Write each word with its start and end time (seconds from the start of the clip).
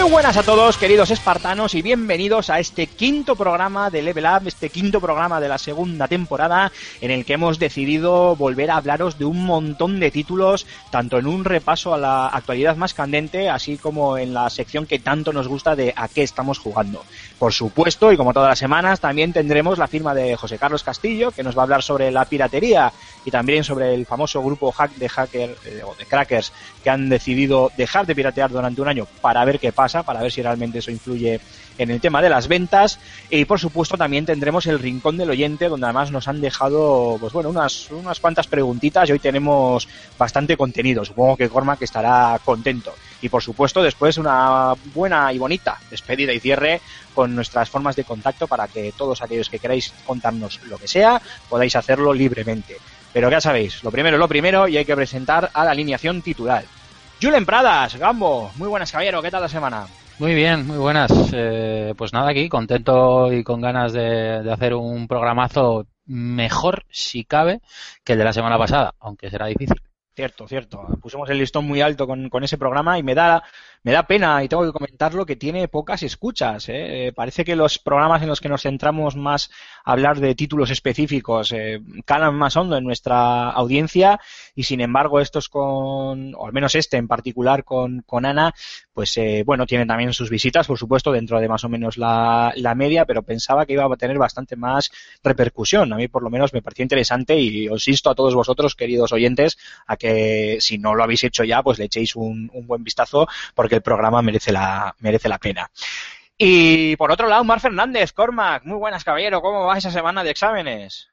Muy 0.00 0.12
buenas 0.12 0.38
a 0.38 0.42
todos, 0.42 0.78
queridos 0.78 1.10
espartanos, 1.10 1.74
y 1.74 1.82
bienvenidos 1.82 2.48
a 2.48 2.58
este 2.58 2.86
quinto 2.86 3.36
programa 3.36 3.90
de 3.90 4.00
Level 4.00 4.24
Up, 4.24 4.48
este 4.48 4.70
quinto 4.70 4.98
programa 4.98 5.42
de 5.42 5.48
la 5.48 5.58
segunda 5.58 6.08
temporada, 6.08 6.72
en 7.02 7.10
el 7.10 7.26
que 7.26 7.34
hemos 7.34 7.58
decidido 7.58 8.34
volver 8.34 8.70
a 8.70 8.78
hablaros 8.78 9.18
de 9.18 9.26
un 9.26 9.44
montón 9.44 10.00
de 10.00 10.10
títulos, 10.10 10.66
tanto 10.90 11.18
en 11.18 11.26
un 11.26 11.44
repaso 11.44 11.92
a 11.92 11.98
la 11.98 12.28
actualidad 12.28 12.76
más 12.76 12.94
candente, 12.94 13.50
así 13.50 13.76
como 13.76 14.16
en 14.16 14.32
la 14.32 14.48
sección 14.48 14.86
que 14.86 15.00
tanto 15.00 15.34
nos 15.34 15.48
gusta 15.48 15.76
de 15.76 15.92
a 15.94 16.08
qué 16.08 16.22
estamos 16.22 16.58
jugando. 16.58 17.04
Por 17.38 17.52
supuesto, 17.52 18.10
y 18.10 18.16
como 18.16 18.32
todas 18.32 18.48
las 18.48 18.58
semanas, 18.58 19.00
también 19.00 19.34
tendremos 19.34 19.76
la 19.76 19.86
firma 19.86 20.14
de 20.14 20.34
José 20.34 20.56
Carlos 20.56 20.82
Castillo, 20.82 21.30
que 21.30 21.42
nos 21.42 21.56
va 21.56 21.62
a 21.62 21.64
hablar 21.64 21.82
sobre 21.82 22.10
la 22.10 22.24
piratería 22.24 22.90
y 23.24 23.30
también 23.30 23.64
sobre 23.64 23.94
el 23.94 24.06
famoso 24.06 24.42
grupo 24.42 24.72
hack 24.72 24.94
de 24.94 25.08
hacker 25.08 25.56
eh, 25.66 25.82
o 25.84 25.94
de 25.94 26.06
crackers 26.06 26.52
que 26.82 26.90
han 26.90 27.08
decidido 27.10 27.70
dejar 27.76 28.06
de 28.06 28.14
piratear 28.14 28.50
durante 28.50 28.80
un 28.80 28.88
año 28.88 29.06
para 29.20 29.44
ver 29.44 29.58
qué 29.58 29.72
pasa, 29.72 29.89
para 30.02 30.22
ver 30.22 30.32
si 30.32 30.42
realmente 30.42 30.78
eso 30.78 30.90
influye 30.90 31.40
en 31.78 31.90
el 31.90 32.00
tema 32.00 32.22
de 32.22 32.28
las 32.28 32.48
ventas. 32.48 32.98
Y 33.28 33.44
por 33.44 33.58
supuesto 33.58 33.96
también 33.96 34.26
tendremos 34.26 34.66
el 34.66 34.78
rincón 34.78 35.16
del 35.16 35.30
oyente, 35.30 35.68
donde 35.68 35.86
además 35.86 36.10
nos 36.10 36.28
han 36.28 36.40
dejado, 36.40 37.16
pues 37.20 37.32
bueno, 37.32 37.50
unas, 37.50 37.90
unas 37.90 38.20
cuantas 38.20 38.46
preguntitas 38.46 39.08
y 39.08 39.12
hoy 39.12 39.18
tenemos 39.18 39.88
bastante 40.18 40.56
contenido. 40.56 41.04
Supongo 41.04 41.36
que 41.36 41.48
Cormac 41.48 41.82
estará 41.82 42.38
contento. 42.44 42.94
Y 43.22 43.28
por 43.28 43.42
supuesto 43.42 43.82
después 43.82 44.18
una 44.18 44.74
buena 44.94 45.32
y 45.32 45.38
bonita 45.38 45.78
despedida 45.90 46.32
y 46.32 46.40
cierre 46.40 46.80
con 47.14 47.34
nuestras 47.34 47.68
formas 47.68 47.96
de 47.96 48.04
contacto 48.04 48.46
para 48.46 48.68
que 48.68 48.92
todos 48.96 49.20
aquellos 49.22 49.50
que 49.50 49.58
queráis 49.58 49.92
contarnos 50.06 50.60
lo 50.68 50.78
que 50.78 50.88
sea, 50.88 51.20
podáis 51.48 51.76
hacerlo 51.76 52.14
libremente. 52.14 52.76
Pero 53.12 53.30
ya 53.30 53.40
sabéis, 53.40 53.82
lo 53.82 53.90
primero 53.90 54.16
es 54.16 54.20
lo 54.20 54.28
primero 54.28 54.68
y 54.68 54.76
hay 54.76 54.84
que 54.84 54.94
presentar 54.94 55.50
a 55.52 55.64
la 55.64 55.72
alineación 55.72 56.22
titular. 56.22 56.64
Julen 57.22 57.44
Pradas, 57.44 57.96
Gambo, 57.96 58.50
muy 58.56 58.66
buenas 58.66 58.90
caballero, 58.90 59.20
¿qué 59.20 59.30
tal 59.30 59.42
la 59.42 59.48
semana? 59.48 59.86
Muy 60.18 60.34
bien, 60.34 60.66
muy 60.66 60.78
buenas. 60.78 61.10
Eh, 61.34 61.92
pues 61.94 62.14
nada, 62.14 62.30
aquí 62.30 62.48
contento 62.48 63.30
y 63.30 63.44
con 63.44 63.60
ganas 63.60 63.92
de, 63.92 64.42
de 64.42 64.50
hacer 64.50 64.72
un 64.72 65.06
programazo 65.06 65.86
mejor, 66.06 66.84
si 66.88 67.24
cabe, 67.24 67.60
que 68.04 68.12
el 68.12 68.18
de 68.20 68.24
la 68.24 68.32
semana 68.32 68.56
pasada, 68.56 68.94
aunque 69.00 69.28
será 69.28 69.46
difícil. 69.46 69.82
Cierto, 70.12 70.48
cierto. 70.48 70.86
Pusimos 71.00 71.30
el 71.30 71.38
listón 71.38 71.66
muy 71.66 71.80
alto 71.80 72.06
con, 72.06 72.28
con 72.28 72.42
ese 72.42 72.58
programa 72.58 72.98
y 72.98 73.02
me 73.02 73.14
da, 73.14 73.42
me 73.82 73.92
da 73.92 74.02
pena, 74.02 74.42
y 74.42 74.48
tengo 74.48 74.64
que 74.64 74.72
comentarlo, 74.72 75.24
que 75.24 75.36
tiene 75.36 75.68
pocas 75.68 76.02
escuchas. 76.02 76.68
¿eh? 76.68 77.06
Eh, 77.06 77.12
parece 77.12 77.44
que 77.44 77.54
los 77.54 77.78
programas 77.78 78.20
en 78.20 78.28
los 78.28 78.40
que 78.40 78.48
nos 78.48 78.62
centramos 78.62 79.16
más 79.16 79.50
hablar 79.84 80.20
de 80.20 80.34
títulos 80.34 80.70
específicos 80.70 81.52
eh, 81.52 81.80
calan 82.04 82.34
más 82.34 82.56
hondo 82.56 82.76
en 82.76 82.84
nuestra 82.84 83.50
audiencia 83.50 84.20
y 84.54 84.64
sin 84.64 84.80
embargo 84.80 85.20
estos 85.20 85.48
con, 85.48 86.34
o 86.34 86.46
al 86.46 86.52
menos 86.52 86.74
este 86.74 86.96
en 86.96 87.08
particular 87.08 87.64
con, 87.64 88.02
con 88.02 88.24
Ana, 88.24 88.54
pues 88.92 89.16
eh, 89.16 89.42
bueno, 89.44 89.66
tienen 89.66 89.88
también 89.88 90.12
sus 90.12 90.30
visitas, 90.30 90.66
por 90.66 90.78
supuesto, 90.78 91.12
dentro 91.12 91.40
de 91.40 91.48
más 91.48 91.64
o 91.64 91.68
menos 91.68 91.96
la, 91.96 92.52
la 92.56 92.74
media, 92.74 93.04
pero 93.04 93.22
pensaba 93.22 93.66
que 93.66 93.72
iba 93.74 93.84
a 93.84 93.96
tener 93.96 94.18
bastante 94.18 94.56
más 94.56 94.90
repercusión. 95.22 95.92
A 95.92 95.96
mí 95.96 96.08
por 96.08 96.22
lo 96.22 96.30
menos 96.30 96.52
me 96.52 96.62
pareció 96.62 96.82
interesante 96.82 97.38
y 97.38 97.68
os 97.68 97.86
insto 97.88 98.10
a 98.10 98.14
todos 98.14 98.34
vosotros, 98.34 98.74
queridos 98.74 99.12
oyentes, 99.12 99.58
a 99.86 99.96
que 99.96 100.58
si 100.60 100.78
no 100.78 100.94
lo 100.94 101.04
habéis 101.04 101.24
hecho 101.24 101.44
ya, 101.44 101.62
pues 101.62 101.78
le 101.78 101.86
echéis 101.86 102.16
un, 102.16 102.50
un 102.52 102.66
buen 102.66 102.84
vistazo 102.84 103.28
porque 103.54 103.76
el 103.76 103.82
programa 103.82 104.22
merece 104.22 104.52
la, 104.52 104.94
merece 105.00 105.28
la 105.28 105.38
pena. 105.38 105.70
Y 106.42 106.96
por 106.96 107.12
otro 107.12 107.28
lado, 107.28 107.44
Mar 107.44 107.60
Fernández, 107.60 108.14
Cormac, 108.14 108.64
muy 108.64 108.78
buenas 108.78 109.04
caballero, 109.04 109.42
¿cómo 109.42 109.66
va 109.66 109.76
esa 109.76 109.90
semana 109.90 110.24
de 110.24 110.30
exámenes? 110.30 111.10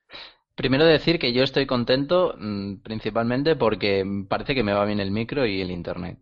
Primero 0.56 0.86
decir 0.86 1.20
que 1.20 1.34
yo 1.34 1.44
estoy 1.44 1.66
contento 1.66 2.34
mm, 2.40 2.78
principalmente 2.78 3.58
porque 3.58 4.06
parece 4.30 4.56
que 4.56 4.64
me 4.64 4.72
va 4.72 4.86
bien 4.86 5.02
el 5.02 5.12
micro 5.12 5.46
y 5.46 5.60
el 5.60 5.70
internet. 5.70 6.18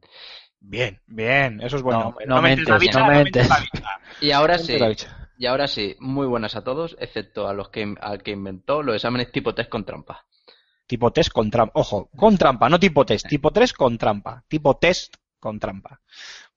Bien, 0.60 1.00
bien, 1.06 1.62
eso 1.62 1.76
es 1.78 1.84
bueno. 1.84 2.16
No, 2.26 2.36
no 2.36 2.42
mentes 2.42 2.68
la 2.68 2.80
mentes, 2.80 2.80
bicha, 2.80 3.00
no 3.00 3.14
mentes 3.14 3.48
la 3.48 3.60
mentes. 3.60 3.74
bicha. 3.80 4.00
Y 4.22 4.32
ahora 4.32 4.58
sí, 4.58 4.76
y 5.38 5.46
ahora 5.46 5.68
sí, 5.68 5.96
muy 6.00 6.26
buenas 6.26 6.56
a 6.56 6.64
todos, 6.64 6.98
excepto 7.00 7.48
a 7.48 7.54
los 7.54 7.70
que 7.70 7.94
al 8.02 8.24
que 8.24 8.32
inventó 8.32 8.82
los 8.82 8.96
exámenes 8.96 9.32
tipo 9.32 9.54
test 9.54 9.70
con 9.70 9.86
trampa. 9.86 10.26
Tipo 10.88 11.12
test 11.12 11.32
con 11.32 11.52
trampa. 11.52 11.80
Ojo, 11.80 12.10
con 12.18 12.40
trampa, 12.40 12.70
no 12.70 12.80
tipo 12.80 13.06
test. 13.06 13.28
Tipo 13.28 13.52
3 13.52 13.72
con 13.72 14.00
trampa. 14.00 14.44
Tipo 14.48 14.78
test 14.78 15.14
con 15.40 15.60
trampa. 15.60 16.02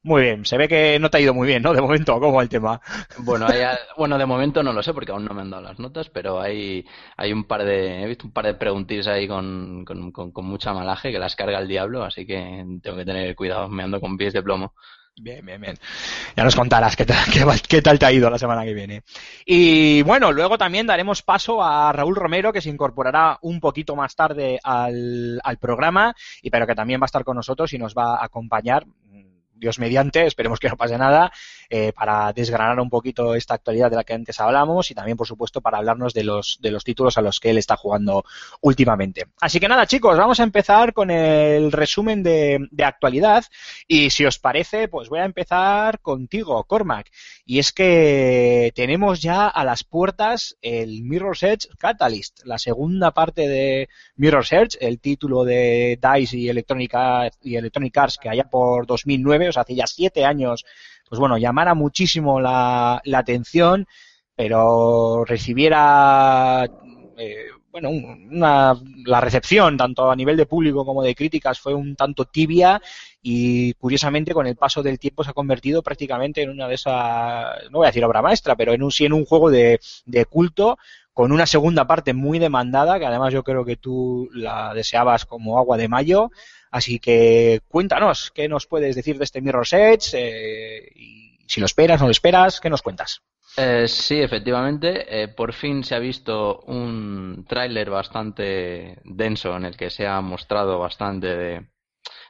Muy 0.02 0.22
bien, 0.22 0.44
se 0.44 0.56
ve 0.56 0.68
que 0.68 0.98
no 0.98 1.10
te 1.10 1.18
ha 1.18 1.20
ido 1.20 1.34
muy 1.34 1.46
bien, 1.46 1.62
¿no? 1.62 1.72
De 1.74 1.80
momento, 1.80 2.18
¿cómo 2.20 2.34
va 2.34 2.42
el 2.42 2.48
tema? 2.48 2.80
Bueno, 3.18 3.46
hay 3.46 3.60
bueno, 3.96 4.16
de 4.16 4.26
momento 4.26 4.62
no 4.62 4.72
lo 4.72 4.82
sé 4.82 4.94
porque 4.94 5.10
aún 5.12 5.24
no 5.24 5.34
me 5.34 5.42
han 5.42 5.50
dado 5.50 5.62
las 5.64 5.78
notas, 5.78 6.08
pero 6.08 6.40
hay, 6.40 6.86
hay 7.16 7.32
un 7.32 7.44
par 7.44 7.64
de, 7.64 8.02
he 8.02 8.06
visto 8.06 8.26
un 8.26 8.32
par 8.32 8.46
de 8.46 8.54
preguntillas 8.54 9.08
ahí 9.08 9.26
con, 9.26 9.84
con, 9.84 10.12
con, 10.12 10.30
con 10.30 10.44
mucha 10.46 10.72
malaje 10.72 11.10
que 11.10 11.18
las 11.18 11.34
carga 11.36 11.58
el 11.58 11.68
diablo, 11.68 12.04
así 12.04 12.24
que 12.24 12.64
tengo 12.82 12.96
que 12.96 13.04
tener 13.04 13.34
cuidado, 13.34 13.68
me 13.68 13.82
ando 13.82 14.00
con 14.00 14.16
pies 14.16 14.32
de 14.32 14.42
plomo. 14.42 14.72
Bien, 15.20 15.44
bien, 15.44 15.60
bien. 15.60 15.76
Ya 16.36 16.44
nos 16.44 16.54
contarás 16.54 16.94
qué 16.94 17.04
tal, 17.04 17.16
qué, 17.32 17.44
qué 17.68 17.82
tal 17.82 17.98
te 17.98 18.06
ha 18.06 18.12
ido 18.12 18.30
la 18.30 18.38
semana 18.38 18.64
que 18.64 18.74
viene. 18.74 19.02
Y 19.44 20.02
bueno, 20.02 20.30
luego 20.30 20.56
también 20.56 20.86
daremos 20.86 21.22
paso 21.22 21.62
a 21.62 21.92
Raúl 21.92 22.14
Romero, 22.14 22.52
que 22.52 22.60
se 22.60 22.70
incorporará 22.70 23.38
un 23.42 23.58
poquito 23.58 23.96
más 23.96 24.14
tarde 24.14 24.60
al, 24.62 25.40
al 25.42 25.58
programa, 25.58 26.14
y 26.40 26.50
pero 26.50 26.66
que 26.68 26.76
también 26.76 27.00
va 27.00 27.04
a 27.04 27.06
estar 27.06 27.24
con 27.24 27.36
nosotros 27.36 27.72
y 27.72 27.78
nos 27.78 27.94
va 27.94 28.14
a 28.14 28.24
acompañar. 28.24 28.86
Dios 29.58 29.78
mediante, 29.78 30.26
esperemos 30.26 30.58
que 30.60 30.68
no 30.68 30.76
pase 30.76 30.96
nada, 30.98 31.32
eh, 31.70 31.92
para 31.92 32.32
desgranar 32.32 32.80
un 32.80 32.88
poquito 32.88 33.34
esta 33.34 33.54
actualidad 33.54 33.90
de 33.90 33.96
la 33.96 34.04
que 34.04 34.14
antes 34.14 34.40
hablamos 34.40 34.90
y 34.90 34.94
también, 34.94 35.16
por 35.16 35.26
supuesto, 35.26 35.60
para 35.60 35.78
hablarnos 35.78 36.14
de 36.14 36.24
los, 36.24 36.58
de 36.60 36.70
los 36.70 36.84
títulos 36.84 37.18
a 37.18 37.22
los 37.22 37.40
que 37.40 37.50
él 37.50 37.58
está 37.58 37.76
jugando 37.76 38.24
últimamente. 38.60 39.26
Así 39.40 39.60
que 39.60 39.68
nada, 39.68 39.86
chicos, 39.86 40.16
vamos 40.16 40.40
a 40.40 40.44
empezar 40.44 40.92
con 40.92 41.10
el 41.10 41.70
resumen 41.72 42.22
de, 42.22 42.66
de 42.70 42.84
actualidad 42.84 43.44
y 43.86 44.10
si 44.10 44.24
os 44.24 44.38
parece, 44.38 44.88
pues 44.88 45.08
voy 45.08 45.20
a 45.20 45.24
empezar 45.24 46.00
contigo, 46.00 46.62
Cormac. 46.64 47.10
Y 47.44 47.58
es 47.58 47.72
que 47.72 48.72
tenemos 48.74 49.20
ya 49.20 49.48
a 49.48 49.64
las 49.64 49.84
puertas 49.84 50.56
el 50.62 51.02
Mirror's 51.02 51.42
Edge 51.42 51.68
Catalyst, 51.78 52.44
la 52.44 52.58
segunda 52.58 53.12
parte 53.12 53.48
de 53.48 53.88
Mirror's 54.16 54.52
Edge, 54.52 54.78
el 54.80 55.00
título 55.00 55.44
de 55.44 55.98
DICE 56.00 56.36
y 56.36 56.48
Electronic, 56.48 56.94
y 57.42 57.56
Electronic 57.56 57.96
Arts 57.96 58.18
que 58.18 58.28
allá 58.28 58.44
por 58.44 58.86
2009, 58.86 59.48
o 59.48 59.52
sea, 59.52 59.62
hace 59.62 59.74
ya 59.74 59.86
siete 59.86 60.24
años, 60.24 60.64
pues 61.08 61.18
bueno, 61.20 61.38
llamara 61.38 61.74
muchísimo 61.74 62.40
la, 62.40 63.00
la 63.04 63.18
atención, 63.18 63.86
pero 64.34 65.24
recibiera 65.24 66.66
eh, 67.16 67.46
bueno, 67.70 67.90
un- 67.90 68.28
una, 68.32 68.74
la 69.04 69.20
recepción, 69.20 69.76
tanto 69.76 70.10
a 70.10 70.16
nivel 70.16 70.36
de 70.36 70.46
público 70.46 70.84
como 70.84 71.02
de 71.02 71.14
críticas, 71.14 71.58
fue 71.60 71.74
un 71.74 71.96
tanto 71.96 72.24
tibia 72.24 72.80
y 73.22 73.72
curiosamente 73.74 74.32
con 74.32 74.46
el 74.46 74.56
paso 74.56 74.82
del 74.82 74.98
tiempo 74.98 75.24
se 75.24 75.30
ha 75.30 75.34
convertido 75.34 75.82
prácticamente 75.82 76.42
en 76.42 76.50
una 76.50 76.68
de 76.68 76.74
esas, 76.76 77.70
no 77.70 77.78
voy 77.78 77.86
a 77.86 77.90
decir 77.90 78.04
obra 78.04 78.22
maestra, 78.22 78.56
pero 78.56 78.72
en 78.72 78.82
un, 78.82 78.90
sí 78.92 79.04
en 79.04 79.12
un 79.12 79.24
juego 79.24 79.50
de, 79.50 79.80
de 80.06 80.24
culto 80.26 80.78
con 81.12 81.32
una 81.32 81.46
segunda 81.46 81.84
parte 81.86 82.14
muy 82.14 82.38
demandada, 82.38 82.98
que 82.98 83.06
además 83.06 83.32
yo 83.32 83.42
creo 83.42 83.64
que 83.64 83.76
tú 83.76 84.28
la 84.32 84.72
deseabas 84.72 85.24
como 85.26 85.58
agua 85.58 85.76
de 85.76 85.88
mayo. 85.88 86.30
Así 86.70 86.98
que 86.98 87.60
cuéntanos, 87.68 88.30
¿qué 88.34 88.48
nos 88.48 88.66
puedes 88.66 88.94
decir 88.96 89.18
de 89.18 89.24
este 89.24 89.40
Mirror's 89.40 89.72
Edge? 89.72 90.10
Eh, 90.14 90.92
y 90.94 91.38
si 91.46 91.60
lo 91.60 91.66
esperas, 91.66 92.00
no 92.00 92.06
lo 92.06 92.12
esperas, 92.12 92.60
¿qué 92.60 92.70
nos 92.70 92.82
cuentas? 92.82 93.22
Eh, 93.56 93.88
sí, 93.88 94.20
efectivamente, 94.20 95.22
eh, 95.22 95.28
por 95.28 95.52
fin 95.52 95.82
se 95.82 95.94
ha 95.96 95.98
visto 95.98 96.60
un 96.66 97.44
tráiler 97.48 97.90
bastante 97.90 98.98
denso 99.04 99.56
en 99.56 99.64
el 99.64 99.76
que 99.76 99.90
se 99.90 100.06
ha 100.06 100.20
mostrado 100.20 100.78
bastante 100.78 101.26
de, 101.36 101.66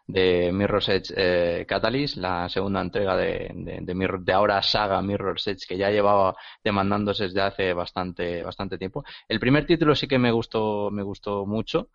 de 0.07 0.53
Mirror's 0.53 0.89
Edge 0.91 1.15
eh, 1.17 1.67
Catalyst, 1.69 2.17
la 2.19 2.49
segunda 2.49 2.81
entrega 2.83 3.17
de, 3.17 3.51
de, 3.55 3.81
de, 3.83 3.95
Mirror- 3.95 4.25
de 4.25 4.33
ahora 4.33 4.63
saga 4.63 5.03
Mirror's 5.03 5.47
Edge, 5.49 5.67
que 5.69 5.79
ya 5.79 5.91
llevaba 5.91 6.37
demandándose 6.65 7.25
desde 7.25 7.43
hace 7.43 7.73
bastante, 7.75 8.43
bastante 8.43 8.79
tiempo. 8.79 9.05
El 9.29 9.41
primer 9.41 9.67
título 9.67 9.95
sí 9.97 10.09
que 10.09 10.19
me 10.19 10.33
gustó, 10.33 10.91
me 10.91 11.03
gustó 11.03 11.47
mucho, 11.47 11.91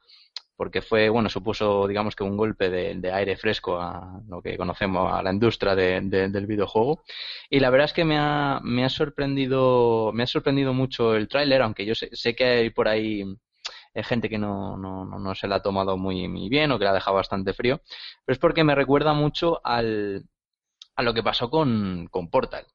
porque 0.56 0.82
fue, 0.82 1.10
bueno, 1.10 1.30
supuso, 1.30 1.88
digamos 1.88 2.16
que 2.16 2.24
un 2.24 2.38
golpe 2.38 2.70
de, 2.70 2.96
de 2.96 3.12
aire 3.12 3.36
fresco 3.38 3.80
a 3.82 4.22
lo 4.28 4.42
que 4.42 4.58
conocemos, 4.58 5.12
a 5.14 5.24
la 5.24 5.32
industria 5.34 5.76
de- 5.76 6.02
de- 6.02 6.30
del 6.30 6.46
videojuego. 6.48 7.04
Y 7.50 7.60
la 7.60 7.70
verdad 7.70 7.86
es 7.86 7.94
que 7.94 8.06
me 8.06 8.18
ha, 8.18 8.60
me 8.64 8.86
ha 8.86 8.90
sorprendido, 8.90 10.12
me 10.14 10.24
ha 10.24 10.28
sorprendido 10.28 10.74
mucho 10.74 11.16
el 11.16 11.28
tráiler, 11.28 11.62
aunque 11.62 11.86
yo 11.86 11.96
sé, 11.96 12.10
sé 12.14 12.36
que 12.36 12.46
hay 12.46 12.70
por 12.70 12.88
ahí 12.88 13.24
eh, 13.94 14.04
gente 14.04 14.30
que 14.30 14.38
no, 14.38 14.78
no, 14.78 15.06
no, 15.06 15.36
se 15.36 15.48
la 15.48 15.56
ha 15.58 15.62
tomado 15.62 15.98
muy, 15.98 16.28
muy 16.28 16.50
bien 16.50 16.72
o 16.72 16.80
que 16.80 16.86
la 16.86 16.92
ha 16.92 16.94
dejado 16.94 17.18
bastante 17.18 17.54
frío, 17.54 17.82
pero 18.26 18.34
es 18.34 18.40
porque 18.40 18.64
me 18.64 18.76
recuerda 18.76 19.14
mucho 19.14 19.62
al, 19.66 20.26
a 20.96 21.04
lo 21.04 21.14
que 21.14 21.24
pasó 21.24 21.50
con, 21.50 22.08
con 22.12 22.30
Portal. 22.30 22.66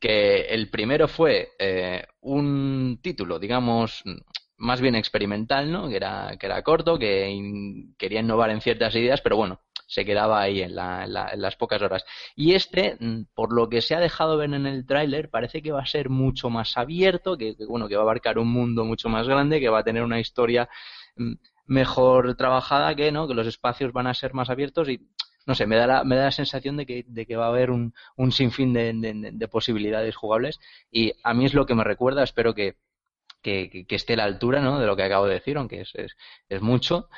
Que 0.00 0.42
el 0.42 0.70
primero 0.70 1.08
fue 1.08 1.50
eh, 1.58 2.04
un 2.20 3.00
título, 3.02 3.38
digamos, 3.38 4.04
más 4.58 4.80
bien 4.80 4.94
experimental, 4.94 5.70
¿no? 5.72 5.88
Que 5.88 5.96
era, 5.96 6.36
que 6.38 6.46
era 6.46 6.62
corto, 6.62 6.98
que 6.98 7.86
quería 7.98 8.20
innovar 8.20 8.50
en 8.50 8.60
ciertas 8.60 8.94
ideas, 8.94 9.20
pero 9.20 9.36
bueno, 9.36 9.60
se 9.86 10.04
quedaba 10.04 10.40
ahí 10.42 10.60
en, 10.62 10.74
la- 10.74 11.04
en 11.04 11.12
la- 11.12 11.30
en 11.32 11.40
las 11.40 11.56
pocas 11.56 11.80
horas. 11.82 12.04
Y 12.36 12.54
este, 12.54 12.96
mm, 13.00 13.22
por 13.34 13.52
lo 13.54 13.68
que 13.68 13.80
se 13.82 13.94
ha 13.94 14.00
dejado 14.00 14.36
ver 14.36 14.52
en 14.52 14.66
el 14.66 14.86
tráiler, 14.86 15.30
parece 15.30 15.62
que 15.62 15.72
va 15.72 15.82
a 15.82 15.86
ser 15.86 16.10
mucho 16.10 16.50
más 16.50 16.76
abierto, 16.76 17.36
que, 17.38 17.54
bueno, 17.68 17.88
que 17.88 17.96
va 17.96 18.02
a 18.02 18.04
abarcar 18.04 18.38
un 18.38 18.48
mundo 18.52 18.84
mucho 18.84 19.08
más 19.08 19.28
grande, 19.28 19.60
que 19.60 19.68
va 19.68 19.80
a 19.80 19.84
tener 19.84 20.02
una 20.02 20.20
historia 20.20 20.68
mm, 21.16 21.32
mejor 21.66 22.34
trabajada, 22.36 22.94
que 22.94 23.12
no, 23.12 23.28
que 23.28 23.34
los 23.34 23.46
espacios 23.46 23.92
van 23.92 24.06
a 24.06 24.14
ser 24.14 24.34
más 24.34 24.50
abiertos 24.50 24.88
y 24.88 25.00
no 25.46 25.54
sé, 25.54 25.66
me 25.66 25.76
da 25.76 25.86
la, 25.86 26.04
me 26.04 26.16
da 26.16 26.24
la 26.24 26.30
sensación 26.32 26.76
de 26.76 26.84
que, 26.86 27.04
de 27.08 27.24
que 27.26 27.36
va 27.36 27.46
a 27.46 27.48
haber 27.48 27.70
un, 27.70 27.94
un 28.16 28.32
sinfín 28.32 28.72
de- 28.74 28.92
de 29.32 29.48
posibilidades 29.48 30.14
jugables 30.16 30.60
y 30.90 31.12
a 31.24 31.32
mí 31.34 31.46
es 31.46 31.54
lo 31.54 31.64
que 31.66 31.74
me 31.74 31.84
recuerda, 31.84 32.22
espero 32.22 32.54
que, 32.54 32.76
que, 33.86 33.86
esté 33.96 34.14
a 34.14 34.16
la 34.18 34.24
altura, 34.24 34.60
¿no? 34.60 34.78
de 34.80 34.86
lo 34.86 34.96
que 34.96 35.02
acabo 35.04 35.26
de 35.26 35.34
decir, 35.34 35.56
aunque 35.56 35.82
es, 35.82 35.90
es, 35.94 36.16
es 36.48 36.62
mucho. 36.62 37.08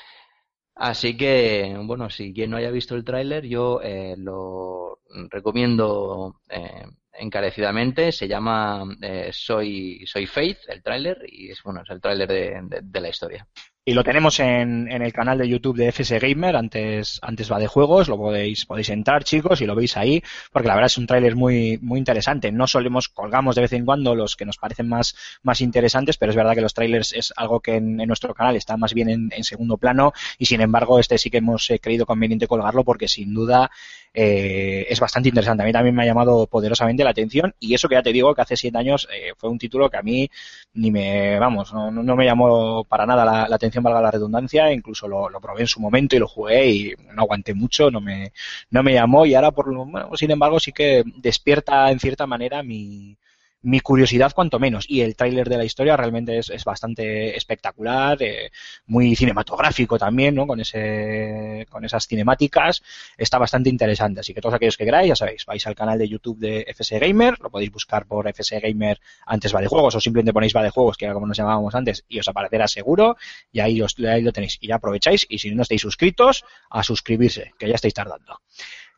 Así 0.74 1.16
que, 1.16 1.76
bueno, 1.84 2.08
si 2.10 2.32
quien 2.32 2.50
no 2.50 2.56
haya 2.56 2.70
visto 2.70 2.94
el 2.94 3.04
tráiler, 3.04 3.44
yo 3.46 3.80
eh, 3.82 4.14
lo 4.18 5.00
recomiendo 5.30 6.40
eh, 6.48 6.84
encarecidamente. 7.12 8.12
Se 8.12 8.28
llama 8.28 8.84
eh, 9.02 9.30
Soy, 9.32 10.04
Soy 10.06 10.26
Faith, 10.26 10.58
el 10.68 10.82
tráiler, 10.82 11.18
y 11.28 11.50
es, 11.50 11.62
bueno, 11.62 11.82
es 11.82 11.90
el 11.90 12.00
tráiler 12.00 12.28
de- 12.28 12.80
de 12.82 13.00
la 13.00 13.08
historia. 13.10 13.46
Y 13.82 13.94
lo 13.94 14.04
tenemos 14.04 14.38
en, 14.40 14.92
en 14.92 15.00
el 15.00 15.12
canal 15.12 15.38
de 15.38 15.48
YouTube 15.48 15.78
de 15.78 15.90
FS 15.90 16.18
Gamer, 16.18 16.54
antes, 16.54 17.18
antes 17.22 17.50
va 17.50 17.58
de 17.58 17.66
juegos, 17.66 18.08
lo 18.08 18.18
podéis, 18.18 18.66
podéis 18.66 18.90
entrar 18.90 19.24
chicos 19.24 19.62
y 19.62 19.66
lo 19.66 19.74
veis 19.74 19.96
ahí, 19.96 20.22
porque 20.52 20.68
la 20.68 20.74
verdad 20.74 20.88
es 20.88 20.98
un 20.98 21.06
tráiler 21.06 21.34
muy, 21.34 21.78
muy 21.80 21.98
interesante. 21.98 22.52
No 22.52 22.66
solemos, 22.66 23.08
colgamos 23.08 23.54
de 23.54 23.62
vez 23.62 23.72
en 23.72 23.86
cuando 23.86 24.14
los 24.14 24.36
que 24.36 24.44
nos 24.44 24.58
parecen 24.58 24.86
más, 24.86 25.16
más 25.42 25.62
interesantes, 25.62 26.18
pero 26.18 26.30
es 26.30 26.36
verdad 26.36 26.54
que 26.54 26.60
los 26.60 26.74
trailers 26.74 27.14
es 27.14 27.32
algo 27.36 27.60
que 27.60 27.76
en, 27.76 27.96
nuestro 27.96 28.34
canal 28.34 28.54
está 28.54 28.76
más 28.76 28.92
bien 28.92 29.08
en, 29.08 29.32
en 29.34 29.44
segundo 29.44 29.78
plano 29.78 30.12
y 30.36 30.44
sin 30.44 30.60
embargo 30.60 30.98
este 30.98 31.16
sí 31.16 31.30
que 31.30 31.38
hemos 31.38 31.70
eh, 31.70 31.78
creído 31.78 32.04
conveniente 32.04 32.46
colgarlo 32.46 32.84
porque 32.84 33.08
sin 33.08 33.32
duda 33.32 33.70
eh, 34.12 34.86
es 34.88 34.98
bastante 34.98 35.28
interesante. 35.28 35.62
A 35.62 35.66
mí 35.66 35.72
también 35.72 35.94
me 35.94 36.02
ha 36.02 36.06
llamado 36.06 36.46
poderosamente 36.46 37.04
la 37.04 37.10
atención 37.10 37.54
y 37.60 37.74
eso 37.74 37.88
que 37.88 37.94
ya 37.94 38.02
te 38.02 38.12
digo 38.12 38.34
que 38.34 38.42
hace 38.42 38.56
siete 38.56 38.78
años 38.78 39.08
eh, 39.12 39.32
fue 39.36 39.50
un 39.50 39.58
título 39.58 39.88
que 39.88 39.98
a 39.98 40.02
mí 40.02 40.28
ni 40.74 40.90
me, 40.90 41.38
vamos, 41.38 41.72
no, 41.72 41.90
no 41.90 42.16
me 42.16 42.24
llamó 42.24 42.84
para 42.84 43.06
nada 43.06 43.24
la, 43.24 43.54
atención, 43.54 43.84
valga 43.84 44.00
la 44.00 44.10
redundancia, 44.10 44.72
incluso 44.72 45.08
lo, 45.08 45.28
probé 45.40 45.62
en 45.62 45.66
su 45.66 45.80
momento 45.80 46.16
y 46.16 46.18
lo 46.18 46.28
jugué 46.28 46.70
y 46.70 46.94
no 47.14 47.22
aguanté 47.22 47.54
mucho, 47.54 47.90
no 47.90 48.00
me, 48.00 48.32
no 48.70 48.82
me 48.82 48.94
llamó 48.94 49.26
y 49.26 49.34
ahora, 49.34 49.50
por 49.52 49.72
lo, 49.72 49.86
sin 50.16 50.30
embargo, 50.30 50.60
sí 50.60 50.72
que 50.72 51.04
despierta 51.16 51.90
en 51.90 52.00
cierta 52.00 52.26
manera 52.26 52.62
mi, 52.62 53.16
mi 53.62 53.80
curiosidad 53.80 54.32
cuanto 54.34 54.58
menos. 54.58 54.84
Y 54.88 55.02
el 55.02 55.16
tráiler 55.16 55.48
de 55.48 55.58
la 55.58 55.64
historia 55.64 55.96
realmente 55.96 56.38
es, 56.38 56.50
es 56.50 56.64
bastante 56.64 57.36
espectacular, 57.36 58.22
eh, 58.22 58.50
muy 58.86 59.14
cinematográfico 59.16 59.98
también, 59.98 60.34
¿no? 60.34 60.46
Con 60.46 60.60
ese, 60.60 61.66
con 61.70 61.84
esas 61.84 62.06
cinemáticas, 62.06 62.82
está 63.16 63.38
bastante 63.38 63.68
interesante. 63.68 64.20
Así 64.20 64.34
que 64.34 64.40
todos 64.40 64.54
aquellos 64.54 64.76
que 64.76 64.84
queráis, 64.84 65.08
ya 65.08 65.16
sabéis, 65.16 65.44
vais 65.46 65.66
al 65.66 65.74
canal 65.74 65.98
de 65.98 66.08
YouTube 66.08 66.38
de 66.38 66.64
FS 66.68 66.98
Gamer, 66.98 67.38
lo 67.40 67.50
podéis 67.50 67.70
buscar 67.70 68.06
por 68.06 68.28
FS 68.28 68.60
Gamer 68.60 69.00
antes 69.26 69.54
va 69.54 69.60
de 69.60 69.66
juegos, 69.66 69.94
o 69.94 70.00
simplemente 70.00 70.32
ponéis 70.32 70.54
va 70.54 70.62
de 70.62 70.70
juegos, 70.70 70.96
que 70.96 71.04
era 71.04 71.14
como 71.14 71.26
nos 71.26 71.36
llamábamos 71.36 71.74
antes, 71.74 72.04
y 72.08 72.18
os 72.18 72.28
aparecerá 72.28 72.66
seguro, 72.68 73.16
y 73.52 73.60
ahí, 73.60 73.82
os, 73.82 73.96
ahí 73.98 74.22
lo 74.22 74.32
tenéis. 74.32 74.58
Y 74.60 74.68
ya 74.68 74.76
aprovecháis, 74.76 75.26
y 75.28 75.38
si 75.38 75.54
no 75.54 75.62
estáis 75.62 75.80
suscritos, 75.80 76.44
a 76.70 76.82
suscribirse, 76.82 77.52
que 77.58 77.68
ya 77.68 77.74
estáis 77.74 77.94
tardando. 77.94 78.40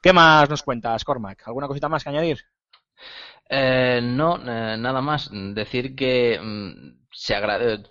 ¿Qué 0.00 0.12
más 0.12 0.48
nos 0.50 0.62
cuentas, 0.62 1.04
Cormac? 1.04 1.46
¿Alguna 1.46 1.68
cosita 1.68 1.88
más 1.88 2.02
que 2.02 2.10
añadir? 2.10 2.44
Eh, 3.48 4.00
no, 4.02 4.36
eh, 4.38 4.76
nada 4.78 5.00
más. 5.00 5.30
Decir 5.32 5.94
que 5.96 6.38
mm, 6.40 7.06
se 7.12 7.34
agrade- 7.34 7.82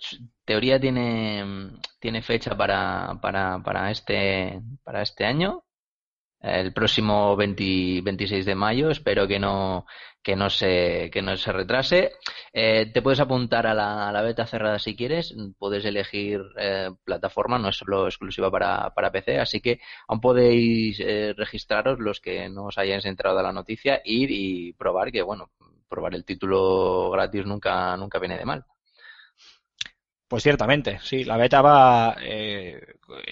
teoría 0.45 0.79
tiene, 0.79 1.43
mm, 1.45 1.79
tiene 1.99 2.21
fecha 2.21 2.55
para, 2.57 3.19
para, 3.21 3.61
para 3.63 3.91
este, 3.91 4.61
para 4.83 5.01
este 5.01 5.25
año. 5.25 5.63
El 6.41 6.73
próximo 6.73 7.35
20 7.35 8.01
26 8.03 8.45
de 8.45 8.55
mayo. 8.55 8.89
Espero 8.89 9.27
que 9.27 9.39
no, 9.39 9.85
que 10.23 10.35
no 10.35 10.49
se, 10.49 11.09
que 11.11 11.21
no 11.21 11.37
se 11.37 11.51
retrase. 11.51 12.13
Eh, 12.53 12.91
te 12.91 13.01
puedes 13.01 13.19
apuntar 13.19 13.67
a 13.67 13.73
la, 13.73 14.09
a 14.09 14.11
la 14.11 14.21
beta 14.21 14.45
cerrada 14.47 14.79
si 14.79 14.95
quieres. 14.95 15.35
Puedes 15.59 15.85
elegir 15.85 16.41
eh, 16.57 16.89
plataforma, 17.03 17.59
no 17.59 17.69
es 17.69 17.77
solo 17.77 18.07
exclusiva 18.07 18.49
para, 18.51 18.91
para 18.93 19.11
PC. 19.11 19.39
Así 19.39 19.61
que 19.61 19.79
aún 20.07 20.21
podéis 20.21 20.99
eh, 20.99 21.33
registraros 21.37 21.99
los 21.99 22.19
que 22.19 22.49
no 22.49 22.65
os 22.65 22.77
hayáis 22.77 23.05
enterado 23.05 23.37
de 23.37 23.43
la 23.43 23.53
noticia, 23.53 24.01
ir 24.03 24.31
y 24.31 24.73
probar 24.73 25.11
que, 25.11 25.21
bueno, 25.21 25.51
probar 25.89 26.15
el 26.15 26.25
título 26.25 27.11
gratis 27.11 27.45
nunca, 27.45 27.95
nunca 27.97 28.19
viene 28.19 28.37
de 28.37 28.45
mal. 28.45 28.65
Pues 30.31 30.43
ciertamente, 30.43 30.97
sí, 31.03 31.25
la 31.25 31.35
beta 31.35 31.61
va, 31.61 32.15
eh, 32.21 32.79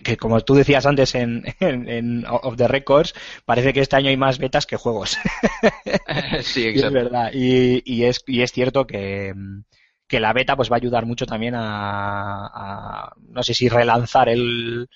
que 0.03 0.17
como 0.17 0.41
tú 0.41 0.53
decías 0.53 0.85
antes 0.85 1.15
en, 1.15 1.45
en, 1.61 1.87
en 1.87 2.25
Off 2.27 2.57
the 2.57 2.67
Records, 2.67 3.13
parece 3.45 3.71
que 3.73 3.79
este 3.79 3.95
año 3.95 4.09
hay 4.09 4.17
más 4.17 4.37
betas 4.37 4.65
que 4.65 4.75
juegos. 4.75 5.17
sí, 6.43 6.65
Y 6.73 6.81
es 6.83 6.89
exacto. 6.89 6.91
verdad, 6.91 7.31
y, 7.33 7.81
y 7.85 8.05
es, 8.05 8.23
y 8.27 8.41
es 8.41 8.51
cierto 8.51 8.85
que, 8.85 9.33
que 10.07 10.19
la 10.19 10.33
beta 10.33 10.55
pues 10.55 10.69
va 10.71 10.75
a 10.75 10.77
ayudar 10.77 11.05
mucho 11.05 11.25
también 11.25 11.55
a, 11.55 12.47
a 12.47 13.13
no 13.29 13.43
sé 13.43 13.53
si 13.53 13.69
relanzar 13.69 14.29
el, 14.29 14.87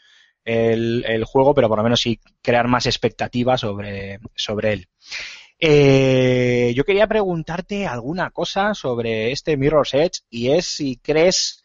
el, 0.45 1.05
el 1.07 1.23
juego, 1.25 1.53
pero 1.53 1.69
por 1.69 1.77
lo 1.77 1.83
menos 1.83 2.01
sí 2.01 2.19
crear 2.41 2.67
más 2.67 2.85
expectativas 2.85 3.61
sobre, 3.61 4.19
sobre 4.35 4.73
él. 4.73 4.87
Eh, 5.59 6.73
yo 6.75 6.83
quería 6.83 7.07
preguntarte 7.07 7.87
alguna 7.87 8.31
cosa 8.31 8.73
sobre 8.73 9.31
este 9.31 9.55
Mirror's 9.57 9.93
Edge 9.93 10.19
y 10.29 10.51
es 10.51 10.65
si 10.65 10.97
crees 10.97 11.62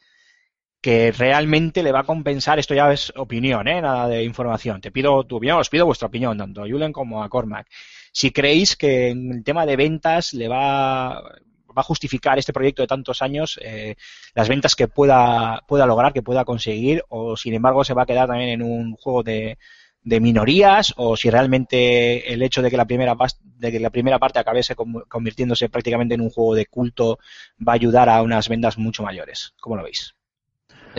que 0.80 1.12
realmente 1.12 1.82
le 1.82 1.92
va 1.92 2.00
a 2.00 2.04
compensar, 2.04 2.58
esto 2.58 2.74
ya 2.74 2.92
es 2.92 3.12
opinión, 3.16 3.66
¿eh? 3.66 3.80
nada 3.82 4.08
de 4.08 4.22
información, 4.22 4.80
te 4.80 4.92
pido 4.92 5.24
tu 5.24 5.36
opinión, 5.36 5.58
os 5.58 5.68
pido 5.68 5.86
vuestra 5.86 6.06
opinión, 6.08 6.38
tanto 6.38 6.62
a 6.62 6.68
Julen 6.68 6.92
como 6.92 7.22
a 7.22 7.28
Cormac. 7.28 7.66
Si 8.12 8.30
creéis 8.30 8.76
que 8.76 9.08
en 9.08 9.32
el 9.32 9.44
tema 9.44 9.66
de 9.66 9.76
ventas 9.76 10.32
le 10.34 10.48
va, 10.48 11.18
a 11.18 11.82
justificar 11.82 12.38
este 12.38 12.52
proyecto 12.52 12.82
de 12.82 12.88
tantos 12.88 13.22
años 13.22 13.58
eh, 13.62 13.94
las 14.34 14.48
ventas 14.48 14.74
que 14.74 14.88
pueda, 14.88 15.62
pueda 15.68 15.86
lograr, 15.86 16.12
que 16.12 16.22
pueda 16.22 16.44
conseguir, 16.44 17.04
o 17.08 17.36
sin 17.36 17.54
embargo 17.54 17.84
se 17.84 17.94
va 17.94 18.02
a 18.02 18.06
quedar 18.06 18.28
también 18.28 18.50
en 18.50 18.62
un 18.62 18.94
juego 18.94 19.22
de, 19.22 19.58
minorías, 20.02 20.94
o 20.96 21.16
si 21.16 21.28
realmente 21.30 22.32
el 22.32 22.42
hecho 22.42 22.62
de 22.62 22.70
que 22.70 22.76
la 22.76 22.86
primera, 22.86 23.14
de 23.42 23.72
que 23.72 23.80
la 23.80 23.90
primera 23.90 24.18
parte 24.18 24.38
acabese 24.38 24.74
com- 24.74 25.02
convirtiéndose 25.08 25.68
prácticamente 25.68 26.14
en 26.14 26.22
un 26.22 26.30
juego 26.30 26.54
de 26.54 26.66
culto 26.66 27.18
va 27.66 27.72
a 27.72 27.74
ayudar 27.74 28.08
a 28.08 28.22
unas 28.22 28.48
ventas 28.48 28.78
mucho 28.78 29.02
mayores. 29.02 29.54
¿Cómo 29.60 29.76
lo 29.76 29.82
veis? 29.82 30.17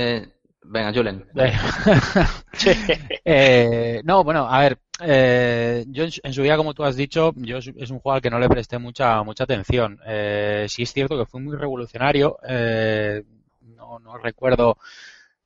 Eh, 0.02 0.28
venga, 0.64 0.94
Julen. 0.94 1.26
Eh, 3.26 4.02
no, 4.04 4.24
bueno, 4.24 4.48
a 4.50 4.60
ver, 4.60 4.80
eh, 5.02 5.86
yo 5.88 6.04
en 6.04 6.34
su, 6.34 6.42
día, 6.42 6.58
como 6.58 6.74
tú 6.74 6.84
has 6.84 6.96
dicho, 6.96 7.34
yo 7.36 7.58
es, 7.58 7.68
un 7.92 8.00
juego 8.00 8.16
al 8.16 8.22
que 8.22 8.30
no 8.30 8.40
le 8.40 8.50
presté 8.50 8.78
mucha 8.80 9.22
mucha 9.24 9.44
atención. 9.44 10.00
Eh, 10.06 10.66
sí 10.68 10.84
es 10.84 10.92
cierto 10.94 11.18
que 11.18 11.26
fue 11.26 11.40
muy 11.42 11.56
revolucionario. 11.56 12.38
eh, 12.48 13.24
no, 13.62 14.00
no 14.00 14.18
recuerdo 14.18 14.78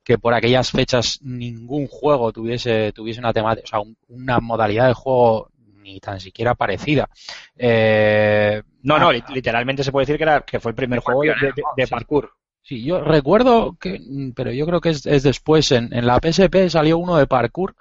que 0.04 0.18
por 0.18 0.34
aquellas 0.34 0.70
fechas 0.70 1.18
ningún 1.22 1.86
juego 1.88 2.32
tuviese 2.32 2.92
tuviese 2.92 3.20
una 3.20 3.32
temática, 3.32 3.64
o 3.64 3.68
sea, 3.68 3.80
un- 3.80 3.96
una 4.08 4.40
modalidad 4.40 4.88
de 4.88 4.94
juego 4.94 5.50
ni 5.82 6.00
tan 6.00 6.20
siquiera 6.20 6.54
parecida. 6.54 7.08
Eh, 7.56 8.62
No, 8.82 8.98
no, 8.98 9.12
li- 9.12 9.22
literalmente 9.32 9.84
se 9.84 9.92
puede 9.92 10.04
decir 10.06 10.16
que, 10.18 10.24
era, 10.24 10.40
que 10.42 10.60
fue 10.60 10.70
el 10.72 10.76
primer 10.76 11.00
juego 11.00 11.22
de, 11.22 11.28
de- 11.54 11.62
de 11.76 11.86
sí. 11.86 11.90
parkour. 11.90 12.32
Sí, 12.64 12.82
yo 12.82 13.00
recuerdo 13.02 13.76
que, 13.78 14.00
mm, 14.00 14.32
pero 14.32 14.50
yo 14.50 14.66
creo 14.66 14.80
que 14.80 14.88
es, 14.88 15.04
es 15.06 15.22
después, 15.22 15.70
en, 15.70 15.92
en 15.92 16.06
la 16.06 16.18
PSP 16.18 16.68
salió 16.70 16.96
uno 16.98 17.16
de 17.16 17.26
parkour, 17.26 17.76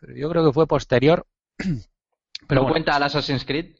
pero 0.00 0.14
yo 0.16 0.30
creo 0.30 0.44
que 0.46 0.52
fue 0.52 0.66
posterior. 0.66 1.26
Pero 2.46 2.60
¿No 2.60 2.64
bueno, 2.64 2.74
cuenta 2.74 2.96
al 2.96 3.02
Assassin's 3.04 3.44
Creed? 3.46 3.74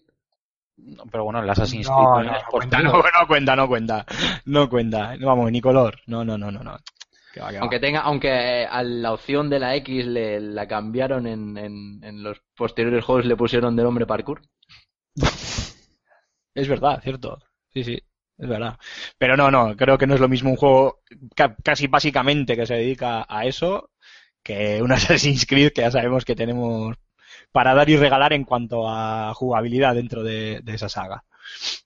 no, 0.77 1.05
pero 1.11 1.25
bueno, 1.25 1.43
el 1.43 1.51
Assassin's 1.51 1.87
Creed 1.87 2.09
No, 2.09 2.15
también 2.15 2.33
no, 2.33 2.39
es 2.39 2.45
no 2.45 2.51
cuenta, 2.51 2.79
no, 2.83 2.93
no 2.93 3.27
cuenta, 3.27 3.57
no 3.57 3.69
cuenta. 3.69 4.07
No 4.47 4.69
cuenta. 4.71 5.17
No, 5.19 5.27
vamos, 5.27 5.53
ni 5.53 5.61
color. 5.61 6.01
No, 6.07 6.25
no, 6.25 6.39
no, 6.39 6.51
no, 6.51 6.63
no. 6.63 6.79
Que 7.33 7.41
va, 7.41 7.51
que 7.51 7.61
va. 7.61 7.63
Aunque 7.63 7.81
tenga, 7.81 8.01
aunque 8.01 8.67
a 8.67 8.83
la 8.83 9.13
opción 9.13 9.51
de 9.51 9.59
la 9.59 9.75
X 9.77 10.07
le, 10.07 10.41
la 10.41 10.67
cambiaron 10.67 11.27
en, 11.27 11.59
en, 11.59 12.03
en 12.03 12.23
los 12.23 12.41
posteriores 12.57 13.05
juegos 13.05 13.27
le 13.27 13.37
pusieron 13.37 13.77
de 13.77 13.83
nombre 13.83 14.07
parkour. 14.07 14.41
Es 16.55 16.69
verdad, 16.69 17.01
cierto. 17.03 17.39
Sí, 17.73 17.83
sí, 17.83 17.99
es 18.39 18.49
verdad. 18.49 18.79
Pero 19.19 19.37
no, 19.37 19.51
no, 19.51 19.77
creo 19.77 19.99
que 19.99 20.07
no 20.07 20.15
es 20.15 20.21
lo 20.21 20.29
mismo 20.29 20.51
un 20.51 20.57
juego 20.57 21.01
ca- 21.37 21.57
casi 21.63 21.87
básicamente 21.87 22.57
que 22.57 22.67
se 22.67 22.75
dedica 22.75 23.25
a 23.29 23.47
eso 23.47 23.91
que 24.43 24.83
un 24.83 24.93
Assassin's 24.93 25.47
Creed 25.47 25.73
que 25.73 25.83
ya 25.83 25.91
sabemos 25.91 26.25
que 26.25 26.37
tenemos 26.37 26.97
para 27.53 27.75
dar 27.75 27.91
y 27.91 27.97
regalar 27.97 28.33
en 28.35 28.45
cuanto 28.45 28.89
a 28.89 29.35
jugabilidad 29.35 29.95
dentro 29.97 30.23
de, 30.25 30.61
de 30.63 30.75
esa 30.75 30.89
saga. 30.89 31.25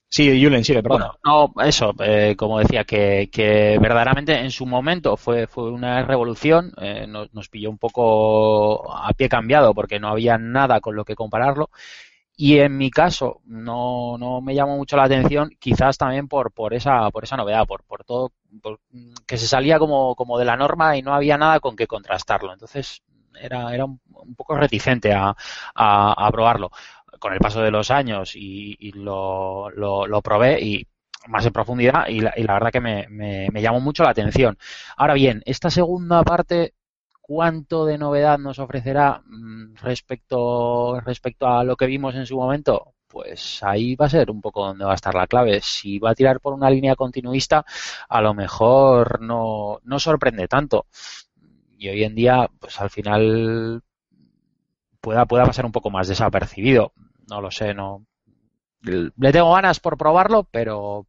Sí, 0.09 0.43
Julen, 0.43 0.63
sigue, 0.65 0.83
perdón. 0.83 1.05
Bueno, 1.05 1.19
no, 1.23 1.53
eso, 1.63 1.93
eh, 1.99 2.35
como 2.35 2.57
decía, 2.59 2.83
que, 2.83 3.29
que 3.31 3.77
verdaderamente 3.79 4.33
en 4.39 4.49
su 4.49 4.65
momento 4.65 5.17
fue, 5.17 5.45
fue 5.45 5.69
una 5.71 6.01
revolución, 6.03 6.71
eh, 6.81 7.05
nos, 7.07 7.31
nos 7.31 7.47
pilló 7.47 7.69
un 7.69 7.77
poco 7.77 8.91
a 8.91 9.13
pie 9.13 9.29
cambiado 9.29 9.75
porque 9.75 9.99
no 9.99 10.07
había 10.07 10.39
nada 10.39 10.81
con 10.81 10.95
lo 10.95 11.05
que 11.05 11.13
compararlo. 11.15 11.69
Y 12.41 12.59
en 12.59 12.77
mi 12.77 12.89
caso 12.89 13.41
no, 13.45 14.17
no 14.17 14.39
me 14.39 14.55
llamó 14.55 14.77
mucho 14.77 14.95
la 14.95 15.03
atención, 15.03 15.49
quizás 15.59 15.97
también 15.97 16.29
por, 16.29 16.53
por 16.53 16.73
esa, 16.73 17.09
por 17.11 17.25
esa 17.25 17.35
novedad, 17.35 17.67
por, 17.67 17.83
por 17.83 18.05
todo, 18.05 18.31
por- 18.61 18.79
que 19.27 19.37
se 19.37 19.45
salía 19.45 19.77
como, 19.77 20.15
como 20.15 20.39
de 20.39 20.45
la 20.45 20.55
norma 20.55 20.95
y 20.95 21.01
no 21.01 21.13
había 21.13 21.37
nada 21.37 21.59
con 21.59 21.75
que 21.75 21.85
contrastarlo. 21.85 22.53
Entonces 22.53 23.03
era, 23.41 23.73
era 23.75 23.83
un, 23.83 23.99
un 24.13 24.35
poco 24.35 24.55
reticente 24.55 25.11
a, 25.13 25.35
a, 25.75 26.13
a 26.27 26.31
probarlo. 26.31 26.71
Con 27.19 27.33
el 27.33 27.39
paso 27.39 27.61
de 27.61 27.71
los 27.71 27.91
años 27.91 28.35
y, 28.35 28.77
y 28.79 28.93
lo, 28.93 29.69
lo, 29.71 30.07
lo 30.07 30.21
probé 30.21 30.61
y 30.61 30.87
más 31.27 31.45
en 31.45 31.51
profundidad 31.51 32.07
y 32.07 32.21
la, 32.21 32.33
y 32.37 32.43
la 32.43 32.53
verdad 32.53 32.71
que 32.71 32.79
me, 32.79 33.05
me, 33.09 33.49
me 33.51 33.61
llamó 33.61 33.81
mucho 33.81 34.03
la 34.03 34.11
atención. 34.11 34.57
Ahora 34.95 35.13
bien, 35.15 35.41
esta 35.45 35.69
segunda 35.69 36.23
parte 36.23 36.73
cuánto 37.29 37.85
de 37.85 37.99
novedad 37.99 38.39
nos 38.39 38.57
ofrecerá 38.57 39.21
mm, 39.23 39.75
respecto, 39.83 40.99
respecto 41.01 41.47
a 41.47 41.63
lo 41.63 41.75
que 41.75 41.85
vimos 41.85 42.15
en 42.15 42.25
su 42.25 42.35
momento, 42.35 42.95
pues 43.07 43.61
ahí 43.61 43.95
va 43.95 44.07
a 44.07 44.09
ser 44.09 44.31
un 44.31 44.41
poco 44.41 44.65
donde 44.65 44.83
va 44.83 44.93
a 44.93 44.95
estar 44.95 45.13
la 45.13 45.27
clave. 45.27 45.61
Si 45.61 45.99
va 45.99 46.09
a 46.09 46.15
tirar 46.15 46.39
por 46.39 46.53
una 46.53 46.71
línea 46.71 46.95
continuista, 46.95 47.63
a 48.09 48.21
lo 48.21 48.33
mejor 48.33 49.21
no, 49.21 49.79
no 49.83 49.99
sorprende 49.99 50.47
tanto. 50.47 50.87
Y 51.77 51.89
hoy 51.89 52.03
en 52.03 52.15
día, 52.15 52.49
pues 52.59 52.81
al 52.81 52.89
final 52.89 53.83
pueda, 54.99 55.27
pueda 55.27 55.45
pasar 55.45 55.67
un 55.67 55.71
poco 55.71 55.91
más 55.91 56.07
desapercibido. 56.07 56.93
No 57.29 57.41
lo 57.41 57.51
sé, 57.51 57.75
no. 57.75 58.07
Le 58.81 59.31
tengo 59.31 59.53
ganas 59.53 59.79
por 59.79 59.97
probarlo, 59.97 60.45
pero, 60.49 61.05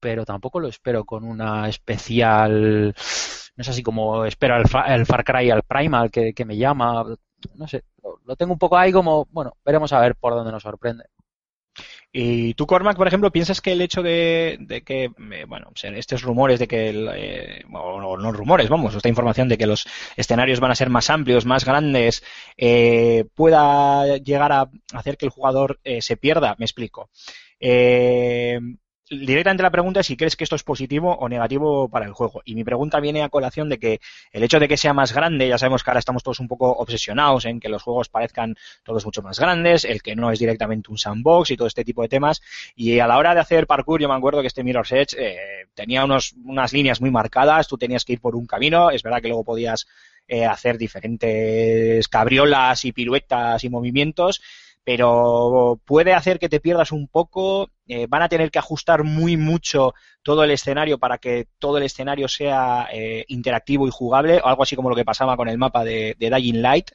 pero 0.00 0.24
tampoco 0.24 0.58
lo 0.58 0.66
espero 0.66 1.04
con 1.04 1.22
una 1.22 1.68
especial 1.68 2.92
no 3.60 3.62
es 3.62 3.68
así 3.68 3.82
como 3.82 4.24
espero 4.24 4.56
el, 4.56 4.64
el 4.86 5.04
Far 5.04 5.22
Cry 5.22 5.50
al 5.50 5.64
Primal 5.64 6.10
que, 6.10 6.32
que 6.32 6.46
me 6.46 6.56
llama, 6.56 7.04
no 7.56 7.68
sé, 7.68 7.84
lo, 8.24 8.34
tengo 8.34 8.54
un 8.54 8.58
poco 8.58 8.78
ahí 8.78 8.90
como, 8.90 9.28
bueno, 9.32 9.52
veremos 9.62 9.92
a 9.92 10.00
ver 10.00 10.16
por 10.16 10.32
dónde 10.32 10.50
nos 10.50 10.62
sorprende. 10.62 11.04
Y 12.10 12.54
tú, 12.54 12.66
Cormac, 12.66 12.96
por 12.96 13.06
ejemplo, 13.06 13.30
¿piensas 13.30 13.60
que 13.60 13.72
el 13.72 13.82
hecho 13.82 14.02
de, 14.02 14.56
de 14.60 14.80
que, 14.80 15.10
eh, 15.32 15.44
bueno, 15.46 15.72
estos 15.74 16.22
rumores 16.22 16.58
de 16.58 16.66
que, 16.66 16.88
el, 16.88 17.10
eh, 17.14 17.64
o 17.70 18.00
no, 18.00 18.16
no 18.16 18.32
rumores, 18.32 18.70
vamos, 18.70 18.94
esta 18.94 19.10
información 19.10 19.46
de 19.50 19.58
que 19.58 19.66
los 19.66 19.86
escenarios 20.16 20.58
van 20.58 20.70
a 20.70 20.74
ser 20.74 20.88
más 20.88 21.10
amplios, 21.10 21.44
más 21.44 21.66
grandes, 21.66 22.24
eh, 22.56 23.26
pueda 23.34 24.16
llegar 24.16 24.52
a 24.52 24.70
hacer 24.94 25.18
que 25.18 25.26
el 25.26 25.32
jugador 25.32 25.80
eh, 25.84 26.00
se 26.00 26.16
pierda? 26.16 26.56
Me 26.58 26.64
explico. 26.64 27.10
Eh, 27.60 28.58
directamente 29.10 29.62
la 29.62 29.70
pregunta 29.70 30.00
es 30.00 30.06
si 30.06 30.16
crees 30.16 30.36
que 30.36 30.44
esto 30.44 30.56
es 30.56 30.62
positivo 30.62 31.16
o 31.16 31.28
negativo 31.28 31.88
para 31.88 32.06
el 32.06 32.12
juego. 32.12 32.42
Y 32.44 32.54
mi 32.54 32.64
pregunta 32.64 33.00
viene 33.00 33.22
a 33.22 33.28
colación 33.28 33.68
de 33.68 33.78
que 33.78 34.00
el 34.32 34.44
hecho 34.44 34.60
de 34.60 34.68
que 34.68 34.76
sea 34.76 34.94
más 34.94 35.12
grande, 35.12 35.48
ya 35.48 35.58
sabemos 35.58 35.82
que 35.82 35.90
ahora 35.90 35.98
estamos 35.98 36.22
todos 36.22 36.38
un 36.40 36.48
poco 36.48 36.70
obsesionados 36.70 37.44
en 37.44 37.58
que 37.58 37.68
los 37.68 37.82
juegos 37.82 38.08
parezcan 38.08 38.56
todos 38.84 39.04
mucho 39.04 39.22
más 39.22 39.38
grandes, 39.38 39.84
el 39.84 40.02
que 40.02 40.14
no 40.14 40.30
es 40.30 40.38
directamente 40.38 40.90
un 40.90 40.98
sandbox 40.98 41.50
y 41.50 41.56
todo 41.56 41.66
este 41.66 41.84
tipo 41.84 42.02
de 42.02 42.08
temas. 42.08 42.40
Y 42.76 43.00
a 43.00 43.06
la 43.06 43.18
hora 43.18 43.34
de 43.34 43.40
hacer 43.40 43.66
parkour, 43.66 44.00
yo 44.00 44.08
me 44.08 44.14
acuerdo 44.14 44.40
que 44.40 44.46
este 44.46 44.62
Mirror's 44.62 44.92
Edge 44.92 45.16
eh, 45.18 45.66
tenía 45.74 46.04
unos, 46.04 46.34
unas 46.44 46.72
líneas 46.72 47.00
muy 47.00 47.10
marcadas, 47.10 47.66
tú 47.66 47.76
tenías 47.76 48.04
que 48.04 48.12
ir 48.12 48.20
por 48.20 48.36
un 48.36 48.46
camino, 48.46 48.90
es 48.90 49.02
verdad 49.02 49.20
que 49.20 49.28
luego 49.28 49.44
podías 49.44 49.86
eh, 50.28 50.46
hacer 50.46 50.78
diferentes 50.78 52.06
cabriolas 52.06 52.84
y 52.84 52.92
piruetas 52.92 53.64
y 53.64 53.68
movimientos, 53.68 54.40
pero 54.84 55.80
puede 55.84 56.14
hacer 56.14 56.38
que 56.38 56.48
te 56.48 56.60
pierdas 56.60 56.92
un 56.92 57.06
poco, 57.08 57.70
eh, 57.86 58.06
van 58.08 58.22
a 58.22 58.28
tener 58.28 58.50
que 58.50 58.58
ajustar 58.58 59.04
muy 59.04 59.36
mucho 59.36 59.94
todo 60.22 60.42
el 60.44 60.50
escenario 60.50 60.98
para 60.98 61.18
que 61.18 61.48
todo 61.58 61.78
el 61.78 61.84
escenario 61.84 62.28
sea 62.28 62.88
eh, 62.92 63.24
interactivo 63.28 63.86
y 63.86 63.90
jugable, 63.92 64.40
o 64.42 64.46
algo 64.46 64.62
así 64.62 64.76
como 64.76 64.90
lo 64.90 64.96
que 64.96 65.04
pasaba 65.04 65.36
con 65.36 65.48
el 65.48 65.58
mapa 65.58 65.84
de, 65.84 66.16
Dying 66.18 66.62
Light, 66.62 66.90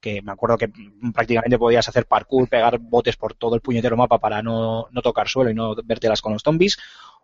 que 0.00 0.22
me 0.22 0.32
acuerdo 0.32 0.58
que 0.58 0.70
prácticamente 1.14 1.58
podías 1.58 1.88
hacer 1.88 2.06
parkour, 2.06 2.48
pegar 2.48 2.78
botes 2.78 3.16
por 3.16 3.34
todo 3.34 3.54
el 3.54 3.60
puñetero 3.60 3.96
mapa 3.96 4.18
para 4.18 4.42
no, 4.42 4.88
no 4.90 5.02
tocar 5.02 5.28
suelo 5.28 5.50
y 5.50 5.54
no 5.54 5.74
vértelas 5.84 6.22
con 6.22 6.32
los 6.32 6.42
zombies, 6.42 6.78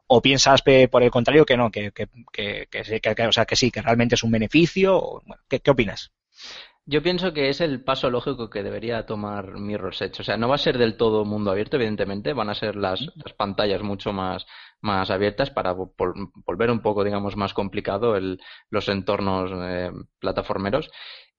o 0.09 0.23
piensas 0.23 0.63
por 0.91 1.03
el 1.03 1.11
contrario 1.11 1.45
que 1.47 1.57
no, 1.57 1.71
que, 1.71 1.91
que, 1.93 2.09
que, 2.33 2.69
que 2.71 2.85
sí, 2.85 3.01
que- 3.01 3.15
que- 3.15 3.27
o 3.27 3.33
sea, 3.33 3.47
que 3.47 3.57
sí, 3.57 3.71
que 3.71 3.83
realmente 3.83 4.15
es 4.15 4.23
un 4.23 4.31
beneficio, 4.31 5.23
bueno, 5.27 5.43
¿qué, 5.49 5.61
¿qué 5.61 5.71
opinas? 5.71 6.13
Yo 6.89 7.03
pienso 7.03 7.33
que 7.33 7.49
es 7.49 7.61
el 7.61 7.83
paso 7.83 8.11
lógico 8.11 8.49
que 8.49 8.63
debería 8.63 9.07
tomar 9.07 9.59
Mirror's 9.59 10.01
Edge. 10.03 10.21
O 10.21 10.25
sea, 10.25 10.37
no 10.37 10.49
va 10.49 10.55
a 10.55 10.59
ser 10.59 10.79
del 10.79 10.97
todo 10.97 11.25
mundo 11.25 11.51
abierto, 11.51 11.77
evidentemente, 11.77 12.33
van 12.33 12.49
a 12.49 12.55
ser 12.55 12.77
las, 12.77 13.01
las 13.17 13.33
pantallas 13.35 13.83
mucho 13.83 14.13
más, 14.13 14.47
más 14.81 15.11
abiertas 15.11 15.51
para 15.51 15.75
vo- 15.75 15.93
vol- 15.97 16.31
volver 16.47 16.71
un 16.71 16.81
poco, 16.83 17.03
digamos, 17.03 17.37
más 17.37 17.55
complicado 17.55 18.17
el, 18.17 18.41
los 18.71 18.89
entornos 18.89 19.51
eh, 19.53 19.91
plataformeros. 20.21 20.91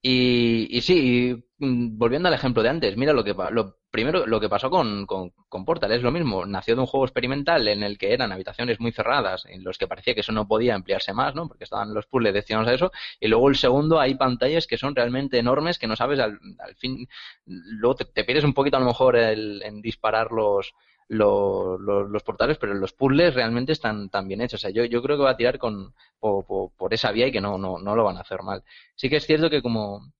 Y, 0.09 0.67
y 0.77 0.81
sí, 0.81 1.41
y, 1.59 1.65
mm, 1.65 1.97
volviendo 1.97 2.27
al 2.27 2.33
ejemplo 2.35 2.61
de 2.63 2.69
antes, 2.69 2.95
mira 2.95 3.13
lo 3.13 3.23
que 3.23 3.33
lo 3.51 3.77
primero 3.89 4.27
lo 4.27 4.39
que 4.39 4.47
pasó 4.49 4.69
con, 4.69 5.05
con, 5.07 5.31
con 5.49 5.65
Portal 5.65 5.91
es 5.91 6.03
lo 6.03 6.11
mismo, 6.11 6.45
nació 6.45 6.75
de 6.75 6.81
un 6.81 6.87
juego 6.87 7.05
experimental 7.05 7.67
en 7.67 7.81
el 7.83 7.97
que 7.97 8.13
eran 8.13 8.31
habitaciones 8.31 8.79
muy 8.79 8.91
cerradas, 8.91 9.45
en 9.47 9.63
los 9.63 9.77
que 9.77 9.87
parecía 9.87 10.13
que 10.13 10.19
eso 10.21 10.31
no 10.31 10.47
podía 10.47 10.75
ampliarse 10.75 11.13
más, 11.13 11.33
¿no? 11.35 11.47
Porque 11.47 11.63
estaban 11.63 11.93
los 11.93 12.05
puzzles 12.05 12.33
destinados 12.33 12.67
a 12.69 12.73
eso, 12.75 12.91
y 13.19 13.27
luego 13.27 13.49
el 13.49 13.55
segundo 13.57 13.99
hay 13.99 14.15
pantallas 14.15 14.67
que 14.67 14.77
son 14.77 14.95
realmente 14.95 15.39
enormes 15.39 15.79
que 15.79 15.87
no 15.87 15.95
sabes 15.95 16.19
al, 16.19 16.39
al 16.59 16.75
fin, 16.75 17.07
luego 17.45 17.95
te, 17.95 18.05
te 18.05 18.23
pierdes 18.23 18.43
un 18.45 18.53
poquito 18.53 18.77
a 18.77 18.79
lo 18.79 18.85
mejor 18.85 19.15
el- 19.15 19.61
en 19.63 19.81
disparar 19.81 20.31
los, 20.31 20.73
los, 21.09 22.23
portales, 22.23 22.57
pero 22.57 22.73
los 22.73 22.93
puzzles 22.93 23.33
realmente 23.33 23.71
están 23.71 24.09
tan 24.09 24.27
bien 24.27 24.41
hechos. 24.41 24.59
O 24.59 24.61
sea, 24.61 24.69
yo, 24.71 24.85
yo 24.85 25.01
creo 25.01 25.17
que 25.17 25.23
va 25.23 25.31
a 25.31 25.37
tirar 25.37 25.57
con, 25.57 25.93
por, 26.19 26.45
por, 26.45 26.93
esa 26.93 27.11
vía 27.11 27.27
y 27.27 27.31
que 27.31 27.41
no, 27.41 27.57
no, 27.57 27.79
no 27.79 27.95
lo 27.95 28.03
van 28.03 28.17
a 28.17 28.21
hacer 28.21 28.41
mal. 28.43 28.63
Sí 28.95 29.09
que 29.09 29.17
es 29.17 29.25
cierto 29.25 29.49
que 29.49 29.61
como, 29.61 30.11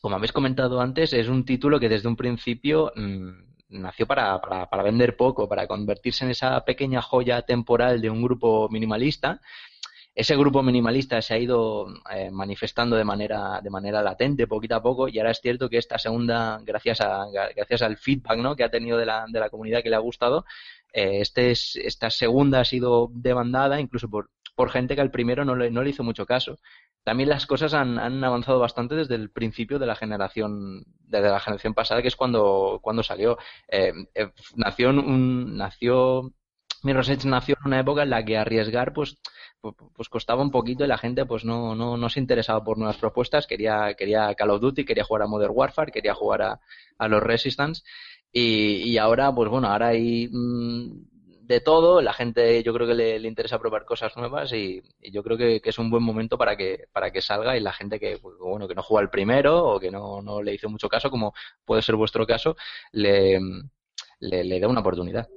como 0.00 0.16
habéis 0.16 0.32
comentado 0.32 0.80
antes, 0.80 1.12
es 1.12 1.28
un 1.28 1.44
título 1.44 1.80
que 1.80 1.88
desde 1.88 2.08
un 2.08 2.16
principio 2.16 2.92
mmm, 2.94 3.30
nació 3.68 4.06
para, 4.06 4.40
para, 4.40 4.68
para 4.68 4.82
vender 4.82 5.16
poco, 5.16 5.48
para 5.48 5.66
convertirse 5.66 6.24
en 6.24 6.30
esa 6.30 6.64
pequeña 6.64 7.02
joya 7.02 7.42
temporal 7.42 8.00
de 8.00 8.10
un 8.10 8.22
grupo 8.22 8.68
minimalista 8.70 9.40
ese 10.14 10.36
grupo 10.36 10.62
minimalista 10.62 11.20
se 11.20 11.34
ha 11.34 11.38
ido 11.38 11.88
eh, 12.10 12.30
manifestando 12.30 12.94
de 12.96 13.04
manera 13.04 13.60
de 13.60 13.70
manera 13.70 14.00
latente 14.00 14.46
poquito 14.46 14.76
a 14.76 14.82
poco 14.82 15.08
y 15.08 15.18
ahora 15.18 15.32
es 15.32 15.40
cierto 15.40 15.68
que 15.68 15.78
esta 15.78 15.98
segunda 15.98 16.60
gracias 16.62 17.00
a 17.00 17.26
gracias 17.54 17.82
al 17.82 17.96
feedback 17.96 18.38
¿no? 18.38 18.54
que 18.54 18.62
ha 18.62 18.70
tenido 18.70 18.96
de 18.96 19.06
la, 19.06 19.26
de 19.28 19.40
la 19.40 19.50
comunidad 19.50 19.82
que 19.82 19.90
le 19.90 19.96
ha 19.96 20.00
gustado 20.00 20.44
eh, 20.92 21.20
este 21.20 21.50
es, 21.50 21.76
esta 21.76 22.10
segunda 22.10 22.60
ha 22.60 22.64
sido 22.64 23.10
demandada 23.12 23.80
incluso 23.80 24.08
por, 24.08 24.30
por 24.54 24.70
gente 24.70 24.94
que 24.94 25.00
al 25.00 25.10
primero 25.10 25.44
no 25.44 25.56
le, 25.56 25.70
no 25.70 25.82
le 25.82 25.90
hizo 25.90 26.04
mucho 26.04 26.26
caso 26.26 26.58
también 27.02 27.28
las 27.28 27.46
cosas 27.46 27.74
han, 27.74 27.98
han 27.98 28.22
avanzado 28.22 28.60
bastante 28.60 28.94
desde 28.94 29.16
el 29.16 29.30
principio 29.30 29.80
de 29.80 29.86
la 29.86 29.96
generación 29.96 30.84
desde 31.00 31.28
la 31.28 31.40
generación 31.40 31.74
pasada 31.74 32.02
que 32.02 32.08
es 32.08 32.16
cuando 32.16 32.78
cuando 32.82 33.02
salió 33.02 33.36
eh, 33.68 33.92
eh, 34.14 34.30
nació 34.54 34.90
un 34.90 35.56
nació 35.56 36.32
Mirror's 36.84 37.08
Edge 37.08 37.26
nació 37.26 37.56
en 37.60 37.66
una 37.66 37.80
época 37.80 38.04
en 38.04 38.10
la 38.10 38.24
que 38.24 38.38
arriesgar 38.38 38.92
pues 38.92 39.18
pues 39.72 40.08
costaba 40.08 40.42
un 40.42 40.50
poquito 40.50 40.84
y 40.84 40.88
la 40.88 40.98
gente 40.98 41.24
pues 41.26 41.44
no, 41.44 41.74
no, 41.74 41.96
no 41.96 42.08
se 42.08 42.20
interesaba 42.20 42.62
por 42.62 42.78
nuevas 42.78 42.96
propuestas, 42.96 43.46
quería, 43.46 43.94
quería 43.94 44.34
Call 44.34 44.50
of 44.50 44.60
Duty, 44.60 44.84
quería 44.84 45.04
jugar 45.04 45.22
a 45.22 45.26
Modern 45.26 45.52
Warfare, 45.54 45.92
quería 45.92 46.14
jugar 46.14 46.42
a, 46.42 46.60
a 46.98 47.08
los 47.08 47.22
Resistance. 47.22 47.82
Y, 48.32 48.90
y, 48.90 48.98
ahora 48.98 49.32
pues 49.32 49.48
bueno, 49.48 49.68
ahora 49.68 49.88
hay 49.88 50.28
mmm, 50.30 51.04
de 51.46 51.60
todo, 51.60 52.00
la 52.00 52.12
gente 52.12 52.62
yo 52.62 52.72
creo 52.72 52.86
que 52.86 52.94
le, 52.94 53.28
interesa 53.28 53.58
probar 53.58 53.84
cosas 53.84 54.16
nuevas 54.16 54.52
y, 54.52 54.82
yo 55.12 55.22
creo 55.22 55.36
que, 55.36 55.60
es 55.62 55.78
un 55.78 55.90
buen 55.90 56.02
momento 56.02 56.38
para 56.38 56.56
que, 56.56 56.86
para 56.92 57.10
que 57.10 57.22
salga. 57.22 57.56
Y 57.56 57.60
la 57.60 57.72
gente 57.72 58.00
que 58.00 58.18
pues, 58.18 58.36
bueno 58.38 58.66
que 58.68 58.74
no 58.74 58.82
juega 58.82 59.02
el 59.02 59.10
primero 59.10 59.64
o 59.64 59.80
que 59.80 59.90
no, 59.90 60.22
no 60.22 60.42
le 60.42 60.54
hizo 60.54 60.68
mucho 60.68 60.88
caso, 60.88 61.10
como 61.10 61.34
puede 61.64 61.82
ser 61.82 61.96
vuestro 61.96 62.26
caso, 62.26 62.56
le, 62.92 63.38
le, 64.20 64.44
le 64.44 64.60
dé 64.60 64.66
una 64.66 64.80
oportunidad. 64.80 65.28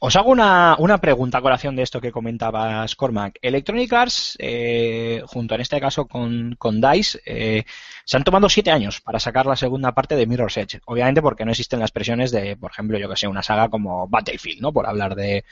Os 0.00 0.16
hago 0.16 0.30
una, 0.30 0.74
una, 0.80 0.98
pregunta 0.98 1.38
a 1.38 1.40
colación 1.40 1.76
de 1.76 1.82
esto 1.82 2.00
que 2.00 2.10
comentabas, 2.10 2.96
Cormac. 2.96 3.38
Electronic 3.40 3.92
Arts, 3.92 4.36
eh, 4.40 5.22
junto 5.24 5.54
en 5.54 5.60
este 5.60 5.80
caso 5.80 6.06
con, 6.06 6.56
con 6.58 6.80
DICE, 6.80 7.20
eh, 7.24 7.64
se 8.04 8.16
han 8.16 8.24
tomado 8.24 8.48
siete 8.48 8.72
años 8.72 9.00
para 9.00 9.20
sacar 9.20 9.46
la 9.46 9.54
segunda 9.54 9.92
parte 9.92 10.16
de 10.16 10.26
Mirror's 10.26 10.56
Edge. 10.56 10.80
Obviamente 10.86 11.22
porque 11.22 11.44
no 11.44 11.52
existen 11.52 11.78
las 11.78 11.92
presiones 11.92 12.32
de, 12.32 12.56
por 12.56 12.72
ejemplo, 12.72 12.98
yo 12.98 13.08
que 13.08 13.16
sé, 13.16 13.28
una 13.28 13.44
saga 13.44 13.68
como 13.68 14.08
Battlefield, 14.08 14.60
¿no? 14.60 14.72
Por 14.72 14.86
hablar 14.86 15.14
de, 15.14 15.44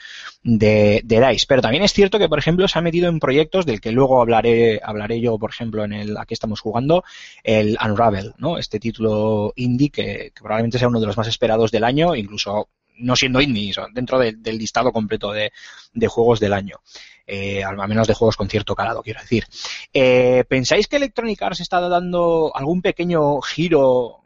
de, 0.43 1.01
de, 1.05 1.27
DICE. 1.27 1.45
Pero 1.47 1.61
también 1.61 1.83
es 1.83 1.93
cierto 1.93 2.19
que, 2.19 2.29
por 2.29 2.37
ejemplo, 2.37 2.67
se 2.67 2.77
ha 2.77 2.81
metido 2.81 3.07
en 3.07 3.19
proyectos 3.19 3.65
del 3.65 3.79
que 3.79 3.93
luego 3.93 4.21
hablaré, 4.21 4.81
hablaré 4.83 5.21
yo, 5.21 5.39
por 5.39 5.51
ejemplo, 5.51 5.85
en 5.85 5.93
el 5.93 6.17
aquí 6.17 6.33
estamos 6.33 6.59
jugando, 6.59 7.05
el 7.43 7.77
Unravel, 7.83 8.33
¿no? 8.37 8.57
Este 8.57 8.79
título 8.79 9.53
indie 9.55 9.89
que, 9.89 10.31
que 10.35 10.41
probablemente 10.41 10.79
sea 10.79 10.89
uno 10.89 10.99
de 10.99 11.07
los 11.07 11.17
más 11.17 11.29
esperados 11.29 11.71
del 11.71 11.85
año, 11.85 12.13
incluso 12.13 12.67
no 12.97 13.15
siendo 13.15 13.41
indie, 13.41 13.73
dentro 13.93 14.19
de, 14.19 14.33
del 14.33 14.57
listado 14.57 14.91
completo 14.91 15.31
de, 15.31 15.51
de, 15.93 16.07
juegos 16.07 16.39
del 16.39 16.53
año. 16.53 16.81
Eh, 17.25 17.63
al 17.63 17.77
menos 17.87 18.07
de 18.07 18.13
juegos 18.13 18.35
con 18.35 18.49
cierto 18.49 18.75
calado, 18.75 19.01
quiero 19.01 19.21
decir. 19.21 19.45
Eh, 19.93 20.43
¿Pensáis 20.47 20.87
que 20.87 20.97
Electronic 20.97 21.41
Arts 21.41 21.61
está 21.61 21.79
dando 21.79 22.51
algún 22.53 22.81
pequeño 22.81 23.41
giro 23.41 24.22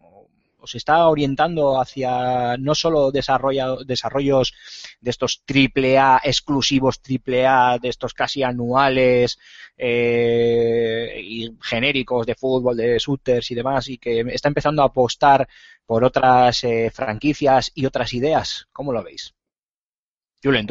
se 0.67 0.77
está 0.77 1.07
orientando 1.07 1.79
hacia 1.79 2.57
no 2.57 2.75
solo 2.75 3.11
desarrollos 3.11 4.53
de 4.99 5.09
estos 5.09 5.41
triple 5.45 5.97
A 5.97 6.21
exclusivos 6.23 7.01
triple 7.01 7.47
A, 7.47 7.77
de 7.81 7.89
estos 7.89 8.13
casi 8.13 8.43
anuales 8.43 9.39
eh, 9.77 11.19
y 11.23 11.49
genéricos 11.61 12.25
de 12.25 12.35
fútbol, 12.35 12.77
de 12.77 12.97
shooters 12.99 13.49
y 13.51 13.55
demás, 13.55 13.89
y 13.89 13.97
que 13.97 14.19
está 14.19 14.49
empezando 14.49 14.81
a 14.81 14.85
apostar 14.85 15.47
por 15.85 16.03
otras 16.03 16.63
eh, 16.63 16.91
franquicias 16.93 17.71
y 17.73 17.85
otras 17.85 18.13
ideas? 18.13 18.67
¿Cómo 18.71 18.91
lo 18.91 19.03
veis? 19.03 19.33
Julen, 20.43 20.67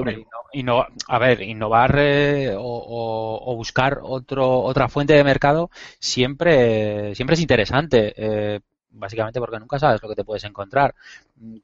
Inno, 0.53 0.87
a 1.09 1.19
ver, 1.19 1.43
innovar 1.43 1.99
eh, 1.99 2.55
o, 2.57 2.63
o, 2.63 3.53
o, 3.53 3.57
buscar 3.57 3.99
otro, 4.03 4.61
otra 4.61 4.89
fuente 4.89 5.15
de 5.15 5.25
mercado 5.25 5.71
siempre, 5.99 7.15
siempre 7.15 7.35
es 7.35 7.41
interesante. 7.41 8.15
Eh, 8.17 8.61
básicamente 8.97 9.41
porque 9.41 9.59
nunca 9.59 9.79
sabes 9.79 10.03
lo 10.03 10.09
que 10.09 10.15
te 10.15 10.25
puedes 10.25 10.45
encontrar. 10.45 10.95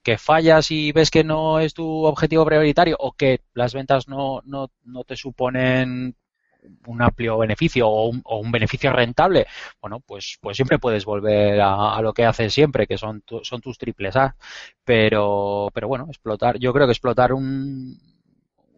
Que 0.03 0.19
fallas 0.19 0.71
y 0.71 0.93
ves 0.93 1.11
que 1.11 1.25
no 1.25 1.59
es 1.61 1.75
tu 1.75 2.05
objetivo 2.05 2.45
prioritario 2.45 2.97
o 2.99 3.13
que 3.13 3.41
las 3.55 3.75
ventas 3.75 4.09
no, 4.09 4.43
no, 4.45 4.71
no 4.85 5.05
te 5.05 5.17
suponen 5.17 6.17
un 6.87 7.03
amplio 7.03 7.39
beneficio 7.39 7.89
o 7.89 8.09
un, 8.09 8.23
o 8.25 8.39
un, 8.39 8.53
beneficio 8.53 8.93
rentable, 8.93 9.47
bueno, 9.81 10.01
pues, 10.01 10.39
pues 10.41 10.57
siempre 10.57 10.79
puedes 10.79 11.05
volver 11.05 11.61
a, 11.61 12.01
lo 12.03 12.13
que 12.13 12.25
haces 12.25 12.55
siempre, 12.55 12.87
que 12.87 12.99
son, 12.99 13.25
son 13.43 13.61
tus 13.61 13.79
triples 13.79 14.17
A. 14.17 14.37
Pero, 14.85 15.71
pero 15.75 15.89
bueno, 15.89 16.07
explotar, 16.09 16.59
yo 16.59 16.73
creo 16.73 16.87
que 16.87 16.93
explotar 16.93 17.33
un, 17.33 17.99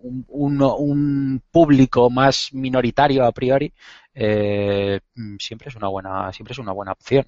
un, 0.03 0.25
un, 0.29 0.63
un 0.63 1.43
público 1.51 2.11
más 2.11 2.51
minoritario 2.53 3.25
a 3.25 3.33
priori 3.33 3.73
eh, 4.15 5.01
siempre 5.39 5.69
es 5.69 5.77
una 5.77 5.89
buena, 5.89 6.33
siempre 6.33 6.53
es 6.53 6.59
una 6.59 6.73
buena 6.73 6.93
opción 6.93 7.27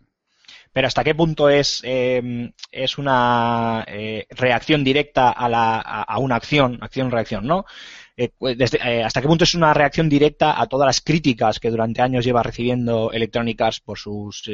pero 0.73 0.89
hasta 0.89 1.05
qué 1.05 1.15
punto 1.15 1.49
es, 1.49 1.81
eh, 1.85 2.53
es 2.71 2.99
una 2.99 3.85
eh, 3.89 4.27
reacción 4.31 4.85
directa 4.85 5.31
a, 5.31 5.49
la, 5.49 5.81
a, 5.81 6.19
una 6.19 6.37
acción, 6.37 6.79
acción-reacción, 6.81 7.47
¿no? 7.47 7.65
Eh, 8.17 8.31
desde, 8.57 8.79
eh, 8.85 9.03
hasta 9.03 9.21
qué 9.21 9.29
punto 9.29 9.45
es 9.45 9.55
una 9.55 9.75
reacción 9.75 10.09
directa 10.09 10.61
a 10.61 10.67
todas 10.67 10.87
las 10.87 11.01
críticas 11.01 11.61
que 11.61 11.71
durante 11.71 12.03
años 12.03 12.25
lleva 12.25 12.43
recibiendo 12.43 13.11
Electronic 13.13 13.61
Arts 13.61 13.81
por 13.81 13.99
sus 13.99 14.51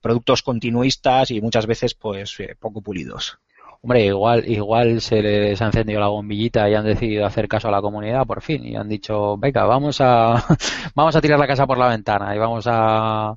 productos 0.00 0.42
continuistas 0.42 1.30
y 1.30 1.40
muchas 1.40 1.66
veces 1.66 1.94
pues 1.94 2.36
poco 2.58 2.82
pulidos. 2.82 3.38
Hombre, 3.84 4.06
igual, 4.06 4.48
igual 4.48 5.02
se 5.02 5.20
les 5.20 5.60
ha 5.60 5.66
encendido 5.66 6.00
la 6.00 6.08
bombillita 6.08 6.70
y 6.70 6.74
han 6.74 6.86
decidido 6.86 7.26
hacer 7.26 7.46
caso 7.48 7.68
a 7.68 7.70
la 7.70 7.82
comunidad 7.82 8.24
por 8.26 8.40
fin 8.40 8.64
y 8.64 8.76
han 8.76 8.88
dicho, 8.88 9.36
venga, 9.36 9.64
vamos 9.66 10.00
a, 10.00 10.42
vamos 10.94 11.14
a 11.14 11.20
tirar 11.20 11.38
la 11.38 11.46
casa 11.46 11.66
por 11.66 11.76
la 11.76 11.88
ventana 11.88 12.34
y 12.34 12.38
vamos 12.38 12.64
a, 12.66 13.36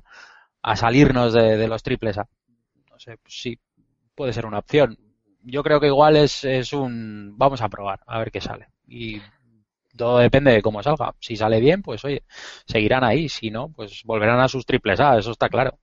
a 0.62 0.76
salirnos 0.76 1.32
de, 1.32 1.56
de, 1.56 1.68
los 1.68 1.82
triples 1.82 2.18
A. 2.18 2.28
No 2.90 2.98
sé, 2.98 3.16
pues 3.18 3.40
sí, 3.40 3.58
puede 4.14 4.32
ser 4.32 4.46
una 4.46 4.58
opción. 4.58 4.98
Yo 5.42 5.62
creo 5.62 5.80
que 5.80 5.86
igual 5.86 6.16
es, 6.16 6.44
es 6.44 6.72
un, 6.72 7.34
vamos 7.36 7.62
a 7.62 7.68
probar, 7.68 8.00
a 8.06 8.18
ver 8.18 8.30
qué 8.30 8.40
sale. 8.40 8.68
Y 8.86 9.20
todo 9.96 10.18
depende 10.18 10.52
de 10.52 10.62
cómo 10.62 10.82
salga. 10.82 11.14
Si 11.20 11.36
sale 11.36 11.60
bien, 11.60 11.82
pues 11.82 12.04
oye, 12.04 12.22
seguirán 12.66 13.04
ahí. 13.04 13.28
Si 13.28 13.50
no, 13.50 13.70
pues 13.70 14.02
volverán 14.04 14.40
a 14.40 14.48
sus 14.48 14.66
triples 14.66 15.00
A, 15.00 15.18
eso 15.18 15.32
está 15.32 15.48
claro. 15.48 15.78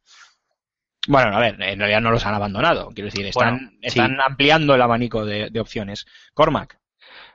Bueno, 1.08 1.36
a 1.36 1.40
ver, 1.40 1.62
en 1.62 1.80
realidad 1.80 2.02
no 2.02 2.12
los 2.12 2.26
han 2.26 2.34
abandonado. 2.34 2.90
Quiero 2.90 3.08
decir, 3.08 3.28
están, 3.28 3.58
bueno, 3.58 3.72
están 3.82 4.12
sí. 4.12 4.18
ampliando 4.26 4.74
el 4.74 4.82
abanico 4.82 5.24
de, 5.24 5.50
de, 5.52 5.60
opciones. 5.60 6.06
Cormac. 6.34 6.80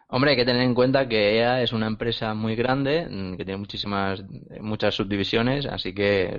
Hombre, 0.08 0.32
hay 0.32 0.36
que 0.36 0.44
tener 0.44 0.62
en 0.62 0.74
cuenta 0.74 1.08
que 1.08 1.38
EA 1.38 1.62
es 1.62 1.72
una 1.72 1.86
empresa 1.86 2.34
muy 2.34 2.56
grande, 2.56 3.06
que 3.36 3.44
tiene 3.44 3.58
muchísimas, 3.58 4.24
muchas 4.60 4.96
subdivisiones, 4.96 5.66
así 5.66 5.94
que 5.94 6.36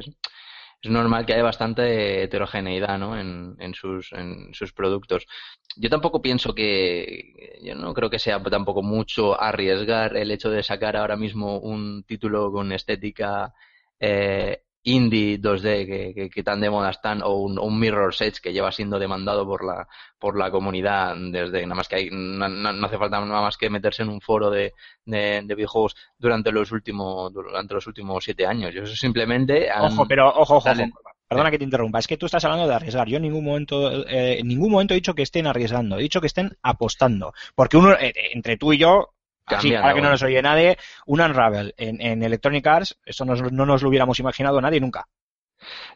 es 0.82 0.90
normal 0.90 1.26
que 1.26 1.34
haya 1.34 1.44
bastante 1.44 2.24
heterogeneidad 2.24 2.98
¿no? 2.98 3.20
en, 3.20 3.56
en, 3.60 3.74
sus, 3.74 4.12
en 4.14 4.54
sus 4.54 4.74
productos. 4.74 5.28
Yo 5.76 5.90
tampoco 5.90 6.22
pienso 6.22 6.54
que, 6.56 7.60
yo 7.64 7.76
no 7.76 7.94
creo 7.94 8.10
que 8.10 8.20
sea 8.20 8.42
tampoco 8.44 8.82
mucho 8.82 9.40
arriesgar 9.40 10.18
el 10.18 10.32
hecho 10.32 10.50
de 10.50 10.64
sacar 10.64 10.98
ahora 10.98 11.16
mismo 11.16 11.60
un 11.60 12.04
título 12.04 12.52
con 12.52 12.72
estética 12.72 13.54
eh, 14.00 14.64
indie 14.84 15.40
2D 15.40 15.86
que, 15.86 16.14
que, 16.16 16.30
que, 16.30 16.44
tan 16.44 16.60
de 16.60 16.70
moda 16.70 16.90
están 16.90 17.22
o 17.22 17.36
un, 17.36 17.60
un 17.60 17.80
Mirror's 17.80 18.22
Edge 18.22 18.42
que 18.42 18.52
lleva 18.52 18.72
siendo 18.72 18.98
demandado 18.98 19.46
por 19.46 19.64
la 19.64 19.88
por 20.18 20.38
la 20.38 20.50
comunidad 20.50 21.16
desde 21.32 21.62
nada 21.64 21.76
más 21.76 21.88
que 21.88 21.96
hay 21.98 22.10
no, 22.12 22.50
no, 22.50 22.86
hace 22.88 22.98
falta 22.98 23.20
nada 23.20 23.42
más 23.42 23.58
que 23.58 23.70
meterse 23.70 24.02
en 24.04 24.10
un 24.10 24.22
foro 24.22 24.50
de, 24.50 24.74
de, 25.06 25.42
de, 25.44 25.56
videojuegos 25.56 25.96
durante 26.18 26.52
los 26.52 26.72
últimos 26.72 27.32
durante 27.32 27.74
los 27.76 27.86
últimos 27.86 28.24
siete 28.24 28.48
años 28.48 28.74
yo 28.74 28.84
eso 28.84 28.96
simplemente 28.96 29.70
han, 29.70 29.94
ojo 29.94 30.08
pero 30.08 30.30
ojo 30.30 30.56
ojo, 30.56 30.70
ojo. 30.70 30.84
Perdona 31.32 31.50
que 31.50 31.60
te 31.60 31.64
interrumpa, 31.64 31.98
es 31.98 32.08
que 32.08 32.18
tú 32.18 32.26
estás 32.26 32.44
hablando 32.44 32.68
de 32.68 32.76
arriesgar. 32.76 33.08
Yo 33.08 33.16
en 33.16 33.24
ningún 33.24 33.46
momento, 33.46 34.06
eh, 34.06 34.40
en 34.40 34.50
ningún 34.50 34.70
momento 34.70 34.94
he 34.94 34.96
dicho 34.96 35.16
que 35.16 35.22
estén 35.22 35.48
arriesgando, 35.48 35.98
he 35.98 36.02
dicho 36.02 36.20
que 36.20 36.28
estén 36.28 36.58
apostando. 36.62 37.32
Porque 37.56 37.78
uno, 37.78 37.94
eh, 37.94 38.12
entre 38.34 38.58
tú 38.58 38.74
y 38.74 38.80
yo, 38.80 39.14
Así, 39.56 39.76
ahora 39.76 39.94
que 39.94 40.02
no 40.02 40.10
nos 40.10 40.24
oye 40.24 40.42
nadie, 40.42 40.78
un 41.06 41.22
Unravel 41.22 41.74
en, 41.78 42.02
en 42.02 42.24
Electronic 42.24 42.66
Arts, 42.68 42.98
eso 43.06 43.26
nos, 43.26 43.42
no 43.52 43.66
nos 43.66 43.82
lo 43.82 43.90
hubiéramos 43.90 44.20
imaginado 44.20 44.62
nadie 44.62 44.80
nunca. 44.80 45.08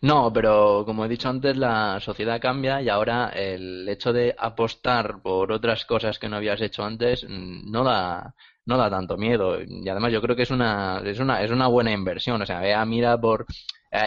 No, 0.02 0.32
pero 0.32 0.84
como 0.86 1.06
he 1.06 1.10
dicho 1.10 1.30
antes, 1.30 1.58
la 1.58 2.00
sociedad 2.00 2.40
cambia 2.40 2.82
y 2.82 2.90
ahora 2.90 3.30
el 3.30 3.88
hecho 3.90 4.14
de 4.14 4.36
apostar 4.38 5.22
por 5.22 5.52
otras 5.52 5.86
cosas 5.86 6.20
que 6.20 6.30
no 6.30 6.38
habías 6.38 6.62
hecho 6.62 6.84
antes 6.84 7.26
no 7.28 7.84
da, 7.84 8.36
no 8.66 8.78
da 8.78 8.90
tanto 8.90 9.18
miedo. 9.18 9.60
Y 9.62 9.88
además 9.90 10.12
yo 10.12 10.22
creo 10.22 10.36
que 10.36 10.44
es 10.44 10.52
una, 10.52 11.02
es 11.04 11.20
una, 11.20 11.42
es 11.42 11.52
una 11.52 11.68
buena 11.68 11.92
inversión. 11.92 12.42
O 12.42 12.46
sea, 12.46 12.60
vea, 12.60 12.86
mira 12.86 13.20
por, 13.20 13.46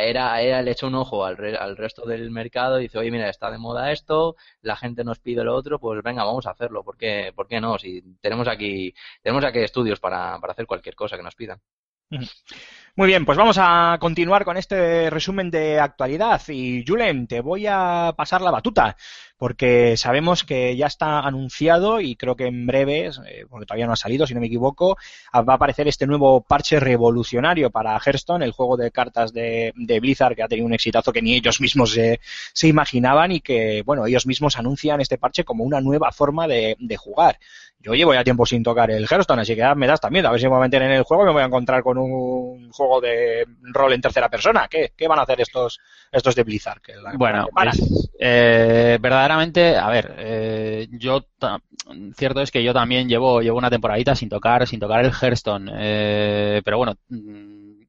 era, 0.02 0.40
era 0.40 0.62
le 0.62 0.72
echa 0.72 0.86
un 0.86 0.94
ojo 0.94 1.24
al, 1.24 1.36
re, 1.36 1.56
al 1.56 1.76
resto 1.76 2.06
del 2.06 2.30
mercado 2.30 2.78
y 2.78 2.84
dice, 2.84 2.98
oye, 2.98 3.10
mira, 3.10 3.28
está 3.28 3.50
de 3.50 3.58
moda 3.58 3.92
esto, 3.92 4.36
la 4.62 4.76
gente 4.76 5.04
nos 5.04 5.18
pide 5.18 5.44
lo 5.44 5.54
otro, 5.54 5.78
pues 5.78 6.02
venga, 6.02 6.24
vamos 6.24 6.46
a 6.46 6.50
hacerlo. 6.50 6.84
¿Por 6.84 6.96
qué, 6.96 7.32
por 7.34 7.48
qué 7.48 7.60
no? 7.60 7.78
Si 7.78 8.02
tenemos 8.20 8.48
aquí, 8.48 8.94
tenemos 9.22 9.44
aquí 9.44 9.60
estudios 9.60 10.00
para, 10.00 10.38
para 10.40 10.52
hacer 10.52 10.66
cualquier 10.66 10.94
cosa 10.94 11.16
que 11.16 11.22
nos 11.22 11.34
pidan. 11.34 11.60
Muy 12.96 13.06
bien, 13.06 13.24
pues 13.24 13.36
vamos 13.36 13.58
a 13.60 13.98
continuar 14.00 14.44
con 14.44 14.56
este 14.56 15.10
resumen 15.10 15.50
de 15.50 15.78
actualidad. 15.78 16.40
Y 16.48 16.84
Julen, 16.86 17.26
te 17.26 17.40
voy 17.40 17.66
a 17.68 18.14
pasar 18.16 18.40
la 18.40 18.50
batuta, 18.50 18.96
porque 19.38 19.96
sabemos 19.96 20.42
que 20.42 20.76
ya 20.76 20.86
está 20.86 21.20
anunciado 21.20 22.00
y 22.00 22.16
creo 22.16 22.36
que 22.36 22.46
en 22.46 22.66
breve, 22.66 23.06
eh, 23.06 23.46
porque 23.48 23.66
todavía 23.66 23.86
no 23.86 23.92
ha 23.92 23.96
salido, 23.96 24.26
si 24.26 24.34
no 24.34 24.40
me 24.40 24.46
equivoco, 24.46 24.98
va 25.32 25.52
a 25.52 25.56
aparecer 25.56 25.86
este 25.86 26.06
nuevo 26.06 26.40
parche 26.40 26.80
revolucionario 26.80 27.70
para 27.70 27.98
Hearthstone, 27.98 28.44
el 28.44 28.52
juego 28.52 28.76
de 28.76 28.90
cartas 28.90 29.32
de, 29.32 29.72
de 29.76 30.00
Blizzard 30.00 30.34
que 30.34 30.42
ha 30.42 30.48
tenido 30.48 30.66
un 30.66 30.74
exitazo 30.74 31.12
que 31.12 31.22
ni 31.22 31.34
ellos 31.34 31.60
mismos 31.60 31.92
se, 31.92 32.20
se, 32.52 32.66
imaginaban 32.66 33.30
y 33.30 33.40
que, 33.40 33.82
bueno, 33.86 34.06
ellos 34.06 34.26
mismos 34.26 34.58
anuncian 34.58 35.00
este 35.00 35.18
parche 35.18 35.44
como 35.44 35.64
una 35.64 35.80
nueva 35.80 36.10
forma 36.10 36.48
de, 36.48 36.76
de 36.78 36.96
jugar. 36.96 37.38
Yo 37.80 37.94
llevo 37.94 38.12
ya 38.12 38.24
tiempo 38.24 38.44
sin 38.44 38.64
tocar 38.64 38.90
el 38.90 39.06
Hearthstone, 39.08 39.42
así 39.42 39.54
que 39.54 39.60
ya 39.60 39.74
me 39.76 39.86
das 39.86 40.00
también. 40.00 40.26
A 40.26 40.32
ver 40.32 40.40
si 40.40 40.46
me 40.46 40.50
voy 40.50 40.58
a 40.58 40.62
meter 40.62 40.82
en 40.82 40.90
el 40.90 41.04
juego 41.04 41.22
y 41.22 41.26
me 41.26 41.32
voy 41.32 41.42
a 41.42 41.46
encontrar 41.46 41.82
con 41.84 41.96
un 41.96 42.72
juego 42.72 43.00
de 43.00 43.46
rol 43.62 43.92
en 43.92 44.00
tercera 44.00 44.28
persona. 44.28 44.66
¿Qué, 44.68 44.92
qué 44.96 45.06
van 45.06 45.20
a 45.20 45.22
hacer 45.22 45.40
estos, 45.40 45.78
estos 46.10 46.34
de 46.34 46.42
Blizzard? 46.42 46.80
Que 46.80 46.96
la, 46.96 47.12
bueno, 47.16 47.46
pues, 47.54 48.10
eh, 48.18 48.98
verdaderamente, 49.28 49.76
a 49.76 49.88
ver, 49.90 50.14
eh, 50.18 50.88
yo 50.92 51.26
cierto 52.16 52.40
es 52.40 52.50
que 52.50 52.64
yo 52.64 52.72
también 52.72 53.08
llevo, 53.08 53.42
llevo 53.42 53.58
una 53.58 53.70
temporadita 53.70 54.14
sin 54.14 54.28
tocar, 54.30 54.66
sin 54.66 54.80
tocar 54.80 55.04
el 55.04 55.12
Hearthstone. 55.12 55.70
Eh, 55.74 56.62
pero 56.64 56.78
bueno, 56.78 56.94
mm, 57.08 57.80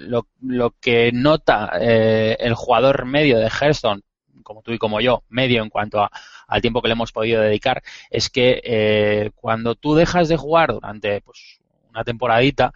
lo, 0.00 0.26
lo 0.42 0.74
que 0.80 1.10
nota 1.12 1.72
eh, 1.80 2.36
el 2.38 2.54
jugador 2.54 3.06
medio 3.06 3.38
de 3.38 3.48
Hearthstone 3.48 4.02
como 4.42 4.62
tú 4.62 4.72
y 4.72 4.78
como 4.78 5.00
yo, 5.00 5.22
medio 5.28 5.62
en 5.62 5.70
cuanto 5.70 6.00
a, 6.00 6.10
al 6.48 6.60
tiempo 6.60 6.82
que 6.82 6.88
le 6.88 6.92
hemos 6.92 7.12
podido 7.12 7.40
dedicar, 7.40 7.82
es 8.10 8.28
que 8.28 8.60
eh, 8.64 9.30
cuando 9.36 9.76
tú 9.76 9.94
dejas 9.94 10.28
de 10.28 10.36
jugar 10.36 10.72
durante 10.72 11.20
pues, 11.22 11.60
una 11.90 12.04
temporadita 12.04 12.72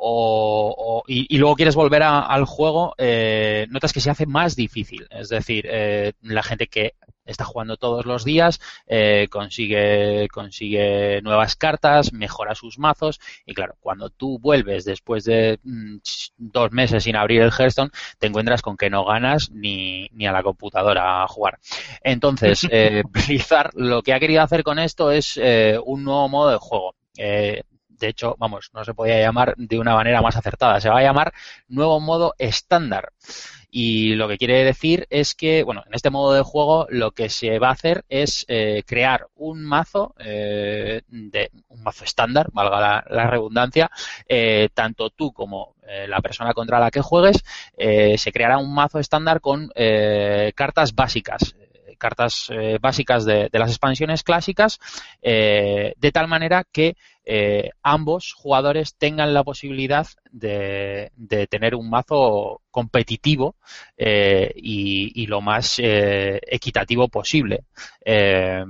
o, 0.00 0.74
o 0.76 1.02
y, 1.06 1.26
y, 1.34 1.38
luego 1.38 1.56
quieres 1.56 1.74
volver 1.74 2.02
a, 2.02 2.20
al 2.20 2.44
juego, 2.44 2.94
eh, 2.98 3.66
notas 3.70 3.92
que 3.92 4.00
se 4.00 4.10
hace 4.10 4.26
más 4.26 4.56
difícil. 4.56 5.06
Es 5.10 5.28
decir, 5.28 5.66
eh, 5.70 6.12
la 6.22 6.42
gente 6.42 6.66
que 6.66 6.94
está 7.30 7.44
jugando 7.44 7.76
todos 7.76 8.06
los 8.06 8.24
días, 8.24 8.60
eh, 8.86 9.28
consigue, 9.30 10.28
consigue 10.32 11.20
nuevas 11.22 11.56
cartas, 11.56 12.12
mejora 12.12 12.54
sus 12.54 12.78
mazos 12.78 13.20
y 13.46 13.54
claro, 13.54 13.76
cuando 13.80 14.10
tú 14.10 14.38
vuelves 14.38 14.84
después 14.84 15.24
de 15.24 15.58
mm, 15.62 15.98
dos 16.36 16.72
meses 16.72 17.04
sin 17.04 17.16
abrir 17.16 17.42
el 17.42 17.52
Hearthstone, 17.52 17.90
te 18.18 18.26
encuentras 18.26 18.62
con 18.62 18.76
que 18.76 18.90
no 18.90 19.04
ganas 19.04 19.50
ni, 19.50 20.08
ni 20.12 20.26
a 20.26 20.32
la 20.32 20.42
computadora 20.42 21.22
a 21.22 21.28
jugar. 21.28 21.58
Entonces, 22.02 22.66
eh, 22.70 23.02
Blizzard 23.08 23.70
lo 23.74 24.02
que 24.02 24.12
ha 24.12 24.20
querido 24.20 24.42
hacer 24.42 24.62
con 24.62 24.78
esto 24.78 25.10
es 25.10 25.38
eh, 25.40 25.78
un 25.84 26.04
nuevo 26.04 26.28
modo 26.28 26.50
de 26.50 26.58
juego. 26.58 26.94
Eh, 27.16 27.62
de 28.00 28.08
hecho, 28.08 28.34
vamos, 28.38 28.70
no 28.74 28.84
se 28.84 28.94
podía 28.94 29.20
llamar 29.20 29.54
de 29.56 29.78
una 29.78 29.94
manera 29.94 30.20
más 30.22 30.36
acertada. 30.36 30.80
Se 30.80 30.88
va 30.88 30.98
a 30.98 31.02
llamar 31.02 31.32
nuevo 31.68 32.00
modo 32.00 32.34
estándar. 32.38 33.12
Y 33.70 34.14
lo 34.14 34.26
que 34.26 34.36
quiere 34.36 34.64
decir 34.64 35.06
es 35.10 35.34
que, 35.34 35.62
bueno, 35.62 35.84
en 35.86 35.94
este 35.94 36.10
modo 36.10 36.32
de 36.32 36.42
juego 36.42 36.86
lo 36.90 37.12
que 37.12 37.28
se 37.28 37.58
va 37.60 37.68
a 37.68 37.72
hacer 37.72 38.04
es 38.08 38.44
eh, 38.48 38.82
crear 38.84 39.28
un 39.36 39.64
mazo, 39.64 40.14
eh, 40.18 41.02
de 41.08 41.50
un 41.68 41.82
mazo 41.82 42.04
estándar, 42.04 42.48
valga 42.52 43.04
la, 43.08 43.26
redundancia, 43.30 43.90
eh, 44.28 44.70
tanto 44.74 45.10
tú 45.10 45.32
como 45.32 45.76
eh, 45.86 46.08
la 46.08 46.20
persona 46.20 46.52
contra 46.52 46.80
la 46.80 46.90
que 46.90 47.00
juegues, 47.00 47.44
se 47.76 48.32
creará 48.32 48.58
un 48.58 48.74
mazo 48.74 48.98
estándar 48.98 49.40
con 49.40 49.70
cartas 50.54 50.94
básicas 50.94 51.54
cartas 51.98 52.50
básicas 52.80 53.26
de, 53.26 53.50
las 53.52 53.70
expansiones 53.70 54.22
clásicas, 54.22 54.80
de 55.20 56.10
tal 56.12 56.28
manera 56.28 56.64
que 56.64 56.96
eh, 57.32 57.70
ambos 57.82 58.32
jugadores 58.34 58.96
tengan 58.96 59.32
la 59.34 59.44
posibilidad 59.44 60.06
de, 60.32 61.12
de 61.16 61.46
tener 61.46 61.74
un 61.76 61.88
mazo 61.88 62.62
competitivo 62.70 63.54
eh, 63.96 64.52
y, 64.56 65.26
lo 65.26 65.40
más 65.40 65.78
eh, 65.78 66.40
equitativo 66.46 67.08
posible. 67.08 67.64
Eh, 68.04 68.64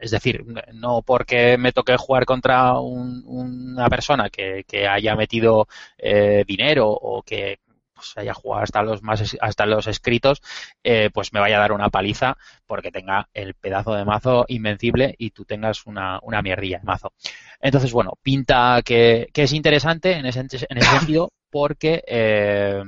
es 0.00 0.10
decir, 0.10 0.44
no 0.74 1.02
porque 1.02 1.56
me 1.58 1.72
toque 1.72 1.96
jugar 1.96 2.24
contra 2.24 2.78
un- 2.80 3.22
una 3.26 3.88
persona 3.88 4.30
que, 4.30 4.64
que 4.66 4.86
haya 4.86 5.14
metido 5.16 5.66
eh, 5.98 6.44
dinero 6.46 6.88
o 6.90 7.22
que 7.22 7.58
pues, 7.98 8.16
haya 8.16 8.34
jugado 8.34 8.62
hasta 8.64 8.82
los 8.82 9.02
más 9.02 9.36
hasta 9.40 9.66
los 9.66 9.86
escritos, 9.86 10.40
eh, 10.84 11.10
pues 11.12 11.32
me 11.32 11.40
vaya 11.40 11.56
a 11.58 11.60
dar 11.60 11.72
una 11.72 11.90
paliza 11.90 12.36
porque 12.66 12.90
tenga 12.92 13.28
el 13.34 13.54
pedazo 13.54 13.94
de 13.94 14.04
mazo 14.04 14.44
invencible 14.48 15.14
y 15.18 15.30
tú 15.30 15.44
tengas 15.44 15.86
una, 15.86 16.18
una 16.22 16.42
mierdilla 16.42 16.78
de 16.78 16.84
mazo. 16.84 17.12
Entonces, 17.60 17.92
bueno, 17.92 18.12
pinta 18.22 18.80
que, 18.84 19.28
que 19.32 19.42
es 19.44 19.52
interesante 19.52 20.12
en 20.12 20.26
ese, 20.26 20.40
en 20.40 20.78
ese 20.78 20.90
sentido 20.90 21.32
porque 21.50 22.02
eh, 22.06 22.82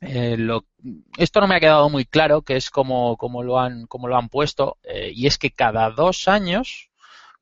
eh, 0.00 0.36
lo- 0.38 0.66
esto 1.18 1.40
no 1.40 1.46
me 1.48 1.56
ha 1.56 1.60
quedado 1.60 1.90
muy 1.90 2.04
claro, 2.06 2.42
que 2.42 2.56
es 2.56 2.70
como, 2.70 3.16
como 3.16 3.42
lo 3.42 3.58
han, 3.60 3.86
como 3.86 4.08
lo 4.08 4.16
han 4.16 4.28
puesto, 4.28 4.78
eh, 4.84 5.12
y 5.14 5.26
es 5.26 5.38
que 5.38 5.50
cada 5.50 5.90
dos 5.90 6.28
años, 6.28 6.90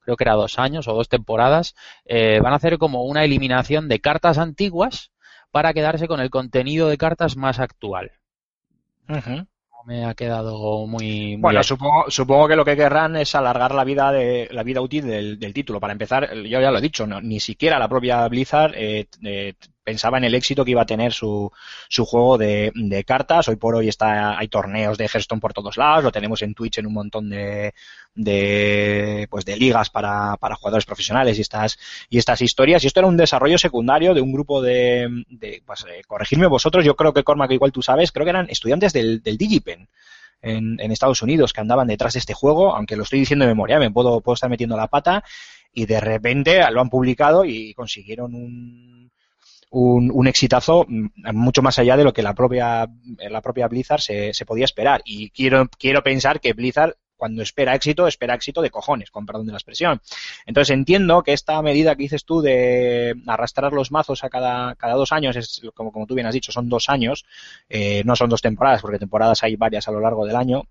creo 0.03 0.16
que 0.16 0.24
era 0.24 0.35
dos 0.35 0.59
años 0.59 0.88
o 0.88 0.94
dos 0.94 1.09
temporadas, 1.09 1.74
eh, 2.07 2.40
van 2.42 2.53
a 2.53 2.57
hacer 2.57 2.79
como 2.79 3.05
una 3.05 3.24
eliminación 3.24 3.88
de 3.88 4.01
cartas 4.01 4.38
antiguas 4.38 5.12
para 5.51 5.73
quedarse 5.75 6.09
con 6.09 6.21
el 6.21 6.31
contenido 6.31 6.89
de 6.89 6.99
cartas 6.99 7.37
más 7.37 7.59
actual. 7.59 8.13
No 9.71 9.85
me 9.85 10.05
ha 10.05 10.15
quedado 10.15 10.87
muy, 10.87 11.37
muy 11.37 11.37
Bueno, 11.41 11.63
supongo, 11.63 12.11
supongo 12.11 12.49
que 12.49 12.57
lo 12.57 12.65
que 12.65 12.77
querrán 12.77 13.17
es 13.17 13.35
alargar 13.35 13.75
la 13.75 13.85
vida 13.85 14.11
de 14.13 14.49
la 14.51 14.63
vida 14.65 14.81
útil 14.81 15.07
del, 15.07 15.39
del 15.39 15.55
título. 15.55 15.79
Para 15.81 15.93
empezar, 15.93 16.35
yo 16.35 16.61
ya 16.61 16.71
lo 16.71 16.79
he 16.79 16.83
dicho, 16.83 17.07
no- 17.07 17.21
ni 17.21 17.39
siquiera 17.41 17.79
la 17.79 17.89
propia 17.89 18.27
Blizzard 18.29 18.75
eh, 18.77 19.07
eh, 19.25 19.55
pensaba 19.85 20.19
en 20.19 20.25
el 20.25 20.35
éxito 20.35 20.65
que 20.65 20.73
iba 20.73 20.83
a 20.83 20.87
tener 20.87 21.13
su, 21.13 21.51
su 21.89 22.05
juego 22.05 22.37
de, 22.37 22.73
de 22.75 23.05
cartas. 23.05 23.49
Hoy 23.49 23.57
por 23.57 23.77
hoy 23.77 23.89
está, 23.89 24.37
hay 24.37 24.49
torneos 24.49 24.99
de 24.99 25.05
Hearthstone 25.07 25.41
por 25.41 25.55
todos 25.55 25.77
lados, 25.79 26.05
lo 26.05 26.13
tenemos 26.13 26.43
en 26.43 26.55
Twitch 26.55 26.79
en 26.79 26.87
un 26.87 26.93
montón 26.95 27.31
de, 27.31 27.73
de, 28.18 29.28
pues 29.31 29.44
de 29.44 29.57
ligas 29.57 29.90
para, 29.90 30.37
para 30.38 30.57
jugadores 30.57 30.85
profesionales 30.85 31.38
y 31.38 31.40
estas, 31.40 31.78
y 32.11 32.18
estas 32.18 32.42
historias. 32.42 32.83
Y 32.83 32.88
esto 32.88 33.00
era 33.00 33.07
un 33.07 33.16
desarrollo 33.16 33.59
secundario 33.59 34.12
de 34.12 34.20
un 34.20 34.33
grupo 34.33 34.61
de, 34.61 35.09
de 35.28 35.62
pues, 35.64 35.85
eh, 35.88 36.02
corregirme 36.07 36.48
vosotros, 36.48 36.85
yo 36.85 36.96
creo 36.96 37.14
que 37.14 37.22
Cormac 37.22 37.52
igual 37.52 37.72
tú 37.72 37.81
sabes, 37.81 38.11
creo 38.11 38.24
que 38.24 38.31
eran 38.31 38.50
estudiantes 38.50 38.92
del, 38.92 39.22
del 39.22 39.38
Digipen 39.38 39.88
en, 40.42 40.81
en 40.81 40.90
Estados 40.90 41.22
Unidos 41.22 41.52
que 41.52 41.61
andaban 41.61 41.87
detrás 41.87 42.14
de 42.14 42.18
este 42.18 42.35
juego, 42.35 42.74
aunque 42.74 42.96
lo 42.96 43.04
estoy 43.04 43.20
diciendo 43.20 43.44
de 43.44 43.52
memoria, 43.52 43.78
me 43.78 43.90
puedo, 43.90 44.20
puedo 44.20 44.35
estar 44.35 44.50
metiendo 44.50 44.76
la 44.76 44.88
pata, 44.88 45.22
y 45.72 45.87
de 45.87 46.00
repente 46.00 46.61
lo 46.72 46.81
han 46.81 46.90
publicado 46.90 47.44
y 47.44 47.72
consiguieron 47.74 48.35
un, 48.35 49.12
un, 49.70 50.11
un 50.12 50.26
exitazo 50.26 50.87
mm, 50.88 51.35
mucho 51.35 51.62
más 51.62 51.78
allá 51.78 51.96
de 51.96 52.04
lo 52.04 52.12
que 52.12 52.22
la 52.22 52.35
propia, 52.35 52.88
la 53.31 53.40
propia 53.40 53.68
Blizzard 53.68 54.00
se, 54.00 54.35
se 54.35 54.44
podía 54.44 54.64
esperar. 54.64 55.02
Y 55.04 55.31
quiero, 55.31 55.68
quiero 55.78 56.02
pensar 56.02 56.40
que 56.40 56.52
Blizzard 56.52 56.96
cuando 57.18 57.42
espera 57.42 57.74
éxito, 57.74 58.07
espera 58.07 58.35
éxito 58.35 58.62
de 58.62 58.70
cojones, 58.70 59.11
con 59.11 59.26
perdón 59.26 59.46
de 59.46 59.52
la 59.52 59.59
expresión. 59.59 60.00
Entonces 60.46 60.72
entiendo 60.74 61.22
que 61.22 61.35
esta 61.35 61.61
medida 61.61 61.96
que 61.96 62.04
dices 62.04 62.24
tú 62.24 62.40
de 62.40 63.14
arrastrar 63.26 63.72
los 63.72 63.90
mazos 63.90 64.24
a 64.24 64.31
cada, 64.31 64.74
cada 64.76 64.94
dos 64.94 65.12
años, 65.12 65.37
es 65.37 65.61
como, 65.74 65.92
como 65.92 66.07
tú 66.07 66.14
bien 66.14 66.26
has 66.26 66.35
dicho, 66.35 66.52
son 66.52 66.68
dos 66.68 66.88
años, 66.88 67.26
eh, 67.68 68.02
no 68.07 68.16
son 68.16 68.31
dos 68.31 68.40
temporadas, 68.40 68.81
porque 68.81 68.98
temporadas 68.98 69.42
hay 69.42 69.57
varias 69.57 69.88
a 69.88 69.92
lo 69.92 70.00
largo 70.00 70.24
del 70.24 70.37
año, 70.37 70.62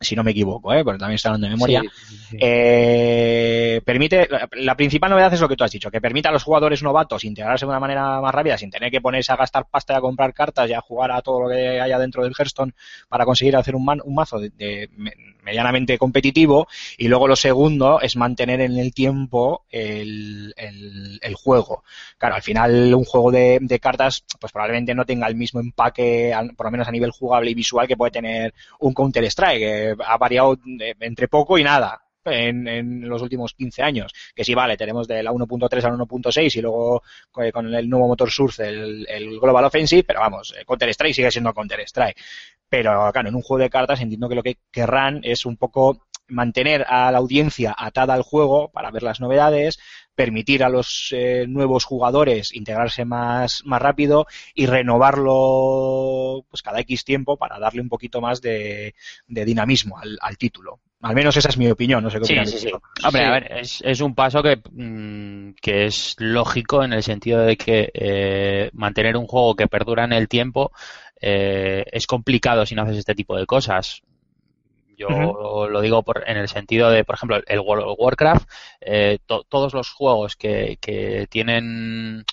si 0.00 0.16
no 0.16 0.24
me 0.24 0.30
equivoco, 0.30 0.72
¿eh? 0.72 0.84
porque 0.84 0.98
también 0.98 1.16
estoy 1.16 1.30
hablando 1.30 1.46
de 1.46 1.54
memoria. 1.54 1.82
Sí, 1.82 1.88
sí, 1.88 2.16
sí. 2.30 2.36
Eh, 2.40 3.53
permite, 3.94 4.28
la, 4.52 4.76
principal 4.76 5.10
novedad 5.10 5.32
es 5.32 5.40
lo 5.40 5.48
que 5.48 5.56
tú 5.56 5.64
has 5.64 5.70
dicho, 5.70 5.90
que 5.90 6.00
permite 6.00 6.28
a 6.28 6.32
los 6.32 6.42
jugadores 6.42 6.82
novatos 6.82 7.24
integrarse 7.24 7.64
de 7.64 7.70
una 7.70 7.80
manera 7.80 8.20
más 8.20 8.34
rápida 8.34 8.58
sin 8.58 8.70
tener 8.70 8.90
que 8.90 9.00
ponerse 9.00 9.32
a 9.32 9.36
gastar 9.36 9.66
pasta 9.70 9.92
y 9.94 9.96
a 9.96 10.00
comprar 10.00 10.34
cartas 10.34 10.68
y 10.68 10.72
a 10.72 10.80
jugar 10.80 11.12
a 11.12 11.22
todo 11.22 11.42
lo 11.42 11.48
que 11.48 11.80
haya 11.80 11.98
dentro 11.98 12.22
del 12.24 12.34
Hearthstone 12.36 12.72
para 13.08 13.24
conseguir 13.24 13.56
hacer 13.56 13.74
un, 13.76 13.84
man- 13.84 14.00
un 14.04 14.14
mazo 14.14 14.38
de, 14.38 14.50
de 14.50 14.88
me- 14.96 15.12
medianamente 15.42 15.96
competitivo. 15.98 16.66
Y 16.98 17.08
luego 17.08 17.28
lo 17.28 17.36
segundo 17.36 18.00
es 18.00 18.16
mantener 18.16 18.60
en 18.60 18.78
el 18.78 18.92
tiempo 18.92 19.64
el, 19.70 20.52
el- 20.56 21.34
juego. 21.34 21.82
Claro, 22.18 22.36
al 22.36 22.42
final 22.42 22.94
un 22.94 23.04
juego 23.04 23.30
de, 23.30 23.60
cartas 23.80 24.24
pues 24.40 24.52
probablemente 24.52 24.94
no 24.94 25.04
tenga 25.04 25.26
el 25.26 25.34
mismo 25.36 25.60
empaque, 25.60 26.32
por 26.56 26.66
lo 26.66 26.70
menos 26.70 26.88
a 26.88 26.92
nivel 26.92 27.10
jugable 27.10 27.50
y 27.50 27.54
visual, 27.54 27.86
que 27.88 27.96
puede 27.96 28.12
tener 28.12 28.54
un 28.80 28.94
Counter-Strike, 28.94 29.58
que 29.58 29.94
ha 30.04 30.16
variado 30.16 30.56
entre 31.00 31.28
poco 31.28 31.58
y 31.58 31.64
nada 31.64 32.03
en, 32.26 32.68
en 32.68 33.08
los 33.08 33.22
últimos 33.22 33.54
15 33.54 33.82
años. 33.82 34.12
Que 34.34 34.44
sí, 34.44 34.54
vale, 34.54 34.76
tenemos 34.76 35.06
de 35.08 35.22
la 35.22 35.32
1.3 35.32 35.84
al 35.84 35.98
1.6 35.98 36.56
y 36.56 36.60
luego 36.60 37.02
eh, 37.42 37.52
con 37.52 37.74
el 37.74 37.88
nuevo 37.88 38.08
motor 38.08 38.30
Source 38.30 38.66
el, 38.66 39.06
el 39.08 39.40
Global 39.40 39.64
Offensive, 39.64 40.04
pero 40.04 40.20
vamos, 40.20 40.54
eh, 40.58 40.64
Counter-Strike 40.64 41.14
sigue 41.14 41.30
siendo 41.30 41.52
Counter-Strike. 41.52 42.16
Pero 42.68 43.10
claro, 43.12 43.28
en 43.28 43.34
un 43.34 43.42
juego 43.42 43.62
de 43.62 43.70
cartas 43.70 44.00
entiendo 44.00 44.28
que 44.28 44.34
lo 44.34 44.42
que 44.42 44.56
querrán 44.70 45.20
es 45.22 45.46
un 45.46 45.56
poco 45.56 46.06
mantener 46.28 46.84
a 46.88 47.10
la 47.12 47.18
audiencia 47.18 47.74
atada 47.76 48.14
al 48.14 48.22
juego 48.22 48.70
para 48.70 48.90
ver 48.90 49.02
las 49.02 49.20
novedades, 49.20 49.78
permitir 50.14 50.62
a 50.64 50.68
los 50.68 51.08
eh, 51.12 51.46
nuevos 51.48 51.84
jugadores 51.84 52.54
integrarse 52.54 53.04
más, 53.04 53.62
más 53.64 53.80
rápido 53.82 54.26
y 54.54 54.66
renovarlo 54.66 56.44
pues 56.48 56.62
cada 56.62 56.80
X 56.80 57.04
tiempo 57.04 57.36
para 57.36 57.58
darle 57.58 57.80
un 57.80 57.88
poquito 57.88 58.20
más 58.20 58.40
de, 58.40 58.94
de 59.26 59.44
dinamismo 59.44 59.98
al, 59.98 60.18
al 60.20 60.36
título. 60.38 60.80
Al 61.02 61.14
menos 61.14 61.36
esa 61.36 61.50
es 61.50 61.58
mi 61.58 61.68
opinión, 61.70 62.02
no 62.02 62.08
sé 62.10 62.18
qué 62.18 62.24
Sí, 62.24 62.32
opinas. 62.32 62.50
sí, 62.50 62.58
sí. 62.60 62.70
Hombre, 63.04 63.24
a 63.24 63.30
ver, 63.32 63.52
es, 63.58 63.82
es 63.84 64.00
un 64.00 64.14
paso 64.14 64.42
que, 64.42 64.56
mm, 64.72 65.54
que 65.60 65.84
es 65.86 66.14
lógico 66.18 66.82
en 66.82 66.94
el 66.94 67.02
sentido 67.02 67.40
de 67.40 67.56
que 67.58 67.90
eh, 67.92 68.70
mantener 68.72 69.16
un 69.18 69.26
juego 69.26 69.54
que 69.54 69.66
perdura 69.66 70.04
en 70.04 70.14
el 70.14 70.28
tiempo 70.28 70.72
eh, 71.20 71.84
es 71.92 72.06
complicado 72.06 72.64
si 72.64 72.74
no 72.74 72.82
haces 72.82 72.96
este 72.98 73.14
tipo 73.14 73.36
de 73.36 73.44
cosas. 73.44 74.02
Yo 74.96 75.68
lo 75.70 75.80
digo 75.80 76.02
por, 76.02 76.24
en 76.28 76.36
el 76.36 76.48
sentido 76.48 76.90
de, 76.90 77.04
por 77.04 77.16
ejemplo, 77.16 77.40
el 77.46 77.60
World 77.60 77.84
of 77.86 77.96
Warcraft, 77.98 78.48
eh, 78.80 79.18
to- 79.26 79.44
todos 79.48 79.74
los 79.74 79.90
juegos 79.90 80.36
que, 80.36 80.78
que 80.80 81.26
tienen 81.30 82.24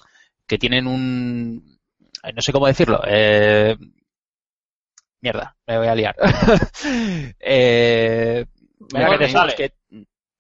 que 0.48 0.58
tienen 0.58 0.88
un 0.88 1.80
eh, 2.24 2.34
no 2.34 2.42
sé 2.42 2.52
cómo 2.52 2.68
decirlo, 2.68 3.02
eh, 3.08 3.76
mierda, 5.22 5.56
me 5.68 5.78
voy 5.78 5.88
a 5.88 5.96
liar. 5.96 6.16
eh, 7.40 8.46
Mira 8.94 9.18
que 9.18 9.30
sale. 9.30 9.56
que- 9.56 9.74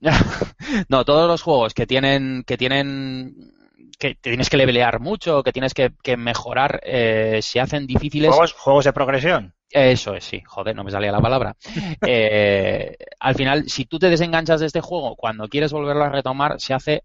no, 0.89 1.05
todos 1.05 1.27
los 1.27 1.41
juegos 1.43 1.73
que 1.73 1.85
tienen 1.85 2.43
que 2.45 2.57
tienen 2.57 3.53
que 3.99 4.15
tienes 4.15 4.49
que 4.49 4.57
levelear 4.57 4.99
mucho, 4.99 5.43
que 5.43 5.51
tienes 5.53 5.75
que, 5.75 5.91
que 6.01 6.17
mejorar, 6.17 6.79
eh, 6.83 7.39
se 7.43 7.59
hacen 7.59 7.85
difíciles. 7.85 8.31
Juegos, 8.31 8.53
juegos 8.53 8.85
de 8.85 8.93
progresión. 8.93 9.53
Eso 9.73 10.15
es, 10.15 10.25
sí, 10.25 10.41
joder, 10.45 10.75
no 10.75 10.83
me 10.83 10.91
salía 10.91 11.11
la 11.11 11.21
palabra. 11.21 11.55
Eh, 12.05 12.97
al 13.19 13.35
final, 13.35 13.69
si 13.69 13.85
tú 13.85 13.99
te 13.99 14.09
desenganchas 14.09 14.59
de 14.59 14.65
este 14.65 14.81
juego, 14.81 15.15
cuando 15.15 15.47
quieres 15.47 15.71
volverlo 15.71 16.03
a 16.03 16.09
retomar, 16.09 16.59
se 16.59 16.73
hace 16.73 17.03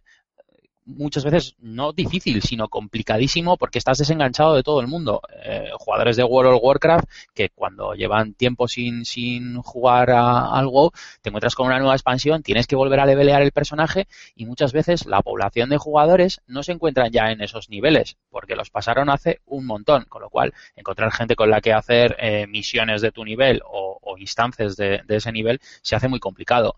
muchas 0.87 1.25
veces 1.25 1.57
no 1.59 1.93
difícil, 1.93 2.41
sino 2.43 2.69
complicadísimo 2.69 3.57
porque 3.57 3.79
estás 3.79 3.99
desenganchado 3.99 4.55
de 4.55 4.63
todo 4.63 4.81
el 4.81 4.87
mundo. 4.87 5.21
Eh, 5.45 5.71
jugadores 5.79 6.17
de 6.17 6.25
World 6.25 6.55
of 6.55 6.63
Warcraft 6.63 7.09
que 7.35 7.51
cuando 7.51 7.95
llevan 7.95 8.35
tiempo 8.35 8.69
sin, 8.69 9.05
sin 9.05 9.61
jugar 9.63 10.11
a, 10.11 10.57
al 10.57 10.67
WoW, 10.67 10.93
te 11.21 11.29
encuentras 11.29 11.55
con 11.55 11.67
una 11.67 11.79
nueva 11.79 11.95
expansión, 11.95 12.43
tienes 12.43 12.67
que 12.67 12.77
volver 12.77 13.01
a 13.01 13.07
levelear 13.07 13.43
el 13.43 13.53
personaje 13.53 14.07
y 14.35 14.47
muchas 14.47 14.73
veces 14.73 15.07
la 15.07 15.23
población 15.23 15.69
de 15.69 15.77
jugadores 15.77 16.41
no 16.47 16.63
se 16.63 16.73
encuentran 16.73 17.11
ya 17.11 17.31
en 17.31 17.43
esos 17.43 17.69
niveles 17.69 18.17
porque 18.31 18.57
los 18.57 18.71
pasaron 18.71 19.11
hace 19.11 19.41
un 19.47 19.67
montón, 19.67 20.05
con 20.05 20.23
lo 20.23 20.31
cual 20.31 20.55
encontrar 20.77 21.13
gente 21.13 21.35
con 21.35 21.51
la 21.51 21.61
que 21.61 21.73
hacer 21.73 22.17
eh, 22.19 22.47
misiones 22.47 23.03
de 23.03 23.13
tu 23.13 23.25
nivel 23.25 23.61
o, 23.65 23.95
instancias 24.19 24.77
de 24.77 25.03
ese 25.09 25.31
nivel, 25.31 25.61
se 25.83 25.95
hace 25.95 26.09
muy 26.09 26.21
complicado 26.21 26.77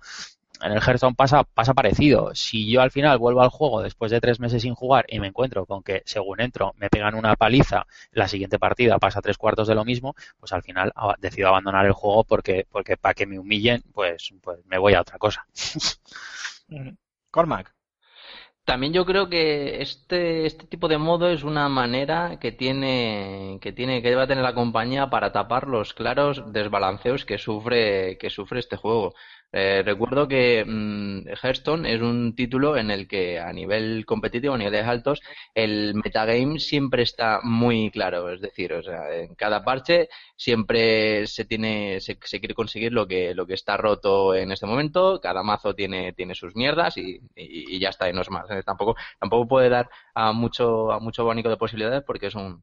en 0.61 0.73
el 0.73 0.79
Hearthstone 0.79 1.15
pasa, 1.15 1.45
pasa 1.45 1.75
parecido. 1.75 2.35
Si 2.35 2.71
yo 2.71 2.81
al 2.81 2.91
final 2.91 3.19
vuelvo 3.19 3.43
al 3.43 3.51
juego 3.51 3.83
después 3.83 4.11
de 4.11 4.21
tres 4.21 4.41
meses 4.41 4.63
sin 4.63 4.75
jugar 4.75 5.07
y 5.09 5.21
me 5.21 5.29
encuentro 5.29 5.67
con 5.67 5.83
que 5.83 6.03
según 6.05 6.41
entro 6.41 6.75
me 6.77 6.89
pegan 6.89 7.15
una 7.15 7.37
paliza, 7.37 7.87
la 8.13 8.29
siguiente 8.29 8.59
partida 8.59 8.99
pasa 8.99 9.23
tres 9.23 9.39
cuartos 9.39 9.69
de 9.69 9.75
lo 9.75 9.85
mismo, 9.85 10.15
pues 10.39 10.53
al 10.53 10.63
final 10.63 10.93
decido 11.19 11.49
abandonar 11.49 11.87
el 11.87 11.93
juego 11.93 12.25
porque, 12.25 12.67
porque 12.71 12.97
para 12.97 13.15
que 13.15 13.27
me 13.27 13.39
humillen, 13.39 13.83
pues, 13.93 14.33
pues 14.43 14.59
me 14.67 14.79
voy 14.79 14.95
a 14.95 15.01
otra 15.01 15.19
cosa. 15.19 15.47
Cormac. 17.31 17.79
También 18.69 18.93
yo 18.93 19.07
creo 19.07 19.31
que 19.31 19.81
este, 19.81 20.45
este 20.45 20.67
tipo 20.67 20.89
de 20.89 20.99
modo 20.99 21.31
es 21.31 21.43
una 21.43 21.71
manera 21.71 22.39
que 22.39 22.53
tiene, 22.53 23.59
que 23.63 23.73
tiene, 23.73 24.03
que 24.03 24.11
debe 24.11 24.27
tener 24.27 24.45
la 24.45 24.55
compañía 24.55 25.09
para 25.09 25.33
tapar 25.33 25.67
los 25.67 25.95
claros 25.95 26.53
desbalanceos 26.53 27.25
que 27.25 27.39
sufre, 27.39 28.19
que 28.19 28.29
sufre 28.29 28.61
este 28.61 28.77
juego. 28.77 29.15
Eh, 29.51 29.83
recuerdo 29.85 30.29
que 30.29 30.63
mm, 30.67 31.29
Hearthstone 31.43 31.87
es 31.95 32.03
un 32.03 32.35
título 32.35 32.77
en 32.77 32.91
el 32.91 33.09
que 33.09 33.41
a 33.41 33.51
nivel 33.53 34.05
competitivo, 34.05 34.55
a 34.55 34.59
niveles 34.59 34.87
altos, 34.87 35.23
el 35.55 35.95
metagame 35.95 36.59
siempre 36.61 37.03
está 37.03 37.41
muy 37.43 37.91
claro. 37.91 38.31
Es 38.31 38.41
decir, 38.43 38.73
o 38.75 38.83
sea, 38.83 39.15
en 39.15 39.35
cada 39.35 39.65
parche 39.65 40.09
siempre 40.37 41.27
se 41.27 41.45
tiene, 41.47 42.01
se, 42.01 42.19
quiere 42.19 42.55
conseguir 42.55 42.93
lo 42.93 43.07
que, 43.09 43.35
lo 43.35 43.47
que 43.47 43.55
está 43.55 43.77
roto 43.79 44.35
en 44.35 44.53
este 44.53 44.67
momento. 44.67 45.19
Cada 45.21 45.43
mazo 45.43 45.75
tiene, 45.75 46.13
tiene 46.13 46.35
sus 46.35 46.55
mierdas 46.55 46.97
y, 46.99 47.17
y, 47.35 47.77
y 47.77 47.79
ya 47.81 47.89
está, 47.89 48.09
y 48.09 48.13
no 48.13 48.21
es 48.23 48.31
más. 48.31 48.51
Eh, 48.51 48.63
Tampoco, 48.63 48.97
tampoco 49.19 49.49
puede 49.49 49.71
dar 49.71 49.89
a 50.15 50.33
mucho, 50.33 50.93
a 50.93 51.01
mucho 51.01 51.23
abanico 51.23 51.49
de 51.49 51.57
posibilidades 51.57 52.05
porque 52.05 52.27
es 52.27 52.35
un, 52.35 52.63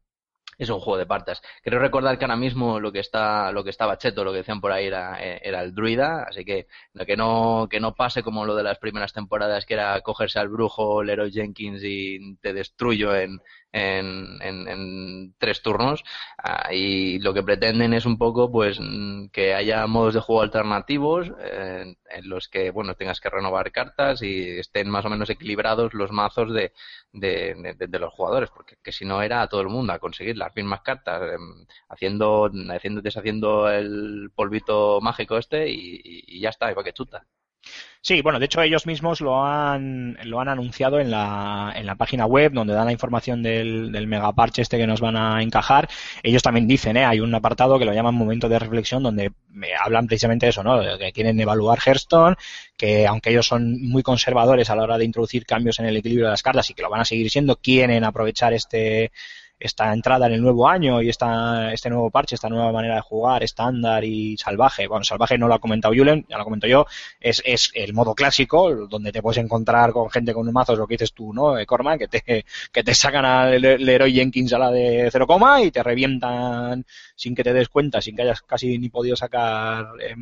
es 0.57 0.69
un 0.69 0.79
juego 0.79 0.97
de 0.97 1.05
partas. 1.05 1.41
Creo 1.63 1.79
recordar 1.79 2.17
que 2.17 2.25
ahora 2.25 2.37
mismo 2.37 2.79
lo 2.79 2.91
que 2.91 2.99
está, 2.99 3.51
lo 3.51 3.63
que 3.63 3.69
estaba 3.69 3.97
cheto, 3.97 4.23
lo 4.23 4.31
que 4.31 4.39
decían 4.39 4.61
por 4.61 4.71
ahí 4.71 4.87
era, 4.87 5.23
eh, 5.23 5.41
era 5.43 5.61
el 5.61 5.73
druida, 5.73 6.23
así 6.23 6.45
que 6.45 6.67
que 7.05 7.17
no, 7.17 7.67
que 7.69 7.79
no 7.79 7.93
pase 7.93 8.23
como 8.23 8.45
lo 8.45 8.55
de 8.55 8.63
las 8.63 8.79
primeras 8.79 9.13
temporadas, 9.13 9.65
que 9.65 9.75
era 9.75 10.01
cogerse 10.01 10.39
al 10.39 10.49
brujo 10.49 11.03
Leroy 11.03 11.31
Jenkins 11.31 11.81
y 11.83 12.35
te 12.37 12.53
destruyo 12.53 13.15
en, 13.15 13.39
en, 13.75 14.41
en, 14.41 14.67
en 14.67 15.35
tres 15.38 15.61
turnos. 15.61 16.03
Ah, 16.38 16.73
y 16.73 17.19
lo 17.19 17.33
que 17.33 17.43
pretenden 17.43 17.93
es 17.93 18.05
un 18.05 18.17
poco, 18.17 18.51
pues, 18.51 18.79
mm, 18.79 19.27
que 19.29 19.53
haya 19.53 19.85
modos 19.88 20.13
de 20.15 20.21
juego 20.21 20.41
alternativos 20.41 21.31
eh, 21.39 21.95
en 22.09 22.29
los 22.29 22.47
que, 22.47 22.71
bueno, 22.71 22.95
tengas 22.95 23.19
que 23.19 23.29
renovar 23.29 23.71
cartas 23.71 24.21
y 24.21 24.59
estén 24.59 24.89
más 24.89 25.05
o 25.05 25.09
menos 25.09 25.29
equilibrados 25.29 25.93
los 25.93 26.11
mazos 26.11 26.53
de, 26.53 26.71
de, 27.11 27.75
de, 27.77 27.88
de 27.88 27.99
los 27.99 28.13
jugadores, 28.13 28.49
porque 28.51 28.77
que 28.83 28.91
si 28.91 29.05
no 29.05 29.21
era 29.21 29.41
a 29.41 29.47
todo 29.49 29.61
el 29.61 29.69
mundo 29.69 29.93
a 29.93 29.99
conseguir 29.99 30.38
las 30.38 30.55
mismas 30.55 30.81
cartas, 30.81 31.21
eh, 31.33 31.38
haciendo, 31.89 32.49
haciendo, 32.69 33.01
deshaciendo 33.01 33.69
el 33.69 34.31
polvito 34.35 34.99
mágico 35.01 35.38
este 35.38 35.69
y, 35.69 35.95
y, 36.03 36.23
y 36.38 36.39
ya 36.41 36.49
está, 36.49 36.69
igual 36.71 36.85
que 36.85 36.93
chuta. 36.93 37.25
Sí, 38.07 38.21
bueno, 38.21 38.37
de 38.37 38.45
hecho 38.45 38.61
ellos 38.61 38.85
mismos 38.85 39.19
lo 39.19 39.43
han, 39.43 40.15
lo 40.25 40.39
han 40.39 40.47
anunciado 40.47 40.99
en 40.99 41.09
la, 41.09 41.73
en 41.75 41.87
la 41.87 41.95
página 41.95 42.27
web 42.27 42.51
donde 42.53 42.75
dan 42.75 42.85
la 42.85 42.91
información 42.91 43.41
del, 43.41 43.91
del 43.91 44.05
megaparche 44.05 44.61
este 44.61 44.77
que 44.77 44.85
nos 44.85 45.01
van 45.01 45.17
a 45.17 45.41
encajar. 45.41 45.89
Ellos 46.21 46.43
también 46.43 46.67
dicen, 46.67 46.97
¿eh? 46.97 47.05
hay 47.05 47.19
un 47.19 47.33
apartado 47.33 47.79
que 47.79 47.85
lo 47.85 47.93
llaman 47.93 48.13
momento 48.13 48.47
de 48.47 48.59
reflexión 48.59 49.01
donde 49.01 49.31
me 49.49 49.69
hablan 49.73 50.05
precisamente 50.05 50.45
de 50.45 50.51
eso, 50.51 50.61
¿no? 50.61 50.79
Que 50.99 51.11
quieren 51.13 51.39
evaluar 51.39 51.79
Hearthstone, 51.83 52.35
que 52.77 53.07
aunque 53.07 53.31
ellos 53.31 53.47
son 53.47 53.81
muy 53.81 54.03
conservadores 54.03 54.69
a 54.69 54.75
la 54.75 54.83
hora 54.83 54.99
de 54.99 55.05
introducir 55.05 55.47
cambios 55.47 55.79
en 55.79 55.87
el 55.87 55.97
equilibrio 55.97 56.27
de 56.27 56.31
las 56.31 56.43
cartas 56.43 56.69
y 56.69 56.75
que 56.75 56.83
lo 56.83 56.91
van 56.91 57.01
a 57.01 57.05
seguir 57.05 57.31
siendo, 57.31 57.55
quieren 57.55 58.03
aprovechar 58.03 58.53
este, 58.53 59.11
esta 59.59 59.93
entrada 59.93 60.27
en 60.27 60.33
el 60.33 60.41
nuevo 60.41 60.67
año 60.67 61.01
y 61.01 61.09
esta, 61.09 61.73
este 61.73 61.89
nuevo 61.89 62.11
parche, 62.11 62.35
esta 62.35 62.49
nueva 62.49 62.71
manera 62.71 62.95
de 62.95 63.01
jugar, 63.01 63.43
estándar 63.43 64.03
y 64.03 64.37
salvaje. 64.37 64.87
Bueno, 64.87 65.03
salvaje 65.03 65.37
no 65.37 65.47
lo 65.47 65.55
ha 65.55 65.59
comentado 65.59 65.93
Julen, 65.93 66.25
ya 66.29 66.37
lo 66.37 66.43
comento 66.43 66.67
yo, 66.67 66.85
es, 67.19 67.41
es 67.45 67.71
el 67.73 67.93
modo 67.93 68.13
clásico, 68.15 68.87
donde 68.87 69.11
te 69.11 69.21
puedes 69.21 69.43
encontrar 69.43 69.91
con 69.91 70.09
gente 70.09 70.33
con 70.33 70.51
mazos, 70.51 70.77
lo 70.77 70.87
que 70.87 70.95
dices 70.95 71.13
tú, 71.13 71.33
¿no? 71.33 71.57
Eh, 71.57 71.65
Corman, 71.65 71.99
que 71.99 72.07
te, 72.07 72.45
que 72.71 72.83
te 72.83 72.93
sacan 72.93 73.25
al 73.25 73.61
Leroy 73.61 74.13
Jenkins 74.13 74.53
a 74.53 74.59
la 74.59 74.71
de 74.71 75.09
cero 75.11 75.27
coma 75.27 75.61
y 75.61 75.71
te 75.71 75.83
revientan 75.83 76.85
sin 77.15 77.35
que 77.35 77.43
te 77.43 77.53
des 77.53 77.69
cuenta, 77.69 78.01
sin 78.01 78.15
que 78.15 78.23
hayas 78.23 78.41
casi 78.41 78.77
ni 78.77 78.89
podido 78.89 79.15
sacar 79.15 79.87
eh, 80.01 80.15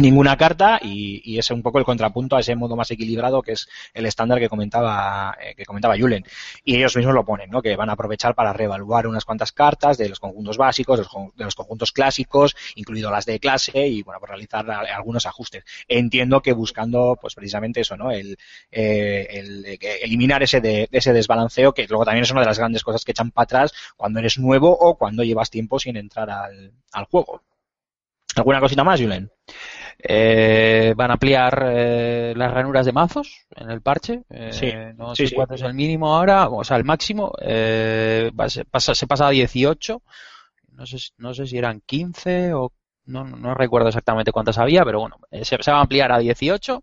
ninguna 0.00 0.36
carta 0.36 0.78
y, 0.82 1.20
y, 1.24 1.38
es 1.38 1.50
un 1.50 1.62
poco 1.62 1.78
el 1.78 1.84
contrapunto 1.84 2.36
a 2.36 2.40
ese 2.40 2.54
modo 2.54 2.76
más 2.76 2.90
equilibrado 2.90 3.42
que 3.42 3.52
es 3.52 3.68
el 3.94 4.06
estándar 4.06 4.38
que 4.38 4.48
comentaba 4.48 5.36
eh, 5.40 5.54
que 5.54 5.64
comentaba 5.64 5.96
Julen 5.98 6.24
y 6.64 6.76
ellos 6.76 6.96
mismos 6.96 7.14
lo 7.14 7.24
ponen 7.24 7.50
¿no? 7.50 7.62
que 7.62 7.76
van 7.76 7.90
a 7.90 7.92
aprovechar 7.92 8.34
para 8.34 8.52
reevaluar 8.52 9.06
unas 9.06 9.24
cuantas 9.24 9.52
cartas 9.52 9.98
de 9.98 10.08
los 10.08 10.20
conjuntos 10.20 10.56
básicos 10.56 10.98
de 10.98 11.04
los, 11.04 11.36
de 11.36 11.44
los 11.44 11.54
conjuntos 11.54 11.92
clásicos 11.92 12.56
incluido 12.74 13.10
las 13.10 13.26
de 13.26 13.38
clase 13.40 13.86
y 13.86 14.02
bueno 14.02 14.20
por 14.20 14.28
realizar 14.28 14.70
algunos 14.70 15.26
ajustes 15.26 15.64
entiendo 15.88 16.40
que 16.40 16.52
buscando 16.52 17.18
pues 17.20 17.34
precisamente 17.34 17.80
eso 17.80 17.96
no 17.96 18.10
el, 18.10 18.36
eh, 18.70 19.26
el, 19.30 19.66
el 19.66 19.78
eliminar 20.02 20.42
ese 20.42 20.60
de, 20.60 20.88
ese 20.90 21.12
desbalanceo 21.12 21.72
que 21.72 21.86
luego 21.86 22.04
también 22.04 22.24
es 22.24 22.30
una 22.30 22.40
de 22.40 22.46
las 22.46 22.58
grandes 22.58 22.84
cosas 22.84 23.04
que 23.04 23.12
echan 23.12 23.30
para 23.30 23.44
atrás 23.44 23.72
cuando 23.96 24.18
eres 24.20 24.38
nuevo 24.38 24.70
o 24.70 24.96
cuando 24.96 25.22
llevas 25.22 25.50
tiempo 25.50 25.78
sin 25.78 25.96
entrar 25.96 26.30
al, 26.30 26.72
al 26.92 27.04
juego 27.04 27.42
¿Alguna 28.36 28.60
cosita 28.60 28.84
más, 28.84 29.00
Julen? 29.00 29.30
Eh, 30.02 30.94
van 30.96 31.10
a 31.10 31.14
ampliar 31.14 31.64
eh, 31.72 32.32
las 32.36 32.52
ranuras 32.52 32.86
de 32.86 32.92
mazos 32.92 33.46
en 33.56 33.70
el 33.70 33.82
parche. 33.82 34.22
Eh, 34.30 34.50
sí, 34.52 34.72
no 34.96 35.14
sé 35.14 35.26
sí. 35.28 35.34
cuánto 35.34 35.54
es 35.54 35.62
el 35.62 35.74
mínimo 35.74 36.14
ahora, 36.16 36.48
o 36.48 36.64
sea, 36.64 36.76
el 36.76 36.84
máximo. 36.84 37.32
Eh, 37.40 38.30
va- 38.38 38.48
se, 38.48 38.64
pasa, 38.64 38.94
se 38.94 39.06
pasa 39.06 39.26
a 39.26 39.30
18. 39.30 40.02
No 40.72 40.86
sé, 40.86 40.98
si- 40.98 41.10
no 41.18 41.34
sé 41.34 41.46
si 41.46 41.58
eran 41.58 41.82
15 41.86 42.52
o 42.54 42.72
no, 43.06 43.24
no 43.24 43.54
recuerdo 43.54 43.88
exactamente 43.88 44.32
cuántas 44.32 44.58
había, 44.58 44.84
pero 44.84 45.00
bueno, 45.00 45.16
eh, 45.30 45.44
se, 45.44 45.62
se 45.62 45.70
va 45.72 45.78
a 45.78 45.82
ampliar 45.82 46.12
a 46.12 46.18
18 46.18 46.82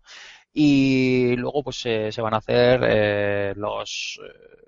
y 0.52 1.36
luego 1.36 1.62
pues 1.62 1.76
se, 1.80 2.12
se 2.12 2.22
van 2.22 2.34
a 2.34 2.38
hacer 2.38 2.80
eh, 2.84 3.52
los 3.56 4.20
eh, 4.24 4.67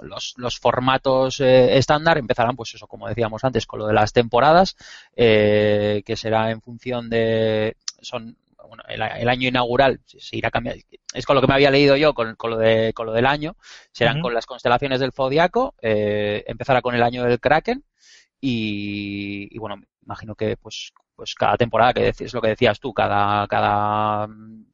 los, 0.00 0.34
los 0.36 0.58
formatos 0.58 1.40
eh, 1.40 1.76
estándar 1.76 2.18
empezarán, 2.18 2.56
pues 2.56 2.74
eso, 2.74 2.86
como 2.86 3.08
decíamos 3.08 3.44
antes, 3.44 3.66
con 3.66 3.80
lo 3.80 3.86
de 3.86 3.94
las 3.94 4.12
temporadas, 4.12 4.76
eh, 5.14 6.02
que 6.04 6.16
será 6.16 6.50
en 6.50 6.60
función 6.60 7.08
de. 7.10 7.76
Son. 8.00 8.36
Bueno, 8.68 8.82
el, 8.88 9.00
el 9.00 9.28
año 9.28 9.48
inaugural 9.48 10.00
se 10.06 10.36
irá 10.36 10.50
cambiando. 10.50 10.82
Es 11.14 11.24
con 11.24 11.36
lo 11.36 11.40
que 11.40 11.46
me 11.46 11.54
había 11.54 11.70
leído 11.70 11.96
yo, 11.96 12.14
con, 12.14 12.34
con 12.34 12.50
lo, 12.50 12.58
de, 12.58 12.92
con 12.94 13.06
lo 13.06 13.12
del 13.12 13.26
año. 13.26 13.56
Serán 13.92 14.20
con 14.20 14.34
las 14.34 14.44
constelaciones 14.44 14.98
del 14.98 15.12
Zodiaco. 15.12 15.76
Eh, 15.80 16.42
empezará 16.48 16.82
con 16.82 16.96
el 16.96 17.04
año 17.04 17.22
del 17.22 17.38
Kraken. 17.38 17.84
Y, 18.40 19.48
y 19.54 19.58
bueno, 19.58 19.76
imagino 20.02 20.34
que 20.34 20.56
pues 20.56 20.92
pues 21.16 21.34
cada 21.34 21.56
temporada, 21.56 21.94
que 21.94 22.08
es 22.08 22.34
lo 22.34 22.40
que 22.40 22.48
decías 22.48 22.78
tú, 22.78 22.92
cada, 22.92 23.46
cada 23.48 24.28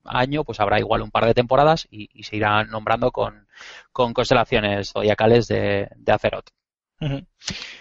año 0.05 0.45
pues 0.45 0.61
habrá 0.61 0.79
igual 0.79 1.03
un 1.03 1.11
par 1.11 1.25
de 1.25 1.35
temporadas 1.35 1.87
y, 1.91 2.23
se 2.25 2.37
irán 2.37 2.69
nombrando 2.71 3.13
con, 3.13 3.47
con 3.93 4.13
constelaciones 4.13 4.93
zodiacales 4.93 5.47
de, 5.49 5.89
de. 5.97 6.51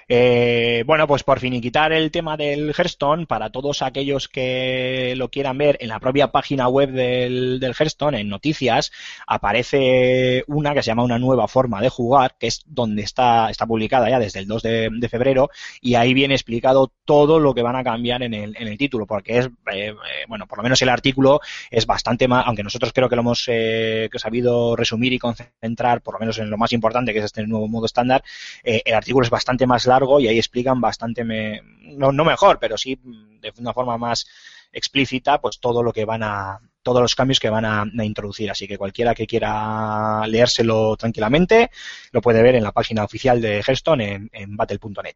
Eh, 0.08 0.84
bueno, 0.86 1.08
pues 1.08 1.24
por 1.24 1.40
finiquitar 1.40 1.94
el 1.94 2.12
tema 2.12 2.36
del 2.36 2.74
Hearthstone, 2.78 3.26
para 3.26 3.50
todos 3.50 3.82
aquellos 3.82 4.28
que 4.28 5.14
lo 5.16 5.30
quieran 5.30 5.58
ver, 5.58 5.78
en 5.80 5.90
la 5.90 6.00
propia 6.00 6.32
página 6.32 6.68
web 6.68 6.92
del, 6.92 7.60
del 7.60 7.76
Hearthstone, 7.78 8.20
en 8.20 8.30
noticias, 8.30 8.92
aparece 9.26 10.44
una 10.48 10.74
que 10.74 10.84
se 10.84 10.88
llama 10.88 11.04
una 11.04 11.20
nueva 11.20 11.48
forma 11.48 11.82
de 11.82 11.90
jugar, 11.90 12.36
que 12.40 12.48
es 12.48 12.62
donde 12.66 13.04
está, 13.04 13.50
está 13.50 13.66
publicada 13.66 14.10
ya 14.10 14.20
desde 14.20 14.40
el 14.40 14.48
2 14.48 14.64
de, 14.64 15.10
febrero, 15.10 15.50
y 15.82 15.96
ahí 15.96 16.14
viene 16.14 16.34
explicado 16.34 16.92
todo 17.06 17.40
lo 17.40 17.54
que 17.54 17.62
van 17.62 17.76
a 17.76 17.84
cambiar 17.84 18.24
en 18.24 18.34
el, 18.34 18.78
título, 18.78 19.06
porque 19.06 19.38
es, 19.38 19.46
eh, 19.46 19.90
eh, 19.90 19.94
bueno, 20.28 20.48
por 20.48 20.58
lo 20.58 20.64
menos 20.64 20.82
el 20.82 20.90
artículo 20.90 21.42
es 21.70 21.86
bastante 21.86 22.28
más, 22.28 22.46
aunque 22.48 22.64
nosotros 22.64 22.92
creo 22.94 23.10
que 23.10 23.16
lo 23.16 23.22
hemos 23.22 23.46
eh, 23.48 24.10
sabido 24.16 24.76
resumir 24.76 25.14
y 25.14 25.20
concentrar, 25.20 26.02
por 26.02 26.16
lo 26.16 26.20
menos 26.20 26.38
en 26.40 26.50
lo 26.50 26.58
más 26.58 26.72
importante, 26.72 27.14
que 27.14 27.20
es 27.20 27.26
este 27.26 27.46
nuevo 27.46 27.68
modo 27.68 27.86
estándar, 27.86 28.24
eh, 28.64 28.82
el 28.86 28.94
artículo 28.94 29.26
es 29.26 29.30
bastante 29.30 29.51
más 29.68 29.86
largo 29.86 30.20
y 30.20 30.28
ahí 30.28 30.38
explican 30.38 30.82
bastante, 30.82 31.24
me, 31.24 31.62
no, 31.82 32.12
no 32.12 32.26
mejor, 32.26 32.60
pero 32.60 32.78
sí 32.78 33.00
de 33.04 33.54
una 33.58 33.74
forma 33.74 33.98
más 33.98 34.26
explícita, 34.72 35.42
pues 35.42 35.60
todo 35.60 35.84
lo 35.84 35.92
que 35.92 36.06
van 36.06 36.24
a, 36.24 36.60
todos 36.84 37.02
los 37.02 37.16
cambios 37.16 37.40
que 37.40 37.50
van 37.50 37.66
a, 37.66 37.86
introducir. 38.04 38.50
Así 38.50 38.68
que 38.68 38.78
cualquiera 38.78 39.14
que 39.14 39.28
quiera 39.28 40.26
leérselo 40.28 40.96
tranquilamente 40.98 41.72
lo 42.12 42.22
puede 42.22 42.42
ver 42.42 42.56
en 42.56 42.64
la 42.64 42.72
página 42.72 43.04
oficial 43.04 43.42
de 43.42 43.62
Hearthstone 43.62 44.14
en, 44.14 44.30
en 44.34 44.56
battle.net. 44.58 45.16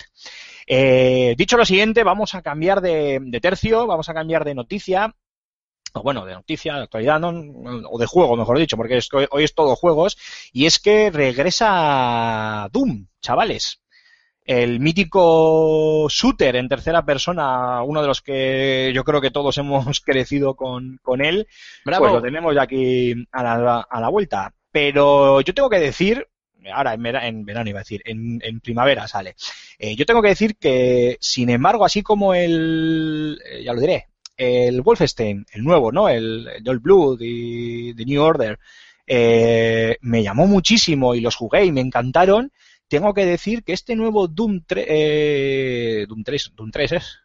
Eh, 0.67 1.35
dicho 1.37 1.57
lo 1.57 1.65
siguiente, 1.65 2.03
vamos 2.03 2.35
a 2.35 2.41
cambiar 2.41 2.81
de, 2.81 3.19
de 3.21 3.39
tercio, 3.39 3.87
vamos 3.87 4.09
a 4.09 4.13
cambiar 4.13 4.45
de 4.45 4.55
noticia 4.55 5.15
o 5.93 6.03
bueno, 6.03 6.25
de 6.25 6.33
noticia, 6.33 6.75
de 6.75 6.83
actualidad, 6.83 7.21
¿no? 7.21 7.29
o 7.89 7.97
de 7.97 8.05
juego, 8.05 8.35
mejor 8.35 8.59
dicho, 8.59 8.75
porque 8.75 8.97
es, 8.97 9.07
hoy 9.13 9.43
es 9.45 9.55
todo 9.55 9.77
juegos, 9.77 10.17
y 10.51 10.65
es 10.65 10.77
que 10.77 11.09
regresa 11.09 12.67
Doom, 12.73 13.07
chavales. 13.21 13.81
El 14.45 14.79
mítico 14.79 16.07
shooter 16.07 16.55
en 16.55 16.69
tercera 16.69 17.03
persona, 17.03 17.81
uno 17.81 18.01
de 18.01 18.07
los 18.07 18.21
que 18.21 18.91
yo 18.93 19.03
creo 19.03 19.19
que 19.19 19.31
todos 19.31 19.57
hemos 19.59 19.99
crecido 19.99 20.55
con, 20.55 20.99
con 21.01 21.25
él, 21.25 21.47
Bravo. 21.83 22.03
pues 22.05 22.13
lo 22.13 22.21
tenemos 22.21 22.55
ya 22.55 22.61
aquí 22.61 23.13
a 23.31 23.43
la, 23.43 23.79
a 23.81 23.99
la 23.99 24.09
vuelta. 24.09 24.53
Pero 24.71 25.41
yo 25.41 25.53
tengo 25.53 25.69
que 25.69 25.79
decir, 25.79 26.27
ahora 26.73 26.93
en 26.93 27.03
verano, 27.03 27.25
en 27.25 27.45
verano 27.45 27.69
iba 27.69 27.79
a 27.79 27.83
decir, 27.83 28.01
en, 28.05 28.39
en 28.43 28.59
primavera 28.59 29.07
sale. 29.07 29.35
Eh, 29.79 29.95
yo 29.95 30.05
tengo 30.05 30.21
que 30.21 30.29
decir 30.29 30.57
que, 30.57 31.17
sin 31.19 31.49
embargo, 31.49 31.85
así 31.85 32.01
como 32.03 32.33
el, 32.33 33.39
eh, 33.45 33.63
ya 33.63 33.73
lo 33.73 33.81
diré, 33.81 34.07
el 34.37 34.81
Wolfenstein, 34.81 35.45
el 35.53 35.63
nuevo, 35.63 35.91
¿no? 35.91 36.09
El, 36.09 36.47
el 36.47 36.67
Old 36.67 36.81
Blood 36.81 37.19
y 37.21 37.93
The 37.95 38.05
New 38.05 38.21
Order, 38.21 38.59
eh, 39.07 39.97
me 40.01 40.23
llamó 40.23 40.47
muchísimo 40.47 41.15
y 41.15 41.21
los 41.21 41.35
jugué 41.35 41.65
y 41.65 41.71
me 41.71 41.81
encantaron. 41.81 42.51
Tengo 42.87 43.13
que 43.13 43.25
decir 43.25 43.63
que 43.63 43.73
este 43.73 43.95
nuevo 43.95 44.27
Doom 44.27 44.61
3, 44.65 44.85
eh, 44.87 46.05
Doom 46.07 46.23
3, 46.23 46.51
Doom 46.55 46.71
3 46.71 46.91
es, 46.93 47.19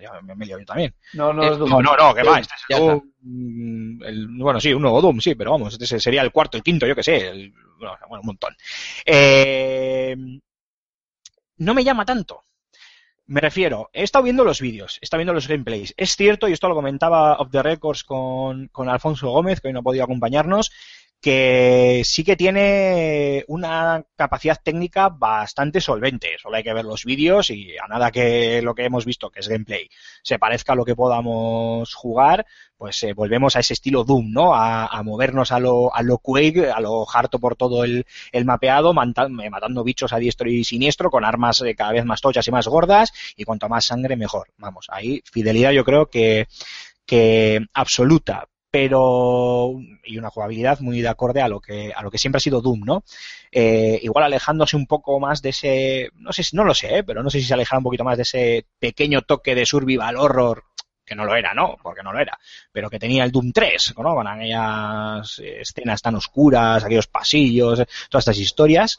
ya 0.00 0.20
me, 0.22 0.34
me 0.34 0.44
he 0.44 0.46
liado 0.48 0.60
yo 0.60 0.66
también. 0.66 0.94
No, 1.12 1.32
no, 1.32 1.42
Eh, 1.44 1.52
es 1.52 1.58
Doom. 1.58 1.70
no, 1.70 1.80
no, 1.82 1.96
no, 1.96 2.14
que 2.14 2.22
va, 2.24 2.40
este 2.40 2.54
es 2.54 2.62
Ya 2.68 2.76
el 2.76 2.82
está. 2.82 2.92
Doom, 2.94 3.12
mm, 3.22 4.02
el- 4.04 4.28
bueno, 4.38 4.60
sí, 4.60 4.72
un 4.74 4.82
nuevo 4.82 5.00
Doom, 5.00 5.20
sí, 5.20 5.34
pero 5.34 5.52
vamos, 5.52 5.76
este 5.80 6.00
sería 6.00 6.22
el 6.22 6.32
cuarto, 6.32 6.56
el 6.56 6.62
quinto, 6.62 6.86
yo 6.86 6.94
que 6.96 7.02
sé, 7.02 7.28
el- 7.28 7.52
bueno, 7.78 7.96
bueno, 8.08 8.20
un 8.22 8.26
montón. 8.26 8.56
Eh, 9.06 10.16
no 11.58 11.74
me 11.74 11.84
llama 11.84 12.04
tanto. 12.04 12.44
Me 13.26 13.40
refiero, 13.42 13.90
he 13.92 14.04
estado 14.04 14.22
viendo 14.24 14.42
los 14.42 14.60
vídeos, 14.60 14.98
he 15.02 15.04
estado 15.04 15.18
viendo 15.18 15.34
los 15.34 15.48
gameplays. 15.48 15.92
Es 15.98 16.16
cierto, 16.16 16.48
y 16.48 16.52
esto 16.52 16.66
lo 16.68 16.74
comentaba 16.74 17.34
Off 17.36 17.50
the 17.50 17.62
Records 17.62 18.02
con, 18.04 18.68
con 18.68 18.88
Alfonso 18.88 19.28
Gómez, 19.30 19.60
que 19.60 19.68
hoy 19.68 19.74
no 19.74 19.80
ha 19.80 19.82
podido 19.82 20.04
acompañarnos, 20.04 20.70
que 21.20 22.02
sí 22.04 22.22
que 22.22 22.36
tiene 22.36 23.44
una 23.48 24.04
capacidad 24.14 24.58
técnica 24.62 25.08
bastante 25.08 25.80
solvente. 25.80 26.36
Solo 26.40 26.56
hay 26.56 26.62
que 26.62 26.72
ver 26.72 26.84
los 26.84 27.04
vídeos 27.04 27.50
y 27.50 27.76
a 27.76 27.88
nada 27.88 28.12
que 28.12 28.62
lo 28.62 28.74
que 28.74 28.84
hemos 28.84 29.04
visto, 29.04 29.30
que 29.30 29.40
es 29.40 29.48
gameplay, 29.48 29.88
se 30.22 30.38
parezca 30.38 30.74
a 30.74 30.76
lo 30.76 30.84
que 30.84 30.94
podamos 30.94 31.92
jugar, 31.94 32.46
pues 32.76 33.02
eh, 33.02 33.14
volvemos 33.14 33.56
a 33.56 33.60
ese 33.60 33.72
estilo 33.72 34.04
Doom, 34.04 34.30
¿no? 34.32 34.54
A, 34.54 35.02
movernos 35.02 35.50
a 35.50 35.58
lo, 35.58 35.94
a 35.94 36.02
lo 36.02 36.18
Quake, 36.18 36.70
a 36.70 36.80
lo 36.80 37.04
harto 37.12 37.40
por 37.40 37.56
todo 37.56 37.82
el, 37.82 38.06
el 38.30 38.44
mapeado, 38.44 38.92
eh, 38.92 39.50
matando 39.50 39.84
bichos 39.84 40.12
a 40.12 40.18
diestro 40.18 40.48
y 40.48 40.62
siniestro, 40.62 41.10
con 41.10 41.24
armas 41.24 41.60
eh, 41.62 41.74
cada 41.74 41.92
vez 41.92 42.04
más 42.04 42.20
tochas 42.20 42.46
y 42.46 42.52
más 42.52 42.68
gordas, 42.68 43.12
y 43.36 43.44
cuanto 43.44 43.68
más 43.68 43.86
sangre, 43.86 44.16
mejor. 44.16 44.48
Vamos, 44.58 44.86
ahí 44.90 45.22
fidelidad 45.24 45.72
yo 45.72 45.84
creo 45.84 46.06
que, 46.06 46.46
que 47.06 47.66
absoluta 47.74 48.46
pero 48.70 49.74
y 50.04 50.18
una 50.18 50.30
jugabilidad 50.30 50.80
muy 50.80 51.00
de 51.00 51.08
acorde 51.08 51.40
a 51.40 51.48
lo 51.48 51.60
que 51.60 51.92
a 51.94 52.02
lo 52.02 52.10
que 52.10 52.18
siempre 52.18 52.38
ha 52.38 52.40
sido 52.40 52.60
Doom, 52.60 52.80
¿no? 52.84 53.04
Eh, 53.50 53.98
igual 54.02 54.24
alejándose 54.24 54.76
un 54.76 54.86
poco 54.86 55.18
más 55.20 55.40
de 55.42 55.50
ese, 55.50 56.10
no 56.14 56.32
sé, 56.32 56.42
no 56.52 56.64
lo 56.64 56.74
sé, 56.74 56.98
¿eh? 56.98 57.04
pero 57.04 57.22
no 57.22 57.30
sé 57.30 57.40
si 57.40 57.46
se 57.46 57.54
alejará 57.54 57.78
un 57.78 57.84
poquito 57.84 58.04
más 58.04 58.16
de 58.16 58.22
ese 58.22 58.66
pequeño 58.78 59.22
toque 59.22 59.54
de 59.54 59.64
survival 59.66 60.16
horror 60.16 60.64
que 61.08 61.14
no 61.14 61.24
lo 61.24 61.34
era, 61.34 61.54
¿no? 61.54 61.76
Porque 61.82 62.02
no 62.02 62.12
lo 62.12 62.20
era, 62.20 62.38
pero 62.70 62.90
que 62.90 62.98
tenía 62.98 63.24
el 63.24 63.32
Doom 63.32 63.50
3, 63.52 63.94
¿no? 63.96 64.14
Con 64.14 64.26
aquellas 64.26 65.38
escenas 65.38 66.02
tan 66.02 66.16
oscuras, 66.16 66.84
aquellos 66.84 67.06
pasillos, 67.06 67.82
todas 68.10 68.22
estas 68.22 68.38
historias. 68.38 68.98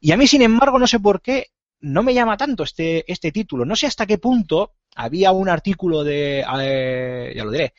Y 0.00 0.12
a 0.12 0.16
mí, 0.16 0.28
sin 0.28 0.42
embargo, 0.42 0.78
no 0.78 0.86
sé 0.86 1.00
por 1.00 1.20
qué 1.20 1.48
no 1.80 2.04
me 2.04 2.14
llama 2.14 2.36
tanto 2.36 2.62
este, 2.62 3.10
este 3.10 3.32
título. 3.32 3.64
No 3.64 3.74
sé 3.74 3.88
hasta 3.88 4.06
qué 4.06 4.18
punto 4.18 4.74
había 4.94 5.32
un 5.32 5.48
artículo 5.48 6.04
de, 6.04 6.44
eh, 6.60 7.32
ya 7.34 7.44
lo 7.44 7.50
diré, 7.50 7.74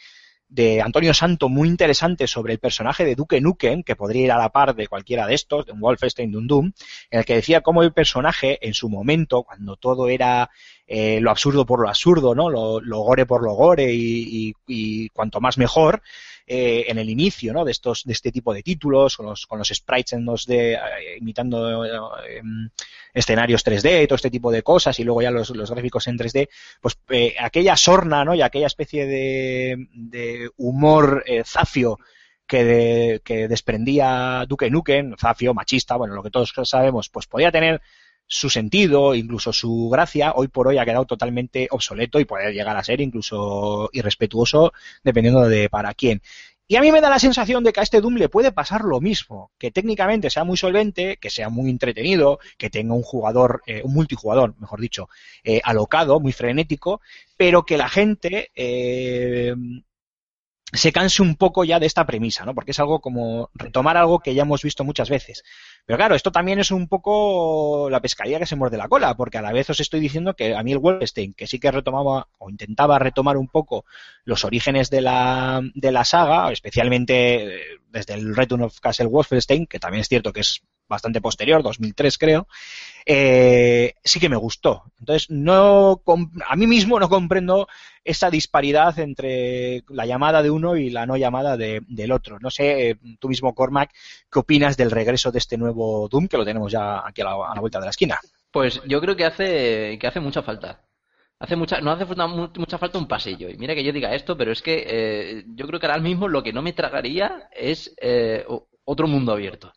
de 0.49 0.81
Antonio 0.81 1.13
Santo 1.13 1.47
muy 1.47 1.67
interesante 1.67 2.27
sobre 2.27 2.53
el 2.53 2.59
personaje 2.59 3.05
de 3.05 3.15
Duke 3.15 3.39
Nukem, 3.39 3.83
que 3.83 3.95
podría 3.95 4.25
ir 4.25 4.31
a 4.31 4.37
la 4.37 4.49
par 4.49 4.75
de 4.75 4.87
cualquiera 4.87 5.27
de 5.27 5.35
estos, 5.35 5.65
de 5.65 5.71
un 5.71 5.79
Wolfenstein, 5.79 6.31
de 6.31 6.39
Doom, 6.41 6.71
en 7.11 7.19
el 7.19 7.25
que 7.25 7.35
decía 7.35 7.61
cómo 7.61 7.83
el 7.83 7.93
personaje, 7.93 8.57
en 8.67 8.73
su 8.73 8.89
momento, 8.89 9.43
cuando 9.43 9.75
todo 9.77 10.09
era 10.09 10.49
eh, 10.87 11.19
lo 11.21 11.29
absurdo 11.29 11.65
por 11.65 11.81
lo 11.81 11.87
absurdo, 11.87 12.33
¿no? 12.33 12.49
Lo, 12.49 12.81
gore 13.03 13.27
por 13.27 13.43
lo 13.43 13.53
gore 13.53 13.93
y 13.93 15.09
cuanto 15.09 15.39
más 15.39 15.57
mejor, 15.57 16.01
eh, 16.51 16.85
en 16.87 16.97
el 16.97 17.11
inicio, 17.11 17.53
¿no? 17.53 17.63
De 17.63 17.71
estos, 17.71 18.03
de 18.05 18.13
este 18.13 18.31
tipo 18.31 18.55
de 18.55 18.63
títulos, 18.63 19.15
con 19.15 19.27
los, 19.27 19.45
con 19.45 19.59
los 19.59 19.67
sprites 19.67 20.13
en 20.13 20.25
2D, 20.25 20.49
eh, 20.49 20.79
imitando 21.19 21.85
eh, 21.85 22.37
em, 22.39 22.69
escenarios 23.13 23.63
3D 23.63 24.03
y 24.03 24.07
todo 24.07 24.15
este 24.15 24.31
tipo 24.31 24.51
de 24.51 24.63
cosas, 24.63 24.99
y 24.99 25.03
luego 25.03 25.21
ya 25.21 25.29
los, 25.29 25.51
los 25.51 25.69
gráficos 25.69 26.07
en 26.07 26.17
3D, 26.17 26.49
pues 26.81 26.97
eh, 27.09 27.35
aquella 27.39 27.77
sorna, 27.77 28.25
¿no? 28.25 28.33
Y 28.33 28.41
aquella 28.41 28.65
especie 28.65 29.05
de, 29.05 30.49
humor 30.57 31.23
zafio 31.45 31.99
que, 32.47 32.63
de- 32.63 33.21
que 33.23 33.47
desprendía 33.47 34.43
Duke 34.47 34.71
Nukem, 34.71 35.15
zafio, 35.17 35.53
machista, 35.53 35.97
bueno, 35.97 36.15
lo 36.15 36.23
que 36.23 36.31
todos 36.31 36.51
sabemos, 36.63 37.09
pues 37.09 37.27
podía 37.27 37.51
tener 37.51 37.79
su 38.31 38.49
sentido, 38.49 39.15
incluso 39.15 39.51
su 39.51 39.89
gracia, 39.91 40.33
hoy 40.35 40.47
por 40.49 40.67
hoy 40.67 40.77
ha 40.77 40.85
quedado 40.85 41.05
totalmente 41.05 41.67
obsoleto 41.71 42.19
y 42.19 42.25
puede 42.25 42.53
llegar 42.53 42.77
a 42.77 42.83
ser 42.83 43.01
incluso 43.01 43.89
irrespetuoso 43.91 44.71
dependiendo 45.03 45.49
de 45.49 45.67
para 45.67 45.95
quién. 45.95 46.21
Y 46.67 46.75
a 46.75 46.81
mí 46.81 46.91
me 46.91 47.01
da 47.01 47.09
la 47.09 47.17
sensación 47.17 47.63
de 47.63 47.73
que 47.73 47.79
a 47.79 47.83
este 47.83 47.99
Doom 47.99 48.17
le 48.17 48.29
puede 48.29 48.51
pasar 48.51 48.83
lo 48.83 49.01
mismo, 49.01 49.51
que 49.57 49.71
técnicamente 49.71 50.29
sea 50.29 50.43
muy 50.43 50.57
solvente, 50.57 51.17
que 51.17 51.31
sea 51.31 51.49
muy 51.49 51.71
entretenido, 51.71 52.37
que 52.59 52.69
tenga 52.69 52.93
un 52.93 53.01
jugador, 53.01 53.63
eh, 53.65 53.81
un 53.83 53.95
multijugador, 53.95 54.53
mejor 54.59 54.79
dicho, 54.79 55.09
eh, 55.43 55.61
alocado, 55.63 56.19
muy 56.19 56.31
frenético, 56.31 57.01
pero 57.35 57.65
que 57.65 57.77
la 57.77 57.89
gente 57.89 58.51
eh, 58.53 59.55
se 60.71 60.91
canse 60.91 61.23
un 61.23 61.35
poco 61.35 61.63
ya 61.63 61.79
de 61.79 61.87
esta 61.87 62.05
premisa, 62.05 62.45
¿no? 62.45 62.53
Porque 62.53 62.71
es 62.71 62.79
algo 62.79 63.01
como 63.01 63.49
retomar 63.55 63.97
algo 63.97 64.19
que 64.19 64.35
ya 64.35 64.43
hemos 64.43 64.61
visto 64.61 64.83
muchas 64.83 65.09
veces. 65.09 65.43
Pero 65.85 65.97
claro, 65.97 66.15
esto 66.15 66.31
también 66.31 66.59
es 66.59 66.71
un 66.71 66.87
poco 66.87 67.89
la 67.89 68.01
pescadilla 68.01 68.39
que 68.39 68.45
se 68.45 68.55
muerde 68.55 68.77
la 68.77 68.87
cola, 68.87 69.15
porque 69.15 69.37
a 69.37 69.41
la 69.41 69.51
vez 69.51 69.69
os 69.69 69.79
estoy 69.79 69.99
diciendo 69.99 70.35
que 70.35 70.55
a 70.55 70.63
mí 70.63 70.71
el 70.71 70.77
Wolfenstein, 70.77 71.33
que 71.33 71.47
sí 71.47 71.59
que 71.59 71.71
retomaba 71.71 72.27
o 72.37 72.49
intentaba 72.49 72.99
retomar 72.99 73.37
un 73.37 73.47
poco 73.47 73.85
los 74.23 74.45
orígenes 74.45 74.89
de 74.89 75.01
la, 75.01 75.61
de 75.73 75.91
la 75.91 76.05
saga, 76.05 76.51
especialmente 76.51 77.55
eh, 77.55 77.61
desde 77.89 78.13
el 78.13 78.35
Return 78.35 78.63
of 78.63 78.79
Castle 78.79 79.07
Wolfenstein, 79.07 79.65
que 79.65 79.79
también 79.79 80.01
es 80.01 80.07
cierto 80.07 80.31
que 80.31 80.41
es 80.41 80.61
bastante 80.87 81.21
posterior, 81.21 81.63
2003 81.63 82.17
creo, 82.17 82.47
eh, 83.11 83.95
sí 84.03 84.19
que 84.19 84.29
me 84.29 84.35
gustó. 84.35 84.83
Entonces, 84.99 85.31
no 85.31 86.03
a 86.47 86.55
mí 86.55 86.67
mismo 86.67 86.99
no 86.99 87.09
comprendo 87.09 87.67
esa 88.03 88.29
disparidad 88.29 88.97
entre 88.99 89.83
la 89.89 90.05
llamada 90.05 90.43
de 90.43 90.51
uno 90.51 90.75
y 90.77 90.91
la 90.91 91.07
no 91.07 91.17
llamada 91.17 91.57
de- 91.57 91.81
del 91.87 92.11
otro. 92.11 92.37
No 92.39 92.51
sé, 92.51 92.91
eh, 92.91 92.95
tú 93.19 93.27
mismo, 93.27 93.55
Cormac, 93.55 93.91
¿qué 94.31 94.39
opinas 94.39 94.77
del 94.77 94.91
regreso 94.91 95.31
de 95.31 95.39
este 95.39 95.57
nuevo 95.57 96.07
Doom 96.07 96.27
que 96.27 96.37
lo 96.37 96.45
tenemos 96.45 96.71
ya 96.71 97.05
aquí 97.05 97.21
a 97.21 97.25
la, 97.25 97.31
a 97.51 97.55
la 97.55 97.61
vuelta 97.61 97.79
de 97.79 97.85
la 97.85 97.89
esquina? 97.91 98.19
Pues 98.51 98.79
yo 98.87 99.01
creo 99.01 99.15
que 99.15 99.25
hace, 99.25 99.97
que 99.99 100.07
hace 100.07 100.19
mucha 100.19 100.43
falta. 100.43 100.81
Hace 101.39 101.55
mucha, 101.55 101.81
no 101.81 101.91
hace 101.91 102.05
falta, 102.05 102.27
mu- 102.27 102.49
mucha 102.57 102.77
falta 102.77 102.99
un 102.99 103.07
pasillo. 103.07 103.49
Y 103.49 103.57
mira 103.57 103.73
que 103.73 103.83
yo 103.83 103.91
diga 103.91 104.13
esto, 104.13 104.37
pero 104.37 104.51
es 104.51 104.61
que 104.61 104.83
eh, 104.87 105.43
yo 105.55 105.65
creo 105.67 105.79
que 105.79 105.87
ahora 105.87 105.99
mismo 105.99 106.27
lo 106.27 106.43
que 106.43 106.53
no 106.53 106.61
me 106.61 106.73
tragaría 106.73 107.49
es 107.55 107.95
eh, 108.01 108.45
otro 108.85 109.07
mundo 109.07 109.31
abierto. 109.31 109.71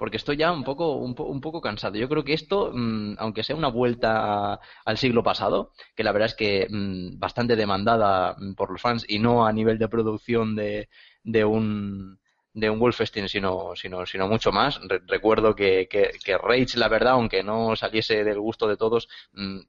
Porque 0.00 0.16
estoy 0.16 0.36
ya 0.38 0.50
un 0.52 0.64
poco, 0.64 0.96
un, 0.96 1.14
po- 1.14 1.24
un 1.26 1.40
poco 1.42 1.60
cansado. 1.60 1.96
Yo 1.98 2.08
creo 2.08 2.24
que 2.24 2.32
esto, 2.34 2.72
mm, 2.74 3.16
aunque 3.18 3.44
sea 3.44 3.56
una 3.56 3.68
vuelta 3.68 4.54
a- 4.54 4.60
al 4.86 4.98
siglo 4.98 5.22
pasado, 5.22 5.72
que 5.96 6.04
la 6.04 6.12
verdad 6.12 6.28
es 6.30 6.34
que 6.36 6.66
mm, 6.70 7.18
bastante 7.20 7.56
demandada 7.56 8.36
mm, 8.38 8.54
por 8.54 8.70
los 8.72 8.80
fans 8.82 9.04
y 9.08 9.18
no 9.20 9.46
a 9.46 9.52
nivel 9.52 9.78
de 9.78 9.88
producción 9.88 10.56
de, 10.56 10.88
de 11.24 11.44
un 11.44 12.18
de 12.52 12.68
un 12.68 12.80
Wolfenstein, 12.80 13.28
sino, 13.28 13.76
sino, 13.76 14.04
sino 14.06 14.26
mucho 14.26 14.50
más. 14.52 14.80
Re- 14.88 15.00
recuerdo 15.06 15.54
que, 15.54 15.86
que, 15.88 16.10
que 16.24 16.36
Rage, 16.36 16.76
la 16.78 16.88
verdad, 16.88 17.12
aunque 17.12 17.44
no 17.44 17.76
saliese 17.76 18.24
del 18.24 18.40
gusto 18.40 18.66
de 18.68 18.76
todos, 18.76 19.08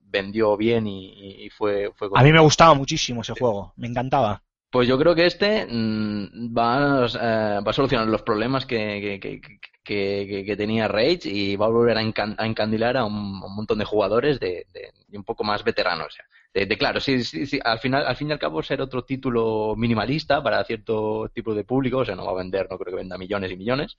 vendió 0.02 0.58
bien 0.58 0.88
y, 0.88 1.46
y 1.46 1.50
fue, 1.50 1.92
fue 1.96 2.10
A 2.14 2.24
mí 2.24 2.32
me 2.32 2.40
gustaba 2.40 2.74
muchísimo 2.74 3.22
ese 3.22 3.34
juego, 3.34 3.74
me 3.76 3.88
encantaba. 3.88 4.44
Pues 4.72 4.88
yo 4.88 4.98
creo 4.98 5.16
que 5.16 5.26
este 5.26 5.66
mm, 5.70 6.56
va, 6.58 7.06
a- 7.06 7.62
solucionar 7.74 8.08
los 8.08 8.22
problemas 8.24 8.66
que, 8.66 9.20
que, 9.22 9.42
que, 9.42 9.42
que- 9.84 10.56
tenía 10.58 10.88
Rage 10.88 11.22
y 11.26 11.56
va 11.58 11.66
a 11.68 11.70
volver 11.70 11.98
a, 11.98 12.02
a 12.02 12.46
encandilar 12.48 12.98
a 12.98 13.06
un, 13.06 13.40
montón 13.56 13.80
de 13.80 13.86
jugadores 13.86 14.40
de, 14.40 14.66
de- 14.74 15.18
un 15.18 15.24
poco 15.24 15.44
más 15.44 15.64
veteranos. 15.64 16.18
De, 16.54 16.68
claro, 16.78 17.00
sí, 17.00 17.24
sí, 17.24 17.46
sí, 17.46 17.60
al 17.64 17.80
final, 17.80 18.06
al 18.06 18.16
fin 18.16 18.30
y 18.30 18.34
al 18.34 18.40
cabo 18.40 18.62
ser 18.64 18.82
otro 18.82 19.04
título 19.06 19.74
minimalista 19.78 20.42
para 20.44 20.64
cierto 20.66 21.30
tipo 21.34 21.54
de 21.56 21.64
público, 21.64 22.00
o 22.00 22.06
sea, 22.06 22.16
no 22.16 22.26
va 22.26 22.32
a 22.32 22.36
vender, 22.44 22.68
no 22.70 22.78
creo 22.78 22.92
que 22.94 22.98
venda 23.02 23.18
millones 23.18 23.52
y 23.52 23.58
millones, 23.58 23.98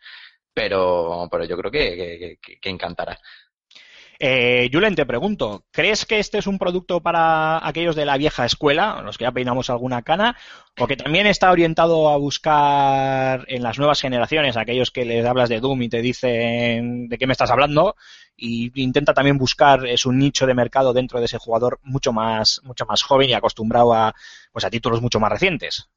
pero, 0.55 1.29
pero 1.31 1.45
yo 1.45 1.57
creo 1.59 1.71
que, 1.71 2.39
que- 2.43 2.59
que 2.61 2.71
encantará. 2.71 3.19
Eh, 4.25 4.71
Julen, 4.73 4.95
te 4.95 5.05
pregunto, 5.05 5.65
¿crees 5.73 6.07
que 6.07 6.21
este 6.21 6.39
es 6.39 6.47
un 6.47 6.57
producto 6.57 7.01
para 7.01 7.67
aquellos 7.67 7.97
de 7.97 8.07
la 8.07 8.17
vieja 8.17 8.47
escuela, 8.47 9.03
los 9.03 9.19
que 9.19 9.25
ya 9.25 9.33
peinamos 9.33 9.69
alguna 9.69 10.03
cana, 10.03 10.37
o 10.79 10.87
que 10.87 10.97
también 10.97 11.27
está 11.27 11.51
orientado 11.51 12.09
a 12.09 12.17
buscar 12.19 13.45
en 13.49 13.65
las 13.65 13.79
nuevas 13.79 14.01
generaciones, 14.01 14.57
aquellos 14.57 14.93
que 14.93 15.05
les 15.05 15.27
hablas 15.27 15.49
de 15.49 15.59
Doom 15.59 15.83
y 15.83 15.89
te 15.89 16.03
dicen 16.03 17.09
de 17.09 17.19
qué 17.19 17.27
me 17.27 17.33
estás 17.33 17.51
hablando, 17.51 17.97
y 18.37 18.71
intenta 18.81 19.13
también 19.13 19.39
buscar 19.39 19.89
es 19.89 20.07
un 20.07 20.19
nicho 20.19 20.47
de 20.47 20.55
mercado 20.55 20.93
dentro 20.93 21.19
de 21.19 21.25
ese 21.25 21.39
jugador 21.39 21.81
mucho 21.83 22.13
más, 22.13 22.61
mucho 22.63 22.87
más 22.87 23.03
joven 23.03 23.29
y 23.29 23.35
acostumbrado 23.35 23.93
a, 23.93 24.15
pues 24.53 24.65
a 24.65 24.71
títulos 24.71 25.03
mucho 25.03 25.19
más 25.19 25.33
recientes? 25.33 25.89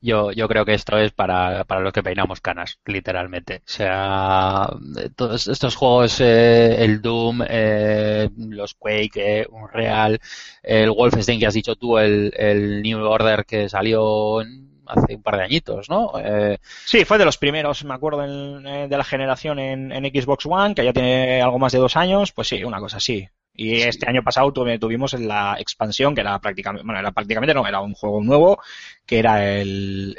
Yo, 0.00 0.32
yo 0.32 0.48
creo 0.48 0.64
que 0.64 0.74
esto 0.74 0.96
es 0.98 1.12
para, 1.12 1.64
para 1.64 1.80
los 1.80 1.92
que 1.92 2.02
peinamos 2.02 2.40
canas, 2.40 2.78
literalmente. 2.86 3.56
O 3.66 3.70
sea, 3.70 4.68
todos 5.16 5.46
estos 5.48 5.76
juegos, 5.76 6.20
eh, 6.20 6.82
el 6.84 7.02
Doom, 7.02 7.42
eh, 7.48 8.30
los 8.36 8.74
Quake, 8.74 9.40
eh, 9.42 9.46
Unreal, 9.50 10.20
el 10.62 10.90
Wolfenstein 10.90 11.38
que 11.40 11.46
has 11.46 11.54
dicho 11.54 11.76
tú, 11.76 11.98
el, 11.98 12.32
el 12.36 12.82
New 12.82 13.00
Order 13.04 13.44
que 13.44 13.68
salió 13.68 14.38
hace 14.86 15.14
un 15.16 15.22
par 15.22 15.36
de 15.36 15.44
añitos, 15.44 15.88
¿no? 15.88 16.12
Eh, 16.18 16.58
Sí, 16.84 17.04
fue 17.04 17.18
de 17.18 17.24
los 17.24 17.38
primeros, 17.38 17.84
me 17.84 17.94
acuerdo, 17.94 18.24
eh, 18.24 18.88
de 18.88 18.96
la 18.98 19.04
generación 19.04 19.58
en, 19.58 19.92
en 19.92 20.04
Xbox 20.04 20.46
One, 20.46 20.74
que 20.74 20.84
ya 20.84 20.92
tiene 20.92 21.40
algo 21.42 21.58
más 21.58 21.72
de 21.72 21.78
dos 21.78 21.96
años, 21.96 22.32
pues 22.32 22.48
sí, 22.48 22.64
una 22.64 22.80
cosa 22.80 22.96
así. 22.96 23.28
Y 23.62 23.82
este 23.82 24.08
año 24.08 24.22
pasado 24.22 24.50
tuvimos 24.54 25.12
la 25.20 25.56
expansión, 25.60 26.14
que 26.14 26.22
era 26.22 26.38
prácticamente, 26.38 26.82
bueno, 26.82 26.98
era 26.98 27.12
prácticamente 27.12 27.52
no, 27.52 27.66
era 27.66 27.82
un 27.82 27.92
juego 27.92 28.22
nuevo, 28.22 28.58
que 29.04 29.18
era 29.18 29.54
el, 29.54 30.16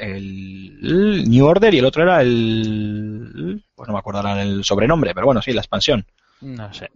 New 1.28 1.44
Order 1.44 1.74
y 1.74 1.78
el 1.78 1.84
otro 1.84 2.04
era 2.04 2.20
el, 2.22 3.60
pues 3.74 3.88
no 3.88 3.94
me 3.94 3.98
acuerdo 3.98 4.20
el 4.38 4.62
sobrenombre, 4.62 5.12
pero 5.12 5.26
bueno, 5.26 5.42
sí, 5.42 5.52
la 5.52 5.60
expansión. 5.60 6.06
No 6.42 6.72
sé. 6.74 6.90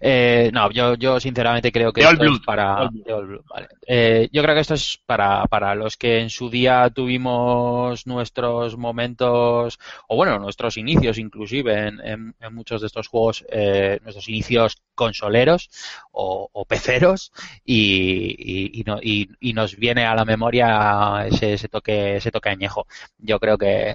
Eh, 0.00 0.50
no, 0.52 0.70
yo, 0.70 0.94
yo 0.94 1.18
sinceramente 1.18 1.72
creo 1.72 1.92
que 1.92 2.02
The 2.02 2.08
esto 2.12 2.24
es 2.24 2.40
para. 2.40 2.88
The 3.04 3.12
vale. 3.52 3.68
Eh, 3.84 4.28
yo 4.32 4.42
creo 4.42 4.54
que 4.54 4.60
esto 4.60 4.74
es 4.74 5.00
para, 5.04 5.44
para 5.46 5.74
los 5.74 5.96
que 5.96 6.20
en 6.20 6.30
su 6.30 6.48
día 6.48 6.88
tuvimos 6.90 8.06
nuestros 8.06 8.76
momentos, 8.78 9.80
o 10.06 10.14
bueno, 10.14 10.38
nuestros 10.38 10.76
inicios 10.76 11.18
inclusive 11.18 11.88
en, 11.88 12.00
en- 12.00 12.34
en 12.38 12.54
muchos 12.54 12.80
de 12.80 12.86
estos 12.86 13.08
juegos, 13.08 13.44
eh, 13.48 13.98
nuestros 14.02 14.28
inicios 14.28 14.76
consoleros 14.94 15.68
o, 16.12 16.48
o 16.52 16.64
peceros, 16.64 17.32
y, 17.64 18.36
y, 18.38 18.80
y 18.80 18.84
no- 18.84 19.00
y- 19.02 19.30
y 19.40 19.52
nos 19.52 19.74
viene 19.76 20.04
a 20.04 20.14
la 20.14 20.24
memoria 20.24 21.26
ese, 21.26 21.54
ese 21.54 21.68
toque, 21.68 22.16
ese 22.16 22.30
toque 22.30 22.50
añejo. 22.50 22.86
Yo 23.18 23.40
creo 23.40 23.58
que 23.58 23.94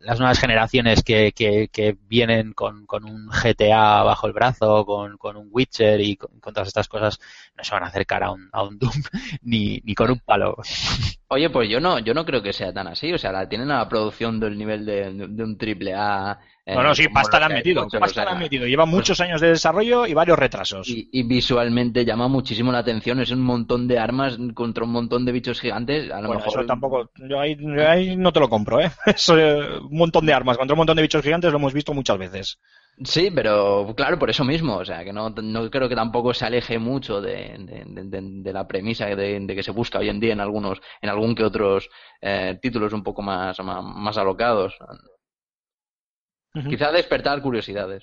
las 0.00 0.18
nuevas 0.18 0.38
generaciones 0.38 1.02
que, 1.02 1.32
que, 1.32 1.68
que 1.68 1.96
vienen 2.08 2.52
con, 2.52 2.86
con 2.86 3.04
un 3.04 3.28
GTA 3.28 4.02
bajo 4.02 4.26
el 4.26 4.32
brazo, 4.32 4.84
con, 4.84 5.16
con 5.18 5.36
un 5.36 5.48
Witcher 5.50 6.00
y 6.00 6.16
con, 6.16 6.40
todas 6.40 6.68
estas 6.68 6.88
cosas, 6.88 7.18
no 7.56 7.64
se 7.64 7.74
van 7.74 7.84
a 7.84 7.88
acercar 7.88 8.22
a 8.22 8.30
un, 8.30 8.48
a 8.52 8.62
un 8.62 8.78
Doom 8.78 8.92
ni, 9.42 9.80
ni 9.84 9.94
con 9.94 10.10
un 10.10 10.20
palo. 10.20 10.56
Oye, 11.28 11.50
pues 11.50 11.68
yo 11.68 11.78
no, 11.78 11.98
yo 11.98 12.14
no 12.14 12.24
creo 12.24 12.42
que 12.42 12.52
sea 12.52 12.72
tan 12.72 12.86
así. 12.86 13.12
O 13.12 13.18
sea, 13.18 13.32
la 13.32 13.48
tienen 13.48 13.70
a 13.70 13.78
la 13.78 13.88
producción 13.88 14.40
del 14.40 14.56
nivel 14.56 14.86
de, 14.86 15.12
de 15.12 15.44
un 15.44 15.58
triple 15.58 15.94
A. 15.94 16.38
eh, 16.68 16.74
No, 16.76 16.82
no, 16.82 16.94
sí, 16.94 17.08
pasta 17.08 17.38
le 17.38 17.46
han 17.46 17.52
metido, 17.54 17.86
pasta 17.98 18.20
sea, 18.22 18.32
han 18.32 18.38
metido. 18.38 18.66
Lleva 18.66 18.86
muchos 18.86 19.20
años 19.20 19.40
de 19.40 19.48
desarrollo 19.48 20.06
y 20.06 20.14
varios 20.14 20.38
retrasos. 20.38 20.86
Y, 20.88 21.08
y 21.12 21.22
visualmente 21.22 22.04
llama 22.04 22.28
muchísimo 22.28 22.72
la 22.72 22.78
atención. 22.78 23.20
Es 23.20 23.30
un 23.30 23.40
montón 23.40 23.88
de 23.88 23.98
armas 23.98 24.38
contra 24.54 24.84
un 24.84 24.90
montón 24.92 25.24
de 25.24 25.32
bichos 25.32 25.60
gigantes. 25.60 26.10
A 26.10 26.20
lo 26.20 26.28
Bueno, 26.28 26.38
mejor 26.40 26.52
eso 26.52 26.64
tampoco, 26.66 27.10
yo 27.28 27.40
ahí, 27.40 27.56
yo 27.58 27.88
ahí 27.88 28.16
no 28.16 28.32
te 28.32 28.40
lo 28.40 28.48
compro, 28.48 28.80
¿eh? 28.80 28.90
Eso, 29.06 29.36
eh, 29.38 29.78
un 29.80 29.96
montón 29.98 30.26
de 30.26 30.32
armas 30.34 30.56
contra 30.58 30.74
un 30.74 30.78
montón 30.78 30.96
de 30.96 31.02
bichos 31.02 31.22
gigantes 31.22 31.50
lo 31.52 31.58
hemos 31.58 31.72
visto 31.72 31.94
muchas 31.94 32.18
veces. 32.18 32.58
Sí, 33.04 33.30
pero 33.32 33.94
claro, 33.96 34.18
por 34.18 34.28
eso 34.28 34.44
mismo, 34.44 34.76
o 34.78 34.84
sea, 34.84 35.04
que 35.04 35.12
no, 35.12 35.30
no 35.30 35.70
creo 35.70 35.88
que 35.88 35.94
tampoco 35.94 36.34
se 36.34 36.44
aleje 36.46 36.80
mucho 36.80 37.20
de, 37.20 37.54
de, 37.60 37.84
de- 37.86 38.04
de- 38.10 38.42
de 38.42 38.52
la 38.52 38.66
premisa 38.66 39.06
de, 39.06 39.38
de 39.38 39.54
que 39.54 39.62
se 39.62 39.70
busca 39.70 40.00
hoy 40.00 40.08
en 40.08 40.18
día 40.18 40.32
en 40.32 40.40
algunos, 40.40 40.80
en 41.00 41.08
algún 41.08 41.36
que 41.36 41.44
otros 41.44 41.88
eh, 42.20 42.58
títulos 42.60 42.92
un 42.92 43.04
poco 43.04 43.22
más, 43.22 43.56
más, 43.60 43.84
más 43.84 44.16
alocados. 44.18 44.74
Quizá 46.68 46.88
despertar 46.92 47.42
curiosidades. 47.46 48.02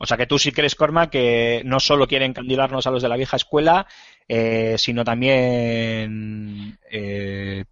O 0.00 0.06
sea 0.06 0.16
que 0.16 0.26
tú 0.26 0.38
sí 0.38 0.52
crees, 0.52 0.76
Corma, 0.76 1.10
que 1.10 1.62
no 1.64 1.80
solo 1.80 2.06
quieren 2.06 2.32
candidarnos 2.32 2.86
a 2.86 2.90
los 2.92 3.02
de 3.02 3.08
la 3.08 3.16
vieja 3.16 3.36
escuela, 3.36 3.86
eh, 4.28 4.76
sino 4.78 5.04
también 5.04 6.78
eh, 6.90 7.64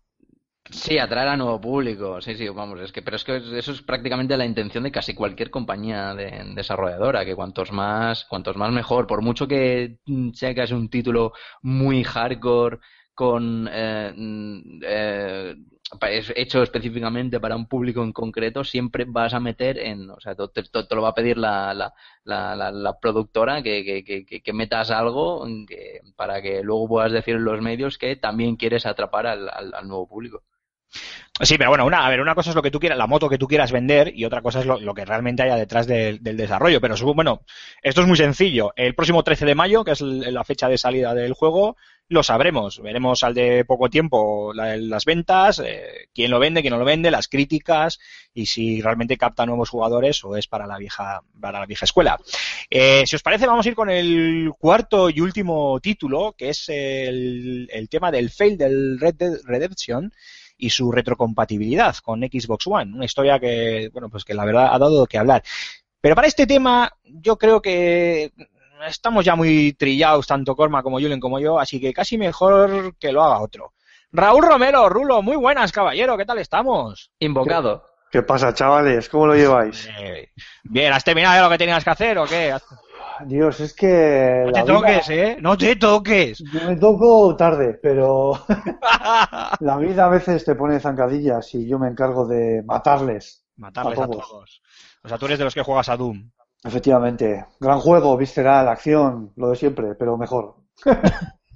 Sí, 0.69 0.99
atraer 0.99 1.29
a 1.29 1.37
nuevo 1.37 1.61
público, 1.61 2.21
sí, 2.21 2.35
sí, 2.35 2.49
vamos, 2.49 2.81
es 2.81 2.91
que, 2.91 3.01
pero 3.01 3.17
es 3.17 3.23
que 3.23 3.37
eso 3.37 3.71
es 3.73 3.83
prácticamente 3.83 4.37
la 4.37 4.45
intención 4.45 4.83
de 4.83 4.91
casi 4.91 5.15
cualquier 5.15 5.49
compañía 5.49 6.13
de- 6.13 6.43
desarrolladora, 6.57 7.25
que 7.25 7.37
cuantos 7.37 7.71
más, 7.71 8.25
cuantos 8.25 8.57
más 8.57 8.73
mejor, 8.73 9.07
por 9.07 9.23
mucho 9.23 9.47
que 9.47 9.99
mm, 10.07 10.33
sea 10.33 10.55
que 10.55 10.65
es 10.65 10.73
un 10.73 10.89
título 10.91 11.33
muy 11.63 12.03
hardcore, 12.03 12.79
con 13.15 13.69
eh, 13.73 14.13
mm, 14.17 14.81
eh, 14.85 15.55
hecho 16.37 16.63
específicamente 16.63 17.39
para 17.41 17.57
un 17.57 17.67
público 17.69 18.03
en 18.03 18.13
concreto, 18.13 18.65
siempre 18.65 19.05
vas 19.07 19.35
a 19.35 19.41
meter 19.41 19.79
en, 19.79 20.11
o 20.11 20.21
sea, 20.21 20.35
te, 20.35 20.63
te- 20.65 20.95
lo 20.95 21.03
va 21.03 21.11
a 21.11 21.15
pedir 21.15 21.39
la, 21.39 21.73
la, 21.75 21.95
la, 22.25 22.57
la- 22.57 22.73
productora 23.01 23.63
que, 23.63 23.85
que, 23.85 24.05
que, 24.05 24.25
que- 24.27 24.53
metas 24.53 24.91
algo 24.91 25.47
para 26.17 26.43
que 26.43 26.63
luego 26.63 26.89
puedas 26.89 27.13
decir 27.13 27.37
en 27.37 27.45
los 27.45 27.61
medios 27.63 27.99
que 27.99 28.17
también 28.17 28.57
quieres 28.57 28.85
atrapar 28.87 29.27
al, 29.27 29.49
al 29.75 29.87
nuevo 29.89 30.09
público. 30.09 30.43
Sí, 31.43 31.59
pero 31.59 31.69
bueno, 31.69 31.85
una, 31.85 32.07
a 32.07 32.09
ver, 32.09 32.23
una 32.23 32.35
cosa 32.35 32.51
es 32.51 32.57
lo 32.57 32.63
que 32.63 32.71
tú 32.71 32.81
quieras, 32.81 32.97
la 32.97 33.07
moto 33.07 33.29
que 33.29 33.37
tú 33.37 33.47
quieras 33.47 33.71
vender 33.71 34.11
y 34.15 34.25
otra 34.25 34.41
cosa 34.41 34.61
es 34.61 34.67
lo, 34.67 34.95
que 34.95 35.05
realmente 35.05 35.43
haya 35.43 35.57
detrás 35.57 35.87
del, 35.87 36.23
desarrollo. 36.23 36.81
Pero 36.81 36.97
bueno, 37.15 37.43
esto 37.83 38.01
es 38.01 38.07
muy 38.07 38.17
sencillo. 38.17 38.73
El 38.75 38.95
próximo 38.95 39.23
13 39.23 39.45
de 39.45 39.55
mayo, 39.55 39.85
que 39.85 39.91
es 39.91 40.01
la 40.01 40.45
fecha 40.45 40.69
de 40.69 40.79
salida 40.79 41.13
del 41.13 41.35
juego, 41.35 41.77
lo 42.09 42.23
sabremos. 42.23 42.81
Veremos 42.81 43.23
al 43.23 43.35
de 43.35 43.67
poco 43.67 43.91
tiempo 43.91 44.55
la- 44.55 44.79
las 44.79 45.05
ventas, 45.05 45.59
eh, 45.59 46.09
quién 46.15 46.31
lo 46.31 46.39
vende, 46.39 46.63
quién 46.63 46.73
no 46.73 46.79
lo 46.79 46.87
vende, 46.87 47.11
las 47.11 47.29
críticas 47.29 47.99
y 48.33 48.47
si 48.47 48.81
realmente 48.81 49.19
capta 49.19 49.45
nuevos 49.45 49.69
jugadores 49.69 50.25
o 50.25 50.37
es 50.37 50.47
para 50.47 50.67
la 50.67 50.79
vieja, 50.79 51.21
para 51.39 51.61
la 51.61 51.67
vieja 51.67 51.85
escuela. 51.85 52.19
Eh, 52.71 53.03
si 53.07 53.17
os 53.17 53.23
parece, 53.23 53.47
vamos 53.47 53.67
a 53.67 53.69
ir 53.69 53.75
con 53.75 53.91
el 53.91 54.53
cuarto 54.59 55.11
y 55.11 55.21
último 55.21 55.79
título, 55.81 56.35
que 56.37 56.51
es 56.51 56.65
el, 56.69 57.69
tema 57.91 58.11
del 58.11 58.31
fail 58.31 58.57
del 58.57 58.99
Red 58.99 59.17
Redemption 59.45 60.13
y 60.57 60.71
su 60.71 60.91
retrocompatibilidad 60.91 61.97
con 61.97 62.21
Xbox 62.21 62.67
One. 62.67 62.95
Una 62.95 63.05
historia 63.05 63.39
que, 63.39 63.91
bueno, 63.93 64.09
pues 64.09 64.25
que 64.25 64.35
la 64.35 64.45
verdad 64.45 64.71
ha 64.73 64.79
dado 64.79 65.07
que 65.07 65.19
hablar. 65.19 65.43
Pero 66.01 66.15
para 66.15 66.29
este 66.29 66.47
tema, 66.47 66.93
yo 67.05 67.37
creo 67.37 67.61
que 67.61 68.33
estamos 68.89 69.25
ya 69.25 69.35
muy 69.35 69.73
trillados, 69.73 70.27
tanto 70.27 70.55
Corma 70.55 70.83
como 70.83 71.01
Julen 71.01 71.21
como 71.21 71.39
yo, 71.39 71.59
así 71.59 71.81
que 71.81 71.93
casi 71.93 72.19
mejor 72.19 72.97
que 72.99 73.13
lo 73.13 73.23
haga 73.23 73.41
otro. 73.41 73.73
Raúl 74.13 74.45
Romero, 74.45 74.89
Rulo, 74.89 75.23
muy 75.23 75.37
buenas, 75.37 75.73
caballero, 75.73 76.17
¿qué 76.17 76.25
tal 76.25 76.39
estamos? 76.39 77.11
Invocado. 77.19 77.85
¿Qué 78.11 78.23
pasa, 78.23 78.55
chavales? 78.55 79.09
¿Cómo 79.09 79.27
lo 79.27 79.35
lleváis? 79.35 79.89
Eh, 79.99 80.31
bien, 80.63 80.93
¿has 80.93 81.05
terminado 81.05 81.37
ya 81.37 81.43
lo 81.43 81.51
que 81.51 81.59
tenías 81.59 81.83
que 81.83 81.91
hacer 81.91 82.17
o 82.19 82.25
qué? 82.25 82.55
Dios, 83.25 83.61
es 83.61 83.73
que 83.75 84.43
No 84.47 84.53
te 84.53 84.63
vida- 84.63 84.75
toques, 84.75 85.09
¿eh? 85.11 85.37
No 85.41 85.57
te 85.57 85.77
toques. 85.77 86.39
Yo 86.53 86.61
me 86.65 86.77
toco 86.77 87.35
tarde, 87.37 87.79
pero 87.83 88.33
la 89.61 89.77
vida 89.79 90.07
a 90.07 90.09
veces 90.09 90.45
te 90.45 90.55
pone 90.55 90.81
zancadillas 90.81 91.55
y 91.55 91.67
yo 91.67 91.79
me 91.79 91.89
encargo 91.89 92.27
de 92.27 92.63
matarles. 92.65 93.45
Matarles 93.57 93.99
A 93.99 94.05
a 94.05 94.07
todos. 94.07 94.29
todos. 94.29 94.63
O 95.05 95.09
sea, 95.09 95.19
tú 95.19 95.27
eres 95.27 95.39
de 95.39 95.45
los 95.45 95.55
que 95.55 95.63
juegas 95.63 95.89
a 95.89 95.97
Doom. 95.97 96.31
Efectivamente, 96.65 97.47
gran 97.61 97.79
juego, 97.81 98.17
visceral, 98.17 98.69
acción, 98.69 99.33
lo 99.37 99.51
de 99.51 99.57
siempre, 99.57 99.95
pero 99.95 100.17
mejor. 100.17 100.57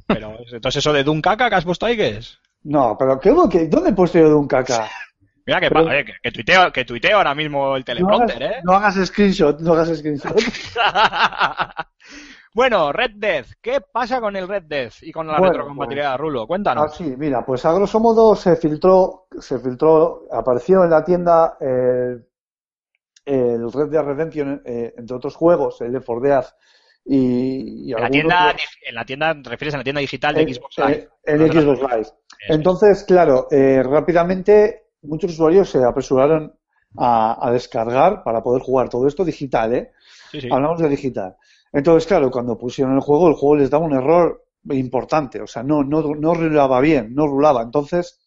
Pero, 0.06 0.36
entonces 0.52 0.76
eso 0.78 0.92
de 0.92 1.04
Doom 1.04 1.20
caca 1.20 1.48
que 1.50 1.56
has 1.56 1.64
puesto 1.64 1.86
ahí, 1.86 1.96
¿qué 1.96 2.16
es? 2.18 2.38
No, 2.62 2.96
pero 2.98 3.18
¿qué, 3.18 3.30
¿dónde 3.68 3.90
he 3.90 3.92
puesto 3.92 4.18
yo 4.18 4.38
un 4.38 4.46
caca? 4.48 4.86
Mira 5.46 5.60
que, 5.60 5.68
Pero- 5.68 5.92
eh, 5.92 6.04
que, 6.04 6.12
que 6.22 6.32
tuiteo, 6.32 6.72
que 6.72 6.84
tuiteo 6.84 7.18
ahora 7.18 7.34
mismo 7.34 7.74
el 7.76 7.80
No 7.80 7.84
teleprompter, 7.84 8.42
hagas, 8.42 8.56
¿eh? 8.58 8.60
no 8.64 8.72
hagas 8.74 9.06
screenshot, 9.06 9.60
no 9.60 9.72
hagas 9.72 9.98
screenshot. 9.98 10.36
bueno, 12.54 12.92
Red 12.92 13.12
Death. 13.16 13.46
¿Qué 13.60 13.80
pasa 13.80 14.20
con 14.20 14.36
el 14.36 14.48
Red 14.48 14.64
Death 14.64 15.02
y 15.02 15.12
con 15.12 15.26
la 15.26 15.38
Bueno, 15.38 15.52
retrocompatibilidad, 15.52 16.18
Rulo? 16.18 16.42
Ah, 16.42 16.46
Cuéntanos. 16.46 16.96
sí, 16.96 17.14
mira, 17.16 17.44
pues 17.44 17.64
a 17.64 17.72
grosso 17.72 18.00
modo 18.00 18.34
se 18.36 18.56
filtró, 18.56 19.26
se 19.38 19.58
filtró, 19.58 20.26
apareció 20.32 20.84
en 20.84 20.90
la 20.90 21.04
tienda 21.04 21.56
eh, 21.60 22.16
el 23.24 23.72
Red 23.72 23.88
Dead 23.88 24.04
Redemption, 24.04 24.62
eh, 24.64 24.94
entre 24.96 25.16
otros 25.16 25.36
juegos, 25.36 25.80
el 25.80 25.92
de 25.92 26.00
For 26.00 26.20
y, 27.04 27.88
y 27.88 27.92
en, 27.92 28.00
la 28.00 28.10
tienda, 28.10 28.50
otros, 28.50 28.68
en 28.86 28.94
la 28.94 29.04
tienda, 29.04 29.42
¿te 29.42 29.48
refieres 29.48 29.74
a 29.74 29.78
la 29.78 29.84
tienda 29.84 30.00
digital 30.00 30.34
de 30.34 30.42
eh, 30.42 30.54
Xbox 30.54 30.78
Live? 30.78 31.08
en 31.24 31.52
Xbox 31.52 31.80
Live. 31.80 32.06
Entonces, 32.48 33.04
claro, 33.04 33.48
eh, 33.50 33.82
rápidamente 33.82 34.89
muchos 35.02 35.32
usuarios 35.32 35.70
se 35.70 35.82
apresuraron 35.84 36.52
a, 36.96 37.46
a 37.46 37.50
descargar 37.52 38.22
para 38.22 38.42
poder 38.42 38.62
jugar 38.62 38.88
todo 38.88 39.06
esto 39.06 39.24
digital, 39.24 39.74
¿eh? 39.74 39.92
Sí, 40.30 40.40
sí. 40.40 40.48
Hablamos 40.50 40.80
de 40.80 40.88
digital. 40.88 41.36
Entonces, 41.72 42.06
claro, 42.06 42.30
cuando 42.30 42.58
pusieron 42.58 42.94
el 42.94 43.00
juego, 43.00 43.28
el 43.28 43.34
juego 43.34 43.56
les 43.56 43.70
daba 43.70 43.84
un 43.84 43.94
error 43.94 44.44
importante, 44.70 45.40
o 45.40 45.46
sea, 45.46 45.62
no, 45.62 45.82
no, 45.82 46.02
no 46.14 46.34
rulaba 46.34 46.80
bien, 46.80 47.14
no 47.14 47.26
rulaba. 47.26 47.62
Entonces, 47.62 48.20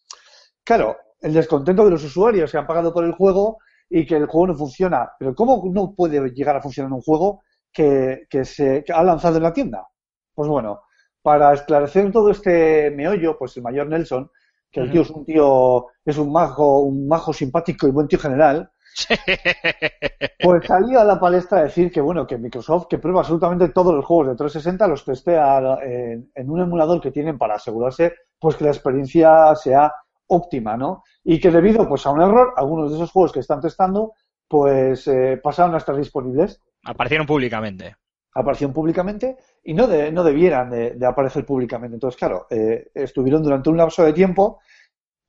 claro, 0.64 0.96
el 1.20 1.32
descontento 1.34 1.84
de 1.84 1.90
los 1.90 2.04
usuarios 2.04 2.50
que 2.50 2.58
han 2.58 2.66
pagado 2.66 2.92
por 2.92 3.04
el 3.04 3.12
juego 3.12 3.58
y 3.88 4.06
que 4.06 4.16
el 4.16 4.26
juego 4.26 4.48
no 4.48 4.54
funciona. 4.54 5.10
Pero 5.18 5.34
¿cómo 5.34 5.62
no 5.72 5.94
puede 5.94 6.30
llegar 6.30 6.56
a 6.56 6.62
funcionar 6.62 6.92
un 6.92 7.02
juego 7.02 7.42
que, 7.72 8.26
que 8.28 8.44
se 8.44 8.82
que 8.84 8.92
ha 8.92 9.02
lanzado 9.02 9.36
en 9.36 9.42
la 9.42 9.52
tienda? 9.52 9.86
Pues 10.34 10.48
bueno, 10.48 10.82
para 11.22 11.52
esclarecer 11.54 12.10
todo 12.12 12.30
este 12.30 12.90
meollo, 12.90 13.38
pues 13.38 13.56
el 13.56 13.62
mayor 13.62 13.86
Nelson, 13.88 14.30
que 14.74 14.80
el 14.80 14.90
tío 14.90 15.02
es 15.02 15.10
un 15.10 15.24
tío, 15.24 15.86
es 16.04 16.18
un 16.18 16.32
majo, 16.32 16.80
un 16.80 17.06
majo 17.06 17.32
simpático 17.32 17.86
y 17.86 17.92
buen 17.92 18.08
tío 18.08 18.18
general, 18.18 18.70
pues 20.42 20.66
salía 20.66 21.00
a 21.00 21.04
la 21.04 21.18
palestra 21.18 21.60
a 21.60 21.62
decir 21.62 21.92
que 21.92 22.00
bueno, 22.00 22.26
que 22.26 22.38
Microsoft 22.38 22.86
que 22.88 22.98
prueba 22.98 23.20
absolutamente 23.20 23.68
todos 23.68 23.94
los 23.94 24.04
juegos 24.04 24.28
de 24.28 24.36
360, 24.36 24.88
los 24.88 25.04
testea 25.04 25.78
en, 25.82 26.30
en 26.34 26.50
un 26.50 26.60
emulador 26.60 27.00
que 27.00 27.12
tienen 27.12 27.38
para 27.38 27.54
asegurarse 27.54 28.14
pues 28.38 28.56
que 28.56 28.64
la 28.64 28.70
experiencia 28.70 29.54
sea 29.54 29.92
óptima, 30.26 30.76
¿no? 30.76 31.04
Y 31.22 31.38
que 31.40 31.50
debido 31.50 31.88
pues 31.88 32.04
a 32.06 32.10
un 32.10 32.22
error, 32.22 32.52
algunos 32.56 32.90
de 32.90 32.96
esos 32.96 33.12
juegos 33.12 33.32
que 33.32 33.40
están 33.40 33.60
testando, 33.60 34.12
pues 34.48 35.06
eh, 35.06 35.40
pasaron 35.42 35.74
a 35.74 35.78
estar 35.78 35.96
disponibles, 35.96 36.60
Aparecieron 36.84 37.26
públicamente. 37.26 37.96
aparecieron 38.34 38.74
públicamente 38.74 39.36
y 39.64 39.74
no, 39.74 39.86
de- 39.86 40.12
no 40.12 40.24
debieran 40.24 40.70
de, 40.70 40.92
de 40.92 41.06
aparecer 41.06 41.44
públicamente. 41.46 41.96
Entonces, 41.96 42.18
claro, 42.18 42.46
eh, 42.50 42.90
estuvieron 42.94 43.42
durante 43.42 43.70
un 43.70 43.76
lapso 43.78 44.04
de 44.04 44.12
tiempo 44.12 44.60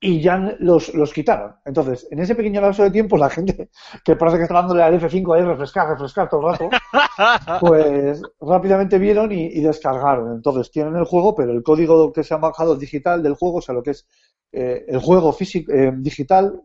y 0.00 0.20
ya 0.20 0.38
los, 0.60 0.94
los 0.94 1.12
quitaron. 1.12 1.56
Entonces, 1.64 2.06
en 2.10 2.18
ese 2.20 2.34
pequeño 2.34 2.60
lapso 2.60 2.82
de 2.84 2.90
tiempo, 2.90 3.16
la 3.16 3.30
gente 3.30 3.70
que 4.04 4.16
parece 4.16 4.36
que 4.38 4.42
está 4.44 4.54
dándole 4.54 4.82
al 4.82 4.94
F5 4.94 5.34
ahí, 5.34 5.42
refrescar, 5.42 5.88
refrescar 5.88 6.28
todo 6.28 6.40
el 6.42 6.46
rato, 6.58 6.68
pues 7.60 8.22
rápidamente 8.40 8.98
vieron 8.98 9.32
y, 9.32 9.46
y 9.46 9.60
descargaron. 9.60 10.34
Entonces, 10.36 10.70
tienen 10.70 10.96
el 10.96 11.04
juego, 11.04 11.34
pero 11.34 11.52
el 11.52 11.62
código 11.62 12.12
que 12.12 12.24
se 12.24 12.34
ha 12.34 12.38
bajado 12.38 12.76
digital 12.76 13.22
del 13.22 13.34
juego, 13.34 13.58
o 13.58 13.62
sea, 13.62 13.74
lo 13.74 13.82
que 13.82 13.92
es 13.92 14.06
eh, 14.52 14.84
el 14.88 14.98
juego 15.00 15.32
físico, 15.32 15.72
eh, 15.72 15.92
digital, 15.96 16.60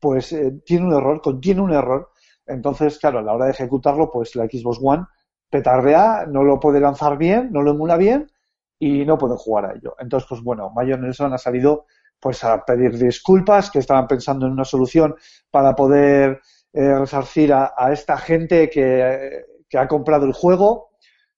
pues 0.00 0.32
eh, 0.32 0.60
tiene 0.64 0.86
un 0.86 0.94
error, 0.94 1.20
contiene 1.22 1.60
un 1.60 1.72
error. 1.72 2.10
Entonces, 2.46 2.98
claro, 2.98 3.18
a 3.18 3.22
la 3.22 3.34
hora 3.34 3.46
de 3.46 3.52
ejecutarlo, 3.52 4.10
pues 4.10 4.36
la 4.36 4.44
Xbox 4.46 4.78
One 4.82 5.04
petardea, 5.50 6.26
no 6.26 6.42
lo 6.42 6.60
puede 6.60 6.80
lanzar 6.80 7.18
bien, 7.18 7.50
no 7.52 7.62
lo 7.62 7.72
emula 7.72 7.96
bien 7.96 8.30
y 8.78 9.04
no 9.04 9.18
puede 9.18 9.36
jugar 9.36 9.66
a 9.66 9.74
ello. 9.74 9.94
Entonces, 9.98 10.28
pues 10.28 10.42
bueno, 10.42 10.70
Mayor 10.70 11.00
Nelson 11.00 11.32
ha 11.32 11.38
salido 11.38 11.86
pues 12.20 12.42
a 12.44 12.64
pedir 12.64 12.98
disculpas, 12.98 13.70
que 13.70 13.78
estaban 13.78 14.06
pensando 14.06 14.46
en 14.46 14.52
una 14.52 14.64
solución 14.64 15.14
para 15.50 15.74
poder 15.74 16.40
eh, 16.72 16.98
resarcir 16.98 17.52
a, 17.52 17.72
esta 17.92 18.16
gente 18.18 18.68
que, 18.70 19.44
ha 19.76 19.88
comprado 19.88 20.26
el 20.26 20.32
juego, 20.32 20.90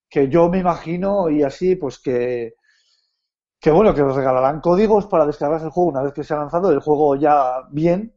que 0.09 0.28
yo 0.28 0.48
me 0.48 0.59
imagino 0.59 1.28
y 1.28 1.42
así, 1.42 1.76
pues 1.76 1.98
que, 1.98 2.54
que 3.61 3.70
bueno, 3.70 3.94
que 3.94 4.02
os 4.02 4.14
regalarán 4.14 4.61
códigos 4.61 5.06
para 5.06 5.26
descargarse 5.26 5.66
el 5.66 5.72
juego 5.72 5.90
una 5.90 6.02
vez 6.02 6.12
que 6.12 6.24
se 6.24 6.34
ha 6.34 6.38
lanzado 6.38 6.70
el 6.70 6.80
juego 6.80 7.16
ya 7.16 7.62
bien 7.70 8.14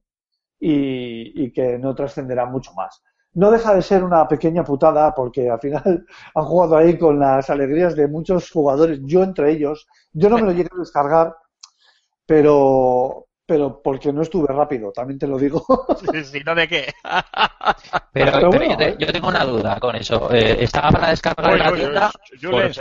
y, 0.59 1.43
y 1.43 1.51
que 1.51 1.79
no 1.79 1.95
trascenderá 1.95 2.45
mucho 2.45 2.73
más. 2.73 3.03
No 3.34 3.51
deja 3.51 3.73
de 3.73 3.82
ser 3.82 4.03
una 4.03 4.27
pequeña 4.27 4.63
putada 4.63 5.13
porque 5.13 5.49
al 5.49 5.59
final 5.59 6.05
han 6.36 6.45
jugado 6.45 6.77
ahí 6.77 6.97
con 6.97 7.19
las 7.19 7.49
alegrías 7.49 7.95
de 7.95 8.07
muchos 8.07 8.49
jugadores, 8.51 8.99
yo 9.03 9.23
entre 9.23 9.51
ellos. 9.51 9.88
Yo 10.13 10.29
no 10.29 10.38
me 10.38 10.43
lo 10.43 10.51
llegué 10.51 10.69
a 10.73 10.79
descargar, 10.79 11.36
pero, 12.25 13.27
pero 13.52 13.82
porque 13.84 14.14
no 14.14 14.22
estuve 14.22 14.47
rápido, 14.47 14.93
también 14.93 15.20
te 15.20 15.28
lo 15.28 15.38
digo. 15.38 15.62
Si 16.24 16.39
no, 16.39 16.56
¿de 16.56 16.68
qué? 16.70 16.93
Pero, 18.14 18.32
Pero 18.32 18.32
pero 18.32 18.49
bueno, 18.49 18.66
yo, 18.72 18.78
te- 18.78 18.95
yo 18.97 19.12
tengo 19.12 19.28
una 19.28 19.43
duda 19.43 19.78
con 19.80 19.95
eso. 19.95 20.34
Eh, 20.34 20.58
¿Estaba 20.64 20.89
para 20.91 21.10
descargar 21.10 21.58
la 21.58 21.72
tienda? 21.74 22.12
Julen? 22.41 22.70
O 22.70 22.74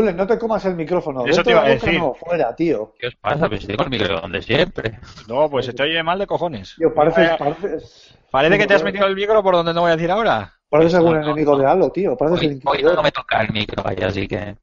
sea, 0.00 0.12
no 0.12 0.26
te 0.26 0.38
comas 0.38 0.64
el 0.66 0.74
micrófono. 0.76 1.20
Eso 1.20 1.42
Dentro 1.42 1.44
te 1.44 1.50
iba 1.50 1.62
a 1.62 1.68
decir. 1.68 1.98
no, 1.98 2.14
fuera, 2.14 2.54
tío. 2.54 2.94
¿Qué 2.98 3.06
os 3.08 3.14
pasa? 3.16 3.48
Pues 3.48 3.66
tengo 3.66 3.84
el 3.84 3.90
micrófono 3.90 4.32
de 4.32 4.42
siempre. 4.42 4.98
No, 5.28 5.48
pues 5.48 5.66
se 5.66 5.72
te 5.72 5.82
oye 5.82 6.02
mal 6.02 6.18
de 6.18 6.26
cojones. 6.26 6.74
Tío, 6.76 6.92
pareces, 6.94 7.30
Eh, 7.30 7.36
pareces, 7.38 8.18
Parece 8.30 8.58
que 8.58 8.66
te 8.66 8.74
has 8.74 8.82
metido 8.82 9.06
el 9.06 9.14
micro 9.14 9.42
por 9.42 9.54
donde 9.54 9.72
no 9.72 9.82
voy 9.82 9.90
a 9.90 9.96
decir 9.96 10.10
ahora. 10.10 10.55
Pareces 10.68 10.94
algún 10.94 11.14
No, 11.14 11.20
no, 11.20 11.22
enemigo 11.22 11.52
no. 11.52 11.58
de 11.58 11.66
Halo, 11.66 11.90
tío. 11.90 12.16
Pareces 12.16 12.42
el 12.42 12.60
Hoy, 12.64 12.82
no 12.82 13.02
me 13.02 13.12
toca 13.12 13.42
el 13.42 13.52
micro 13.52 13.86
ahí, 13.86 13.96
así 14.02 14.26
que... 14.28 14.56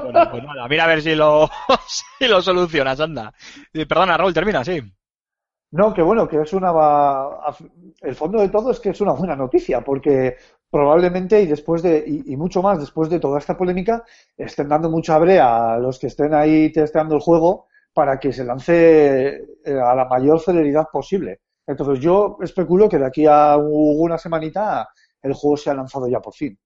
Bueno, 0.00 0.26
pues 0.28 0.42
nada, 0.42 0.66
mira 0.68 0.84
a 0.84 0.86
ver 0.88 1.02
si 1.02 1.14
lo, 1.14 1.48
si 1.88 2.26
lo 2.28 2.42
solucionas, 2.42 3.00
anda. 3.00 3.32
Perdona, 3.72 4.16
Raúl, 4.16 4.34
termina, 4.34 4.64
sí. 4.64 4.80
No, 5.72 5.94
que 5.94 6.02
bueno, 6.02 6.26
que 6.28 6.40
es 6.42 6.52
una. 6.52 6.72
va- 6.72 7.54
El 8.00 8.14
fondo 8.16 8.40
de 8.40 8.48
todo 8.48 8.70
es 8.72 8.80
que 8.80 8.90
es 8.90 9.00
una 9.00 9.12
buena 9.12 9.36
noticia, 9.36 9.80
porque 9.82 10.36
probablemente 10.70 11.40
y 11.42 11.46
después 11.46 11.82
de 11.82 12.02
y, 12.06 12.32
y 12.32 12.36
mucho 12.36 12.62
más 12.62 12.78
después 12.80 13.08
de 13.10 13.20
toda 13.20 13.38
esta 13.38 13.56
polémica 13.56 14.02
estén 14.36 14.68
dando 14.68 14.90
mucha 14.90 15.18
brea 15.18 15.74
a 15.74 15.78
los 15.78 15.98
que 15.98 16.06
estén 16.08 16.34
ahí 16.34 16.72
testeando 16.72 17.14
el 17.16 17.20
juego 17.20 17.66
para 17.92 18.18
que 18.18 18.32
se 18.32 18.44
lance 18.44 19.28
eh, 19.64 19.80
a 19.84 19.94
la 19.94 20.04
mayor 20.06 20.40
celeridad 20.40 20.86
posible. 20.92 21.40
Entonces 21.66 22.00
yo 22.00 22.36
especulo 22.40 22.88
que 22.88 22.98
de 22.98 23.06
aquí 23.06 23.26
a 23.26 23.56
una 23.56 24.18
semanita 24.18 24.88
el 25.22 25.34
juego 25.34 25.56
se 25.56 25.70
ha 25.70 25.74
lanzado 25.74 26.08
ya 26.08 26.20
por 26.20 26.34
fin. 26.34 26.58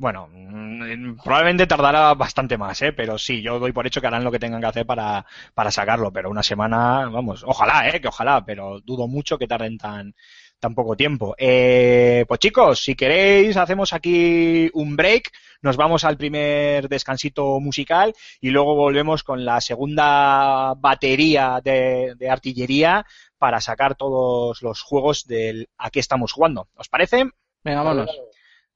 Bueno, 0.00 0.28
mm, 0.32 1.16
probablemente 1.22 1.66
tardará 1.66 2.14
bastante 2.14 2.56
más, 2.56 2.80
¿eh? 2.80 2.92
Pero 2.94 3.18
sí, 3.18 3.42
yo 3.42 3.58
doy 3.58 3.72
por 3.72 3.86
hecho 3.86 4.00
que 4.00 4.06
harán 4.06 4.24
lo 4.24 4.30
que 4.32 4.38
tengan 4.38 4.62
que 4.62 4.66
hacer 4.66 4.86
para, 4.86 5.26
para 5.52 5.70
sacarlo, 5.70 6.10
pero 6.10 6.30
una 6.30 6.42
semana, 6.42 7.06
vamos, 7.10 7.44
ojalá, 7.46 7.86
¿eh? 7.90 8.00
Que 8.00 8.08
ojalá, 8.08 8.42
pero 8.42 8.80
dudo 8.80 9.06
mucho 9.08 9.36
que 9.36 9.46
tarden 9.46 9.76
tan, 9.76 10.14
tan 10.58 10.74
poco 10.74 10.96
tiempo. 10.96 11.34
Eh, 11.36 12.24
pues 12.26 12.40
chicos, 12.40 12.82
si 12.82 12.94
queréis, 12.94 13.58
hacemos 13.58 13.92
aquí 13.92 14.70
un 14.72 14.96
break, 14.96 15.32
nos 15.60 15.76
vamos 15.76 16.04
al 16.04 16.16
primer 16.16 16.88
descansito 16.88 17.60
musical 17.60 18.14
y 18.40 18.48
luego 18.50 18.74
volvemos 18.76 19.22
con 19.22 19.44
la 19.44 19.60
segunda 19.60 20.72
batería 20.78 21.60
de, 21.62 22.14
de 22.16 22.30
artillería 22.30 23.04
para 23.36 23.60
sacar 23.60 23.96
todos 23.96 24.62
los 24.62 24.80
juegos 24.80 25.26
del 25.26 25.68
a 25.76 25.90
qué 25.90 26.00
estamos 26.00 26.32
jugando. 26.32 26.68
¿Os 26.74 26.88
parece? 26.88 27.24
Venga, 27.64 27.82
vámonos. 27.82 28.10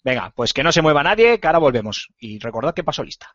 Venga, 0.04 0.32
pues 0.34 0.52
que 0.52 0.62
no 0.62 0.72
se 0.72 0.82
mueva 0.82 1.02
nadie, 1.02 1.40
que 1.40 1.46
ahora 1.46 1.58
volvemos. 1.58 2.08
Y 2.18 2.38
recordad 2.38 2.74
que 2.74 2.84
paso 2.84 3.02
lista. 3.02 3.34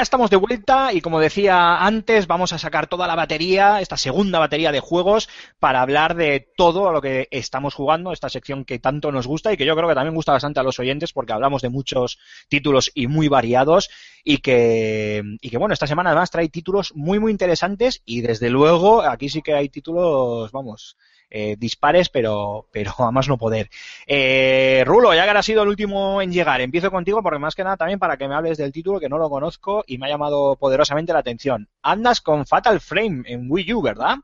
Ya 0.00 0.04
estamos 0.04 0.30
de 0.30 0.38
vuelta 0.38 0.94
y 0.94 1.02
como 1.02 1.20
decía 1.20 1.84
antes, 1.84 2.26
vamos 2.26 2.54
a 2.54 2.58
sacar 2.58 2.86
toda 2.86 3.06
la 3.06 3.14
batería, 3.14 3.82
esta 3.82 3.98
segunda 3.98 4.38
batería 4.38 4.72
de 4.72 4.80
juegos, 4.80 5.28
para 5.58 5.82
hablar 5.82 6.14
de 6.16 6.48
todo 6.56 6.90
lo 6.90 7.02
que 7.02 7.28
estamos 7.30 7.74
jugando, 7.74 8.10
esta 8.10 8.30
sección 8.30 8.64
que 8.64 8.78
tanto 8.78 9.12
nos 9.12 9.26
gusta 9.26 9.52
y 9.52 9.58
que 9.58 9.66
yo 9.66 9.76
creo 9.76 9.86
que 9.86 9.94
también 9.94 10.14
gusta 10.14 10.32
bastante 10.32 10.58
a 10.58 10.62
los 10.62 10.78
oyentes 10.78 11.12
porque 11.12 11.34
hablamos 11.34 11.60
de 11.60 11.68
muchos 11.68 12.18
títulos 12.48 12.90
y 12.94 13.08
muy 13.08 13.28
variados 13.28 13.90
y 14.24 14.38
que, 14.38 15.22
y 15.42 15.50
que 15.50 15.58
bueno, 15.58 15.74
esta 15.74 15.86
semana 15.86 16.12
además 16.12 16.30
trae 16.30 16.48
títulos 16.48 16.94
muy 16.94 17.18
muy 17.18 17.30
interesantes 17.30 18.00
y 18.06 18.22
desde 18.22 18.48
luego 18.48 19.02
aquí 19.02 19.28
sí 19.28 19.42
que 19.42 19.52
hay 19.52 19.68
títulos, 19.68 20.50
vamos, 20.50 20.96
eh, 21.30 21.56
dispares, 21.58 22.08
pero, 22.08 22.66
pero 22.72 22.92
a 22.98 23.10
más 23.12 23.28
no 23.28 23.38
poder. 23.38 23.70
Eh, 24.06 24.82
Rulo, 24.86 25.14
ya 25.14 25.24
que 25.24 25.30
has 25.30 25.46
sido 25.46 25.62
el 25.62 25.68
último 25.68 26.20
en 26.22 26.32
llegar, 26.32 26.60
empiezo 26.60 26.90
contigo 26.90 27.22
porque 27.22 27.38
más 27.38 27.54
que 27.54 27.64
nada 27.64 27.76
también 27.76 27.98
para 27.98 28.16
que 28.16 28.28
me 28.28 28.34
hables 28.34 28.58
del 28.58 28.72
título 28.72 29.00
que 29.00 29.08
no 29.08 29.18
lo 29.18 29.30
conozco 29.30 29.84
y 29.86 29.98
me 29.98 30.06
ha 30.06 30.10
llamado 30.10 30.56
poderosamente 30.56 31.12
la 31.12 31.20
atención. 31.20 31.68
Andas 31.82 32.20
con 32.20 32.46
Fatal 32.46 32.80
Frame 32.80 33.22
en 33.26 33.46
Wii 33.50 33.74
U, 33.74 33.82
¿verdad? 33.82 34.16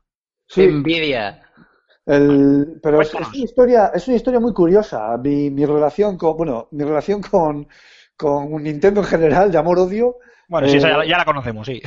Sí, 0.47 0.63
Envidia. 0.63 1.43
el- 2.05 2.79
pero 2.81 3.01
es, 3.01 3.13
una 3.13 3.27
historia, 3.33 3.91
es 3.93 4.07
una 4.07 4.17
historia 4.17 4.39
muy 4.39 4.53
curiosa. 4.53 5.17
Mi, 5.17 5.49
mi 5.49 5.65
relación 5.65 6.17
con, 6.17 6.37
bueno, 6.37 6.67
mi 6.71 6.83
relación 6.83 7.21
con, 7.21 7.67
con 8.15 8.53
un 8.53 8.63
Nintendo 8.63 9.01
en 9.01 9.07
general 9.07 9.51
de 9.51 9.57
amor-odio 9.57 10.17
Bueno, 10.47 10.67
sí, 10.67 10.77
esa 10.77 10.89
ya, 10.89 11.03
Eh, 11.03 11.07
ya 11.09 11.17
la 11.17 11.25
conocemos, 11.25 11.65
sí. 11.67 11.81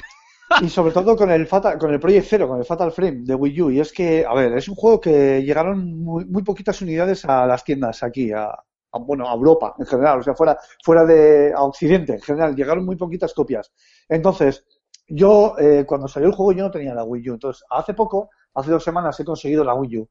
Y 0.61 0.69
sobre 0.69 0.93
todo 0.93 1.17
con 1.17 1.31
el 1.31 1.47
Fatal, 1.47 1.79
con 1.79 1.93
el 1.93 2.01
Project 2.01 2.27
Zero, 2.27 2.49
con 2.49 2.59
el 2.59 2.65
Fatal 2.65 2.93
Frame 2.93 3.21
de 3.23 3.35
Wii 3.35 3.63
U. 3.63 3.71
Y 3.71 3.81
es 3.81 3.93
que, 3.93 4.25
a 4.27 4.35
ver, 4.35 4.57
es 4.57 4.69
un 4.69 4.75
juego 4.75 5.01
que 5.01 5.43
llegaron 5.43 6.03
muy, 6.03 6.25
muy 6.25 6.43
poquitas 6.43 6.81
unidades 6.83 7.25
a 7.25 7.47
las 7.47 7.65
tiendas 7.65 8.03
aquí, 8.03 8.33
a, 8.33 8.47
a, 8.51 8.99
bueno, 8.99 9.29
a 9.29 9.35
Europa 9.35 9.75
en 9.79 9.87
general, 9.87 10.21
o 10.21 10.23
sea, 10.23 10.35
fuera, 10.35 10.59
fuera 10.85 11.05
de 11.05 11.53
a 11.55 11.63
Occidente 11.63 12.15
en 12.15 12.21
general, 12.21 12.57
llegaron 12.57 12.85
muy 12.85 12.97
poquitas 12.97 13.33
copias. 13.33 13.73
Entonces, 14.09 14.65
yo, 15.07 15.55
eh, 15.59 15.85
cuando 15.87 16.09
salió 16.09 16.29
el 16.29 16.35
juego, 16.35 16.53
yo 16.53 16.65
no 16.65 16.71
tenía 16.71 16.95
la 16.95 17.05
Wii 17.05 17.31
U. 17.31 17.35
Entonces, 17.35 17.65
hace 17.71 17.95
poco, 17.95 18.31
hace 18.55 18.71
dos 18.71 18.85
semanas, 18.85 19.19
he 19.21 19.25
conseguido 19.25 19.65
la 19.65 19.75
Wii 19.75 19.99
U. 19.99 20.09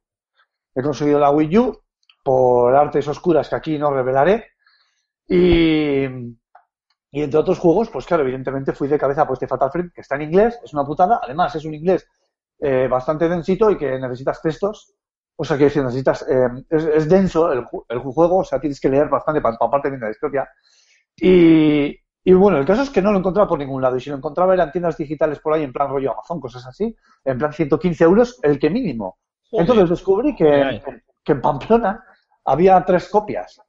He 0.75 0.81
conseguido 0.81 1.19
la 1.19 1.31
Wii 1.31 1.57
U 1.57 1.79
por 2.23 2.75
artes 2.75 3.07
oscuras 3.07 3.49
que 3.49 3.55
aquí 3.55 3.77
no 3.77 3.91
revelaré. 3.91 4.45
Y, 5.27 6.05
y 7.11 7.21
entre 7.23 7.39
otros 7.39 7.59
juegos, 7.59 7.89
pues 7.89 8.05
claro, 8.05 8.23
evidentemente 8.23 8.73
fui 8.73 8.87
de 8.87 8.99
cabeza 8.99 9.25
por 9.25 9.33
este 9.33 9.47
Fatal 9.47 9.71
Frame, 9.71 9.91
que 9.93 10.01
está 10.01 10.15
en 10.15 10.23
inglés, 10.23 10.59
es 10.63 10.73
una 10.73 10.85
putada. 10.85 11.19
Además, 11.23 11.55
es 11.55 11.65
un 11.65 11.73
inglés 11.73 12.07
eh, 12.59 12.87
bastante 12.89 13.27
densito 13.27 13.69
y 13.71 13.77
que 13.77 13.97
necesitas 13.99 14.41
textos. 14.41 14.93
O 15.35 15.43
sea, 15.45 15.57
que 15.57 15.65
decir, 15.65 15.83
necesitas. 15.83 16.25
eh, 16.29 16.47
es, 16.69 16.83
es 16.85 17.09
denso 17.09 17.51
el, 17.51 17.63
el 17.87 17.99
juego, 17.99 18.39
o 18.39 18.43
sea, 18.43 18.59
tienes 18.59 18.79
que 18.79 18.89
leer 18.89 19.07
bastante 19.09 19.41
para 19.41 19.57
parte 19.57 19.89
bien 19.89 19.99
de 20.01 20.07
la 20.07 20.11
historia. 20.11 20.49
Y, 21.15 21.95
y 22.23 22.33
bueno, 22.33 22.57
el 22.57 22.65
caso 22.65 22.83
es 22.83 22.89
que 22.89 23.01
no 23.01 23.11
lo 23.11 23.19
encontraba 23.19 23.47
por 23.47 23.59
ningún 23.59 23.81
lado. 23.81 23.95
Y 23.97 24.01
si 24.01 24.09
lo 24.09 24.17
encontraba 24.17 24.53
eran 24.53 24.71
tiendas 24.71 24.97
digitales 24.97 25.39
por 25.39 25.53
ahí, 25.53 25.63
en 25.63 25.73
plan 25.73 25.89
rollo 25.89 26.11
Amazon, 26.13 26.39
cosas 26.39 26.65
así, 26.67 26.95
en 27.25 27.37
plan 27.37 27.53
115 27.53 28.03
euros, 28.03 28.39
el 28.43 28.59
que 28.59 28.69
mínimo. 28.69 29.17
Entonces 29.51 29.89
descubrí 29.89 30.35
que, 30.35 30.81
que 31.23 31.31
en 31.31 31.41
Pamplona 31.41 32.03
había 32.45 32.83
tres 32.85 33.09
copias. 33.09 33.61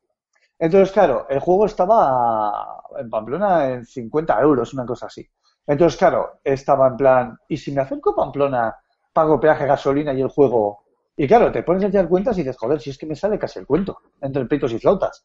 Entonces, 0.61 0.93
claro, 0.93 1.27
el 1.31 1.41
juego 1.41 1.65
estaba 1.65 2.83
en 2.99 3.09
Pamplona 3.09 3.71
en 3.71 3.87
50 3.87 4.39
euros, 4.43 4.75
una 4.75 4.85
cosa 4.85 5.07
así. 5.07 5.27
Entonces, 5.67 5.99
claro, 5.99 6.41
estaba 6.45 6.87
en 6.89 6.97
plan, 6.99 7.39
¿y 7.49 7.57
si 7.57 7.73
me 7.73 7.81
acerco 7.81 8.11
a 8.11 8.17
Pamplona, 8.17 8.77
pago 9.11 9.41
peaje, 9.41 9.65
gasolina 9.65 10.13
y 10.13 10.21
el 10.21 10.29
juego? 10.29 10.85
Y 11.17 11.27
claro, 11.27 11.51
te 11.51 11.63
pones 11.63 11.85
a 11.85 11.87
echar 11.87 12.11
cuentas 12.11 12.37
y 12.37 12.43
dices, 12.43 12.59
joder, 12.59 12.79
si 12.79 12.91
es 12.91 12.99
que 12.99 13.07
me 13.07 13.17
sale 13.17 13.39
casi 13.39 13.59
el 13.59 13.67
cuento, 13.67 14.01
entre 14.21 14.45
peitos 14.45 14.73
y 14.73 14.79
flautas. 14.79 15.25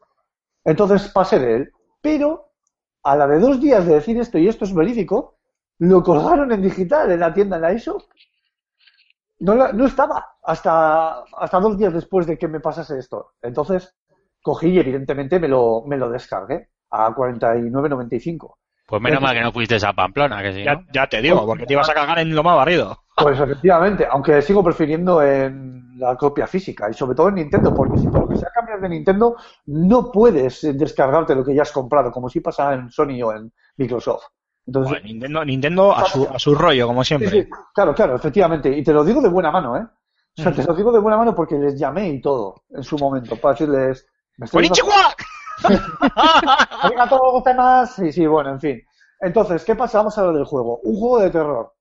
Entonces 0.63 1.09
pasé 1.09 1.37
de 1.39 1.55
él. 1.57 1.71
Pero 2.01 2.51
a 3.03 3.17
la 3.17 3.27
de 3.27 3.39
dos 3.39 3.59
días 3.59 3.85
de 3.85 3.95
decir 3.95 4.17
esto 4.17 4.37
y 4.37 4.47
esto 4.47 4.63
es 4.63 4.73
verídico, 4.73 5.35
lo 5.79 6.01
colgaron 6.01 6.53
en 6.53 6.61
digital 6.61 7.11
en 7.11 7.19
la 7.19 7.33
tienda 7.33 7.57
en 7.57 7.61
la 7.61 7.71
eShop. 7.73 8.01
No, 9.39 9.53
no 9.73 9.85
estaba 9.85 10.37
hasta, 10.43 11.23
hasta 11.37 11.59
dos 11.59 11.77
días 11.77 11.93
después 11.93 12.25
de 12.25 12.37
que 12.37 12.47
me 12.47 12.61
pasase 12.61 12.97
esto. 12.97 13.33
Entonces 13.41 13.93
cogí 14.45 14.67
y 14.69 14.79
evidentemente 14.79 15.39
me 15.39 15.47
lo, 15.47 15.83
me 15.87 15.97
lo 15.97 16.07
descargué 16.11 16.69
a 16.91 17.09
49.95. 17.09 18.57
Pues 18.87 19.01
menos 19.01 19.19
mal 19.19 19.33
que 19.35 19.41
no 19.41 19.51
fuiste 19.51 19.77
a 19.83 19.93
Pamplona, 19.93 20.43
que 20.43 20.53
si 20.53 20.63
Ya, 20.63 20.75
no. 20.75 20.85
ya 20.93 21.07
te 21.07 21.19
digo, 21.19 21.43
porque 21.47 21.65
te 21.65 21.73
ibas 21.73 21.89
a 21.89 21.93
cagar 21.95 22.19
en 22.19 22.35
lo 22.35 22.43
más 22.43 22.55
barrido. 22.55 22.95
Pues 23.17 23.39
efectivamente, 23.39 24.05
aunque 24.09 24.43
sigo 24.43 24.63
prefiriendo 24.63 25.23
en 25.23 25.97
la 25.97 26.15
copia 26.15 26.45
física 26.45 26.87
y 26.91 26.93
sobre 26.93 27.15
todo 27.15 27.29
en 27.29 27.35
Nintendo, 27.35 27.73
porque 27.73 27.97
si 27.97 28.07
por 28.07 28.21
lo 28.21 28.27
que 28.29 28.37
sea 28.37 28.49
cambias 28.53 28.79
de 28.81 28.89
Nintendo, 28.89 29.35
no 29.65 30.11
puedes 30.11 30.61
descargarte 30.77 31.33
lo 31.33 31.43
que 31.43 31.55
ya 31.55 31.63
has 31.63 31.71
comprado, 31.71 32.11
como 32.11 32.29
si 32.29 32.41
pasa 32.41 32.73
en 32.75 32.91
Sony 32.91 33.23
o 33.23 33.33
en 33.33 33.51
Microsoft. 33.77 34.25
Entonces, 34.67 34.91
Bueno, 34.91 35.05
Nintendo, 35.07 35.45
Nintendo 35.45 35.95
a, 35.95 36.05
su, 36.05 36.27
a 36.31 36.37
su 36.37 36.53
rollo, 36.53 36.85
como 36.85 37.03
Sí, 37.03 37.07
siempre. 37.07 37.29
sí, 37.43 37.49
claro, 37.73 37.95
claro, 37.95 38.15
efectivamente. 38.17 38.69
Y 38.69 38.83
te 38.83 38.93
lo 38.93 39.03
digo 39.03 39.21
de 39.21 39.29
buena 39.29 39.49
mano, 39.49 39.77
¿eh? 39.77 39.85
O 40.37 40.41
sea, 40.41 40.51
te 40.51 40.63
lo 40.63 40.73
digo 40.75 40.91
de 40.91 40.99
buena 40.99 41.17
mano 41.17 41.33
porque 41.33 41.55
les 41.55 41.79
llamé 41.79 42.09
y 42.09 42.21
todo 42.21 42.63
en 42.69 42.83
su 42.83 42.97
momento 42.99 43.35
para 43.37 43.53
decirles. 43.53 44.05
¿Me 44.37 44.45
estoy 44.45 44.63
dando- 44.67 44.81
¡Konnichiwa! 44.81 45.15
¡Arigato 46.81 47.17
gozaimasu! 47.19 48.03
Sí, 48.03 48.11
sí, 48.11 48.27
bueno, 48.27 48.51
en 48.51 48.59
fin. 48.59 48.81
Entonces, 49.19 49.63
¿qué 49.63 49.75
pasa? 49.75 49.99
Vamos 49.99 50.17
a 50.17 50.21
hablar 50.21 50.35
del 50.35 50.45
juego. 50.45 50.79
Un 50.83 50.99
juego 50.99 51.19
de 51.19 51.29
terror. 51.29 51.73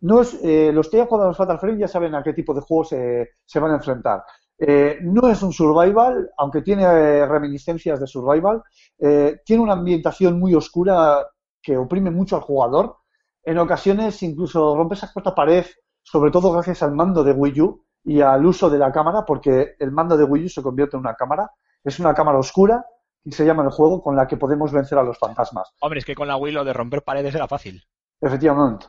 No 0.00 0.20
es, 0.20 0.38
eh, 0.42 0.70
los 0.72 0.88
que 0.88 0.96
hayan 0.96 1.08
jugado 1.08 1.26
a 1.26 1.28
los 1.28 1.36
Fatal 1.36 1.58
Frame 1.58 1.78
ya 1.78 1.88
saben 1.88 2.14
a 2.14 2.22
qué 2.22 2.32
tipo 2.32 2.54
de 2.54 2.60
juegos 2.60 2.88
se, 2.90 3.30
se 3.44 3.58
van 3.60 3.72
a 3.72 3.76
enfrentar. 3.76 4.22
Eh, 4.58 4.98
no 5.02 5.28
es 5.28 5.42
un 5.42 5.52
survival, 5.52 6.30
aunque 6.38 6.62
tiene 6.62 6.84
eh, 6.84 7.26
reminiscencias 7.26 8.00
de 8.00 8.06
survival. 8.06 8.62
Eh, 8.98 9.40
tiene 9.44 9.62
una 9.62 9.74
ambientación 9.74 10.38
muy 10.38 10.54
oscura 10.54 11.26
que 11.60 11.76
oprime 11.76 12.10
mucho 12.10 12.36
al 12.36 12.42
jugador. 12.42 12.96
En 13.42 13.58
ocasiones 13.58 14.22
incluso 14.22 14.76
rompe 14.76 14.94
esa 14.94 15.12
cuarta 15.12 15.34
pared, 15.34 15.64
sobre 16.02 16.30
todo 16.30 16.52
gracias 16.52 16.82
al 16.82 16.92
mando 16.92 17.22
de 17.24 17.32
Wii 17.32 17.60
U 17.60 17.84
y 18.04 18.20
al 18.20 18.44
uso 18.46 18.70
de 18.70 18.78
la 18.78 18.92
cámara, 18.92 19.24
porque 19.24 19.74
el 19.78 19.90
mando 19.92 20.16
de 20.16 20.24
Wii 20.24 20.46
U 20.46 20.48
se 20.48 20.62
convierte 20.62 20.96
en 20.96 21.00
una 21.00 21.14
cámara. 21.14 21.50
Es 21.84 21.98
una 22.00 22.14
cámara 22.14 22.38
oscura 22.38 22.84
y 23.24 23.32
se 23.32 23.44
llama 23.44 23.62
el 23.64 23.70
juego 23.70 24.02
con 24.02 24.16
la 24.16 24.26
que 24.26 24.36
podemos 24.36 24.72
vencer 24.72 24.98
a 24.98 25.02
los 25.02 25.18
fantasmas. 25.18 25.72
Hombre, 25.80 26.00
es 26.00 26.04
que 26.04 26.14
con 26.14 26.28
la 26.28 26.36
Wii 26.36 26.52
lo 26.52 26.64
de 26.64 26.72
romper 26.72 27.02
paredes 27.02 27.34
era 27.34 27.46
fácil. 27.48 27.82
Efectivamente. 28.20 28.86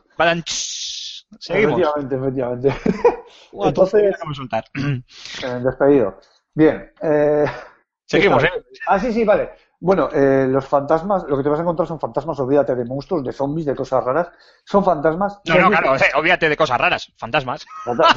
Seguimos. 1.38 1.80
Efectivamente, 1.80 2.16
efectivamente. 2.16 2.74
Entonces- 3.52 4.16
soltar. 4.34 4.64
Eh, 4.74 5.60
despedido. 5.64 6.18
Bien. 6.54 6.92
eh, 7.02 7.44
Seguimos, 8.06 8.42
¿qué 8.42 8.48
¿eh? 8.48 8.62
Ah, 8.88 8.98
sí, 8.98 9.12
sí, 9.12 9.24
vale. 9.24 9.50
Bueno, 9.78 10.08
eh, 10.12 10.46
los 10.48 10.66
fantasmas, 10.66 11.24
lo 11.28 11.36
que 11.36 11.42
te 11.42 11.48
vas 11.48 11.58
a 11.58 11.62
encontrar 11.62 11.86
son 11.88 11.98
fantasmas, 12.00 12.38
olvídate 12.40 12.74
de 12.74 12.84
monstruos, 12.84 13.24
de 13.24 13.32
zombies, 13.32 13.66
de 13.66 13.74
cosas 13.74 14.04
raras. 14.04 14.28
Son 14.64 14.84
fantasmas. 14.84 15.40
No, 15.46 15.54
no, 15.58 15.68
claro, 15.70 15.96
eh, 15.96 16.00
olvídate 16.16 16.48
de 16.48 16.56
cosas 16.56 16.78
raras. 16.78 17.12
Fantasmas. 17.16 17.64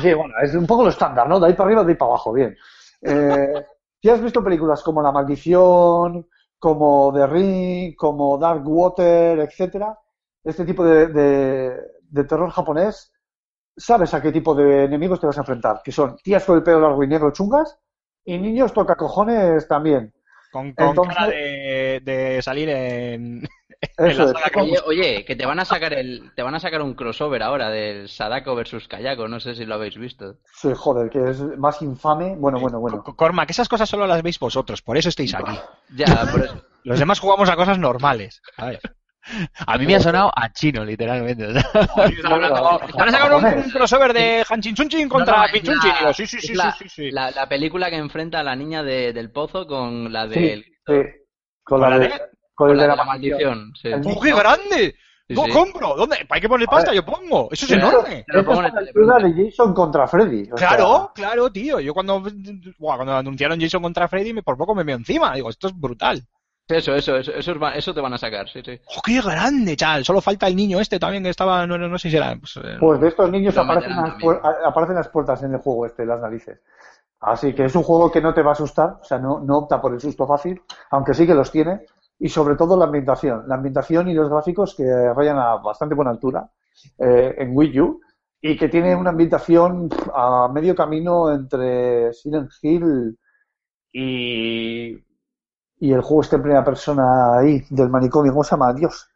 Sí, 0.01 0.13
bueno, 0.13 0.33
es 0.41 0.53
un 0.55 0.65
poco 0.67 0.83
lo 0.83 0.89
estándar, 0.89 1.27
¿no? 1.29 1.39
De 1.39 1.47
ahí 1.47 1.53
para 1.53 1.67
arriba, 1.67 1.83
de 1.83 1.91
ahí 1.91 1.97
para 1.97 2.09
abajo, 2.09 2.33
bien. 2.33 2.57
Eh, 3.01 3.65
si 4.03 4.09
has 4.09 4.21
visto 4.21 4.43
películas 4.43 4.83
como 4.83 5.01
La 5.01 5.13
Maldición, 5.13 6.27
como 6.59 7.13
The 7.15 7.25
Ring, 7.25 7.95
como 7.95 8.37
Dark 8.37 8.61
Water, 8.67 9.39
etcétera, 9.39 9.97
este 10.43 10.65
tipo 10.65 10.83
de, 10.83 11.07
de- 11.07 11.77
de 12.01 12.23
terror 12.25 12.49
japonés, 12.49 13.13
sabes 13.77 14.13
a 14.13 14.21
qué 14.21 14.33
tipo 14.33 14.53
de 14.53 14.83
enemigos 14.83 15.21
te 15.21 15.25
vas 15.27 15.37
a 15.37 15.41
enfrentar, 15.41 15.81
que 15.81 15.93
son 15.93 16.17
tías 16.17 16.43
con 16.43 16.57
el 16.57 16.63
pelo 16.63 16.81
largo 16.81 17.01
y 17.01 17.07
negro 17.07 17.31
chungas 17.31 17.79
y 18.25 18.37
niños 18.37 18.73
toca 18.73 18.95
cojones 18.97 19.65
también. 19.69 20.13
Con, 20.51 20.73
con 20.73 20.87
Entonces- 20.89 21.15
cara 21.15 21.27
de, 21.29 22.01
de 22.03 22.41
salir 22.41 22.67
en, 22.69 23.47
en 23.97 24.07
Eso 24.11 24.23
la 24.23 24.31
es. 24.31 24.31
saga 24.31 24.49
que 24.49 24.59
Oye, 24.61 24.77
oye, 24.85 25.25
que 25.25 25.35
te 25.35 25.45
van 25.45 25.59
a 25.59 25.65
sacar 25.65 25.93
el, 25.93 26.31
te 26.35 26.41
van 26.43 26.55
a 26.55 26.59
sacar 26.59 26.81
un 26.81 26.93
crossover 26.93 27.43
ahora 27.43 27.69
del 27.69 28.09
Sadako 28.09 28.55
versus 28.55 28.87
Kayako, 28.87 29.27
no 29.27 29.39
sé 29.39 29.55
si 29.55 29.65
lo 29.65 29.75
habéis 29.75 29.97
visto. 29.97 30.37
Sí, 30.55 30.69
joder, 30.75 31.09
que 31.09 31.29
es 31.29 31.39
más 31.57 31.81
infame. 31.81 32.35
Bueno, 32.37 32.59
bueno, 32.59 32.79
bueno. 32.79 33.03
Co- 33.03 33.15
Cormac, 33.15 33.49
esas 33.49 33.69
cosas 33.69 33.89
solo 33.89 34.07
las 34.07 34.21
veis 34.23 34.39
vosotros, 34.39 34.81
por 34.81 34.97
eso 34.97 35.09
estáis 35.09 35.33
aquí. 35.35 35.57
Ya, 35.95 36.25
por 36.31 36.41
eso. 36.41 36.61
Los 36.83 36.99
demás 36.99 37.19
jugamos 37.19 37.49
a 37.49 37.55
cosas 37.55 37.77
normales. 37.79 38.41
A 39.67 39.77
mí 39.77 39.85
me 39.85 39.95
ha 39.95 39.99
sonado 40.01 40.31
a 40.35 40.51
chino, 40.51 40.83
literalmente. 40.83 41.45
Van 42.27 42.43
a 42.43 43.11
sacar 43.11 43.33
un, 43.33 43.71
crossover 43.71 44.11
de 44.11 44.43
Hanchin 44.49 44.75
Chunchin 44.75 45.07
contra 45.07 45.45
Pinchunchin. 45.51 45.91
sí, 46.13 46.27
sí, 46.27 46.41
sí, 46.41 46.53
la, 46.53 46.71
sí, 46.73 46.83
sí, 46.83 46.89
sí. 46.89 47.11
La, 47.11 47.31
la 47.31 47.47
película 47.47 47.89
que 47.89 47.95
enfrenta 47.95 48.39
a 48.39 48.43
la 48.43 48.55
niña 48.55 48.83
de- 48.83 49.13
del 49.13 49.31
pozo 49.31 49.65
con 49.65 50.11
la 50.11 50.27
sí. 50.29 50.63
Con 50.85 50.95
la 50.95 51.11
¿Con 51.63 51.81
la 51.81 51.99
de, 51.99 52.07
de? 52.09 52.21
Con 52.55 52.75
la 52.75 52.83
de 52.83 52.89
la 52.89 52.95
la 52.95 53.03
maldición. 53.05 53.73
sí. 53.79 53.89
¡Oh, 53.93 54.19
qué 54.21 54.33
grande! 54.33 54.95
Sí, 55.27 55.35
¡No 55.35 55.45
sí. 55.45 55.51
compro! 55.51 55.95
¿Dónde? 55.95 56.17
¿Para 56.27 56.41
qué 56.41 56.49
ponerle 56.49 56.67
pasta? 56.67 56.93
Yo 56.93 57.05
pongo. 57.05 57.47
Eso 57.51 57.65
es 57.65 57.71
enorme. 57.71 58.25
Te 58.27 58.33
lo 58.33 58.39
Esta 58.39 58.43
pongo 58.51 58.59
en 58.61 58.65
es 58.67 58.95
el 58.95 59.07
la 59.07 59.19
de 59.19 59.45
Jason 59.51 59.73
contra 59.73 60.07
Freddy. 60.07 60.45
sea, 60.45 60.55
Claro, 60.55 61.11
claro, 61.15 61.49
tío. 61.51 61.79
Yo 61.79 61.93
cuando, 61.93 62.21
buah, 62.77 62.95
cuando 62.97 63.15
anunciaron 63.15 63.59
Jason 63.59 63.81
contra 63.81 64.07
Freddy, 64.09 64.33
me, 64.33 64.43
por 64.43 64.57
poco 64.57 64.75
me 64.75 64.83
veo 64.83 64.97
encima. 64.97 65.33
Digo, 65.33 65.49
esto 65.49 65.67
es 65.67 65.79
brutal. 65.79 66.21
Eso, 66.67 66.93
eso, 66.95 67.17
eso, 67.17 67.31
eso, 67.33 67.51
es 67.51 67.61
va- 67.61 67.73
eso 67.75 67.93
te 67.93 67.99
van 68.01 68.13
a 68.13 68.17
sacar, 68.17 68.47
sí, 68.49 68.61
sí. 68.63 68.79
¡Oh, 68.97 69.01
qué 69.03 69.21
grande, 69.21 69.75
chaval! 69.75 70.05
Solo 70.05 70.21
falta 70.21 70.47
el 70.47 70.55
niño 70.55 70.79
este 70.79 70.97
también 70.97 71.21
que 71.23 71.29
estaba, 71.29 71.65
no, 71.67 71.77
no, 71.77 71.87
no 71.89 71.97
sé 71.97 72.09
si 72.09 72.15
era... 72.17 72.33
Pues, 72.37 72.55
eh, 72.57 72.77
Pues 72.79 73.01
de 73.01 73.07
estos 73.09 73.29
niños 73.29 73.57
aparecen 73.57 73.91
las, 73.95 74.13
aparecen 74.65 74.95
las 74.95 75.09
puertas 75.09 75.43
en 75.43 75.53
el 75.53 75.59
juego 75.59 75.85
este, 75.85 76.05
las 76.05 76.21
narices. 76.21 76.61
Así 77.19 77.53
que 77.53 77.65
es 77.65 77.75
un 77.75 77.83
juego 77.83 78.11
que 78.11 78.21
no 78.21 78.33
te 78.33 78.41
va 78.41 78.51
a 78.51 78.53
asustar, 78.53 78.97
o 79.01 79.03
sea, 79.03 79.19
no, 79.19 79.39
no 79.39 79.59
opta 79.59 79.81
por 79.81 79.93
el 79.93 79.99
susto 80.01 80.25
fácil, 80.27 80.61
aunque 80.91 81.13
sí 81.13 81.25
que 81.27 81.33
los 81.33 81.51
tiene. 81.51 81.81
Y 82.25 82.29
sobre 82.29 82.55
todo 82.55 82.77
la 82.77 82.85
ambientación. 82.85 83.43
La 83.47 83.55
ambientación 83.55 84.07
y 84.07 84.13
los 84.13 84.29
gráficos 84.29 84.75
que 84.75 84.83
rayan 85.13 85.37
a 85.37 85.57
bastante 85.57 85.93
buena 85.93 86.11
altura 86.11 86.49
eh, 86.97 87.35
en 87.37 87.51
Wii 87.55 87.79
U 87.81 87.99
y 88.39 88.57
que 88.57 88.69
tiene 88.69 88.95
una 88.95 89.09
ambientación 89.09 89.89
a 90.13 90.47
medio 90.47 90.73
camino 90.75 91.31
entre 91.33 92.13
Silent 92.13 92.49
Hill 92.61 93.17
y, 93.91 94.93
y 95.79 95.91
el 95.91 96.01
juego 96.01 96.21
este 96.21 96.37
en 96.37 96.41
primera 96.43 96.63
persona 96.63 97.39
ahí, 97.39 97.61
del 97.69 97.89
manicomio. 97.89 98.31
¿Cómo 98.31 98.43
se 98.43 98.51
llama? 98.51 98.73
Dios. 98.73 99.09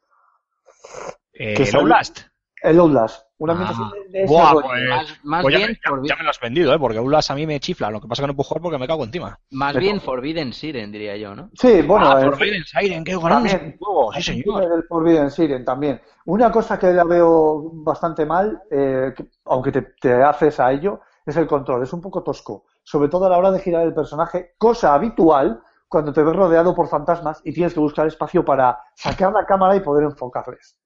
eh, 1.34 1.54
que 1.56 1.66
sale- 1.66 1.84
Outlast. 1.84 2.20
El 2.62 2.80
Outlast. 2.80 3.27
Una 3.40 3.54
Ah. 3.54 3.92
de- 4.12 4.20
de 4.22 4.26
Buah, 4.26 4.54
pues, 4.54 4.66
Más, 4.90 5.20
más 5.24 5.42
pues 5.44 5.54
ya, 5.54 5.58
bien, 5.60 5.80
me- 6.02 6.08
ya- 6.08 6.16
me 6.16 6.24
lo 6.24 6.30
has 6.32 6.40
vendido, 6.40 6.74
¿eh? 6.74 6.80
Porque 6.80 6.98
Outlast 6.98 7.30
a 7.30 7.36
mí 7.36 7.46
me 7.46 7.60
chifla. 7.60 7.92
Lo 7.92 8.02
que 8.02 8.08
pasa 8.08 8.22
es 8.22 8.24
que 8.24 8.28
no 8.32 8.36
puedo 8.36 8.48
jugar 8.48 8.62
porque 8.64 8.78
me 8.80 8.88
cago 8.88 9.04
encima. 9.04 9.38
más 9.52 9.74
Pero- 9.74 9.82
bien 9.84 10.02
Forbidden 10.02 10.54
Siren, 10.54 10.92
diría 10.92 11.16
yo, 11.18 11.36
¿no? 11.36 11.50
Sí, 11.54 11.82
bueno, 11.84 12.10
ah, 12.12 12.20
el- 12.22 12.32
Forbidden 12.32 12.64
Siren, 12.64 13.04
qué 13.04 13.16
grande 13.16 13.50
También. 13.50 13.70
ese 13.70 13.78
juego. 13.78 14.14
Sí, 14.14 14.22
señor. 14.24 14.64
El 14.64 14.84
Forbidden 14.86 15.30
Siren 15.32 15.64
también. 15.66 16.02
Una 16.26 16.52
cosa 16.52 16.80
que 16.80 16.88
la 16.92 17.04
veo 17.04 17.70
bastante 17.74 18.26
mal, 18.26 18.60
eh, 18.72 19.14
que- 19.16 19.28
aunque 19.46 19.72
te, 19.72 19.82
te 20.02 20.14
haces 20.24 20.60
a 20.60 20.72
ello, 20.72 21.02
es 21.26 21.38
el 21.38 21.46
control. 21.46 21.84
Es 21.84 21.94
un 21.94 22.02
poco 22.02 22.24
tosco. 22.24 22.66
Sobre 22.84 23.08
todo 23.10 23.26
a 23.26 23.30
la 23.30 23.38
hora 23.38 23.52
de 23.52 23.60
girar 23.60 23.84
el 23.86 23.94
personaje, 23.94 24.54
cosa 24.58 24.94
habitual 24.96 25.62
cuando 25.88 26.12
te 26.12 26.24
ves 26.24 26.36
rodeado 26.36 26.74
por 26.74 26.88
fantasmas 26.88 27.40
y 27.46 27.54
tienes 27.54 27.74
que 27.74 27.80
buscar 27.80 28.08
espacio 28.08 28.44
para 28.44 28.80
sacar 28.96 29.32
la 29.32 29.46
cámara 29.46 29.76
y 29.76 29.82
poder 29.82 30.06
enfocarles. 30.06 30.78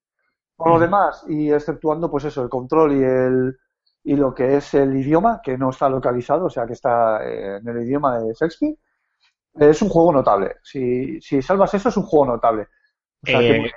Por 0.62 0.72
lo 0.74 0.78
demás, 0.78 1.24
y 1.28 1.50
exceptuando 1.50 2.10
pues 2.10 2.24
eso, 2.24 2.42
el 2.42 2.48
control 2.48 2.92
y 2.92 3.02
el 3.02 3.56
y 4.04 4.16
lo 4.16 4.34
que 4.34 4.56
es 4.56 4.74
el 4.74 4.96
idioma, 4.96 5.40
que 5.42 5.56
no 5.56 5.70
está 5.70 5.88
localizado, 5.88 6.46
o 6.46 6.50
sea 6.50 6.66
que 6.66 6.72
está 6.72 7.24
eh, 7.24 7.58
en 7.58 7.68
el 7.68 7.82
idioma 7.84 8.18
de 8.18 8.34
Shakespeare, 8.34 8.76
es 9.54 9.80
un 9.82 9.88
juego 9.88 10.12
notable. 10.12 10.56
Si, 10.62 11.20
si 11.20 11.40
salvas 11.40 11.72
eso, 11.74 11.88
es 11.88 11.96
un 11.96 12.02
juego 12.04 12.26
notable. 12.26 12.68
O 13.22 13.26
sea, 13.26 13.40
que- 13.40 13.56
Eh, 13.66 13.70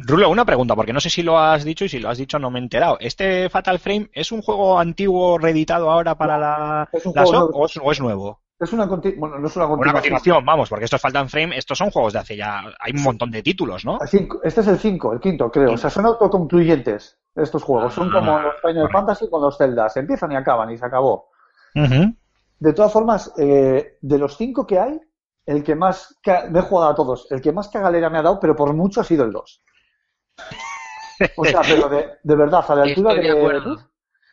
Rulo, 0.00 0.30
una 0.30 0.44
pregunta, 0.44 0.76
porque 0.76 0.92
no 0.92 1.00
sé 1.00 1.10
si 1.10 1.22
lo 1.22 1.38
has 1.38 1.64
dicho 1.64 1.84
y 1.84 1.88
si 1.88 1.98
lo 1.98 2.08
has 2.08 2.18
dicho 2.18 2.38
no 2.38 2.50
me 2.50 2.60
he 2.60 2.62
enterado. 2.62 2.98
¿Este 3.00 3.50
Fatal 3.50 3.80
Frame 3.80 4.08
es 4.12 4.30
un 4.30 4.42
juego 4.42 4.78
antiguo 4.78 5.38
reeditado 5.38 5.90
ahora 5.90 6.16
para 6.16 6.38
la, 6.38 6.88
Es 6.92 7.04
la 7.06 7.26
SOC 7.26 7.50
o 7.52 7.66
es, 7.66 7.76
o 7.82 7.92
es 7.92 8.00
nuevo? 8.00 8.40
Es 8.60 8.72
una, 8.72 8.86
bueno, 8.86 9.38
no 9.38 9.46
es 9.46 9.56
una 9.56 9.66
Una 9.66 9.92
continuación. 9.92 10.44
vamos, 10.44 10.68
porque 10.68 10.84
estos 10.86 11.00
Fatal 11.00 11.28
Frame, 11.28 11.56
estos 11.56 11.78
son 11.78 11.90
juegos 11.90 12.12
de 12.12 12.18
hace 12.18 12.36
ya... 12.36 12.62
Hay 12.80 12.92
un 12.92 13.02
montón 13.02 13.30
de 13.30 13.42
títulos, 13.42 13.84
¿no? 13.84 13.98
El 14.00 14.08
cinco- 14.08 14.40
Este 14.42 14.60
es 14.62 14.66
el 14.68 14.78
5, 14.78 15.12
el 15.12 15.20
quinto, 15.20 15.50
creo. 15.50 15.72
O 15.72 15.76
sea, 15.76 15.90
son 15.90 16.06
autoconcluyentes 16.06 17.18
estos 17.36 17.62
juegos. 17.62 17.94
Son 17.94 18.10
como 18.10 18.36
Ah, 18.38 18.42
los 18.42 18.54
Final 18.60 18.90
Fantasy 18.90 19.30
con 19.30 19.42
los 19.42 19.56
Zelda. 19.56 19.88
Se 19.88 20.00
empiezan 20.00 20.32
y 20.32 20.36
acaban 20.36 20.70
y 20.70 20.76
se 20.78 20.84
acabó. 20.86 21.30
De 21.74 22.72
todas 22.72 22.92
formas, 22.92 23.32
eh, 23.38 23.98
de 24.00 24.18
los 24.18 24.36
cinco 24.36 24.66
que 24.66 24.78
hay, 24.80 25.00
el 25.46 25.62
que 25.62 25.76
más... 25.76 26.18
Me 26.50 26.58
he 26.58 26.62
jugado 26.62 26.90
a 26.90 26.94
todos. 26.96 27.26
El 27.30 27.40
que 27.40 27.52
más 27.52 27.68
cagalera 27.68 28.10
me 28.10 28.18
ha 28.18 28.22
dado, 28.22 28.40
pero 28.40 28.56
por 28.56 28.72
mucho 28.74 29.00
ha 29.00 29.04
sido 29.04 29.24
el 29.24 29.30
2. 29.30 29.62
O 31.36 31.44
sea, 31.44 31.60
pero 31.62 31.88
de, 31.88 32.08
de 32.22 32.36
verdad, 32.36 32.64
a 32.68 32.74
la 32.74 32.82
altura 32.84 33.12
Estoy 33.12 33.28
de 33.28 33.34
de... 33.34 33.76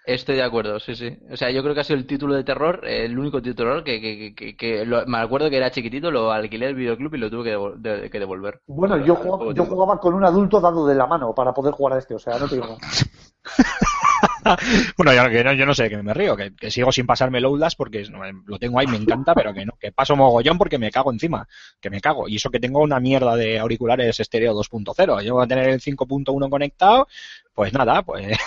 Estoy 0.07 0.35
de 0.35 0.43
acuerdo, 0.43 0.79
sí, 0.79 0.95
sí. 0.95 1.17
O 1.31 1.35
sea, 1.35 1.49
yo 1.49 1.63
creo 1.63 1.73
que 1.73 1.81
ha 1.81 1.83
sido 1.83 1.97
el 1.97 2.05
título 2.05 2.35
de 2.35 2.43
terror, 2.43 2.81
el 2.87 3.17
único 3.17 3.41
título 3.41 3.75
de 3.75 3.81
terror 3.81 3.83
que, 3.83 3.99
que, 3.99 4.35
que, 4.35 4.55
que 4.55 4.85
lo- 4.85 5.05
me 5.07 5.17
acuerdo 5.17 5.49
que 5.49 5.57
era 5.57 5.71
chiquitito, 5.71 6.11
lo 6.11 6.31
alquilé 6.31 6.67
del 6.67 6.75
videoclub 6.75 7.15
y 7.15 7.17
lo 7.17 7.29
tuve 7.31 7.43
que, 7.45 7.57
devol- 7.57 7.75
de- 7.77 8.09
que 8.11 8.19
devolver. 8.19 8.61
Bueno, 8.67 9.03
yo 9.03 9.15
jugaba, 9.15 9.51
yo 9.53 9.65
jugaba 9.65 9.99
con 9.99 10.13
un 10.13 10.23
adulto 10.23 10.61
dado 10.61 10.85
de 10.85 10.93
la 10.93 11.07
mano 11.07 11.33
para 11.33 11.53
poder 11.53 11.73
jugar 11.73 11.93
a 11.95 11.99
este. 11.99 12.13
O 12.13 12.19
sea, 12.19 12.37
no 12.37 12.47
te 12.47 12.55
digo. 12.55 12.77
Bueno, 14.97 15.11
yo, 15.13 15.27
que 15.29 15.43
no, 15.43 15.53
yo 15.53 15.65
no 15.65 15.73
sé, 15.73 15.89
que 15.89 16.01
me 16.03 16.13
río, 16.13 16.35
que, 16.37 16.55
que 16.55 16.69
sigo 16.69 16.91
sin 16.91 17.07
pasarme 17.07 17.39
el 17.39 17.45
Outlast 17.45 17.75
porque 17.77 18.05
lo 18.45 18.59
tengo 18.59 18.77
ahí, 18.77 18.85
me 18.85 18.97
encanta, 18.97 19.33
pero 19.33 19.53
que 19.55 19.65
no, 19.65 19.73
que 19.79 19.91
paso 19.91 20.15
mogollón 20.15 20.57
porque 20.59 20.77
me 20.77 20.91
cago 20.91 21.11
encima, 21.11 21.47
que 21.81 21.89
me 21.89 21.99
cago. 21.99 22.27
Y 22.27 22.35
eso 22.35 22.51
que 22.51 22.59
tengo 22.59 22.79
una 22.79 22.99
mierda 22.99 23.35
de 23.35 23.57
auriculares 23.57 24.19
estéreo 24.19 24.53
2.0. 24.53 25.23
Yo 25.23 25.33
voy 25.33 25.43
a 25.43 25.47
tener 25.47 25.69
el 25.69 25.81
5.1 25.81 26.49
conectado, 26.49 27.07
pues 27.55 27.73
nada, 27.73 28.03
pues... 28.03 28.37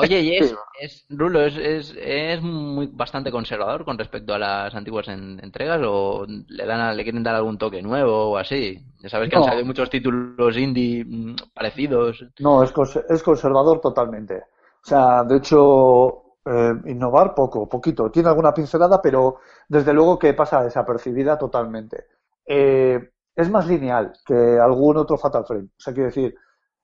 Oye, 0.00 0.20
y 0.20 0.36
es, 0.36 0.54
es 0.80 1.04
Rulo, 1.10 1.42
es, 1.44 1.56
es, 1.56 1.94
es 2.00 2.40
muy 2.40 2.86
bastante 2.86 3.32
conservador 3.32 3.84
con 3.84 3.98
respecto 3.98 4.32
a 4.32 4.38
las 4.38 4.74
antiguas 4.74 5.08
en- 5.08 5.40
entregas 5.42 5.80
o 5.84 6.24
le 6.26 6.66
dan 6.66 6.80
a- 6.80 6.92
le 6.94 7.02
quieren 7.02 7.22
dar 7.24 7.34
algún 7.34 7.58
toque 7.58 7.82
nuevo 7.82 8.30
o 8.30 8.36
así. 8.36 8.78
Ya 9.00 9.08
sabes 9.08 9.28
que 9.28 9.36
No. 9.36 9.42
han 9.42 9.48
salido 9.48 9.66
muchos 9.66 9.90
títulos 9.90 10.56
indie 10.56 11.04
mm, 11.04 11.34
parecidos. 11.52 12.24
No, 12.38 12.62
es, 12.62 12.72
es 13.08 13.22
conservador 13.24 13.80
totalmente. 13.80 14.36
O 14.84 14.86
sea, 14.88 15.24
de 15.24 15.36
hecho, 15.38 16.22
eh, 16.46 16.74
innovar 16.86 17.34
poco, 17.34 17.68
poquito. 17.68 18.10
Tiene 18.10 18.28
alguna 18.28 18.54
pincelada, 18.54 19.02
pero 19.02 19.38
desde 19.68 19.92
luego 19.92 20.16
que 20.18 20.32
pasa 20.32 20.62
desapercibida 20.62 21.36
totalmente. 21.36 22.06
Eh, 22.46 23.10
es 23.34 23.50
más 23.50 23.66
lineal 23.66 24.12
que 24.24 24.58
algún 24.60 24.96
otro 24.96 25.18
Fatal 25.18 25.44
Frame. 25.44 25.64
O 25.76 25.80
sea, 25.80 25.92
quiero 25.92 26.06
decir, 26.08 26.34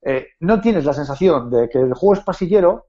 eh, 0.02 0.26
no 0.40 0.60
tienes 0.60 0.84
la 0.84 0.92
sensación 0.92 1.48
de 1.50 1.68
que 1.68 1.78
el 1.78 1.94
juego 1.94 2.14
es 2.14 2.20
pasillero, 2.20 2.86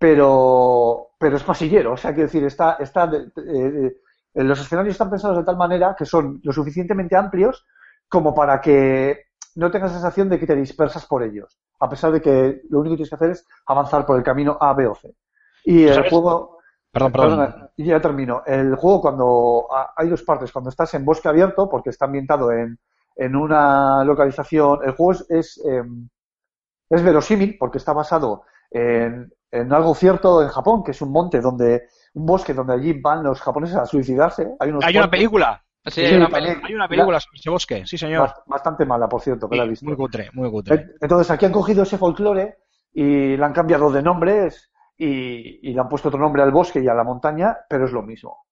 pero, 0.00 1.10
pero 1.18 1.36
es 1.36 1.44
pasillero. 1.44 1.92
O 1.94 1.98
sea, 1.98 2.12
quiero 2.14 2.28
decir, 2.28 2.44
está, 2.44 2.74
está 2.80 3.10
eh, 3.14 3.92
eh, 4.34 4.44
los 4.44 4.60
escenarios 4.60 4.94
están 4.94 5.10
pensados 5.10 5.38
de 5.38 5.44
tal 5.44 5.58
manera 5.58 5.94
que 5.98 6.06
son 6.06 6.40
lo 6.44 6.52
suficientemente 6.52 7.16
amplios 7.16 7.66
como 8.08 8.34
para 8.34 8.60
que 8.60 9.26
no 9.56 9.70
tengas 9.70 9.90
la 9.92 9.98
sensación 9.98 10.28
de 10.30 10.38
que 10.40 10.46
te 10.48 10.56
dispersas 10.56 11.06
por 11.06 11.22
ellos, 11.22 11.60
a 11.80 11.88
pesar 11.90 12.12
de 12.12 12.22
que 12.22 12.62
lo 12.70 12.80
único 12.80 12.94
que 12.94 12.98
tienes 12.98 13.10
que 13.10 13.16
hacer 13.16 13.30
es 13.32 13.46
avanzar 13.66 14.06
por 14.06 14.18
el 14.18 14.24
camino 14.24 14.58
A, 14.60 14.74
B 14.74 14.88
o 14.88 14.96
C. 14.96 15.14
Y 15.64 15.84
el 15.84 15.94
¿Sabes? 15.94 16.08
juego, 16.08 16.58
Perdón, 16.92 17.12
perdón. 17.12 17.38
Perdona, 17.38 17.70
ya 17.76 18.00
termino. 18.00 18.42
El 18.46 18.76
juego 18.76 19.02
cuando 19.02 19.68
ha- 19.72 19.92
hay 19.96 20.08
dos 20.08 20.22
partes, 20.24 20.52
cuando 20.52 20.70
estás 20.70 20.94
en 20.94 21.04
bosque 21.04 21.28
abierto, 21.28 21.68
porque 21.68 21.90
está 21.90 22.06
ambientado 22.06 22.52
en, 22.52 22.78
en 23.16 23.36
una 23.36 24.04
localización, 24.04 24.80
el 24.84 24.92
juego 24.92 25.12
es, 25.12 25.26
es, 25.30 25.64
em, 25.64 26.08
es 26.90 27.02
verosímil 27.02 27.56
porque 27.58 27.78
está 27.78 27.92
basado 27.92 28.42
en, 28.70 29.32
en 29.50 29.72
algo 29.72 29.94
cierto 29.94 30.42
en 30.42 30.48
Japón, 30.48 30.82
que 30.84 30.92
es 30.92 31.02
un 31.02 31.10
monte 31.12 31.40
donde, 31.40 31.88
un 32.14 32.26
bosque 32.26 32.54
donde 32.54 32.74
allí 32.74 32.92
van 33.00 33.22
los 33.22 33.40
japoneses 33.40 33.76
a 33.76 33.86
suicidarse. 33.86 34.54
Hay, 34.60 34.70
unos 34.70 34.84
Hay 34.84 34.96
una 34.96 35.10
película, 35.10 35.64
Sí, 35.86 36.02
hay 36.02 36.14
una 36.16 36.26
hay 36.84 36.88
película 36.88 37.18
sobre 37.20 37.38
ese 37.38 37.48
bosque, 37.50 37.86
sí 37.86 37.96
señor. 37.96 38.28
bast- 38.28 38.42
bastante 38.46 38.84
mala, 38.84 39.08
por 39.08 39.22
cierto, 39.22 39.48
que 39.48 39.56
la 39.56 39.64
he 39.64 39.68
visto. 39.68 39.86
muy 39.86 39.96
cutre, 39.96 40.28
muy 40.34 40.50
cutre. 40.50 40.74
En- 40.74 40.92
Entonces 41.00 41.30
aquí 41.30 41.46
han 41.46 41.52
cogido 41.52 41.82
ese 41.84 41.96
folclore 41.96 42.58
y 42.92 43.36
le 43.36 43.44
han 43.44 43.52
cambiado 43.54 43.90
de 43.90 44.02
nombres 44.02 44.70
y, 44.98 45.66
y 45.68 45.72
le 45.72 45.80
han 45.80 45.88
puesto 45.88 46.08
otro 46.08 46.20
nombre 46.20 46.42
al 46.42 46.50
bosque 46.52 46.80
y 46.80 46.88
a 46.88 46.92
la 46.94 47.02
montaña, 47.04 47.56
pero 47.68 47.86
es 47.86 47.92
lo 47.92 48.02
mismo. 48.02 48.44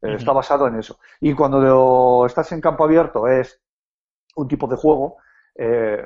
Ujú. 0.00 0.12
Está 0.14 0.32
basado 0.32 0.68
en 0.68 0.76
eso. 0.76 0.98
Y 1.20 1.34
cuando 1.34 1.58
lo- 1.60 2.24
estás 2.26 2.52
en 2.52 2.60
campo 2.60 2.84
abierto 2.84 3.26
es 3.26 3.60
un 4.36 4.46
tipo 4.46 4.68
de 4.68 4.76
juego 4.76 5.16
eh, 5.56 6.02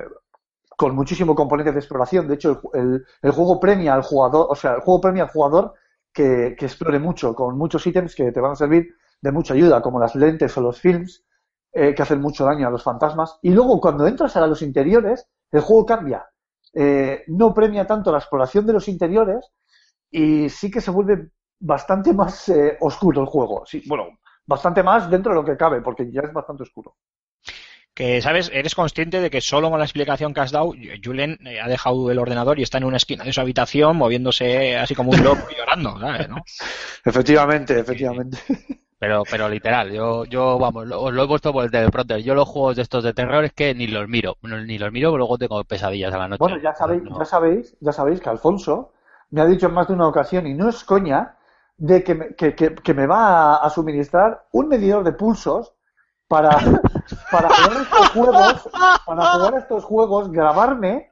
con 0.81 0.95
muchísimo 0.95 1.35
componente 1.35 1.71
de 1.71 1.79
exploración. 1.79 2.27
De 2.27 2.35
hecho, 2.35 2.61
el, 2.73 3.05
el- 3.21 3.31
juego 3.31 3.59
premia 3.59 3.93
al 3.93 4.03
jugador, 4.03 4.47
o 4.49 4.55
sea, 4.55 4.73
el 4.75 4.81
juego 4.81 5.01
premia 5.01 5.23
al 5.23 5.29
jugador 5.29 5.73
que, 6.13 6.55
que 6.57 6.65
explore 6.65 6.99
mucho, 6.99 7.35
con 7.35 7.57
muchos 7.57 7.85
ítems 7.87 8.15
que 8.15 8.31
te 8.31 8.41
van 8.41 8.53
a 8.53 8.55
servir 8.55 8.83
de 9.21 9.31
mucha 9.31 9.53
ayuda, 9.53 9.81
como 9.81 9.99
las 9.99 10.15
lentes 10.15 10.57
o 10.57 10.61
los 10.61 10.79
films, 10.79 11.23
eh, 11.73 11.93
que 11.95 12.01
hacen 12.01 12.21
mucho 12.21 12.45
daño 12.45 12.67
a 12.67 12.71
los 12.71 12.83
fantasmas. 12.83 13.37
Y 13.41 13.51
luego, 13.51 13.79
cuando 13.79 14.07
entras 14.07 14.35
a 14.35 14.47
los 14.47 14.61
interiores, 14.61 15.27
el 15.51 15.61
juego 15.61 15.85
cambia. 15.85 16.25
Eh, 16.73 17.23
no 17.27 17.53
premia 17.53 17.85
tanto 17.85 18.11
la 18.11 18.17
exploración 18.19 18.65
de 18.65 18.73
los 18.73 18.87
interiores 18.87 19.51
y 20.11 20.49
sí 20.49 20.69
que 20.71 20.81
se 20.81 20.91
vuelve 20.91 21.31
bastante 21.59 22.13
más 22.13 22.49
eh, 22.49 22.77
oscuro 22.81 23.21
el 23.21 23.27
juego. 23.27 23.65
Sí, 23.65 23.83
bueno, 23.87 24.05
bastante 24.45 24.83
más 24.83 25.09
dentro 25.09 25.31
de 25.33 25.39
lo 25.41 25.45
que 25.45 25.57
cabe, 25.57 25.81
porque 25.81 26.11
ya 26.11 26.21
es 26.21 26.33
bastante 26.33 26.63
oscuro. 26.63 26.95
Que, 28.01 28.19
¿sabes? 28.19 28.49
Eres 28.51 28.73
consciente 28.73 29.21
de 29.21 29.29
que 29.29 29.41
solo 29.41 29.69
con 29.69 29.77
la 29.77 29.85
explicación 29.85 30.33
que 30.33 30.39
has 30.39 30.51
dado, 30.51 30.73
Julen 31.03 31.37
eh, 31.45 31.59
ha 31.61 31.67
dejado 31.67 32.09
el 32.09 32.17
ordenador 32.17 32.57
y 32.57 32.63
está 32.63 32.79
en 32.79 32.85
una 32.85 32.97
esquina 32.97 33.23
de 33.23 33.31
su 33.31 33.41
habitación 33.41 33.95
moviéndose 33.95 34.75
así 34.75 34.95
como 34.95 35.11
un 35.11 35.23
loco 35.23 35.43
y 35.51 35.55
llorando, 35.55 35.99
¿sabes? 35.99 36.27
¿no? 36.27 36.37
Efectivamente, 37.05 37.79
efectivamente. 37.79 38.39
Pero, 38.97 39.21
pero 39.29 39.47
literal, 39.47 39.91
yo, 39.91 40.25
yo 40.25 40.57
vamos, 40.57 40.87
lo, 40.87 40.99
os 40.99 41.13
lo 41.13 41.23
he 41.23 41.27
puesto 41.27 41.53
por 41.53 41.63
el 41.63 41.69
teleprompter. 41.69 42.23
Yo 42.23 42.33
los 42.33 42.47
juegos 42.49 42.75
de 42.75 42.81
estos 42.81 43.03
de 43.03 43.13
terror 43.13 43.43
es 43.45 43.53
que 43.53 43.75
ni 43.75 43.85
los 43.85 44.07
miro, 44.07 44.35
ni 44.41 44.79
los 44.79 44.91
miro, 44.91 45.09
pero 45.11 45.17
luego 45.19 45.37
tengo 45.37 45.63
pesadillas 45.63 46.11
a 46.11 46.17
la 46.17 46.27
noche. 46.27 46.39
Bueno, 46.39 46.57
ya 46.57 46.73
sabéis, 46.73 47.03
No. 47.03 47.19
ya 47.19 47.25
sabéis, 47.25 47.77
ya 47.81 47.91
sabéis 47.91 48.19
que 48.19 48.29
Alfonso 48.29 48.93
me 49.29 49.41
ha 49.41 49.45
dicho 49.45 49.67
en 49.67 49.73
más 49.75 49.87
de 49.87 49.93
una 49.93 50.07
ocasión, 50.07 50.47
y 50.47 50.55
no 50.55 50.69
es 50.69 50.83
coña, 50.83 51.35
de 51.77 52.03
que 52.03 52.15
me, 52.15 52.35
que, 52.35 52.55
que- 52.55 52.73
que 52.73 52.93
me 52.95 53.05
va 53.05 53.57
a, 53.57 53.65
a 53.65 53.69
suministrar 53.69 54.47
un 54.53 54.69
medidor 54.69 55.03
de 55.03 55.11
pulsos 55.13 55.73
para, 56.27 56.57
para 57.31 57.49
jugar 57.49 57.81
estos 57.81 58.09
juegos, 58.09 58.69
para 59.05 59.25
jugar 59.31 59.53
estos 59.57 59.83
juegos, 59.83 60.31
grabarme 60.31 61.11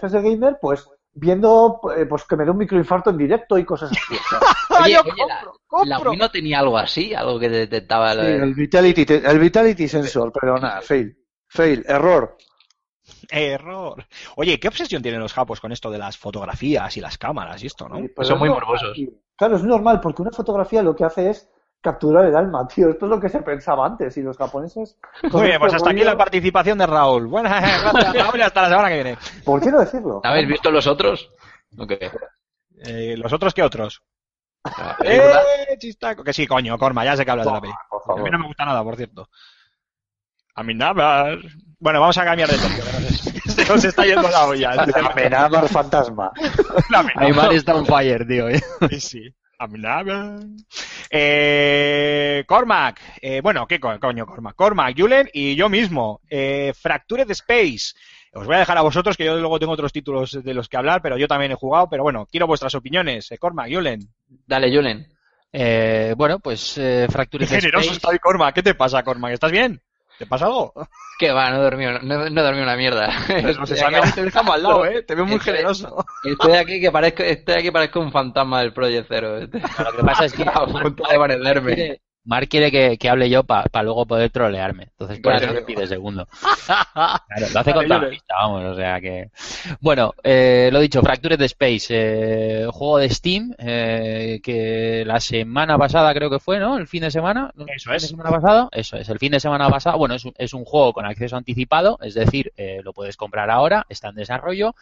gamer, 0.00 0.58
pues 0.60 0.88
viendo 1.12 1.80
eh, 1.96 2.06
pues 2.06 2.24
que 2.24 2.36
me 2.36 2.44
dé 2.44 2.50
un 2.50 2.58
microinfarto 2.58 3.10
en 3.10 3.18
directo 3.18 3.58
y 3.58 3.64
cosas 3.64 3.90
así. 3.90 4.14
Oye, 4.84 4.92
yo 4.94 5.00
oye, 5.00 5.12
la- 5.26 5.40
compro, 5.66 5.84
la, 5.88 5.96
compro. 5.96 6.10
Wii 6.12 6.18
no 6.20 6.30
tenía 6.30 6.60
algo 6.60 6.78
así, 6.78 7.14
algo 7.14 7.38
que 7.40 7.48
detectaba 7.48 8.12
sí, 8.12 8.20
el- 8.20 8.54
Vitality, 8.54 9.06
el 9.24 9.38
Vitality 9.38 9.88
Sensor, 9.88 10.32
pero 10.32 10.58
nada, 10.58 10.80
fail. 10.82 11.16
Fail, 11.48 11.84
error. 11.88 12.36
Error. 13.30 14.06
Oye, 14.36 14.60
¿qué 14.60 14.68
obsesión 14.68 15.02
tienen 15.02 15.20
los 15.20 15.32
japos 15.32 15.60
con 15.60 15.72
esto 15.72 15.90
de 15.90 15.98
las 15.98 16.16
fotografías 16.16 16.96
y 16.96 17.00
las 17.00 17.16
cámaras 17.18 17.62
y 17.62 17.66
esto, 17.66 17.88
no? 17.88 17.96
Sí, 17.96 18.12
Son 18.16 18.34
es 18.34 18.38
muy 18.38 18.48
morbosos. 18.50 18.96
Claro, 19.36 19.56
es 19.56 19.62
normal, 19.64 20.00
porque 20.00 20.22
una 20.22 20.30
fotografía 20.30 20.82
lo 20.82 20.94
que 20.94 21.04
hace 21.04 21.30
es 21.30 21.48
capturar 21.80 22.24
el 22.26 22.36
alma, 22.36 22.66
tío. 22.66 22.90
Esto 22.90 23.06
es 23.06 23.10
lo 23.10 23.20
que 23.20 23.28
se 23.28 23.40
pensaba 23.42 23.86
antes, 23.86 24.16
y 24.16 24.22
los 24.22 24.36
japoneses... 24.36 24.96
Muy 25.22 25.42
bien, 25.42 25.46
este 25.52 25.58
pues 25.60 25.74
hasta 25.74 25.90
aquí 25.90 26.04
la 26.04 26.16
participación 26.16 26.78
de 26.78 26.86
Raúl. 26.86 27.26
Buenas 27.26 27.52
gracias, 27.92 28.26
Raúl, 28.26 28.38
y 28.38 28.42
hasta 28.42 28.62
la 28.62 28.68
semana 28.68 28.88
que 28.88 28.94
viene. 28.94 29.18
¿Por 29.44 29.60
qué 29.60 29.70
no 29.70 29.80
decirlo? 29.80 30.20
¿Habéis 30.24 30.48
visto 30.48 30.70
los 30.70 30.86
otros? 30.86 31.28
Ok. 31.78 31.92
Eh, 32.84 33.16
¿Los 33.16 33.32
otros 33.32 33.54
qué 33.54 33.62
otros? 33.62 34.02
La 34.64 34.96
película. 34.96 35.40
¡Eh, 35.70 35.78
chistaco! 35.78 36.24
Que 36.24 36.32
sí, 36.32 36.46
coño, 36.46 36.76
Corma, 36.78 37.04
ya 37.04 37.16
sé 37.16 37.24
que 37.24 37.30
hablas 37.30 37.46
de 37.46 37.52
la 37.52 37.60
peli. 37.60 37.72
Por 37.88 38.20
A 38.20 38.22
mí 38.22 38.30
no 38.30 38.38
me 38.38 38.46
gusta 38.46 38.64
nada, 38.64 38.82
por 38.82 38.96
cierto. 38.96 39.28
A 40.54 40.62
mí 40.62 40.74
nada. 40.74 41.36
Bueno, 41.78 42.00
vamos 42.00 42.18
a 42.18 42.24
cambiar 42.24 42.48
de 42.48 42.58
tema. 42.58 42.74
que 42.74 43.50
Se 43.52 43.64
nos 43.72 43.84
está 43.84 44.04
yendo 44.04 44.28
la 44.28 44.46
olla. 44.46 44.74
este 44.74 44.92
tema. 44.92 45.10
Amenazar 45.10 45.68
fantasma. 45.68 46.32
La 46.90 46.98
amenaza. 46.98 47.20
Aymar 47.24 47.52
está 47.52 47.74
on 47.76 47.86
fire, 47.86 48.26
tío. 48.26 48.48
¿eh? 48.48 48.60
Sí, 48.90 49.00
sí. 49.00 49.34
Eh, 51.10 52.44
Cormac, 52.46 53.00
eh, 53.20 53.40
bueno, 53.40 53.66
¿qué 53.66 53.80
co- 53.80 53.98
coño 54.00 54.26
Cormac? 54.26 54.54
Cormac, 54.54 54.94
Julen 54.98 55.28
y 55.32 55.54
yo 55.56 55.68
mismo. 55.68 56.20
Eh, 56.28 56.72
Fractured 56.78 57.30
Space. 57.30 57.94
Os 58.34 58.46
voy 58.46 58.56
a 58.56 58.60
dejar 58.60 58.78
a 58.78 58.82
vosotros, 58.82 59.16
que 59.16 59.24
yo 59.24 59.36
luego 59.38 59.58
tengo 59.58 59.72
otros 59.72 59.92
títulos 59.92 60.32
de 60.44 60.54
los 60.54 60.68
que 60.68 60.76
hablar, 60.76 61.00
pero 61.02 61.16
yo 61.16 61.26
también 61.26 61.52
he 61.52 61.56
jugado. 61.56 61.88
Pero 61.88 62.02
bueno, 62.02 62.26
quiero 62.30 62.46
vuestras 62.46 62.74
opiniones. 62.74 63.30
Eh, 63.32 63.38
Cormac, 63.38 63.68
Julen. 63.72 64.00
Dale, 64.46 64.70
Julen. 64.74 65.06
Eh, 65.50 66.14
bueno, 66.16 66.38
pues 66.40 66.76
eh, 66.76 67.04
Qué 67.06 67.12
Fractured 67.12 67.48
generoso 67.48 67.86
Space- 67.90 67.96
está 67.96 68.08
hoy 68.10 68.18
Cormac. 68.18 68.54
¿Qué 68.54 68.62
te 68.62 68.74
pasa, 68.74 69.02
Cormac? 69.02 69.32
¿Estás 69.32 69.50
bien? 69.50 69.80
¿Te 70.18 70.26
pasa 70.26 70.46
algo? 70.46 70.72
Que 71.18 71.32
va, 71.32 71.50
no 71.50 71.56
he 71.58 71.62
dormido, 71.62 71.92
no, 72.00 72.28
no 72.30 72.40
he 72.40 72.44
dormido 72.44 72.64
una 72.64 72.76
mierda. 72.76 73.08
Los 73.56 73.70
exámenes 73.70 74.14
te 74.14 74.22
dejamos 74.24 74.54
al 74.54 74.62
lado, 74.62 74.84
¿eh? 74.86 75.02
Te 75.02 75.14
veo 75.14 75.24
muy 75.26 75.36
Estoy- 75.36 75.52
generoso. 75.54 76.04
Estoy 76.24 76.52
aquí 76.54 76.80
que 76.80 76.90
parezco, 76.90 77.22
estoy 77.22 77.54
aquí 77.56 77.70
parezco 77.70 78.00
un 78.00 78.10
fantasma 78.12 78.60
del 78.60 78.72
Project 78.72 79.06
Zero. 79.08 79.38
Lo 79.40 79.48
que 79.50 80.04
pasa 80.04 80.24
es 80.26 80.32
que 80.32 80.42
a 80.52 80.64
punto 80.66 81.04
de 81.08 81.18
parecerme. 81.18 82.00
Mark 82.28 82.46
quiere 82.50 82.70
que, 82.70 82.98
que 82.98 83.08
hable 83.08 83.30
yo 83.30 83.42
para 83.42 83.82
luego 83.82 84.04
poder 84.04 84.28
trolearme. 84.28 84.84
Entonces, 84.84 85.18
por 85.20 85.34
eso 85.34 85.50
me 85.50 85.62
pide 85.62 85.86
segundo. 85.86 86.28
Claro, 86.68 87.46
lo 87.52 87.60
hace 87.60 87.72
con 87.72 87.88
la 87.88 88.08
pista, 88.10 88.34
vamos, 88.34 88.64
o 88.64 88.74
sea 88.74 89.00
que... 89.00 89.30
Bueno, 89.80 90.14
eh, 90.22 90.68
lo 90.72 90.80
dicho, 90.80 91.00
Fractured 91.00 91.40
Space, 91.42 91.86
eh, 91.90 92.66
juego 92.70 92.98
de 92.98 93.08
Steam, 93.08 93.54
eh, 93.58 94.40
que 94.42 95.04
la 95.06 95.20
semana 95.20 95.78
pasada 95.78 96.12
creo 96.12 96.28
que 96.28 96.38
fue, 96.38 96.58
¿no? 96.58 96.76
El 96.76 96.86
fin 96.86 97.02
de 97.02 97.10
semana. 97.10 97.52
Eso 97.74 97.90
¿El 97.90 97.96
es. 97.96 98.02
de 98.02 98.08
semana 98.08 98.30
pasado? 98.30 98.68
Eso 98.72 98.96
es, 98.96 99.08
el 99.08 99.18
fin 99.18 99.32
de 99.32 99.40
semana 99.40 99.70
pasado. 99.70 99.96
Bueno, 99.96 100.14
es 100.14 100.24
un, 100.24 100.34
es 100.36 100.52
un 100.52 100.64
juego 100.64 100.92
con 100.92 101.06
acceso 101.06 101.36
anticipado, 101.36 101.98
es 102.02 102.14
decir, 102.14 102.52
eh, 102.56 102.80
lo 102.82 102.92
puedes 102.92 103.16
comprar 103.16 103.50
ahora, 103.50 103.86
está 103.88 104.08
en 104.08 104.16
desarrollo. 104.16 104.74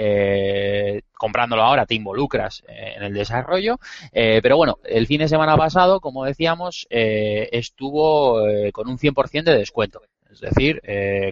Eh, 0.00 1.02
comprándolo 1.12 1.62
ahora 1.62 1.84
te 1.84 1.96
involucras 1.96 2.62
eh, 2.68 2.94
en 2.96 3.02
el 3.02 3.12
desarrollo. 3.12 3.80
Eh, 4.12 4.38
pero 4.40 4.56
bueno, 4.56 4.78
el 4.84 5.08
fin 5.08 5.18
de 5.18 5.28
semana 5.28 5.56
pasado, 5.56 6.00
como 6.00 6.24
decíamos, 6.24 6.86
estuvo 6.88 8.40
con 8.72 8.88
un 8.88 8.96
100% 8.96 9.42
de 9.44 9.58
descuento. 9.58 10.02
Es 10.30 10.40
decir, 10.40 10.80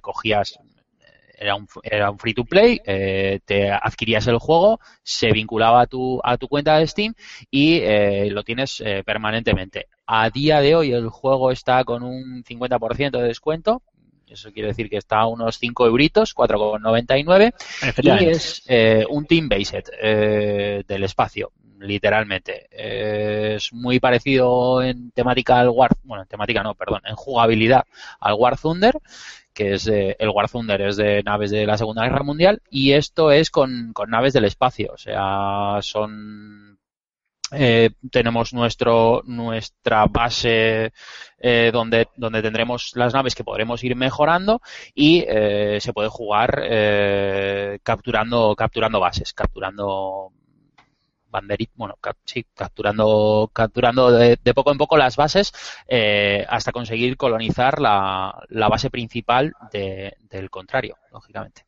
cogías, 0.02 0.58
era 1.38 1.54
un, 1.54 1.68
era 1.82 2.10
un 2.10 2.18
free 2.18 2.34
to 2.34 2.44
play, 2.44 2.80
te 3.44 3.70
adquirías 3.70 4.26
el 4.26 4.38
juego, 4.38 4.80
se 5.02 5.30
vinculaba 5.30 5.82
a 5.82 5.86
tu, 5.86 6.20
a 6.24 6.36
tu 6.36 6.48
cuenta 6.48 6.78
de 6.78 6.86
Steam 6.86 7.14
y 7.50 7.78
eh, 7.82 8.30
lo 8.30 8.42
tienes 8.42 8.82
eh, 8.84 9.02
permanentemente. 9.04 9.86
A 10.06 10.30
día 10.30 10.60
de 10.60 10.74
hoy 10.74 10.92
el 10.92 11.08
juego 11.08 11.50
está 11.50 11.84
con 11.84 12.02
un 12.02 12.42
50% 12.42 13.10
de 13.10 13.22
descuento. 13.22 13.82
Eso 14.28 14.52
quiere 14.52 14.68
decir 14.68 14.88
que 14.90 14.96
está 14.96 15.18
a 15.20 15.26
unos 15.26 15.58
5 15.58 15.86
euritos, 15.86 16.34
4,99. 16.34 17.52
Y 18.20 18.24
es 18.30 18.62
eh, 18.66 19.04
un 19.08 19.24
team 19.26 19.48
based 19.48 19.84
eh, 20.02 20.82
del 20.86 21.04
espacio, 21.04 21.52
literalmente. 21.78 22.66
Eh, 22.70 23.54
es 23.56 23.72
muy 23.72 24.00
parecido 24.00 24.82
en 24.82 25.10
temática 25.12 25.60
al 25.60 25.68
War, 25.68 25.92
bueno, 26.02 26.22
en 26.22 26.28
temática 26.28 26.62
no, 26.62 26.74
perdón, 26.74 27.02
en 27.04 27.14
jugabilidad 27.14 27.84
al 28.20 28.34
War 28.34 28.58
Thunder, 28.58 28.98
que 29.54 29.74
es 29.74 29.84
de- 29.84 30.16
el 30.18 30.28
War 30.30 30.50
Thunder 30.50 30.80
es 30.82 30.96
de 30.96 31.22
naves 31.22 31.50
de 31.50 31.64
la 31.66 31.78
Segunda 31.78 32.02
Guerra 32.02 32.22
Mundial 32.22 32.60
y 32.68 32.92
esto 32.92 33.30
es 33.30 33.50
con, 33.50 33.92
con 33.94 34.10
naves 34.10 34.32
del 34.34 34.44
espacio, 34.44 34.90
o 34.92 34.98
sea, 34.98 35.78
son 35.82 36.78
eh, 37.52 37.90
tenemos 38.10 38.52
nuestro 38.52 39.22
nuestra 39.24 40.06
base 40.06 40.92
eh, 41.38 41.70
donde 41.72 42.08
donde 42.16 42.42
tendremos 42.42 42.90
las 42.94 43.14
naves 43.14 43.34
que 43.34 43.44
podremos 43.44 43.82
ir 43.84 43.94
mejorando 43.96 44.60
y 44.94 45.24
eh, 45.28 45.78
se 45.80 45.92
puede 45.92 46.08
jugar 46.08 46.60
eh, 46.64 47.78
capturando 47.82 48.54
capturando 48.56 48.98
bases 49.00 49.32
capturando 49.32 50.32
banderit 51.28 51.70
bueno 51.74 51.96
sí, 52.24 52.46
capturando 52.54 53.50
capturando 53.52 54.10
de, 54.12 54.38
de 54.42 54.54
poco 54.54 54.72
en 54.72 54.78
poco 54.78 54.96
las 54.96 55.16
bases 55.16 55.52
eh, 55.88 56.44
hasta 56.48 56.72
conseguir 56.72 57.16
colonizar 57.16 57.80
la, 57.80 58.42
la 58.48 58.68
base 58.68 58.90
principal 58.90 59.52
de- 59.72 60.16
del 60.30 60.50
contrario 60.50 60.96
lógicamente 61.12 61.66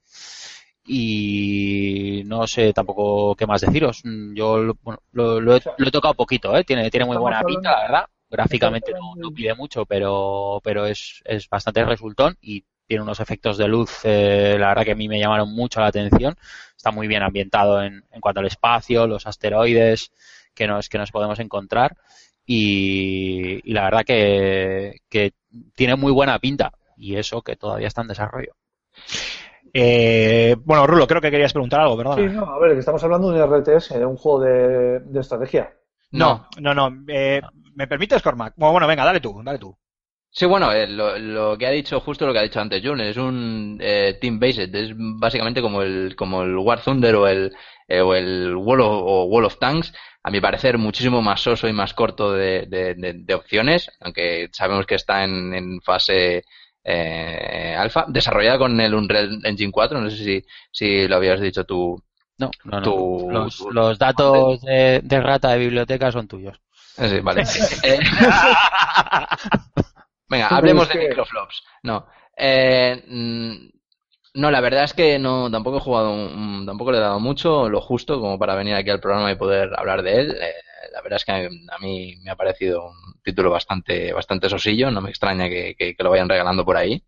y 0.88 2.22
no 2.26 2.46
sé 2.46 2.72
tampoco 2.72 3.34
qué 3.36 3.46
más 3.46 3.60
deciros. 3.60 4.00
Mm, 4.04 4.34
Yo 4.34 4.58
lo, 4.58 4.74
bueno, 4.82 5.00
lo, 5.12 5.40
lo 5.40 5.56
he, 5.56 5.62
lo 5.76 5.88
he 5.88 5.90
tocado 5.90 6.14
poquito, 6.14 6.56
¿eh? 6.56 6.64
tiene, 6.64 6.90
tiene 6.90 7.06
muy 7.06 7.16
buena 7.16 7.42
pinta, 7.42 7.70
la 7.72 7.82
verdad. 7.82 8.04
Gráficamente 8.30 8.92
no, 9.16 9.30
pide 9.32 9.54
mucho, 9.54 9.86
pero, 9.86 10.60
pero 10.62 10.86
es, 10.86 11.22
es 11.24 11.48
bastante 11.48 11.84
resultón 11.84 12.36
y 12.42 12.64
tiene 12.86 13.02
unos 13.02 13.20
efectos 13.20 13.58
de 13.58 13.68
luz, 13.68 14.00
eh, 14.04 14.56
la 14.58 14.68
verdad 14.68 14.84
que 14.84 14.92
a 14.92 14.96
mí 14.96 15.08
me 15.08 15.18
llamaron 15.18 15.52
mucho 15.54 15.80
la 15.80 15.86
atención. 15.88 16.36
Está 16.76 16.90
muy 16.90 17.06
bien 17.06 17.22
ambientado 17.22 17.82
en, 17.82 18.04
en 18.10 18.20
cuanto 18.20 18.40
al 18.40 18.46
espacio, 18.46 19.06
los 19.06 19.26
asteroides 19.26 20.10
que 20.54 20.66
nos, 20.66 20.88
que 20.88 20.98
nos 20.98 21.10
podemos 21.10 21.38
encontrar 21.38 21.96
y, 22.46 23.60
y 23.68 23.72
la 23.72 23.84
verdad 23.84 24.04
que, 24.04 25.00
que 25.08 25.32
tiene 25.74 25.96
muy 25.96 26.12
buena 26.12 26.38
pinta 26.38 26.72
y 26.96 27.16
eso 27.16 27.42
que 27.42 27.56
todavía 27.56 27.88
está 27.88 28.02
en 28.02 28.08
desarrollo. 28.08 28.54
Eh, 29.74 30.56
bueno, 30.64 30.86
Rulo, 30.86 31.06
creo 31.06 31.20
que 31.20 31.30
querías 31.30 31.52
preguntar 31.52 31.80
algo, 31.80 31.96
¿verdad? 31.96 32.16
Sí, 32.16 32.22
no, 32.34 32.44
a 32.44 32.58
ver, 32.58 32.72
que 32.72 32.80
estamos 32.80 33.02
hablando 33.04 33.30
de 33.30 33.42
un 33.42 33.52
RTS, 33.52 33.98
de 33.98 34.06
un 34.06 34.16
juego 34.16 34.40
de, 34.40 35.00
de 35.00 35.20
estrategia. 35.20 35.72
No, 36.10 36.46
no, 36.60 36.74
no. 36.74 37.04
eh, 37.08 37.40
¿Me 37.74 37.86
permites, 37.86 38.22
Cormac? 38.22 38.54
Bueno, 38.56 38.72
bueno, 38.72 38.86
venga, 38.86 39.04
dale 39.04 39.20
tú, 39.20 39.40
dale 39.44 39.58
tú. 39.58 39.76
Sí, 40.30 40.46
bueno, 40.46 40.70
eh, 40.72 40.86
lo, 40.86 41.18
lo 41.18 41.56
que 41.58 41.66
ha 41.66 41.70
dicho, 41.70 42.00
justo 42.00 42.26
lo 42.26 42.32
que 42.32 42.38
ha 42.38 42.42
dicho 42.42 42.60
antes 42.60 42.82
Jun, 42.84 43.00
es 43.00 43.16
un 43.16 43.78
eh, 43.80 44.18
team 44.20 44.38
based, 44.38 44.74
es 44.74 44.92
básicamente 44.96 45.60
como 45.62 45.82
el, 45.82 46.14
como 46.16 46.42
el 46.42 46.56
War 46.56 46.82
Thunder 46.82 47.14
o 47.16 47.26
el, 47.26 47.52
eh, 47.88 48.00
o 48.00 48.14
el 48.14 48.54
Wall 48.54 48.80
of, 48.82 48.88
o 48.92 49.24
Wall 49.24 49.46
of 49.46 49.58
Tanks, 49.58 49.92
a 50.22 50.30
mi 50.30 50.40
parecer 50.40 50.76
muchísimo 50.78 51.22
más 51.22 51.40
soso 51.40 51.66
y 51.66 51.72
más 51.72 51.94
corto 51.94 52.32
de, 52.32 52.66
de, 52.68 52.94
de- 52.94 53.14
de 53.14 53.34
opciones, 53.34 53.90
aunque 54.00 54.48
sabemos 54.52 54.86
que 54.86 54.96
está 54.96 55.24
en, 55.24 55.54
en 55.54 55.80
fase 55.80 56.44
eh, 56.90 57.76
alfa, 57.76 58.06
desarrollada 58.08 58.58
con 58.58 58.80
el 58.80 58.94
Unreal 58.94 59.40
Engine 59.44 59.72
4, 59.72 60.00
no 60.00 60.10
sé 60.10 60.16
si, 60.16 60.44
si 60.70 61.06
lo 61.06 61.16
habías 61.16 61.40
dicho 61.40 61.64
tú. 61.64 62.02
No, 62.38 62.50
no, 62.64 63.48
los, 63.70 63.98
datos 63.98 64.60
de, 64.62 65.00
de 65.02 65.20
rata 65.20 65.50
de 65.50 65.58
biblioteca 65.58 66.12
son 66.12 66.28
tuyos. 66.28 66.56
Eh, 66.96 67.08
Sí, 67.08 67.20
vale. 67.20 67.42
Eh, 67.82 67.98
Venga, 70.28 70.48
hablemos 70.48 70.88
de 70.88 71.08
microflops. 71.08 71.62
No. 71.82 72.06
Eh, 72.36 73.02
mm, 73.06 73.77
no, 74.34 74.50
la 74.50 74.60
verdad 74.60 74.84
es 74.84 74.92
que 74.94 75.18
no, 75.18 75.50
tampoco 75.50 75.78
he 75.78 75.80
jugado, 75.80 76.14
tampoco 76.66 76.92
le 76.92 76.98
he 76.98 77.00
dado 77.00 77.18
mucho, 77.20 77.68
lo 77.68 77.80
justo 77.80 78.20
como 78.20 78.38
para 78.38 78.54
venir 78.54 78.74
aquí 78.74 78.90
al 78.90 79.00
programa 79.00 79.30
y 79.32 79.36
poder 79.36 79.70
hablar 79.76 80.02
de 80.02 80.20
él. 80.20 80.30
Eh, 80.40 80.52
la 80.92 81.02
verdad 81.02 81.16
es 81.16 81.24
que 81.24 81.32
a 81.32 81.78
mí 81.80 82.14
me 82.22 82.30
ha 82.30 82.36
parecido 82.36 82.84
un 82.88 83.20
título 83.22 83.50
bastante, 83.50 84.12
bastante 84.12 84.48
sosillo, 84.48 84.90
no 84.90 85.00
me 85.00 85.10
extraña 85.10 85.48
que, 85.48 85.94
lo 85.98 86.10
vayan 86.10 86.28
regalando 86.28 86.64
por 86.64 86.76
ahí. 86.76 87.02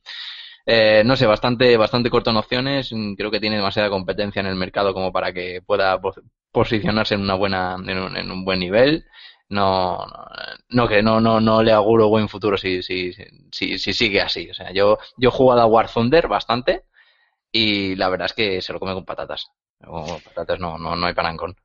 Eh, 0.67 1.03
no 1.07 1.17
sé, 1.17 1.27
bastante, 1.27 1.77
bastante 1.77 2.11
corto 2.11 2.31
en 2.31 2.37
opciones. 2.37 2.91
Creo 3.17 3.31
que 3.31 3.41
tiene 3.41 3.57
demasiada 3.57 3.91
competencia 3.91 4.41
en 4.41 4.47
el 4.47 4.57
mercado 4.57 4.95
como 4.95 5.13
para 5.13 5.33
que 5.33 5.63
pueda 5.67 6.01
pos- 6.01 6.21
posicionarse 6.53 7.15
en 7.15 7.23
una 7.23 7.35
buena, 7.35 7.77
en 7.87 7.99
un, 7.99 8.17
en 8.17 8.31
un 8.31 8.45
buen 8.45 8.61
nivel. 8.61 9.05
No, 9.49 9.99
no, 10.07 10.27
no 10.71 10.89
que 10.89 11.03
no, 11.03 11.21
no, 11.21 11.41
no 11.41 11.63
le 11.63 11.73
auguro 11.73 12.09
buen 12.09 12.29
futuro 12.29 12.57
si, 12.59 12.83
si, 12.83 13.13
si, 13.53 13.79
si 13.79 13.93
sigue 13.93 14.21
así. 14.21 14.49
O 14.51 14.55
sea, 14.55 14.73
yo, 14.73 14.99
yo 15.17 15.29
he 15.31 15.33
jugado 15.33 15.63
a 15.63 15.67
War 15.67 15.89
Thunder 15.91 16.29
bastante 16.29 16.85
y 17.53 17.97
la 17.97 18.09
verdad 18.09 18.27
es 18.27 18.33
que 18.33 18.63
se 18.63 18.73
lo 18.73 18.81
come 18.81 18.95
con 18.95 19.05
patatas. 19.05 19.51
O 19.87 20.19
patatas 20.25 20.61
no, 20.61 20.79
no, 20.79 20.95
no 20.97 21.07
hay 21.07 21.15
panancón. 21.15 21.57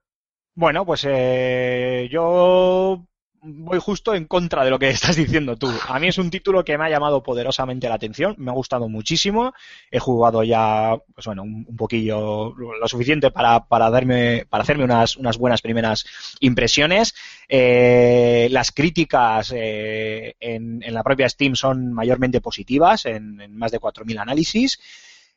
Bueno, 0.54 0.86
pues 0.86 1.06
eh, 1.08 2.08
yo 2.10 3.06
voy 3.48 3.80
justo 3.80 4.16
en 4.16 4.26
contra 4.26 4.64
de 4.64 4.70
lo 4.70 4.80
que 4.80 4.90
estás 4.90 5.16
diciendo 5.16 5.58
tú. 5.58 5.70
A 5.88 6.00
mí 6.00 6.08
es 6.08 6.18
un 6.18 6.30
título 6.30 6.64
que 6.64 6.78
me 6.78 6.86
ha 6.86 6.90
llamado 6.90 7.22
poderosamente 7.22 7.88
la 7.88 7.96
atención, 7.96 8.36
me 8.38 8.52
ha 8.52 8.54
gustado 8.54 8.90
muchísimo. 8.90 9.54
He 9.92 10.00
jugado 10.00 10.44
ya, 10.44 10.98
pues 11.14 11.26
bueno, 11.26 11.44
un, 11.44 11.76
poquillo, 11.76 12.54
lo 12.56 12.88
suficiente 12.88 13.32
para, 13.32 13.66
para 13.68 13.90
darme, 13.90 14.46
para 14.50 14.64
hacerme 14.64 14.84
unas, 14.84 15.18
unas 15.18 15.38
buenas 15.38 15.62
primeras 15.62 16.06
impresiones. 16.40 17.14
Eh, 17.48 18.48
las 18.52 18.72
críticas 18.72 19.52
eh, 19.56 20.36
en, 20.40 20.82
en 20.84 20.94
la 20.94 21.04
propia 21.04 21.30
Steam 21.30 21.56
son 21.56 21.94
mayormente 21.94 22.42
positivas, 22.42 23.06
en, 23.06 23.42
en 23.42 23.58
más 23.58 23.72
de 23.72 23.80
4.000 23.80 24.20
análisis. 24.20 24.80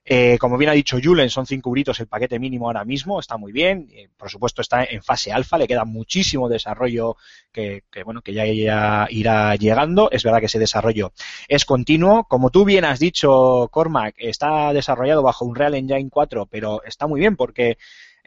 Eh, 0.04 0.38
como 0.38 0.56
bien 0.56 0.70
ha 0.70 0.74
dicho 0.74 0.98
Julen, 1.02 1.28
son 1.28 1.46
5 1.46 1.68
euritos 1.68 2.00
el 2.00 2.06
paquete 2.06 2.38
mínimo 2.38 2.66
ahora 2.66 2.84
mismo, 2.84 3.20
está 3.20 3.36
muy 3.36 3.52
bien. 3.52 3.88
Eh, 3.92 4.08
por 4.16 4.30
supuesto, 4.30 4.62
está 4.62 4.84
en 4.84 5.02
fase 5.02 5.32
alfa, 5.32 5.58
le 5.58 5.68
queda 5.68 5.84
muchísimo 5.84 6.48
desarrollo 6.48 7.16
que, 7.52 7.84
que, 7.90 8.04
bueno, 8.04 8.22
que 8.22 8.32
ya 8.32 8.46
irá, 8.46 9.06
irá 9.10 9.54
llegando. 9.56 10.10
Es 10.10 10.22
verdad 10.22 10.40
que 10.40 10.46
ese 10.46 10.58
desarrollo 10.58 11.12
es 11.46 11.64
continuo. 11.66 12.24
Como 12.24 12.50
tú 12.50 12.64
bien 12.64 12.86
has 12.86 12.98
dicho, 13.00 13.68
Cormac, 13.70 14.14
está 14.18 14.72
desarrollado 14.72 15.22
bajo 15.22 15.44
un 15.44 15.54
Real 15.54 15.74
Engine 15.74 16.08
4, 16.10 16.46
pero 16.46 16.82
está 16.84 17.06
muy 17.06 17.20
bien 17.20 17.36
porque 17.36 17.76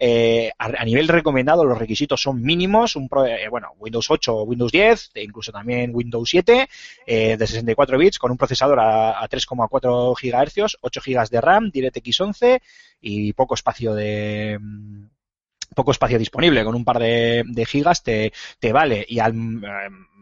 eh, 0.04 0.52
a, 0.58 0.66
a, 0.66 0.84
nivel 0.84 1.08
recomendado 1.08 1.64
los 1.64 1.78
requisitos 1.78 2.20
son 2.20 2.41
mínimos, 2.41 2.95
un 2.95 3.08
eh, 3.28 3.47
bueno, 3.52 3.76
Windows 3.78 4.10
8 4.10 4.36
o 4.36 4.43
Windows 4.45 4.72
10, 4.72 5.12
e 5.14 5.24
incluso 5.24 5.52
también 5.52 5.91
Windows 5.93 6.28
7 6.28 6.68
eh, 7.06 7.38
de 7.38 7.47
64 7.47 7.99
bits 7.99 8.18
con 8.18 8.32
un 8.32 8.38
procesador 8.38 8.80
a, 8.80 9.22
a 9.22 9.30
3,4 9.30 10.16
GHz, 10.20 10.78
8 10.82 11.02
GB 11.06 11.30
de 11.30 11.41
RAM, 11.41 11.70
DirectX 11.70 12.20
11 12.20 12.62
y 13.02 13.34
poco 13.34 13.54
espacio 13.54 13.93
de 13.93 14.58
poco 15.76 15.92
espacio 15.92 16.20
disponible, 16.20 16.64
con 16.64 16.76
un 16.76 16.84
par 16.86 17.00
de, 17.00 17.44
de 17.46 17.66
gigas 17.66 18.04
te, 18.04 18.34
te 18.60 18.72
vale. 18.74 19.06
Y 19.08 19.20
al, 19.20 19.34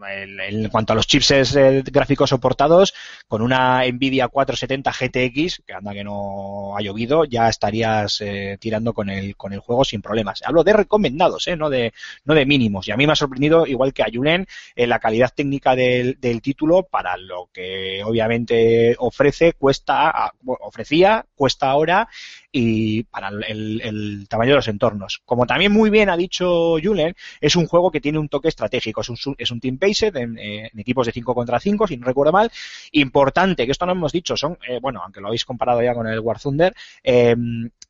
el- 0.10 0.40
en 0.40 0.70
cuanto 0.70 0.94
a 0.94 0.96
los 0.96 1.08
chips 1.08 1.32
eh, 1.56 1.84
gráficos 1.86 2.30
soportados, 2.30 2.94
con 3.28 3.42
una 3.42 3.84
Nvidia 3.86 4.28
470 4.28 4.92
GTX, 4.92 5.62
que 5.66 5.74
anda 5.74 5.94
que 5.94 6.04
no 6.04 6.76
ha 6.78 6.82
llovido, 6.82 7.26
ya 7.26 7.50
estarías 7.50 8.22
eh, 8.22 8.58
tirando 8.60 8.94
con 8.94 9.10
el, 9.10 9.36
con 9.36 9.54
el 9.54 9.60
juego 9.60 9.84
sin 9.84 10.02
problemas. 10.02 10.42
Hablo 10.46 10.64
de 10.64 10.74
recomendados, 10.74 11.48
eh, 11.48 11.56
no, 11.56 11.70
de, 11.70 11.94
no 12.26 12.34
de 12.34 12.46
mínimos. 12.46 12.88
Y 12.88 12.92
a 12.92 12.98
mí 12.98 13.06
me 13.06 13.14
ha 13.14 13.16
sorprendido, 13.16 13.66
igual 13.68 13.94
que 13.94 14.04
a 14.04 14.08
Julen, 14.14 14.46
eh, 14.76 14.88
la 14.88 15.00
calidad 15.00 15.32
técnica 15.36 15.76
del, 15.76 16.18
del 16.20 16.42
título 16.42 16.84
para 16.84 17.18
lo 17.18 17.50
que 17.54 18.02
obviamente 18.04 18.96
ofrece, 19.00 19.54
cuesta, 19.54 20.34
ofrecía, 20.62 21.26
cuesta 21.36 21.70
ahora 21.70 22.08
y 22.52 23.04
para 23.04 23.30
el, 23.30 23.82
el- 23.82 24.28
tamaño 24.28 24.52
de 24.52 24.56
los 24.58 24.68
entornos. 24.68 25.22
Como 25.26 25.46
también 25.46 25.72
muy 25.72 25.90
bien 25.90 26.10
ha 26.10 26.18
dicho 26.18 26.76
Julen, 26.84 27.16
es 27.42 27.56
un 27.56 27.68
juego 27.68 27.92
que 27.92 28.02
tiene 28.02 28.20
un 28.20 28.30
toque 28.30 28.48
estratégico, 28.48 29.02
es 29.02 29.10
un, 29.10 29.18
es 29.38 29.52
un 29.52 29.60
team-based 29.60 30.16
eh, 30.16 30.70
en 30.74 30.80
equipos 30.80 31.06
de 31.06 31.12
5 31.12 31.36
contra 31.36 31.60
5, 31.60 31.88
si 31.88 31.98
no 31.98 32.06
recuerdo 32.06 32.32
mal. 32.32 32.52
Importante, 32.92 33.66
que 33.66 33.72
esto 33.72 33.86
no 33.86 33.92
hemos 33.94 34.12
dicho, 34.12 34.36
son, 34.38 34.58
eh, 34.68 34.80
bueno, 34.82 35.02
aunque 35.04 35.22
lo 35.22 35.28
habéis 35.28 35.46
comparado 35.46 35.82
ya 35.82 35.94
con 35.94 36.08
el 36.08 36.20
War 36.20 36.40
Thunder, 36.40 36.74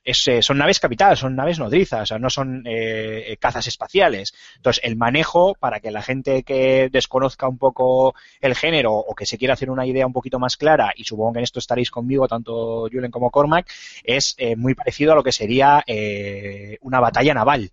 es, 0.03 0.28
eh, 0.28 0.41
son 0.41 0.57
naves 0.57 0.80
capitales, 0.80 1.20
son 1.20 1.36
naves 1.36 1.60
nodrizas, 1.60 2.01
o 2.03 2.05
sea, 2.05 2.20
no 2.20 2.30
son 2.30 2.64
eh, 2.66 3.38
cazas 3.39 3.68
espaciales. 3.68 4.34
Entonces, 4.55 4.84
el 4.84 4.95
manejo, 4.95 5.55
para 5.60 5.80
que 5.80 5.91
la 5.91 6.01
gente 6.01 6.43
que 6.43 6.89
desconozca 6.91 7.47
un 7.47 7.57
poco 7.57 8.16
el 8.41 8.55
género 8.55 8.93
o 8.93 9.14
que 9.16 9.26
se 9.26 9.38
quiera 9.38 9.53
hacer 9.53 9.70
una 9.70 9.86
idea 9.86 10.07
un 10.07 10.14
poquito 10.14 10.39
más 10.39 10.57
clara, 10.57 10.93
y 10.95 11.03
supongo 11.03 11.34
que 11.34 11.39
en 11.39 11.43
esto 11.43 11.60
estaréis 11.60 11.91
conmigo, 11.91 12.28
tanto 12.28 12.88
Julen 12.91 13.12
como 13.12 13.30
Cormac, 13.30 13.70
es 14.03 14.36
eh, 14.51 14.55
muy 14.55 14.73
parecido 14.75 15.11
a 15.13 15.15
lo 15.15 15.23
que 15.23 15.31
sería 15.31 15.83
eh, 15.87 16.77
una 16.81 16.99
batalla 16.99 17.33
naval. 17.33 17.71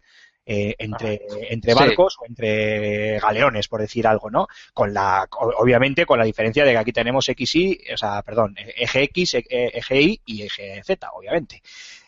eh, 0.49 0.77
entre, 0.79 1.21
entre 1.51 1.73
Sí. 1.73 1.79
barcos 1.81 2.19
o 2.21 2.25
entre 2.25 3.19
galeones, 3.19 3.67
por 3.67 3.81
decir 3.81 4.07
algo, 4.07 4.31
¿no? 4.31 4.47
Con 4.73 4.95
la, 4.95 5.27
obviamente 5.59 6.07
con 6.07 6.21
la 6.21 6.25
diferencia 6.25 6.65
de 6.65 6.71
que 6.71 6.79
aquí 6.79 6.93
tenemos 6.93 7.27
XY, 7.27 7.81
o 7.93 7.97
sea, 7.97 8.23
perdón, 8.23 8.55
eje 8.77 9.03
X, 9.03 9.35
e- 9.35 9.45
e- 9.51 9.73
eje 9.75 10.01
Y 10.01 10.21
y 10.25 10.43
eje 10.43 10.85
Z, 10.85 11.11
obviamente. 11.13 11.63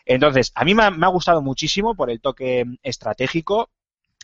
Entonces, 0.05 0.53
a 0.55 0.63
mí 0.63 0.73
me 0.73 0.83
ha, 0.83 0.89
me 0.89 1.05
ha 1.05 1.09
gustado 1.09 1.41
muchísimo 1.41 1.95
por 1.95 2.09
el 2.09 2.21
toque 2.21 2.63
estratégico. 2.81 3.71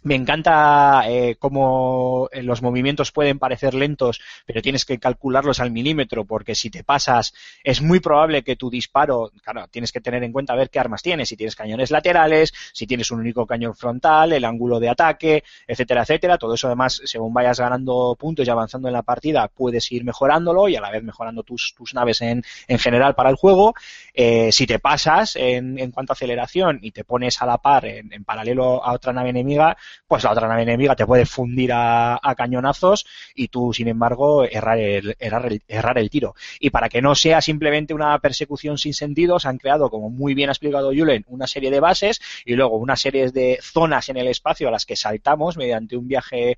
Me 0.04 0.14
encanta 0.14 1.04
eh, 1.08 1.36
cómo 1.40 2.30
eh, 2.32 2.44
los 2.44 2.62
movimientos 2.62 3.12
pueden 3.12 3.40
parecer 3.40 3.74
lentos, 3.74 4.22
pero 4.46 4.62
tienes 4.62 4.86
que 4.86 5.00
calcularlos 5.00 5.60
al 5.60 5.72
milímetro, 5.72 6.26
porque 6.26 6.54
si 6.54 6.70
te 6.70 6.84
pasas, 6.84 7.34
es 7.64 7.82
muy 7.82 8.00
probable 8.00 8.44
que 8.44 8.56
tu 8.56 8.70
disparo, 8.70 9.32
claro, 9.44 9.68
tienes 9.68 9.92
que 9.92 10.02
tener 10.02 10.24
en 10.24 10.32
cuenta 10.32 10.54
ver 10.54 10.70
qué 10.70 10.80
armas 10.80 11.02
tienes, 11.02 11.30
si 11.30 11.36
tienes 11.36 11.56
cañones 11.56 11.90
laterales, 11.90 12.54
si 12.72 12.86
tienes 12.86 13.10
un 13.10 13.20
único 13.22 13.48
cañón 13.48 13.74
frontal, 13.74 14.34
el 14.34 14.46
ángulo 14.46 14.80
de 14.80 14.90
ataque, 14.90 15.44
etcétera, 15.66 16.04
etcétera. 16.04 16.38
Todo 16.38 16.54
eso 16.54 16.68
además, 16.68 17.02
según 17.06 17.34
vayas 17.34 17.60
ganando 17.60 18.16
puntos 18.20 18.46
y 18.46 18.50
avanzando 18.52 18.88
en 18.88 18.94
la 18.94 19.02
partida, 19.02 19.48
puedes 19.48 19.92
ir 19.92 20.04
mejorándolo 20.04 20.70
y 20.70 20.76
a 20.76 20.82
la 20.82 20.92
vez 20.92 21.02
mejorando 21.02 21.42
tus, 21.42 21.74
naves 21.96 22.22
en, 22.22 22.44
en 22.68 22.78
general 22.78 23.16
para 23.16 23.32
el 23.32 23.38
juego. 23.38 23.74
Eh, 24.14 24.52
si 24.52 24.68
te 24.68 24.78
pasas 24.78 25.36
en, 25.36 25.80
en 25.80 25.90
cuanto 25.90 26.12
a 26.12 26.16
aceleración 26.16 26.78
y 26.84 26.92
te 26.92 27.04
pones 27.04 27.42
a 27.42 27.48
la 27.48 27.58
par 27.58 27.86
en, 27.86 28.14
en 28.14 28.24
paralelo 28.24 28.86
a 28.86 28.94
otra 28.94 29.12
nave 29.12 29.32
enemiga, 29.32 29.76
pues 30.08 30.24
la 30.24 30.32
otra 30.32 30.48
nave 30.48 30.64
enemiga 30.64 30.96
te 30.96 31.06
puede 31.06 31.26
fundir 31.26 31.72
a, 31.74 32.20
cañonazos 32.38 33.06
y 33.34 33.48
tú, 33.48 33.74
sin 33.74 33.88
embargo, 33.88 34.44
errar 34.44 34.78
el, 34.80 35.16
errar, 35.20 35.46
el, 35.46 35.62
errar 35.68 35.98
el 35.98 36.10
tiro. 36.10 36.36
Y 36.60 36.70
para 36.70 36.90
que 36.90 37.02
no 37.02 37.16
sea 37.16 37.42
simplemente 37.42 37.94
una 37.94 38.18
persecución 38.20 38.78
sin 38.78 38.94
sentido, 38.94 39.40
se 39.40 39.48
han 39.48 39.58
creado, 39.58 39.90
como 39.90 40.10
muy 40.10 40.34
bien 40.34 40.50
ha 40.50 40.54
explicado 40.54 40.92
Julen, 40.94 41.24
una 41.28 41.48
serie 41.48 41.72
de 41.72 41.80
bases 41.80 42.22
y 42.46 42.56
luego 42.56 42.78
una 42.78 42.96
serie 42.96 43.32
de 43.32 43.60
zonas 43.62 44.10
en 44.10 44.18
el 44.18 44.28
espacio 44.28 44.68
a 44.68 44.72
las 44.72 44.86
que 44.86 44.96
saltamos 44.96 45.58
mediante 45.58 45.98
un 45.98 46.08
viaje 46.08 46.58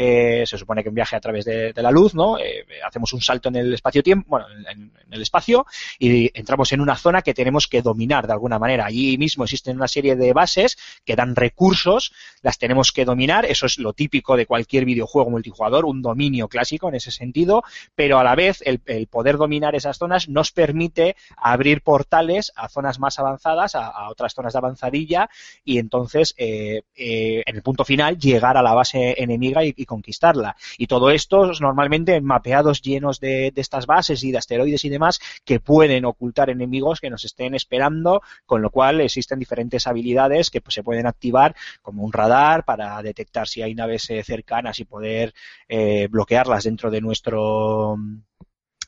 eh, 0.00 0.44
se 0.46 0.56
supone 0.56 0.84
que 0.84 0.90
un 0.90 0.94
viaje 0.94 1.16
a 1.16 1.20
través 1.20 1.44
de, 1.44 1.72
la 1.74 1.90
luz, 1.90 2.14
¿no? 2.14 2.38
Eh, 2.38 2.64
hacemos 2.86 3.12
un 3.12 3.20
salto 3.20 3.48
en 3.48 3.56
el 3.56 3.74
espacio-tiempo, 3.74 4.28
bueno, 4.28 4.46
en, 4.70 4.92
el 5.10 5.22
espacio 5.22 5.66
y 5.98 6.30
entramos 6.38 6.70
en 6.72 6.80
una 6.80 6.94
zona 6.94 7.22
que 7.22 7.34
tenemos 7.34 7.66
que 7.66 7.82
dominar 7.82 8.28
de 8.28 8.32
alguna 8.32 8.60
manera. 8.60 8.86
Allí 8.86 9.18
mismo 9.18 9.42
existen 9.42 9.76
una 9.76 9.88
serie 9.88 10.14
de 10.14 10.32
bases 10.32 10.78
que 11.04 11.16
dan 11.16 11.34
recursos, 11.34 12.12
las 12.42 12.58
tenemos 12.58 12.92
que 12.92 13.04
dominar, 13.04 13.44
eso 13.44 13.66
es 13.66 13.78
lo 13.78 13.92
típico 13.92 14.36
de 14.36 14.46
cualquier 14.46 14.84
videojuego 14.84 15.30
multijugador, 15.30 15.84
un 15.84 16.00
dominio 16.00 16.46
clásico 16.46 16.88
en 16.88 16.94
ese 16.94 17.10
sentido, 17.10 17.64
pero 17.96 18.20
a 18.20 18.24
la 18.24 18.36
vez 18.36 18.62
el, 18.64 18.78
poder 19.08 19.36
dominar 19.36 19.74
esas 19.74 19.98
zonas 19.98 20.28
nos 20.28 20.52
permite 20.52 21.16
abrir 21.36 21.82
portales 21.82 22.52
a 22.54 22.68
zonas 22.68 23.00
más 23.00 23.18
avanzadas, 23.18 23.74
a, 23.74 24.08
otras 24.10 24.32
zonas 24.32 24.52
de 24.52 24.58
avanzadilla 24.58 25.28
y 25.64 25.78
entonces 25.78 26.34
eh, 26.36 26.82
eh, 26.94 27.42
en 27.44 27.56
el 27.56 27.62
punto 27.62 27.84
final 27.84 28.16
llegar 28.16 28.56
a 28.56 28.62
la 28.62 28.74
base 28.74 29.20
enemiga 29.20 29.64
y 29.64 29.87
conquistarla. 29.88 30.54
Y 30.76 30.86
todo 30.86 31.10
esto 31.10 31.50
normalmente 31.60 32.14
en 32.14 32.24
mapeados 32.24 32.80
llenos 32.82 33.18
de, 33.18 33.52
estas 33.56 33.86
bases 33.86 34.22
y 34.22 34.30
de 34.30 34.38
asteroides 34.38 34.84
y 34.84 34.88
demás 34.88 35.18
que 35.44 35.58
pueden 35.58 36.04
ocultar 36.04 36.50
enemigos 36.50 37.00
que 37.00 37.10
nos 37.10 37.24
estén 37.24 37.56
esperando, 37.56 38.22
con 38.46 38.62
lo 38.62 38.70
cual 38.70 39.00
existen 39.00 39.40
diferentes 39.40 39.88
habilidades 39.88 40.50
que 40.50 40.60
pues, 40.60 40.74
se 40.74 40.84
pueden 40.84 41.06
activar 41.06 41.56
como 41.82 42.04
un 42.04 42.12
radar 42.12 42.64
para 42.64 43.02
detectar 43.02 43.48
si 43.48 43.62
hay 43.62 43.74
naves 43.74 44.08
eh, 44.10 44.22
cercanas 44.22 44.78
y 44.78 44.84
poder 44.84 45.34
eh, 45.68 46.06
bloquearlas 46.08 46.64
dentro 46.64 46.90
de 46.90 47.00
nuestro 47.00 47.96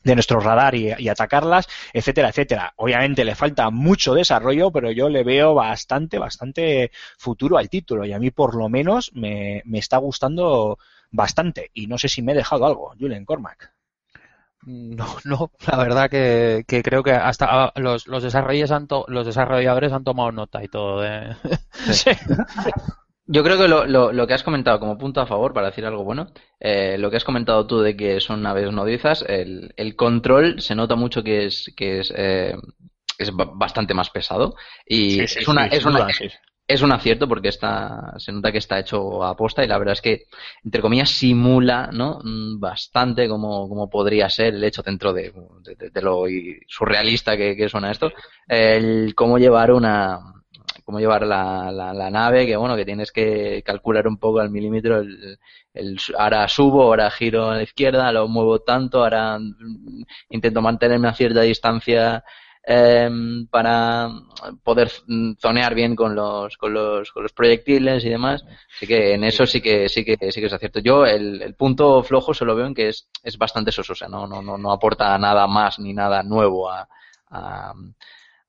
de 0.02 0.14
nuestro 0.14 0.40
radar 0.40 0.74
y, 0.74 0.92
y, 0.98 1.08
atacarlas, 1.08 1.68
etcétera, 1.92 2.30
etcétera. 2.30 2.72
Obviamente 2.76 3.24
le 3.24 3.34
falta 3.34 3.70
mucho 3.70 4.14
desarrollo, 4.14 4.70
pero 4.70 4.90
yo 4.90 5.08
le 5.08 5.24
veo 5.24 5.54
bastante, 5.54 6.18
bastante 6.18 6.90
futuro 7.18 7.58
al 7.58 7.68
título 7.68 8.04
y 8.04 8.12
a 8.12 8.18
mí 8.18 8.30
por 8.30 8.54
lo 8.54 8.68
menos 8.68 9.10
me, 9.14 9.62
me 9.64 9.78
está 9.78 9.98
gustando 9.98 10.78
bastante 11.10 11.70
y 11.74 11.86
no 11.86 11.98
sé 11.98 12.08
si 12.08 12.22
me 12.22 12.32
he 12.32 12.36
dejado 12.36 12.66
algo, 12.66 12.94
Julian 12.98 13.24
Cormac. 13.24 13.72
No, 14.62 15.06
no, 15.24 15.50
la 15.66 15.78
verdad 15.78 16.10
que, 16.10 16.64
que 16.68 16.82
creo 16.82 17.02
que 17.02 17.12
hasta 17.12 17.72
los, 17.76 18.06
los, 18.06 18.22
desarrolladores 18.22 18.70
han 18.70 18.86
to, 18.86 19.06
los 19.08 19.24
desarrolladores 19.24 19.92
han 19.92 20.04
tomado 20.04 20.32
nota 20.32 20.62
y 20.62 20.68
todo. 20.68 21.02
¿eh? 21.04 21.34
Sí. 21.90 22.10
Yo 23.32 23.44
creo 23.44 23.56
que 23.56 23.68
lo, 23.68 23.86
lo, 23.86 24.12
lo, 24.12 24.26
que 24.26 24.34
has 24.34 24.42
comentado 24.42 24.80
como 24.80 24.98
punto 24.98 25.20
a 25.20 25.26
favor, 25.26 25.52
para 25.52 25.68
decir 25.68 25.86
algo 25.86 26.02
bueno, 26.02 26.32
eh, 26.58 26.98
lo 26.98 27.10
que 27.10 27.16
has 27.16 27.24
comentado 27.24 27.64
tú 27.64 27.80
de 27.80 27.96
que 27.96 28.18
son 28.18 28.42
naves 28.42 28.72
nodrizas, 28.72 29.24
el, 29.28 29.72
el 29.76 29.94
control 29.94 30.60
se 30.60 30.74
nota 30.74 30.96
mucho 30.96 31.22
que 31.22 31.46
es, 31.46 31.72
que 31.76 32.00
es, 32.00 32.12
eh, 32.16 32.56
es 33.18 33.30
bastante 33.32 33.94
más 33.94 34.10
pesado 34.10 34.56
y 34.84 35.12
sí, 35.12 35.28
sí, 35.28 35.38
es 35.38 35.48
una, 35.48 35.70
sí, 35.70 35.76
es, 35.76 35.86
una 35.86 36.08
es 36.66 36.82
un 36.82 36.90
acierto 36.90 37.28
porque 37.28 37.50
está, 37.50 38.14
se 38.16 38.32
nota 38.32 38.50
que 38.50 38.58
está 38.58 38.80
hecho 38.80 39.22
a 39.22 39.36
posta 39.36 39.62
y 39.64 39.68
la 39.68 39.78
verdad 39.78 39.92
es 39.92 40.02
que, 40.02 40.24
entre 40.64 40.82
comillas, 40.82 41.10
simula 41.10 41.88
¿no? 41.92 42.20
bastante 42.58 43.28
como, 43.28 43.68
como 43.68 43.88
podría 43.88 44.28
ser 44.28 44.54
el 44.54 44.64
hecho 44.64 44.82
dentro 44.82 45.12
de, 45.12 45.32
de, 45.62 45.90
de 45.90 46.02
lo 46.02 46.24
surrealista 46.66 47.36
que, 47.36 47.54
que, 47.56 47.68
suena 47.68 47.92
esto, 47.92 48.10
el 48.48 49.14
cómo 49.14 49.38
llevar 49.38 49.70
una 49.70 50.39
cómo 50.90 50.98
llevar 50.98 51.24
la, 51.24 51.70
la, 51.70 52.10
nave, 52.10 52.46
que 52.46 52.56
bueno, 52.56 52.74
que 52.74 52.84
tienes 52.84 53.12
que 53.12 53.62
calcular 53.64 54.08
un 54.08 54.18
poco 54.18 54.40
al 54.40 54.50
milímetro 54.50 55.00
el, 55.00 55.98
ahora 56.18 56.48
subo, 56.48 56.82
ahora 56.82 57.08
giro 57.12 57.48
a 57.48 57.56
la 57.56 57.62
izquierda, 57.62 58.10
lo 58.10 58.26
muevo 58.26 58.58
tanto, 58.58 59.04
ahora 59.04 59.38
intento 60.30 60.60
mantenerme 60.60 61.06
a 61.06 61.14
cierta 61.14 61.42
distancia 61.42 62.24
eh, 62.66 63.08
para 63.50 64.08
poder 64.64 64.90
zonear 65.38 65.76
bien 65.76 65.94
con 65.94 66.16
los, 66.16 66.56
con 66.56 66.74
los, 66.74 67.12
con 67.12 67.22
los 67.22 67.32
proyectiles 67.32 68.04
y 68.04 68.08
demás. 68.08 68.44
Así 68.74 68.88
que 68.88 69.14
en 69.14 69.22
eso 69.22 69.46
sí 69.46 69.60
que, 69.60 69.88
sí 69.88 70.04
que, 70.04 70.16
sí 70.32 70.40
que 70.40 70.46
es 70.46 70.52
acierto. 70.52 70.80
Yo 70.80 71.06
el, 71.06 71.54
punto 71.54 72.02
flojo 72.02 72.34
se 72.34 72.44
lo 72.44 72.56
veo 72.56 72.66
en 72.66 72.74
que 72.74 72.88
es, 72.88 73.08
es 73.22 73.38
bastante 73.38 73.70
sososa, 73.70 74.08
no, 74.08 74.26
no, 74.26 74.42
no, 74.42 74.58
no 74.58 74.72
aporta 74.72 75.16
nada 75.18 75.46
más 75.46 75.78
ni 75.78 75.94
nada 75.94 76.24
nuevo 76.24 76.68
a, 76.68 76.88
a 77.30 77.72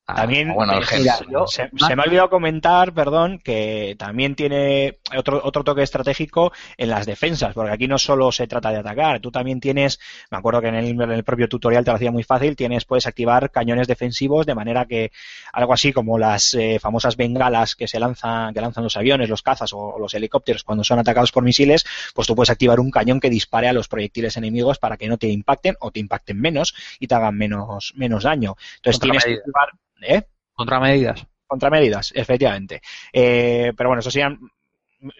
también, 0.05 0.53
bueno, 0.53 0.73
mira, 0.97 1.19
yo, 1.29 1.47
se, 1.47 1.69
se, 1.77 1.95
me 1.95 2.01
ha 2.01 2.05
olvidado 2.05 2.29
comentar, 2.29 2.93
perdón, 2.93 3.39
que 3.39 3.95
también 3.97 4.35
tiene 4.35 4.99
otro, 5.15 5.39
otro 5.43 5.63
toque 5.63 5.83
estratégico 5.83 6.51
en 6.77 6.89
las 6.89 7.05
defensas, 7.05 7.53
porque 7.53 7.71
aquí 7.71 7.87
no 7.87 7.97
solo 7.97 8.31
se 8.31 8.47
trata 8.47 8.71
de 8.71 8.77
atacar, 8.77 9.19
tú 9.19 9.31
también 9.31 9.59
tienes, 9.59 9.99
me 10.29 10.37
acuerdo 10.37 10.61
que 10.61 10.67
en 10.67 10.75
el, 10.75 11.01
en 11.01 11.11
el 11.11 11.23
propio 11.23 11.47
tutorial 11.47 11.85
te 11.85 11.91
lo 11.91 11.95
hacía 11.95 12.11
muy 12.11 12.23
fácil, 12.23 12.55
tienes, 12.55 12.85
puedes 12.85 13.07
activar 13.07 13.51
cañones 13.51 13.87
defensivos 13.87 14.45
de 14.45 14.55
manera 14.55 14.85
que 14.85 15.11
algo 15.53 15.73
así 15.73 15.93
como 15.93 16.17
las 16.17 16.53
eh, 16.55 16.79
famosas 16.79 17.15
bengalas 17.15 17.75
que 17.75 17.87
se 17.87 17.99
lanzan, 17.99 18.53
que 18.53 18.61
lanzan 18.61 18.83
los 18.83 18.97
aviones, 18.97 19.29
los 19.29 19.41
cazas 19.41 19.71
o, 19.73 19.79
o, 19.79 19.99
los 19.99 20.13
helicópteros 20.13 20.63
cuando 20.63 20.83
son 20.83 20.99
atacados 20.99 21.31
por 21.31 21.43
misiles, 21.43 21.85
pues 22.13 22.27
tú 22.27 22.35
puedes 22.35 22.49
activar 22.49 22.79
un 22.79 22.91
cañón 22.91 23.19
que 23.19 23.29
dispare 23.29 23.67
a 23.67 23.73
los 23.73 23.87
proyectiles 23.87 24.35
enemigos 24.35 24.79
para 24.79 24.97
que 24.97 25.07
no 25.07 25.17
te 25.17 25.27
impacten 25.27 25.75
o 25.79 25.91
te 25.91 25.99
impacten 25.99 26.39
menos 26.39 26.73
y 26.99 27.07
te 27.07 27.15
hagan 27.15 27.37
menos, 27.37 27.93
menos 27.95 28.23
daño. 28.23 28.55
Entonces 28.77 28.99
tienes 28.99 29.23
que 29.23 29.33
activar 29.35 29.69
¿Eh? 30.01 30.23
Contramedidas. 30.53 31.25
Contramedidas, 31.45 32.11
efectivamente. 32.15 32.81
Eh, 33.11 33.73
pero 33.75 33.89
bueno, 33.89 33.99
eso 33.99 34.11
serían 34.11 34.39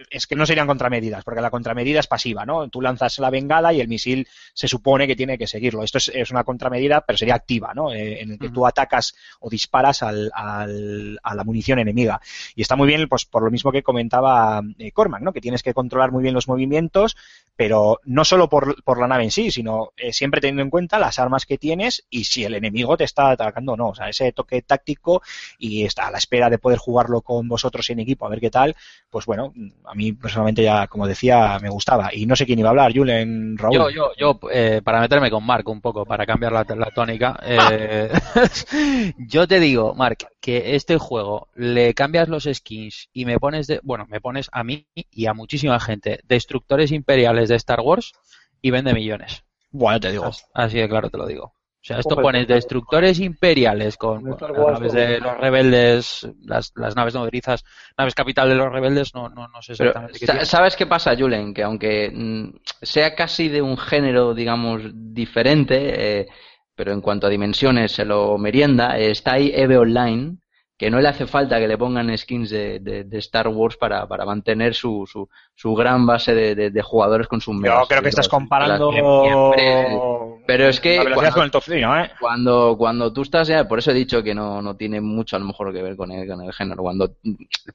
es 0.10 0.28
que 0.28 0.36
no 0.36 0.46
serían 0.46 0.68
contramedidas, 0.68 1.24
porque 1.24 1.42
la 1.42 1.50
contramedida 1.50 2.00
es 2.00 2.08
pasiva, 2.08 2.46
¿no? 2.46 2.68
Tú 2.70 2.82
lanzas 2.82 3.18
la 3.20 3.30
bengala 3.30 3.74
y 3.74 3.82
el 3.82 3.88
misil 3.88 4.28
se 4.54 4.68
supone 4.68 5.08
que 5.08 5.16
tiene 5.16 5.38
que 5.38 5.48
seguirlo. 5.48 5.84
Esto 5.84 5.98
es, 5.98 6.10
es 6.14 6.32
una 6.32 6.44
contramedida, 6.44 7.02
pero 7.02 7.18
sería 7.18 7.36
activa, 7.36 7.74
¿no? 7.74 7.92
Eh, 7.92 8.22
en 8.22 8.32
el 8.34 8.40
que 8.40 8.50
tú 8.50 8.66
atacas 8.68 9.16
o 9.40 9.50
disparas 9.50 10.04
al, 10.04 10.32
al- 10.34 11.20
a 11.24 11.36
la 11.36 11.44
munición 11.44 11.80
enemiga. 11.80 12.22
Y 12.56 12.62
está 12.62 12.76
muy 12.76 12.88
bien, 12.88 13.08
pues 13.10 13.26
por 13.26 13.44
lo 13.44 13.52
mismo 13.52 13.72
que 13.72 13.84
comentaba 13.84 14.62
eh, 14.78 14.92
Cormac, 14.92 15.22
¿no? 15.22 15.34
Que 15.34 15.42
tienes 15.42 15.64
que 15.64 15.74
controlar 15.74 16.12
muy 16.12 16.22
bien 16.24 16.34
los 16.36 16.48
movimientos, 16.48 17.16
pero 17.56 18.00
no 18.06 18.26
solo 18.26 18.50
por, 18.50 18.84
por 18.84 19.00
la 19.00 19.08
nave 19.08 19.24
en 19.24 19.32
sí, 19.32 19.52
sino 19.52 19.92
eh, 19.98 20.14
siempre 20.14 20.42
teniendo 20.42 20.64
en 20.64 20.70
cuenta 20.70 21.00
las 21.00 21.20
armas 21.20 21.46
que 21.46 21.58
tienes 21.58 22.06
y 22.10 22.24
si 22.26 22.44
el 22.44 22.54
enemigo 22.56 22.98
te 22.98 23.04
está 23.04 23.32
atacando 23.32 23.74
o 23.74 23.78
no. 23.78 23.90
O 23.90 23.96
sea, 23.96 24.10
ese 24.10 24.32
toque 24.32 24.62
táctico 24.62 25.22
y 25.58 25.86
está 25.86 26.08
a 26.08 26.12
la 26.12 26.18
espera 26.18 26.50
de 26.50 26.58
poder 26.60 26.78
jugarlo 26.80 27.22
con 27.22 27.48
vosotros 27.48 27.90
en 27.90 28.00
equipo, 28.00 28.26
a 28.26 28.30
ver 28.30 28.40
qué 28.40 28.50
tal, 28.50 28.76
pues 29.10 29.26
bueno, 29.26 29.54
a 29.86 29.94
mí 29.94 30.14
personalmente 30.14 30.64
ya, 30.64 30.88
como 30.88 31.08
decía, 31.08 31.58
me 31.62 31.70
gustaba. 31.70 32.10
Y 32.14 32.26
no 32.26 32.36
sé 32.36 32.46
quién 32.46 32.60
iba 32.60 32.70
a 32.70 32.72
hablar, 32.72 32.94
Julen, 32.94 33.58
Raúl. 33.58 33.76
Yo, 33.76 33.90
yo, 33.90 34.12
yo, 34.18 34.40
eh, 34.52 34.82
para 34.84 35.00
meterme 35.02 35.30
con 35.30 35.46
Mark 35.46 35.68
un 35.68 35.82
poco, 35.82 36.06
para 36.06 36.26
cambiar 36.26 36.52
la, 36.52 36.66
la 36.76 36.92
tónica, 36.92 37.40
eh, 37.44 38.12
yo 39.18 39.48
te 39.48 39.60
digo, 39.60 39.94
Mark, 39.96 40.30
que 40.40 40.76
este 40.76 40.98
juego 40.98 41.50
le 41.56 41.94
cambias 41.94 42.30
los 42.30 42.48
skins 42.52 43.10
y 43.14 43.26
me 43.26 43.40
pones, 43.40 43.68
de, 43.68 43.80
bueno, 43.84 44.06
me 44.10 44.22
pones 44.22 44.50
a 44.52 44.64
mí 44.64 44.88
y 44.94 45.26
a 45.26 45.34
muchísima 45.34 45.80
gente 45.80 46.22
destructores 46.28 46.92
imperiales 46.92 47.50
de 47.50 47.56
Star 47.56 47.82
Wars 47.82 48.14
y 48.62 48.72
vende 48.72 48.94
millones. 48.94 49.44
Bueno, 49.72 50.00
te 50.00 50.12
digo. 50.12 50.26
Así, 50.26 50.44
así 50.54 50.78
de 50.80 50.90
claro 50.90 51.10
te 51.10 51.18
lo 51.18 51.26
digo. 51.26 51.54
O 51.82 51.84
sea, 51.84 51.98
esto 52.00 52.16
pones 52.16 52.48
destructores 52.48 53.20
imperiales 53.20 53.98
con 53.98 54.24
las 54.30 54.56
naves 54.80 54.94
de 54.94 55.20
los 55.20 55.38
rebeldes, 55.38 56.28
las, 56.46 56.72
las 56.76 56.96
naves 56.96 57.16
nodrizas, 57.16 57.64
naves 57.98 58.14
capital 58.14 58.50
de 58.50 58.56
los 58.56 58.72
rebeldes, 58.72 59.16
no, 59.16 59.30
no, 59.30 59.48
no 59.48 59.62
sé 59.64 59.74
Pero, 59.76 59.90
exactamente 59.90 60.20
qué 60.20 60.26
sa- 60.28 60.34
tiene. 60.34 60.46
¿sabes 60.46 60.76
qué 60.76 60.86
pasa, 60.86 61.16
Julen? 61.18 61.54
Que 61.56 61.64
aunque 61.64 62.12
mm, 62.14 62.50
sea 62.84 63.16
casi 63.16 63.50
de 63.50 63.64
un 63.64 63.78
género, 63.78 64.36
digamos, 64.36 64.84
diferente, 64.94 66.20
eh, 66.22 66.28
pero 66.76 66.92
en 66.94 67.02
cuanto 67.02 67.26
a 67.28 67.30
dimensiones 67.32 67.92
se 67.92 68.06
lo 68.06 68.38
merienda, 68.38 69.00
eh, 69.00 69.10
está 69.12 69.34
ahí 69.34 69.52
EVE 69.54 69.78
Online, 69.78 70.38
que 70.82 70.90
no 70.90 71.00
le 71.00 71.10
hace 71.10 71.28
falta 71.28 71.60
que 71.60 71.68
le 71.68 71.78
pongan 71.78 72.18
skins 72.18 72.50
de, 72.50 72.80
de- 72.80 73.04
de 73.04 73.18
Star 73.20 73.48
Wars 73.50 73.78
para, 73.78 74.08
para 74.08 74.26
mantener 74.26 74.74
su, 74.74 75.06
su, 75.06 75.30
su 75.54 75.76
gran 75.76 76.08
base 76.08 76.34
de, 76.34 76.82
jugadores 76.82 77.28
con 77.28 77.40
sus 77.40 77.56
Yo 77.64 77.84
creo 77.88 78.02
que 78.02 78.10
estás 78.10 78.28
comparando. 78.28 78.92
siempre- 78.92 80.00
Pero 80.48 80.68
es 80.68 80.80
que 80.80 80.96
la 80.98 81.14
cuando- 81.14 81.34
con 81.36 81.44
el 81.44 81.52
top 81.52 81.64
3, 81.68 81.82
¿no? 81.84 82.04
¿eh? 82.04 82.10
cuando, 82.20 82.76
cuando 82.80 83.14
tú 83.14 83.22
estás, 83.22 83.48
ya, 83.48 83.68
por 83.68 83.78
eso 83.78 83.92
he 83.92 83.94
dicho 83.94 84.24
que 84.24 84.34
no, 84.34 84.60
no 84.64 84.76
tiene 84.76 85.02
mucho 85.02 85.36
a 85.36 85.40
lo 85.40 85.46
mejor 85.46 85.72
que 85.72 85.84
ver 85.84 85.96
con 85.96 86.12
el, 86.12 86.28
con 86.28 86.42
el 86.42 86.52
género. 86.52 86.82
Cuando, 86.82 87.12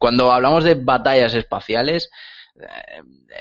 cuando 0.00 0.32
hablamos 0.32 0.64
de 0.64 0.74
batallas 0.74 1.32
espaciales, 1.34 2.10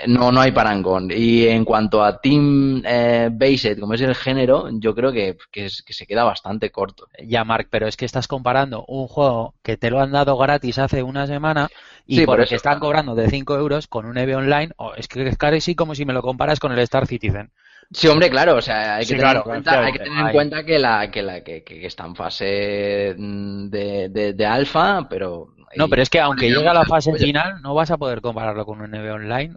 no, 0.08 0.32
no 0.32 0.42
hay 0.42 0.52
parangón. 0.52 1.10
Y 1.12 1.48
en 1.48 1.66
cuanto 1.66 2.04
a 2.04 2.20
Team 2.20 2.82
eh, 2.86 3.30
Based, 3.32 3.80
como 3.80 3.94
es 3.94 4.02
el 4.02 4.16
género, 4.16 4.70
yo 4.80 4.94
creo 4.96 5.12
que, 5.12 5.38
que, 5.52 5.66
es- 5.66 5.84
que 5.84 5.94
se 5.94 6.06
queda 6.08 6.24
bastante 6.24 6.72
corto. 6.72 7.08
Ya, 7.26 7.44
Mark, 7.44 7.68
pero 7.72 7.88
es 7.88 7.98
que 7.98 8.06
estás 8.06 8.28
comparando 8.28 8.86
un 8.88 9.08
juego 9.08 9.56
que 9.64 9.78
te 9.78 9.90
lo 9.90 10.00
han 10.02 10.12
dado 10.12 10.38
gratis 10.38 10.80
hace 10.80 11.02
una 11.04 11.28
semana 11.28 11.72
y 12.06 12.22
Sí, 12.22 12.26
por 12.28 12.40
por 12.40 12.42
el 12.42 12.48
que 12.48 12.56
están 12.56 12.80
cobrando 12.80 13.16
de 13.16 13.30
5 13.30 13.56
euros 13.58 13.88
con 13.88 14.06
un 14.06 14.18
EVE 14.18 14.36
Online, 14.36 14.74
o 14.78 14.94
es 14.96 15.08
que 15.08 15.28
es 15.28 15.38
casi 15.38 15.76
como 15.76 15.96
si 15.96 16.06
me 16.06 16.14
lo 16.14 16.22
comparas 16.22 16.60
con 16.60 16.72
el 16.72 16.80
Star 16.80 17.08
Citizen. 17.08 17.52
Sí, 17.92 18.08
hombre, 18.08 18.30
claro, 18.30 18.56
o 18.56 18.62
sea, 18.62 18.96
hay 18.96 19.06
que 19.08 19.16
Sí, 19.16 19.16
tener, 19.16 19.34
claro, 19.34 19.42
en, 19.42 19.44
cuenta, 19.44 19.84
hay 19.86 19.94
que 19.94 20.00
efectivamente. 20.00 20.00
tener 20.00 20.20
en 20.20 20.30
Ahí. 20.30 20.32
cuenta 20.32 20.66
que 20.66 20.80
la, 20.80 21.10
que 21.12 21.22
la, 21.22 21.44
que, 21.44 21.64
que 21.64 21.86
está 21.86 22.06
en 22.06 22.16
fase 22.16 23.16
mm, 23.18 23.70
de, 23.70 24.10
de, 24.10 24.34
de 24.34 24.46
alfa, 24.46 25.08
pero. 25.08 25.55
No, 25.78 25.88
pero 25.90 26.02
es 26.02 26.10
que 26.10 26.20
aunque 26.20 26.50
llegue 26.50 26.68
a 26.68 26.74
la 26.74 26.86
fase 26.86 27.12
Oye, 27.12 27.26
final, 27.26 27.62
no 27.62 27.74
vas 27.74 27.92
a 27.92 27.98
poder 27.98 28.22
compararlo 28.22 28.66
con 28.66 28.82
un 28.82 28.94
EVE 28.94 29.12
Online 29.12 29.56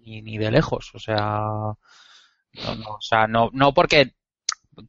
ni, 0.00 0.22
ni 0.22 0.38
de 0.38 0.50
lejos. 0.50 0.90
O 0.94 0.98
sea, 0.98 1.40
no, 1.40 2.74
no, 2.76 2.90
o 2.96 3.00
sea, 3.00 3.26
no, 3.26 3.50
no 3.52 3.72
porque 3.74 4.12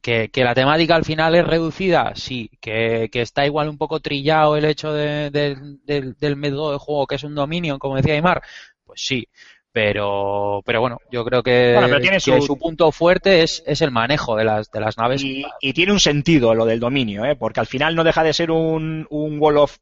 que, 0.02 0.30
que 0.30 0.44
la 0.44 0.54
temática 0.54 0.96
al 0.96 1.04
final 1.04 1.34
es 1.34 1.46
reducida, 1.46 2.12
sí, 2.16 2.50
que, 2.60 3.08
que 3.12 3.22
está 3.22 3.46
igual 3.46 3.68
un 3.68 3.78
poco 3.78 4.00
trillado 4.00 4.56
el 4.56 4.64
hecho 4.64 4.92
de- 4.92 5.30
de- 5.30 5.56
del- 5.84 6.14
del 6.16 6.36
método 6.36 6.72
de 6.72 6.78
juego 6.78 7.06
que 7.06 7.14
es 7.16 7.24
un 7.24 7.34
dominio, 7.36 7.78
como 7.78 7.96
decía 7.96 8.14
Aymar, 8.14 8.42
pues 8.84 9.00
sí. 9.04 9.28
Pero, 9.72 10.62
pero 10.64 10.80
bueno, 10.80 10.98
yo 11.12 11.22
creo 11.22 11.42
que, 11.42 11.72
Bueno, 11.74 11.88
pero 11.88 12.00
tiene 12.00 12.16
que 12.16 12.20
su- 12.40 12.40
su 12.46 12.58
punto 12.58 12.90
fuerte 12.92 13.42
es, 13.42 13.62
es 13.66 13.82
el 13.82 13.90
manejo 13.90 14.34
de 14.34 14.44
las, 14.44 14.70
de 14.70 14.80
las 14.80 14.96
naves. 14.96 15.22
Y, 15.22 15.44
y 15.60 15.72
tiene 15.74 15.92
un 15.92 16.00
sentido 16.00 16.54
lo 16.54 16.64
del 16.64 16.80
dominio, 16.80 17.26
¿eh? 17.26 17.36
porque 17.36 17.60
al 17.60 17.66
final 17.66 17.94
no 17.94 18.02
deja 18.02 18.24
de 18.24 18.32
ser 18.32 18.50
un, 18.50 19.06
un 19.10 19.38
Wall 19.38 19.58
of 19.58 19.76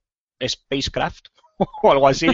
Spacecraft 0.47 1.27
o 1.83 1.93
algo 1.93 2.09
así, 2.09 2.27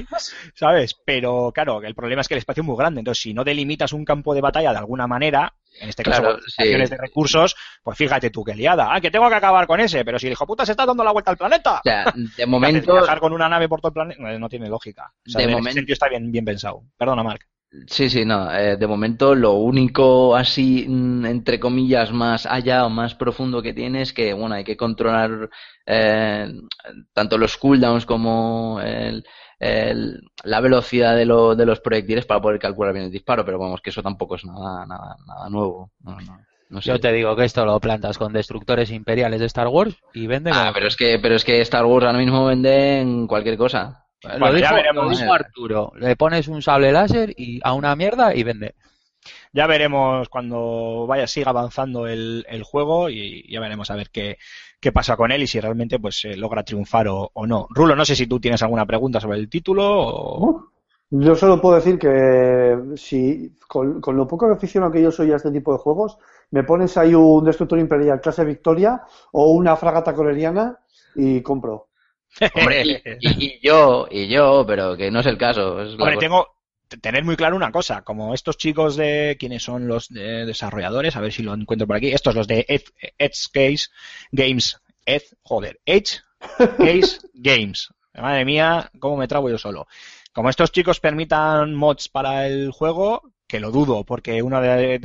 ¿sabes? 0.55 0.95
Pero 1.05 1.53
claro, 1.55 1.83
el 1.83 1.95
problema 1.95 2.23
es 2.23 2.29
que 2.29 2.35
el 2.35 2.39
espacio 2.39 2.63
es 2.63 2.67
muy 2.67 2.77
grande, 2.77 3.01
entonces 3.01 3.23
si 3.23 3.35
no 3.35 3.45
delimitas 3.45 3.93
un 3.93 4.05
campo 4.05 4.35
de 4.35 4.41
batalla 4.41 4.73
de 4.73 4.79
alguna 4.79 5.07
manera, 5.07 5.53
en 5.81 5.89
este 5.91 6.03
caso 6.03 6.23
Claro, 6.23 6.39
sí. 6.39 6.47
estaciones 6.49 6.91
de 6.91 6.97
recursos, 6.97 7.55
pues 7.83 7.99
fíjate 7.99 8.31
tú 8.31 8.43
qué 8.45 8.55
liada. 8.55 8.89
Ah, 8.95 9.01
que 9.01 9.11
tengo 9.11 9.29
que 9.29 9.35
acabar 9.35 9.67
con 9.67 9.79
ese, 9.81 10.05
pero 10.05 10.19
si 10.19 10.27
el 10.27 10.33
hijo 10.33 10.47
puta 10.47 10.65
se 10.65 10.73
está 10.73 10.87
dando 10.87 11.05
la 11.05 11.13
vuelta 11.13 11.31
al 11.31 11.37
planeta. 11.37 11.79
O 11.79 11.83
sea, 11.85 12.13
de 12.37 12.47
momento, 12.47 12.93
Viajar 12.95 13.21
con 13.21 13.33
una 13.33 13.49
nave 13.49 13.69
por 13.69 13.81
todo 13.81 13.89
el 13.91 13.95
planeta 13.95 14.21
no, 14.23 14.39
no 14.39 14.49
tiene 14.49 14.69
lógica. 14.69 15.13
O 15.27 15.31
sea, 15.31 15.39
De 15.41 15.45
en 15.45 15.51
ese 15.51 15.57
momento- 15.59 15.75
sentido 15.77 15.93
está 15.95 16.09
bien, 16.09 16.33
bien 16.33 16.45
pensado. 16.45 16.83
Perdona, 16.97 17.23
Marc. 17.23 17.47
Sí, 17.87 18.11
sí, 18.11 18.25
no. 18.25 18.53
eh, 18.53 18.77
de 18.77 18.87
momento 18.89 19.33
lo 19.37 19.53
único 19.53 20.35
así, 20.35 20.87
mm, 20.89 21.25
entre 21.27 21.61
comillas, 21.61 22.11
más 22.11 22.45
allá 22.45 22.85
o 22.85 22.91
más 22.91 23.15
profundo 23.15 23.63
que 23.63 23.73
tiene 23.73 24.03
es 24.03 24.13
que, 24.13 24.33
bueno, 24.33 24.57
hay 24.57 24.65
que 24.65 24.77
controlar 24.77 25.49
eh, 25.87 26.53
tanto 27.13 27.39
los 27.39 27.57
cooldowns 27.57 28.07
como 28.07 28.81
el, 28.83 29.25
el- 29.59 30.21
la 30.45 30.61
velocidad 30.61 31.17
de, 31.17 31.25
lo- 31.27 31.55
de 31.57 31.67
los 31.67 31.81
proyectiles 31.81 32.27
para 32.27 32.41
poder 32.41 32.59
calcular 32.59 32.93
bien 32.93 33.07
el 33.07 33.11
disparo, 33.13 33.45
pero 33.45 33.59
vamos, 33.59 33.81
que 33.81 33.91
eso 33.91 34.03
tampoco 34.03 34.37
es 34.37 34.45
nada, 34.45 34.87
nada, 34.87 35.17
nada 35.27 35.49
nuevo. 35.51 35.91
No, 36.01 36.21
no, 36.21 36.39
no 36.71 36.81
sé. 36.81 36.89
Yo 36.91 37.01
te 37.01 37.13
digo 37.13 37.35
que 37.37 37.45
esto 37.45 37.65
lo 37.67 37.79
plantas 37.81 38.17
con 38.19 38.33
destructores 38.33 38.91
imperiales 38.91 39.41
de 39.41 39.47
Star 39.47 39.69
Wars 39.69 39.97
y 40.15 40.27
vende 40.27 40.51
Ah, 40.53 40.61
como- 40.61 40.73
pero 40.75 40.87
es 40.89 40.97
que, 40.97 41.19
pero 41.19 41.35
es 41.35 41.45
que 41.45 41.61
Star 41.63 41.85
Wars 41.85 42.07
ahora 42.07 42.19
mismo 42.19 42.47
vende 42.47 43.01
en 43.01 43.27
cualquier 43.27 43.57
cosa. 43.57 44.05
Lo 44.23 44.39
Bueno, 44.39 44.59
ya 44.59 44.67
dijo, 44.69 44.75
veremos. 44.75 45.05
lo 45.05 45.11
dijo 45.19 45.33
Arturo. 45.33 45.93
Le 45.97 46.15
pones 46.15 46.47
un 46.49 46.61
sable 46.63 46.93
láser 46.93 47.33
y 47.37 47.59
a 47.65 47.73
una 47.73 47.97
mierda 47.97 48.35
y 48.35 48.43
vende. 48.43 48.75
Ya 49.53 49.67
veremos 49.67 50.29
cuando 50.29 51.07
vaya, 51.09 51.27
siga 51.27 51.51
avanzando 51.51 52.07
el, 52.07 52.45
el 52.49 52.63
juego 52.63 53.11
y 53.11 53.51
ya 53.51 53.61
veremos 53.61 53.91
a 53.91 53.97
ver 53.97 54.11
qué, 54.11 54.39
qué 54.81 54.93
pasa 54.93 55.17
con 55.17 55.31
él 55.33 55.43
y 55.43 55.47
si 55.47 55.61
realmente 55.61 55.99
pues 55.99 56.25
eh, 56.25 56.37
logra 56.37 56.63
triunfar 56.65 57.09
o, 57.09 57.31
o 57.35 57.47
no. 57.47 57.67
Rulo, 57.71 57.95
no 57.97 58.05
sé 58.05 58.17
si 58.17 58.27
tú 58.27 58.41
tienes 58.41 58.63
alguna 58.63 58.87
pregunta 58.87 59.21
sobre 59.21 59.39
el 59.39 59.49
título 59.49 59.85
o... 59.87 60.67
Yo 61.13 61.35
solo 61.35 61.61
puedo 61.61 61.75
decir 61.77 61.99
que 61.99 62.79
si 62.97 63.57
con, 63.67 64.01
con 64.01 64.17
lo 64.17 64.29
poco 64.29 64.47
aficionado 64.47 64.93
que 64.93 65.03
yo 65.03 65.11
soy 65.11 65.33
a 65.33 65.37
este 65.37 65.51
tipo 65.51 65.73
de 65.73 65.79
juegos, 65.79 66.19
me 66.53 66.63
pones 66.63 66.97
ahí 66.97 67.15
un 67.15 67.45
destructor 67.45 67.79
imperial 67.81 68.21
clase 68.21 68.45
Victoria 68.45 69.03
o 69.33 69.51
una 69.51 69.77
fragata 69.77 70.15
coleriana 70.15 70.79
y 71.17 71.43
compro. 71.43 71.89
Hombre, 72.55 72.83
y, 72.85 72.91
y- 72.93 73.45
y 73.47 73.61
yo, 73.61 74.07
y 74.09 74.29
yo, 74.29 74.65
pero 74.67 74.97
que 74.97 75.11
no 75.11 75.19
es 75.21 75.27
el 75.27 75.37
caso. 75.37 75.83
es 75.83 75.95
Hombre, 75.95 76.17
tengo 76.17 76.47
tener 77.01 77.25
muy 77.25 77.37
claro 77.37 77.57
una 77.57 77.73
cosa, 77.73 78.03
como 78.03 78.35
estos 78.35 78.57
chicos 78.57 78.97
de 78.97 79.37
quiénes 79.39 79.63
son 79.63 79.87
los 79.89 80.09
de- 80.09 80.45
desarrolladores, 80.47 81.17
a 81.17 81.21
ver 81.21 81.33
si 81.33 81.43
lo 81.43 81.55
encuentro 81.55 81.87
por 81.87 81.97
aquí, 81.97 82.13
estos 82.13 82.35
los 82.35 82.47
de 82.47 82.65
Edge, 82.69 82.87
Edge 83.19 83.47
Case 83.53 83.89
Games, 84.33 84.81
Edge, 85.07 85.27
joder, 85.43 85.81
Edge 85.85 86.21
Case 86.79 87.21
Games. 87.35 87.89
Madre 88.15 88.45
mía, 88.45 88.91
cómo 88.99 89.17
me 89.17 89.29
trago 89.29 89.49
yo 89.49 89.59
solo. 89.59 89.87
Como 90.33 90.51
estos 90.51 90.73
chicos 90.73 91.01
permitan 91.01 91.75
mods 91.75 92.09
para 92.09 92.47
el 92.47 92.71
juego, 92.71 93.23
que 93.51 93.61
lo 93.61 93.71
dudo, 93.71 94.05
porque 94.05 94.43
una 94.43 94.61
de, 94.61 94.99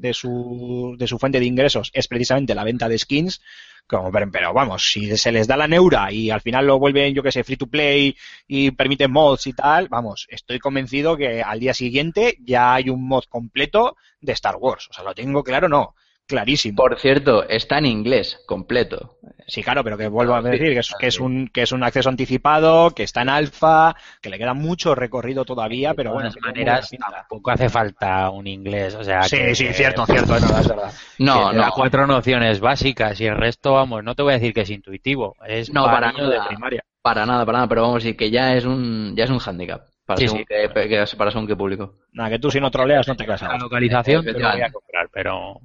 de- 0.00 0.14
su, 0.14 0.94
de 0.98 1.06
su 1.06 1.18
fuente 1.18 1.40
de 1.40 1.46
ingresos 1.46 1.90
es 1.94 2.06
precisamente 2.08 2.54
la 2.54 2.64
venta 2.64 2.88
de 2.88 2.98
skins, 2.98 3.40
como, 3.86 4.12
pero, 4.12 4.30
pero 4.30 4.52
vamos, 4.52 4.90
si 4.92 5.16
se 5.16 5.32
les 5.32 5.46
da 5.46 5.56
la 5.56 5.66
neura 5.66 6.12
y 6.12 6.30
al 6.30 6.42
final 6.42 6.66
lo 6.66 6.78
vuelven, 6.78 7.14
yo 7.14 7.22
que 7.22 7.32
sé, 7.32 7.42
free 7.44 7.56
to 7.56 7.66
play 7.66 8.14
y 8.46 8.70
permiten 8.72 9.10
mods 9.10 9.46
y 9.46 9.54
tal, 9.54 9.88
vamos, 9.88 10.26
estoy 10.28 10.58
convencido 10.58 11.16
que 11.16 11.42
al 11.42 11.58
día 11.60 11.72
siguiente 11.72 12.36
ya 12.40 12.74
hay 12.74 12.90
un 12.90 13.08
mod 13.08 13.24
completo 13.28 13.96
de 14.20 14.32
Star 14.34 14.56
Wars. 14.56 14.88
O 14.90 14.92
sea, 14.92 15.04
lo 15.04 15.14
tengo 15.14 15.42
claro, 15.42 15.68
no, 15.70 15.94
clarísimo. 16.28 16.76
Por 16.76 16.98
cierto, 17.00 17.48
está 17.48 17.78
en 17.78 17.86
inglés, 17.86 18.40
completo. 18.46 19.16
Sí, 19.48 19.62
claro, 19.62 19.82
pero 19.82 19.96
que 19.96 20.08
vuelvo 20.08 20.34
a 20.34 20.42
Sí, 20.42 20.50
decir 20.50 20.74
que 20.74 20.78
es, 20.80 20.94
que 21.00 21.06
es 21.06 21.18
un 21.20 21.48
que 21.48 21.62
es 21.62 21.72
un 21.72 21.82
acceso 21.82 22.08
anticipado, 22.10 22.90
que 22.90 23.02
está 23.02 23.22
en 23.22 23.30
alfa, 23.30 23.96
que 24.20 24.28
le 24.28 24.38
queda 24.38 24.52
mucho 24.52 24.94
recorrido 24.94 25.44
todavía, 25.46 25.94
pero 25.94 26.10
de 26.10 26.14
bueno, 26.14 26.28
todas 26.30 26.42
muy 26.44 26.52
buena 26.52 26.72
maneras, 26.72 26.90
tampoco 27.10 27.50
hace 27.50 27.68
falta 27.70 28.30
un 28.30 28.46
inglés. 28.46 28.94
O 28.94 29.02
sea, 29.02 29.22
Sí, 29.22 29.38
que- 29.38 29.54
sí, 29.54 29.72
cierto, 29.72 30.04
cierto, 30.06 30.36
es 30.36 30.42
verdad, 30.42 30.60
es 30.60 30.68
verdad. 30.68 30.92
No, 31.18 31.52
da 31.52 31.66
no. 31.66 31.72
cuatro 31.72 32.06
nociones 32.06 32.60
básicas 32.60 33.18
y 33.20 33.26
el 33.26 33.36
resto, 33.36 33.72
vamos, 33.72 34.04
no 34.04 34.14
te 34.14 34.22
voy 34.22 34.32
a 34.32 34.38
decir 34.38 34.52
que 34.52 34.60
es 34.60 34.70
intuitivo, 34.70 35.34
es 35.46 35.72
No, 35.72 35.84
para 35.84 36.12
niños 36.12 36.28
de 36.28 36.36
nada. 36.36 36.48
primaria. 36.48 36.84
Para 37.00 37.24
nada, 37.24 37.46
para 37.46 37.58
nada, 37.58 37.68
pero 37.68 37.82
vamos 37.82 37.96
a 37.96 37.98
decir 38.00 38.16
que 38.16 38.30
ya 38.30 38.54
es 38.54 38.66
un, 38.66 39.14
ya 39.16 39.24
es 39.24 39.30
un 39.30 39.40
handicap. 39.44 39.86
Para, 40.04 40.20
Sí, 40.20 40.44
que- 40.46 40.68
para 41.16 41.30
según 41.30 41.46
qué 41.46 41.56
público. 41.56 41.94
Nada, 42.12 42.30
que 42.30 42.38
tú 42.38 42.50
si 42.50 42.60
no 42.60 42.70
troleas 42.70 43.06
no 43.08 43.16
te 43.16 43.24
casas. 43.26 43.50
La 43.50 43.58
localización 43.58 44.24
te 44.24 44.32
lo 44.32 44.50
voy 44.50 44.60
a 44.62 44.70
comprar, 44.70 45.08
pero 45.12 45.60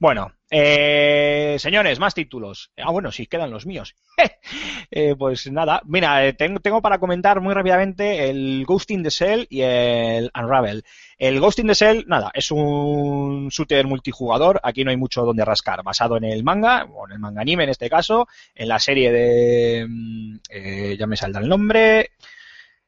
Bueno, 0.00 0.32
Eh, 0.52 1.56
señores, 1.60 2.00
más 2.00 2.12
títulos. 2.12 2.72
Ah, 2.76 2.90
bueno, 2.90 3.12
sí, 3.12 3.26
quedan 3.28 3.52
los 3.52 3.66
míos. 3.66 3.94
Eh, 4.92 5.14
pues 5.16 5.48
nada, 5.52 5.80
mira, 5.84 6.26
eh, 6.26 6.32
tengo, 6.32 6.82
para 6.82 6.98
comentar 6.98 7.40
muy 7.40 7.54
rápidamente 7.54 8.28
el 8.28 8.64
Ghost 8.66 8.90
in 8.90 9.04
the 9.04 9.10
Shell 9.10 9.46
y 9.48 9.60
el 9.62 10.32
Unravel. 10.34 10.82
El 11.16 11.38
Ghost 11.38 11.60
in 11.60 11.68
the 11.68 11.74
Shell, 11.74 12.04
nada, 12.08 12.32
es 12.34 12.50
un 12.50 13.48
shooter 13.50 13.86
multijugador. 13.86 14.58
Aquí 14.64 14.82
no 14.82 14.90
hay 14.90 14.96
mucho 14.96 15.22
donde 15.24 15.44
rascar. 15.44 15.84
Basado 15.84 16.16
en 16.16 16.24
el 16.24 16.42
manga, 16.42 16.86
o 16.92 17.06
en 17.06 17.12
el 17.12 17.18
manga 17.20 17.42
anime 17.42 17.62
en 17.64 17.70
este 17.70 17.88
caso, 17.88 18.26
en 18.56 18.66
la 18.68 18.80
serie 18.80 19.12
de. 19.12 19.86
mm, 19.88 20.36
eh, 20.50 20.96
ya 20.98 21.06
me 21.06 21.16
saldrá 21.16 21.40
el 21.42 21.48
nombre. 21.48 22.10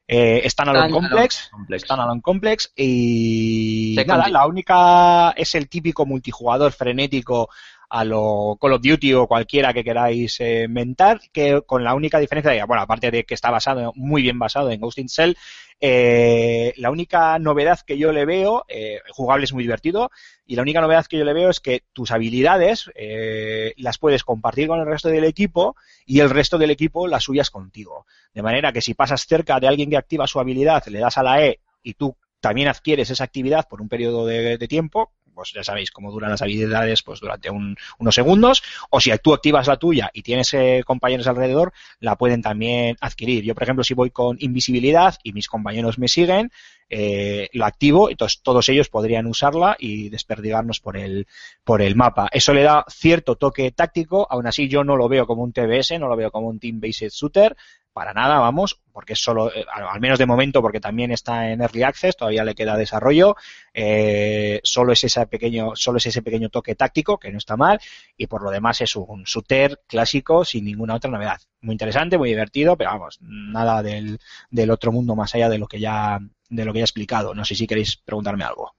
Eh, 0.07 0.47
Standalone 0.49 0.91
Complex. 0.91 1.49
Complex. 1.51 1.83
Standalone 1.83 2.21
Complex. 2.21 2.73
Y 2.75 3.95
nada, 4.05 4.27
la 4.29 4.45
única 4.45 5.31
es 5.31 5.55
el 5.55 5.69
típico 5.69 6.05
multijugador 6.05 6.71
frenético 6.71 7.49
a 7.93 8.03
lo 8.03 8.57
Call 8.59 8.73
of 8.73 8.81
Duty 8.81 9.13
o 9.13 9.27
cualquiera 9.27 9.71
que 9.71 9.83
queráis 9.83 10.39
eh, 10.39 10.63
inventar, 10.63 11.21
que 11.31 11.61
con 11.63 11.83
la 11.83 11.93
única 11.93 12.17
diferencia 12.17 12.51
de, 12.51 12.63
bueno, 12.63 12.81
aparte 12.81 13.11
de 13.11 13.23
que 13.23 13.35
está 13.35 13.51
basado, 13.51 13.93
muy 13.95 14.23
bien 14.23 14.39
basado 14.39 14.71
en 14.71 14.81
Ghost 14.81 14.97
in 14.97 15.05
Shell, 15.05 15.37
eh, 15.79 16.73
la 16.77 16.89
única 16.89 17.37
novedad 17.37 17.81
que 17.85 17.99
yo 17.99 18.11
le 18.11 18.25
veo, 18.25 18.65
eh, 18.67 18.99
jugable 19.11 19.43
es 19.43 19.53
muy 19.53 19.63
divertido, 19.63 20.09
y 20.43 20.55
la 20.55 20.63
única 20.63 20.81
novedad 20.81 21.05
que 21.05 21.19
yo 21.19 21.23
le 21.23 21.33
veo 21.33 21.51
es 21.51 21.59
que 21.59 21.83
tus 21.93 22.09
habilidades 22.09 22.89
eh, 22.95 23.75
las 23.77 23.99
puedes 23.99 24.23
compartir 24.23 24.69
con 24.69 24.79
el 24.79 24.87
resto 24.87 25.09
del 25.09 25.25
equipo 25.25 25.75
y 26.07 26.19
el 26.19 26.31
resto 26.31 26.57
del 26.57 26.71
equipo 26.71 27.07
las 27.07 27.25
suyas 27.25 27.51
contigo. 27.51 28.07
De 28.33 28.41
manera 28.41 28.73
que 28.73 28.81
si 28.81 28.95
pasas 28.95 29.27
cerca 29.27 29.59
de 29.59 29.67
alguien 29.67 29.91
que 29.91 29.97
activa 29.97 30.25
su 30.25 30.39
habilidad, 30.39 30.83
le 30.87 30.97
das 30.97 31.19
a 31.19 31.23
la 31.23 31.45
E 31.45 31.59
y 31.83 31.93
tú 31.93 32.17
también 32.39 32.69
adquieres 32.69 33.11
esa 33.11 33.23
actividad 33.23 33.67
por 33.69 33.81
un 33.81 33.87
periodo 33.87 34.25
de 34.25 34.67
tiempo, 34.67 35.11
pues 35.33 35.51
ya 35.53 35.63
sabéis 35.63 35.91
cómo 35.91 36.11
duran 36.11 36.31
las 36.31 36.41
habilidades 36.41 37.03
pues 37.03 37.19
durante 37.19 37.49
un- 37.49 37.75
unos 37.99 38.15
segundos, 38.15 38.63
o 38.89 38.99
si 38.99 39.11
tú 39.21 39.33
activas 39.33 39.67
la 39.67 39.77
tuya 39.77 40.09
y 40.13 40.21
tienes 40.21 40.53
eh, 40.53 40.83
compañeros 40.85 41.27
alrededor, 41.27 41.73
la 41.99 42.15
pueden 42.15 42.41
también 42.41 42.97
adquirir. 43.01 43.43
Yo, 43.43 43.53
por 43.53 43.63
ejemplo, 43.63 43.83
si 43.83 43.93
voy 43.93 44.09
con 44.11 44.37
invisibilidad 44.39 45.15
y 45.23 45.33
mis 45.33 45.47
compañeros 45.47 45.97
me 45.99 46.07
siguen, 46.07 46.51
eh, 46.89 47.49
lo 47.53 47.65
activo, 47.65 48.09
entonces 48.09 48.41
todos 48.43 48.69
ellos 48.69 48.89
podrían 48.89 49.25
usarla 49.25 49.75
y 49.79 50.09
desperdigarnos 50.09 50.79
por 50.79 50.95
el, 50.97 51.25
por 51.63 51.81
el 51.81 51.95
mapa. 51.95 52.29
Eso 52.31 52.53
le 52.53 52.61
da 52.61 52.85
cierto 52.87 53.35
toque 53.35 53.71
táctico, 53.71 54.27
aún 54.29 54.45
así 54.45 54.67
yo 54.67 54.83
no 54.83 54.95
lo 54.95 55.09
veo 55.09 55.25
como 55.25 55.43
un 55.43 55.53
TBS, 55.53 55.97
no 55.97 56.07
lo 56.07 56.15
veo 56.15 56.29
como 56.29 56.47
un 56.49 56.59
Team-Based 56.59 57.09
Shooter, 57.11 57.55
para 57.93 58.13
nada, 58.13 58.39
vamos, 58.39 58.81
porque 58.91 59.13
es 59.13 59.19
solo, 59.23 59.53
eh, 59.53 59.65
al 59.71 59.99
menos 60.01 60.19
de 60.19 60.25
momento, 60.25 60.61
porque 60.61 60.79
también 60.79 61.11
está 61.11 61.51
en 61.51 61.61
Early 61.61 61.83
Access, 61.83 62.17
todavía 62.17 62.43
le 62.43 62.55
queda 62.55 62.75
desarrollo, 62.75 63.35
eh, 63.73 64.59
solo 64.63 64.93
es 64.93 65.03
ese 65.03 65.25
pequeño, 65.27 65.75
solo 65.75 65.97
es 65.97 66.07
ese 66.07 66.21
pequeño 66.21 66.49
toque 66.49 66.75
táctico, 66.75 67.19
que 67.19 67.31
no 67.31 67.37
está 67.37 67.55
mal, 67.55 67.79
y 68.17 68.27
por 68.27 68.41
lo 68.41 68.49
demás 68.49 68.81
es 68.81 68.95
un 68.95 69.23
shooter 69.23 69.81
clásico 69.87 70.43
sin 70.43 70.65
ninguna 70.65 70.95
otra 70.95 71.11
novedad. 71.11 71.39
Muy 71.61 71.73
interesante, 71.73 72.17
muy 72.17 72.29
divertido, 72.29 72.75
pero 72.75 72.89
vamos, 72.89 73.19
nada 73.21 73.83
del, 73.83 74.19
del 74.49 74.71
otro 74.71 74.91
mundo 74.91 75.15
más 75.15 75.33
allá 75.35 75.49
de 75.49 75.59
lo 75.59 75.67
que 75.67 75.79
ya, 75.79 76.19
de 76.49 76.65
lo 76.65 76.73
que 76.73 76.79
ya 76.79 76.83
he 76.83 76.85
explicado. 76.85 77.33
No 77.35 77.45
sé 77.45 77.55
si 77.55 77.67
queréis 77.67 77.95
preguntarme 77.97 78.43
algo. 78.43 78.73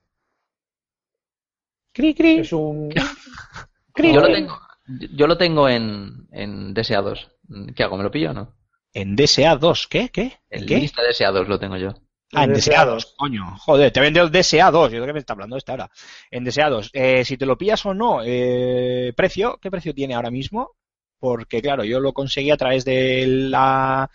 Cri, 1.92 2.12
cri. 2.12 2.40
Es 2.40 2.52
un. 2.52 2.90
Yo 3.96 4.20
lo 4.20 4.32
tengo, 4.32 4.58
yo 4.88 5.26
lo 5.28 5.38
tengo 5.38 5.68
en, 5.68 6.26
en 6.32 6.74
DSA2. 6.74 7.28
¿Qué 7.76 7.84
hago? 7.84 7.96
¿Me 7.96 8.02
lo 8.02 8.10
pillo 8.10 8.32
o 8.32 8.34
no? 8.34 8.63
En 8.94 9.16
DSA 9.16 9.56
2, 9.56 9.88
¿qué? 9.88 10.08
¿Qué? 10.08 10.38
¿En 10.50 10.64
qué? 10.66 10.78
lista 10.78 11.02
DSA2 11.02 11.46
lo 11.48 11.58
tengo 11.58 11.76
yo. 11.76 11.90
Ah, 12.32 12.44
en 12.44 12.50
En 12.50 12.56
DSA 12.56 12.84
DSA2. 12.84 12.86
2, 12.86 13.14
coño. 13.18 13.56
Joder, 13.58 13.90
te 13.92 14.00
vende 14.00 14.20
el 14.20 14.30
DSA 14.30 14.70
2. 14.70 14.92
Yo 14.92 14.96
creo 14.98 15.06
que 15.06 15.12
me 15.12 15.18
está 15.18 15.32
hablando 15.34 15.56
esta 15.56 15.72
ahora. 15.72 15.90
En 16.30 16.44
DSA 16.44 16.68
2. 16.70 16.90
Eh, 16.92 17.24
si 17.24 17.36
te 17.36 17.44
lo 17.44 17.58
pillas 17.58 17.84
o 17.86 17.92
no, 17.92 18.20
eh, 18.24 19.12
precio, 19.16 19.58
¿qué 19.60 19.70
precio 19.70 19.92
tiene 19.94 20.14
ahora 20.14 20.30
mismo? 20.30 20.70
Porque, 21.18 21.60
claro, 21.60 21.84
yo 21.84 22.00
lo 22.00 22.12
conseguí 22.12 22.50
a 22.50 22.56
través 22.56 22.84
de 22.84 23.26
la 23.26 24.08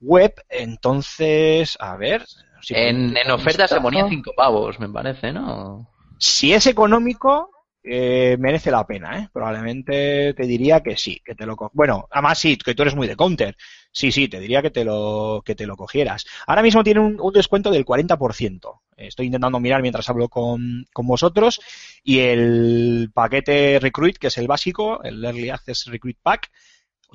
web. 0.00 0.34
Entonces, 0.48 1.76
a 1.80 1.96
ver. 1.96 2.24
si- 2.62 2.74
En, 2.74 3.16
en 3.16 3.30
oferta 3.30 3.66
se 3.66 3.80
ponía 3.80 4.06
5 4.08 4.32
pavos, 4.36 4.78
me 4.78 4.88
parece, 4.88 5.32
¿no? 5.32 5.88
Si 6.18 6.52
es 6.52 6.66
económico, 6.66 7.50
eh, 7.82 8.36
merece 8.38 8.70
la 8.70 8.86
pena, 8.86 9.18
¿eh? 9.18 9.28
Probablemente 9.32 10.34
te 10.34 10.42
diría 10.44 10.82
que 10.82 10.96
sí, 10.96 11.20
que 11.24 11.34
te 11.34 11.46
lo 11.46 11.56
Bueno, 11.72 12.06
además 12.10 12.38
sí, 12.38 12.56
que 12.56 12.74
tú 12.74 12.82
eres 12.82 12.94
muy 12.94 13.06
de 13.08 13.16
counter. 13.16 13.56
Sí, 13.92 14.12
sí, 14.12 14.28
te 14.28 14.38
diría 14.38 14.62
que 14.62 14.70
te 14.70 14.84
lo, 14.84 15.42
que 15.44 15.54
te 15.54 15.66
lo 15.66 15.76
cogieras. 15.76 16.26
Ahora 16.46 16.62
mismo 16.62 16.84
tiene 16.84 17.00
un, 17.00 17.32
descuento 17.32 17.70
del 17.70 17.84
40%. 17.86 18.80
Estoy 18.96 19.26
intentando 19.26 19.60
mirar 19.60 19.80
mientras 19.82 20.08
hablo 20.10 20.28
con, 20.28 20.86
con 20.92 21.06
vosotros. 21.06 21.60
Y 22.04 22.18
el 22.20 23.10
paquete 23.14 23.78
Recruit, 23.80 24.18
que 24.18 24.26
es 24.28 24.38
el 24.38 24.46
básico, 24.46 25.02
el 25.02 25.24
Early 25.24 25.50
Access 25.50 25.86
Recruit 25.86 26.18
Pack, 26.22 26.50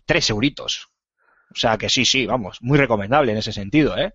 3 0.05 0.29
euritos. 0.31 0.89
O 1.51 1.55
sea 1.55 1.77
que 1.77 1.89
sí, 1.89 2.05
sí, 2.05 2.25
vamos, 2.25 2.57
muy 2.61 2.77
recomendable 2.77 3.31
en 3.31 3.37
ese 3.37 3.53
sentido, 3.53 3.97
¿eh? 3.97 4.13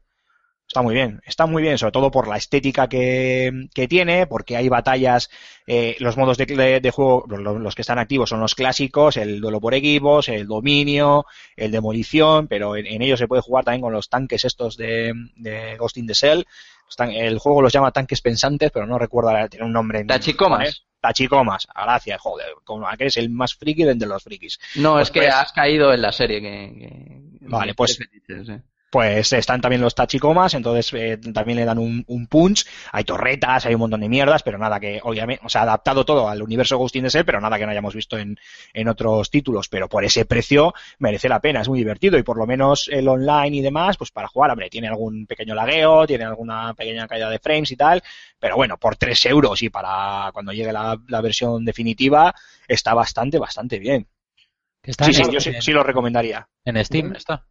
Está 0.70 0.82
muy 0.82 0.94
bien, 0.94 1.20
está 1.26 1.47
muy 1.47 1.62
bien, 1.62 1.78
sobre 1.78 1.90
todo 1.90 2.12
por 2.12 2.28
la 2.28 2.36
estética 2.36 2.88
que, 2.88 3.66
que 3.74 3.88
tiene, 3.88 4.28
porque 4.28 4.56
hay 4.56 4.68
batallas, 4.68 5.28
eh, 5.66 5.97
los 5.98 6.16
modos 6.16 6.38
de, 6.38 6.47
de- 6.47 6.78
de 6.78 6.90
juego, 6.92 7.24
los, 7.26 7.60
los 7.60 7.74
que 7.74 7.82
están 7.82 7.98
activos 7.98 8.30
son 8.30 8.38
los 8.38 8.55
clásicos, 8.55 9.16
el 9.16 9.40
duelo 9.40 9.60
por 9.60 9.74
equipos, 9.74 10.28
el 10.28 10.47
dominio, 10.47 11.26
el 11.56 11.72
demolición, 11.72 12.47
pero 12.47 12.76
en, 12.76 12.86
en 12.86 13.02
ellos 13.02 13.18
se 13.18 13.26
puede 13.26 13.42
jugar 13.42 13.64
también 13.64 13.80
con 13.82 13.92
los 13.92 14.09
tanques 14.09 14.44
estos 14.44 14.76
de, 14.76 15.12
de 15.34 15.76
Ghost 15.76 15.97
in 15.97 16.06
the 16.06 16.14
Shell. 16.14 16.47
El 17.01 17.40
juego 17.40 17.62
los 17.62 17.72
llama 17.72 17.90
tanques 17.90 18.20
pensantes, 18.20 18.70
pero 18.70 18.86
no 18.86 18.97
recuerdo, 18.97 19.32
tiene 19.48 19.66
un 19.66 19.72
nombre. 19.72 20.05
Tachicomas. 20.05 20.59
japonés. 20.59 20.84
Tachicomas, 21.01 21.66
gracias, 21.74 22.20
joder, 22.20 22.47
como 22.62 22.86
que 22.97 23.06
es 23.06 23.16
el 23.16 23.28
más 23.28 23.55
friki 23.56 23.82
de 23.82 23.90
entre 23.90 24.06
los 24.09 24.22
frikis. 24.22 24.60
No, 24.76 24.92
Pues 24.92 25.09
es 25.09 25.10
que 25.10 25.20
pues- 25.22 25.34
has 25.34 25.51
caído 25.52 25.92
en 25.92 26.01
la 26.02 26.12
serie 26.12 26.40
que... 26.40 26.48
que- 26.78 27.20
Vale, 27.48 27.74
pues-. 27.74 27.98
Pues 28.90 29.32
están 29.32 29.60
también 29.60 29.80
los 29.80 29.94
tachicomas, 29.94 30.54
entonces 30.54 30.92
eh, 30.94 31.16
también 31.32 31.58
le 31.58 31.64
dan 31.64 31.78
un, 31.78 32.04
un 32.08 32.26
punch. 32.26 32.66
Hay 32.90 33.04
torretas, 33.04 33.64
hay 33.64 33.74
un 33.74 33.80
montón 33.80 34.00
de 34.00 34.08
mierdas, 34.08 34.42
pero 34.42 34.58
nada 34.58 34.80
que, 34.80 35.00
obviamente, 35.04 35.44
o 35.46 35.48
sea, 35.48 35.62
adaptado 35.62 36.04
todo 36.04 36.28
al 36.28 36.42
universo 36.42 36.76
Ghost 36.76 36.96
in 36.96 37.04
the 37.04 37.08
Shell, 37.08 37.24
pero 37.24 37.40
nada 37.40 37.56
que 37.56 37.66
no 37.66 37.70
hayamos 37.70 37.94
visto 37.94 38.18
en, 38.18 38.36
en 38.74 38.88
otros 38.88 39.30
títulos. 39.30 39.68
Pero 39.68 39.88
por 39.88 40.04
ese 40.04 40.24
precio 40.24 40.74
merece 40.98 41.28
la 41.28 41.40
pena, 41.40 41.60
es 41.60 41.68
muy 41.68 41.78
divertido 41.78 42.18
y 42.18 42.24
por 42.24 42.36
lo 42.36 42.46
menos 42.46 42.88
el 42.92 43.06
online 43.06 43.56
y 43.56 43.60
demás, 43.60 43.96
pues 43.96 44.10
para 44.10 44.26
jugar, 44.26 44.50
hombre, 44.50 44.68
tiene 44.68 44.88
algún 44.88 45.26
pequeño 45.26 45.54
lagueo, 45.54 46.06
tiene 46.06 46.24
alguna 46.24 46.74
pequeña 46.74 47.06
caída 47.06 47.30
de 47.30 47.38
frames 47.38 47.70
y 47.70 47.76
tal, 47.76 48.02
pero 48.38 48.56
bueno, 48.56 48.76
por 48.76 48.96
3 48.96 49.26
euros 49.26 49.62
y 49.62 49.70
para 49.70 50.30
cuando 50.32 50.52
llegue 50.52 50.72
la, 50.72 50.98
la 51.06 51.20
versión 51.20 51.64
definitiva, 51.64 52.34
está 52.66 52.94
bastante, 52.94 53.38
bastante 53.38 53.78
bien. 53.78 54.08
Está 54.82 55.04
Sí, 55.04 55.14
sí, 55.14 55.22
yo 55.30 55.40
sí, 55.40 55.52
sí 55.60 55.72
lo 55.72 55.82
recomendaría. 55.82 56.48
en 56.64 56.84
Steam, 56.84 57.14
está. 57.14 57.44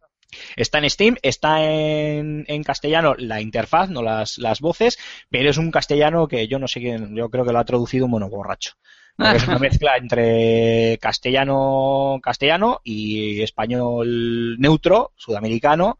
Está 0.56 0.78
en 0.78 0.90
Steam, 0.90 1.16
está 1.22 1.64
en, 1.64 2.44
en 2.48 2.62
castellano 2.62 3.14
la 3.18 3.40
interfaz, 3.40 3.90
no 3.90 4.02
las, 4.02 4.38
las 4.38 4.60
voces, 4.60 4.98
pero 5.28 5.50
es 5.50 5.58
un 5.58 5.70
castellano 5.70 6.28
que 6.28 6.48
yo 6.48 6.58
no 6.58 6.68
sé 6.68 6.80
quién, 6.80 7.14
yo 7.16 7.28
creo 7.30 7.44
que 7.44 7.52
lo 7.52 7.58
ha 7.58 7.64
traducido 7.64 8.06
un 8.06 8.12
mono 8.12 8.28
borracho. 8.28 8.72
Porque 9.16 9.36
es 9.36 9.48
una 9.48 9.58
mezcla 9.58 9.96
entre 9.96 10.98
castellano, 11.00 12.20
castellano 12.22 12.80
y 12.84 13.42
español 13.42 14.56
neutro, 14.58 15.12
sudamericano, 15.16 15.98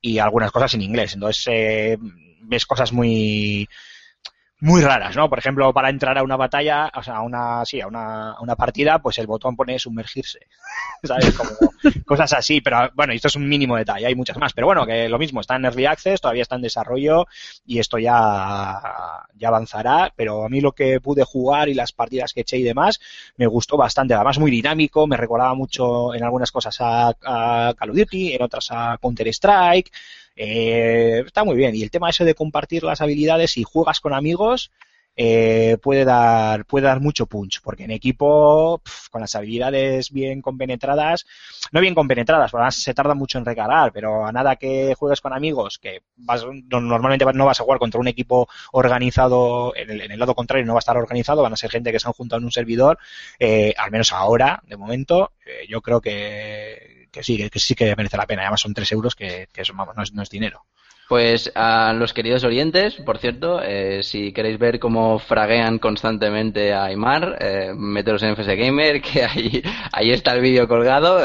y 0.00 0.18
algunas 0.18 0.52
cosas 0.52 0.74
en 0.74 0.82
inglés. 0.82 1.14
Entonces, 1.14 1.44
eh, 1.48 1.98
ves 2.42 2.66
cosas 2.66 2.92
muy, 2.92 3.68
muy 4.60 4.82
raras, 4.82 5.14
¿no? 5.14 5.28
Por 5.28 5.38
ejemplo, 5.38 5.72
para 5.72 5.88
entrar 5.88 6.18
a 6.18 6.24
una 6.24 6.36
batalla, 6.36 6.90
o 6.94 7.02
sea, 7.02 7.16
a 7.16 7.22
una, 7.22 7.64
sí, 7.64 7.80
a 7.80 7.86
una, 7.86 8.32
a 8.32 8.40
una 8.40 8.56
partida, 8.56 8.98
pues 8.98 9.18
el 9.18 9.28
botón 9.28 9.54
pone 9.54 9.78
sumergirse. 9.78 10.40
¿Sabes? 11.04 11.32
Como 11.36 11.50
cosas 12.04 12.32
así, 12.32 12.60
pero 12.60 12.90
bueno, 12.94 13.12
esto 13.12 13.28
es 13.28 13.36
un 13.36 13.48
mínimo 13.48 13.76
detalle, 13.76 14.06
hay 14.06 14.16
muchas 14.16 14.36
más. 14.36 14.52
Pero 14.52 14.66
bueno, 14.66 14.84
que 14.84 15.08
lo 15.08 15.18
mismo, 15.18 15.40
está 15.40 15.54
en 15.54 15.64
Early 15.64 15.86
Access, 15.86 16.20
todavía 16.20 16.42
está 16.42 16.56
en 16.56 16.62
desarrollo 16.62 17.26
y 17.66 17.78
esto 17.78 17.98
ya, 17.98 18.80
ya 19.36 19.48
avanzará, 19.48 20.12
pero 20.16 20.44
a 20.44 20.48
mí 20.48 20.60
lo 20.60 20.72
que 20.72 21.00
pude 21.00 21.22
jugar 21.22 21.68
y 21.68 21.74
las 21.74 21.92
partidas 21.92 22.32
que 22.32 22.40
eché 22.40 22.58
y 22.58 22.64
demás, 22.64 22.98
me 23.36 23.46
gustó 23.46 23.76
bastante. 23.76 24.14
Además, 24.14 24.40
muy 24.40 24.50
dinámico, 24.50 25.06
me 25.06 25.16
recordaba 25.16 25.54
mucho 25.54 26.14
en 26.14 26.24
algunas 26.24 26.50
cosas 26.50 26.76
a, 26.80 27.08
a 27.08 27.74
Call 27.74 27.90
of 27.90 27.96
Duty, 27.96 28.32
en 28.34 28.42
otras 28.42 28.68
a 28.72 28.98
Counter-Strike. 29.00 29.92
Eh, 30.40 31.22
está 31.26 31.42
muy 31.44 31.56
bien. 31.56 31.74
Y 31.74 31.82
el 31.82 31.90
tema 31.90 32.10
ese 32.10 32.24
de 32.24 32.34
compartir 32.34 32.84
las 32.84 33.00
habilidades, 33.00 33.52
si 33.52 33.64
juegas 33.64 33.98
con 34.00 34.14
amigos, 34.14 34.70
eh, 35.20 35.78
puede 35.82 36.04
dar 36.04 36.64
puede 36.64 36.86
dar 36.86 37.00
mucho 37.00 37.26
punch 37.26 37.60
porque 37.60 37.82
en 37.82 37.90
equipo 37.90 38.80
con 39.10 39.20
las 39.20 39.34
habilidades 39.34 40.12
bien 40.12 40.40
compenetradas 40.42 41.26
no 41.72 41.80
bien 41.80 41.96
compenetradas 41.96 42.52
se 42.76 42.94
tarda 42.94 43.14
mucho 43.16 43.36
en 43.38 43.44
recargar 43.44 43.90
pero 43.92 44.24
a 44.24 44.30
nada 44.30 44.54
que 44.54 44.94
juegues 44.96 45.20
con 45.20 45.32
amigos 45.32 45.80
que 45.80 46.02
vas, 46.18 46.44
no- 46.46 46.80
normalmente 46.80 47.24
no 47.34 47.46
vas 47.46 47.58
a 47.60 47.64
jugar 47.64 47.80
contra 47.80 48.00
un 48.00 48.06
equipo 48.06 48.48
organizado 48.70 49.74
en 49.74 49.90
el, 49.90 50.00
en 50.02 50.12
el 50.12 50.20
lado 50.20 50.36
contrario 50.36 50.64
no 50.64 50.74
va 50.74 50.78
a 50.78 50.86
estar 50.86 50.96
organizado 50.96 51.42
van 51.42 51.52
a 51.52 51.56
ser 51.56 51.70
gente 51.70 51.90
que 51.90 51.98
se 51.98 52.06
han 52.06 52.12
juntado 52.14 52.38
en 52.38 52.44
un 52.44 52.52
servidor 52.52 52.96
eh, 53.40 53.74
al 53.76 53.90
menos 53.90 54.12
ahora 54.12 54.62
de 54.68 54.76
momento 54.76 55.32
eh, 55.44 55.66
yo 55.68 55.80
creo 55.82 56.00
que, 56.00 56.97
que 57.10 57.22
sí 57.22 57.36
que, 57.36 57.50
que 57.50 57.58
sí 57.58 57.74
que 57.74 57.94
merece 57.96 58.16
la 58.16 58.26
pena 58.26 58.42
además 58.42 58.60
son 58.60 58.74
3 58.74 58.92
euros 58.92 59.14
que, 59.14 59.48
que 59.52 59.62
eso, 59.62 59.72
vamos, 59.74 59.96
no, 59.96 60.02
es, 60.02 60.12
no 60.12 60.22
es 60.22 60.30
dinero 60.30 60.64
Pues 61.08 61.50
a 61.54 61.92
los 61.94 62.12
queridos 62.12 62.44
oyentes, 62.44 62.96
por 62.96 63.18
cierto, 63.18 63.62
eh, 63.62 64.02
si 64.02 64.32
queréis 64.32 64.58
ver 64.58 64.78
cómo 64.78 65.18
fraguean 65.18 65.78
constantemente 65.78 66.72
a 66.72 66.84
Aymar, 66.84 67.38
eh, 67.40 67.72
meteros 67.74 68.22
en 68.22 68.32
FS 68.32 68.56
Gamer, 68.56 69.00
que 69.02 69.24
ahí, 69.24 69.62
ahí 69.92 70.10
está 70.10 70.34
el 70.34 70.42
vídeo 70.42 70.68
colgado 70.68 71.18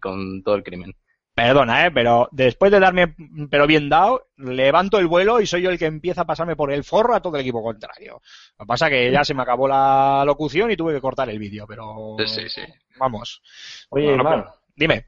con 0.00 0.42
todo 0.42 0.54
el 0.54 0.62
crimen. 0.62 0.94
Perdona, 1.34 1.86
¿eh? 1.86 1.90
Pero 1.90 2.28
después 2.30 2.70
de 2.70 2.78
darme, 2.78 3.16
pero 3.50 3.66
bien 3.66 3.88
dado, 3.88 4.28
levanto 4.36 5.00
el 5.00 5.08
vuelo 5.08 5.40
y 5.40 5.46
soy 5.46 5.62
yo 5.62 5.70
el 5.70 5.80
que 5.80 5.86
empieza 5.86 6.20
a 6.20 6.26
pasarme 6.26 6.54
por 6.54 6.70
el 6.70 6.84
forro 6.84 7.12
a 7.12 7.20
todo 7.20 7.34
el 7.34 7.40
equipo 7.40 7.60
contrario. 7.60 8.20
Lo 8.56 8.64
que 8.64 8.68
pasa 8.68 8.88
que 8.88 9.10
ya 9.10 9.24
se 9.24 9.34
me 9.34 9.42
acabó 9.42 9.66
la 9.66 10.22
locución 10.24 10.70
y 10.70 10.76
tuve 10.76 10.94
que 10.94 11.00
cortar 11.00 11.28
el 11.28 11.40
vídeo, 11.40 11.66
pero... 11.66 12.14
Sí, 12.24 12.48
sí. 12.48 12.62
Vamos. 13.00 13.42
Oye, 13.90 14.12
No, 14.12 14.16
no 14.18 14.22
Mar, 14.22 14.44
puedo. 14.44 14.54
Dime. 14.76 15.06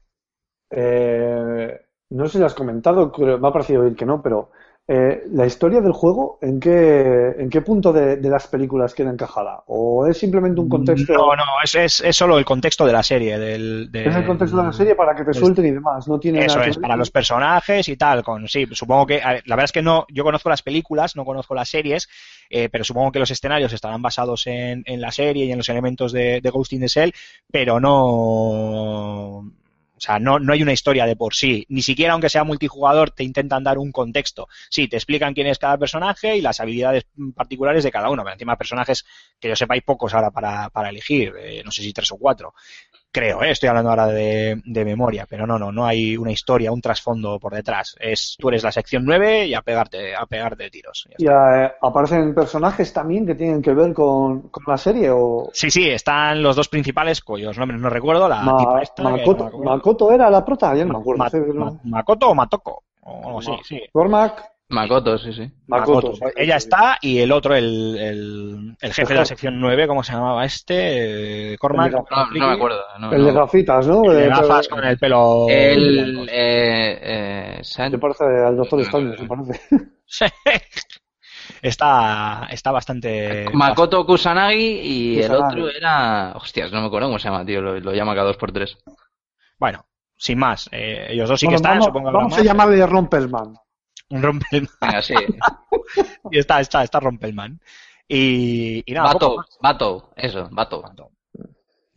Eh, 0.71 1.79
no 2.09 2.25
sé 2.25 2.33
si 2.33 2.39
lo 2.39 2.45
has 2.45 2.53
comentado, 2.53 3.11
creo- 3.11 3.37
me 3.39 3.47
ha 3.47 3.51
parecido 3.51 3.81
oír 3.83 3.95
que 3.95 4.05
no, 4.05 4.21
pero 4.21 4.51
eh, 4.89 5.23
la 5.31 5.45
historia 5.45 5.81
del 5.81 5.91
juego, 5.91 6.39
¿en 6.41 6.59
qué, 6.61 7.35
en 7.37 7.49
qué 7.49 7.61
punto 7.61 7.91
de, 7.91 8.15
de 8.17 8.29
las 8.29 8.47
películas 8.47 8.93
queda 8.93 9.09
encajada? 9.09 9.63
¿O 9.67 10.07
es 10.07 10.17
simplemente 10.17 10.61
un 10.61 10.69
contexto? 10.69 11.13
No, 11.13 11.35
no, 11.35 11.43
es, 11.61 11.75
es, 11.75 11.99
es 12.01 12.15
solo 12.15 12.37
el 12.37 12.45
contexto 12.45 12.85
de 12.85 12.93
la 12.93 13.03
serie. 13.03 13.37
Del, 13.37 13.91
del- 13.91 14.07
Es 14.07 14.15
el 14.15 14.25
contexto 14.25 14.55
de 14.57 14.63
la 14.63 14.71
serie 14.71 14.95
para 14.95 15.13
que 15.13 15.25
te 15.25 15.33
suelten 15.33 15.65
y 15.65 15.71
demás. 15.71 16.07
No 16.07 16.17
tiene 16.19 16.39
Eso 16.45 16.59
nada 16.59 16.69
es, 16.69 16.77
para 16.77 16.95
los 16.95 17.11
personajes 17.11 17.89
y 17.89 17.97
tal. 17.97 18.23
Con, 18.23 18.47
sí, 18.47 18.65
supongo 18.71 19.05
que. 19.05 19.15
ver, 19.15 19.43
la 19.45 19.55
verdad 19.55 19.65
es 19.65 19.71
que 19.73 19.81
no. 19.81 20.05
Yo 20.09 20.23
conozco 20.23 20.47
las 20.49 20.61
películas, 20.61 21.17
no 21.17 21.25
conozco 21.25 21.53
las 21.53 21.67
series, 21.67 22.07
eh, 22.49 22.69
pero 22.69 22.85
supongo 22.85 23.11
que 23.11 23.19
los 23.19 23.29
escenarios 23.31 23.73
estarán 23.73 24.01
basados 24.01 24.47
en, 24.47 24.83
en 24.85 25.01
la 25.01 25.11
serie 25.11 25.43
y 25.45 25.51
en 25.51 25.57
los 25.57 25.67
elementos 25.67 26.13
de, 26.13 26.39
de 26.39 26.49
Ghost 26.49 26.71
in 26.71 26.79
the 26.81 26.87
Shell, 26.87 27.13
pero 27.51 27.81
no. 27.81 29.16
O 29.97 29.99
sea, 29.99 30.19
no, 30.19 30.37
no 30.39 30.53
hay 30.53 30.61
una 30.61 30.73
historia 30.73 31.05
de 31.05 31.15
por 31.15 31.33
sí. 31.33 31.65
Ni 31.69 31.81
siquiera, 31.81 32.13
aunque 32.13 32.29
sea 32.29 32.43
multijugador, 32.43 33.11
te 33.11 33.23
intentan 33.23 33.63
dar 33.63 33.77
un 33.79 33.91
contexto. 33.91 34.47
Sí, 34.69 34.87
te 34.87 34.95
explican 34.95 35.33
quién 35.33 35.47
es 35.47 35.57
cada 35.57 35.77
personaje 35.77 36.37
y 36.37 36.41
las 36.41 36.59
habilidades 36.59 37.07
particulares 37.35 37.83
de 37.83 37.91
cada 37.91 38.09
uno. 38.09 38.23
Pero 38.23 38.33
encima, 38.33 38.57
personajes 38.57 39.05
que 39.39 39.49
yo 39.49 39.55
sepa, 39.55 39.73
hay 39.73 39.81
pocos 39.81 40.13
ahora 40.13 40.29
para, 40.31 40.69
para 40.69 40.89
elegir. 40.89 41.33
eh, 41.39 41.61
no 41.65 41.71
sé 41.71 41.81
si 41.81 41.93
tres 41.93 42.11
o 42.11 42.17
cuatro. 42.17 42.53
Creo, 43.11 43.41
¿eh? 43.41 43.51
estoy 43.51 43.69
hablando 43.69 43.89
ahora 43.89 44.07
de, 44.07 44.61
de 44.63 44.85
memoria, 44.85 45.25
pero 45.27 45.47
no, 45.47 45.57
no, 45.57 45.71
no 45.71 45.85
hay 45.87 46.15
una 46.17 46.31
historia, 46.31 46.71
un 46.71 46.81
trasfondo 46.81 47.39
por 47.39 47.53
detrás. 47.53 47.95
Es, 47.99 48.35
tú 48.37 48.49
eres 48.49 48.63
la 48.63 48.71
sección 48.71 49.05
9 49.05 49.47
y 49.47 49.53
a 49.55 49.61
pegarte, 49.63 50.15
a 50.15 50.25
pegarte 50.27 50.69
tiros. 50.69 51.07
¿Y 51.09 51.13
está. 51.13 51.65
eh, 51.65 51.71
aparecen 51.81 52.35
personajes 52.35 52.93
también 52.93 53.25
que 53.25 53.33
tienen 53.33 53.61
que 53.61 53.73
ver 53.73 53.91
con, 53.93 54.49
con 54.49 54.63
la 54.67 54.77
serie? 54.77 55.09
¿O 55.11 55.49
Sí, 55.51 55.71
sí, 55.71 55.89
están 55.89 56.43
los 56.43 56.55
dos 56.55 56.67
principales, 56.69 57.21
cuyos 57.21 57.57
nombres 57.57 57.81
no 57.81 57.89
recuerdo, 57.89 58.29
la 58.29 58.43
Ma- 58.43 58.57
tipa 58.57 58.81
esta, 58.83 59.03
no 59.03 59.09
Makoto, 59.63 60.11
era 60.11 60.29
la 60.29 60.45
prota? 60.45 60.75
Ya 60.75 60.85
no 60.85 60.93
me 60.93 60.99
acuerdo. 60.99 61.79
Makoto 61.85 62.29
o 62.29 62.35
Matoko, 62.35 62.83
o 63.01 63.41
Ma- 63.41 63.57
sí. 63.63 63.79
Cormac, 63.91 64.43
Makoto, 64.69 65.17
sí, 65.17 65.31
sí. 65.31 65.49
Makoto. 65.67 66.07
Makoto. 66.11 66.15
sí, 66.15 66.33
Ella 66.35 66.57
está 66.57 66.97
y 67.01 67.19
el 67.19 67.31
otro, 67.31 67.55
el, 67.55 67.97
el, 67.97 68.75
el 68.81 68.93
jefe 68.93 69.13
de 69.13 69.19
la 69.19 69.25
sección 69.25 69.59
9, 69.61 69.87
¿cómo 69.87 70.03
se 70.03 70.11
llamaba 70.11 70.43
este? 70.43 71.53
Eh, 71.53 71.57
Cormac. 71.57 71.87
El 71.87 71.93
No, 71.93 72.05
no 72.39 72.47
me 72.49 72.53
acuerdo. 72.53 72.81
no, 72.99 73.13
El 73.13 73.23
de 73.25 73.31
gafitas, 73.31 73.87
¿no? 73.87 74.03
El 74.11 74.17
de 74.17 74.25
Eh, 74.25 74.29
gafas 74.29 74.67
con 74.67 74.83
el 74.83 74.97
pelo. 74.97 75.45
El, 75.49 76.27
eh, 76.29 76.99
eh, 77.01 77.59
San- 77.63 77.91
Se 77.91 77.97
parece 77.97 78.23
al 78.25 78.57
Doctor 78.57 78.81
Extraño, 78.81 79.15
se 79.17 79.25
parece. 79.25 79.61
está, 81.61 82.47
está 82.51 82.71
bastante. 82.71 83.45
Makoto 83.53 84.05
Kusanagi 84.05 84.57
y 84.83 85.19
el 85.21 85.29
Kusanagi. 85.29 85.61
otro 85.61 85.69
era... 85.69 86.33
Hostias, 86.35 86.71
no 86.71 86.81
me 86.81 86.87
acuerdo 86.87 87.07
cómo 87.07 87.19
se 87.19 87.29
llama, 87.29 87.45
tío. 87.45 87.61
Lo, 87.61 87.79
lo 87.79 87.93
llama 87.93 88.13
cada 88.15 88.27
dos 88.27 88.37
por 88.37 88.51
tres. 88.51 88.77
Bueno, 89.59 89.85
sin 90.17 90.37
más, 90.39 90.69
eh, 90.71 91.07
ellos 91.09 91.29
dos 91.29 91.39
sí 91.39 91.45
Bueno, 91.45 91.53
que 91.53 91.55
están, 91.57 91.71
vamos, 91.79 91.85
supongo 91.85 92.11
vamos 92.11 92.33
a 92.33 92.37
más. 92.37 92.45
llamarle 92.45 92.85
Rompelman. 92.85 93.53
Un 94.09 94.23
Rompelman. 94.23 94.69
Venga, 94.81 95.01
sí. 95.01 95.13
y 96.31 96.39
está, 96.39 96.59
está, 96.59 96.83
está 96.83 96.99
Rompelman. 96.99 97.59
Y, 98.07 98.83
y 98.85 98.93
nada, 98.93 99.13
Bato. 99.13 99.37
Bato, 99.61 100.13
eso, 100.15 100.47
Bato. 100.51 100.83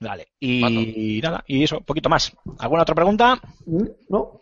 Vale. 0.01 0.29
Y 0.41 1.21
nada, 1.23 1.45
y 1.47 1.63
eso, 1.63 1.79
un 1.79 1.85
poquito 1.85 2.09
más. 2.09 2.33
¿Alguna 2.59 2.83
otra 2.83 2.95
pregunta? 2.95 3.41
¿Mm? 3.67 3.85
¿No? 4.09 4.41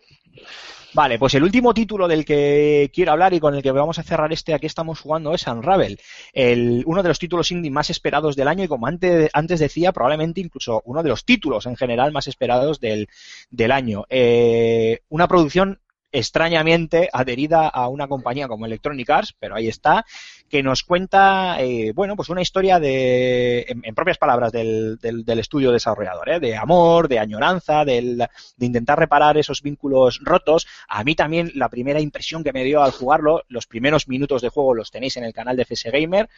Vale, 0.93 1.19
pues 1.19 1.35
el 1.35 1.43
último 1.43 1.73
título 1.73 2.07
del 2.07 2.25
que 2.25 2.89
quiero 2.93 3.11
hablar 3.11 3.33
y 3.33 3.39
con 3.39 3.53
el 3.53 3.61
que 3.61 3.71
vamos 3.71 3.99
a 3.99 4.03
cerrar 4.03 4.33
este 4.33 4.55
aquí 4.55 4.65
estamos 4.65 4.99
jugando 4.99 5.35
es 5.35 5.45
Unravel, 5.45 5.99
el, 6.33 6.83
uno 6.87 7.03
de 7.03 7.09
los 7.09 7.19
títulos 7.19 7.51
indie 7.51 7.69
más 7.69 7.91
esperados 7.91 8.35
del 8.35 8.47
año 8.47 8.63
y 8.63 8.67
como 8.67 8.87
antes, 8.87 9.29
antes 9.33 9.59
decía, 9.59 9.91
probablemente 9.91 10.41
incluso 10.41 10.81
uno 10.85 11.03
de 11.03 11.09
los 11.09 11.25
títulos 11.25 11.67
en 11.67 11.75
general 11.75 12.11
más 12.11 12.27
esperados 12.27 12.79
del, 12.79 13.07
del 13.51 13.71
año. 13.71 14.05
Eh, 14.09 15.01
una 15.09 15.27
producción 15.27 15.79
extrañamente 16.11 17.09
adherida 17.11 17.67
a 17.67 17.87
una 17.87 18.07
compañía 18.07 18.47
como 18.47 18.65
Electronic 18.65 19.09
Arts, 19.09 19.35
pero 19.39 19.55
ahí 19.55 19.67
está, 19.67 20.05
que 20.49 20.63
nos 20.63 20.83
cuenta, 20.83 21.61
eh, 21.61 21.91
bueno, 21.93 22.15
pues 22.15 22.29
una 22.29 22.41
historia 22.41 22.79
de, 22.79 23.65
en, 23.67 23.95
propias 23.95 24.17
palabras 24.17 24.51
del, 24.51 24.97
del, 24.97 25.23
del 25.23 25.39
estudio 25.39 25.71
desarrollador, 25.71 26.29
¿eh? 26.29 26.39
de 26.39 26.55
amor, 26.55 27.07
de 27.07 27.19
añoranza, 27.19 27.85
del, 27.85 28.17
de 28.57 28.65
intentar 28.65 28.97
reparar 28.97 29.37
esos 29.37 29.61
vínculos 29.61 30.19
rotos. 30.23 30.67
A 30.87 31.03
mí 31.03 31.15
también 31.15 31.51
la 31.55 31.69
primera 31.69 32.01
impresión 32.01 32.43
que 32.43 32.53
me 32.53 32.63
dio 32.63 32.81
al 32.81 32.91
jugarlo, 32.91 33.43
los 33.47 33.67
primeros 33.67 34.07
minutos 34.07 34.41
de 34.41 34.49
juego 34.49 34.73
los 34.73 34.91
tenéis 34.91 35.17
en 35.17 35.23
el 35.23 35.33
canal 35.33 35.55
de 35.55 35.65
FS 35.65 35.91
Gamer, 35.91 36.29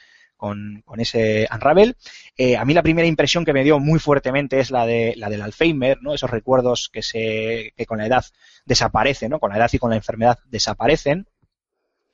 con, 0.41 0.83
ese 0.97 1.47
Unravel. 1.53 1.95
Eh, 2.35 2.57
a 2.57 2.65
mí 2.65 2.73
la 2.73 2.81
primera 2.81 3.07
impresión 3.07 3.45
que 3.45 3.53
me 3.53 3.63
dio 3.63 3.79
muy 3.79 3.99
fuertemente 3.99 4.59
es 4.59 4.71
la 4.71 4.87
de 4.87 5.13
la 5.15 5.29
del 5.29 5.43
Alzheimer, 5.43 6.01
¿no? 6.01 6.15
Esos 6.15 6.31
recuerdos 6.31 6.89
que 6.91 7.03
se 7.03 7.73
que 7.77 7.85
con 7.85 7.99
la 7.99 8.07
edad 8.07 8.25
desaparecen, 8.65 9.29
¿no? 9.29 9.39
Con 9.39 9.51
la 9.51 9.57
edad 9.57 9.69
y 9.71 9.77
con 9.77 9.91
la 9.91 9.97
enfermedad 9.97 10.39
desaparecen. 10.45 11.27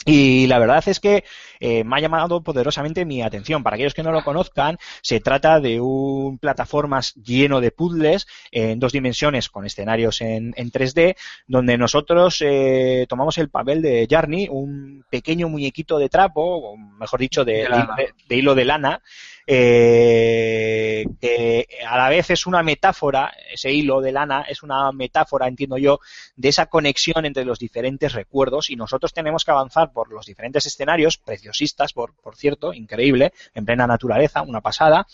Y 0.05 0.47
la 0.47 0.59
verdad 0.59 0.83
es 0.87 0.99
que 0.99 1.23
eh, 1.59 1.83
me 1.83 1.97
ha 1.97 1.99
llamado 1.99 2.41
poderosamente 2.41 3.05
mi 3.05 3.21
atención. 3.21 3.63
Para 3.63 3.75
aquellos 3.75 3.93
que 3.93 4.03
no 4.03 4.11
lo 4.11 4.23
conozcan, 4.23 4.77
se 5.01 5.19
trata 5.19 5.59
de 5.59 5.79
un 5.79 6.37
plataformas 6.37 7.13
lleno 7.15 7.61
de 7.61 7.71
puzzles 7.71 8.27
en 8.51 8.79
dos 8.79 8.91
dimensiones 8.91 9.49
con 9.49 9.65
escenarios 9.65 10.21
en, 10.21 10.53
en 10.55 10.71
3D, 10.71 11.15
donde 11.47 11.77
nosotros 11.77 12.41
eh, 12.41 13.05
tomamos 13.09 13.37
el 13.37 13.49
papel 13.49 13.81
de 13.81 14.07
Jarny, 14.09 14.47
un 14.49 15.05
pequeño 15.09 15.49
muñequito 15.49 15.97
de 15.97 16.09
trapo, 16.09 16.41
o 16.41 16.77
mejor 16.77 17.19
dicho, 17.19 17.45
de, 17.45 17.53
de, 17.53 17.85
de, 17.97 18.13
de 18.27 18.35
hilo 18.35 18.55
de 18.55 18.65
lana, 18.65 19.01
eh, 19.49 21.05
que 21.21 21.67
a 21.87 21.97
la 21.97 22.09
vez 22.09 22.29
es 22.31 22.45
una 22.45 22.63
metáfora, 22.63 23.33
ese 23.49 23.71
hilo 23.71 24.01
de 24.01 24.11
lana 24.11 24.41
es 24.41 24.61
una 24.61 24.91
metáfora, 24.91 25.47
entiendo 25.47 25.77
yo, 25.77 26.01
de 26.35 26.49
esa 26.49 26.65
conexión 26.65 27.25
entre 27.25 27.45
los 27.45 27.57
diferentes 27.57 28.11
recuerdos 28.11 28.69
y 28.69 28.75
nosotros 28.75 29.13
tenemos 29.13 29.45
que 29.45 29.51
avanzar 29.51 29.93
por 29.93 30.11
los 30.11 30.25
diferentes 30.25 30.65
escenarios, 30.65 31.17
preciosistas, 31.47 31.93
por, 31.93 32.13
por 32.13 32.35
cierto, 32.35 32.73
increíble, 32.73 33.33
en 33.53 33.65
plena 33.65 33.87
naturaleza, 33.87 34.41
una 34.41 34.61
pasada. 34.61 35.07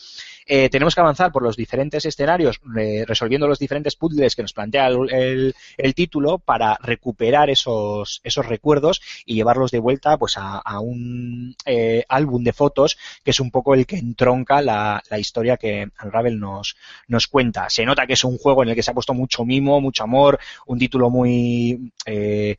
Eh, 0.46 0.70
tenemos 0.70 0.94
que 0.94 1.02
avanzar 1.02 1.32
por 1.32 1.44
los 1.44 1.56
diferentes 1.56 2.06
escenarios, 2.06 2.60
eh, 2.78 3.06
resolviendo 3.08 3.48
los 3.48 3.60
diferentes 3.60 3.96
puzzles 3.96 4.36
que 4.36 4.42
nos 4.42 4.54
plantea 4.54 4.88
el, 4.88 5.56
el, 5.78 5.96
título 5.96 6.40
para 6.40 6.78
recuperar 6.82 7.50
esos, 7.50 8.20
esos 8.24 8.46
recuerdos 8.46 9.02
y 9.26 9.36
llevarlos 9.36 9.72
de 9.72 9.80
vuelta 9.80 10.18
pues 10.18 10.38
a, 10.38 10.58
a 10.58 10.80
un 10.82 11.56
eh, 11.66 12.04
álbum 12.10 12.44
de 12.44 12.52
fotos 12.52 12.98
que 13.24 13.32
es 13.32 13.40
un 13.40 13.52
poco 13.52 13.74
el 13.74 13.86
que 13.86 13.98
entronca 13.98 14.62
la, 14.62 15.02
la 15.10 15.20
historia 15.20 15.56
que 15.56 15.88
Unravel 16.04 16.40
nos, 16.40 16.76
nos 17.08 17.28
cuenta. 17.28 17.70
Se 17.70 17.86
nota 17.86 18.06
que 18.06 18.14
es 18.14 18.24
un 18.26 18.38
juego 18.38 18.64
en 18.64 18.70
el 18.70 18.76
que 18.76 18.84
se 18.84 18.92
ha 18.92 18.94
puesto 18.94 19.14
mucho 19.14 19.46
mimo, 19.46 19.80
mucho 19.80 20.04
amor, 20.04 20.40
un 20.66 20.78
título 20.78 21.10
muy 21.10 21.94
eh, 22.06 22.58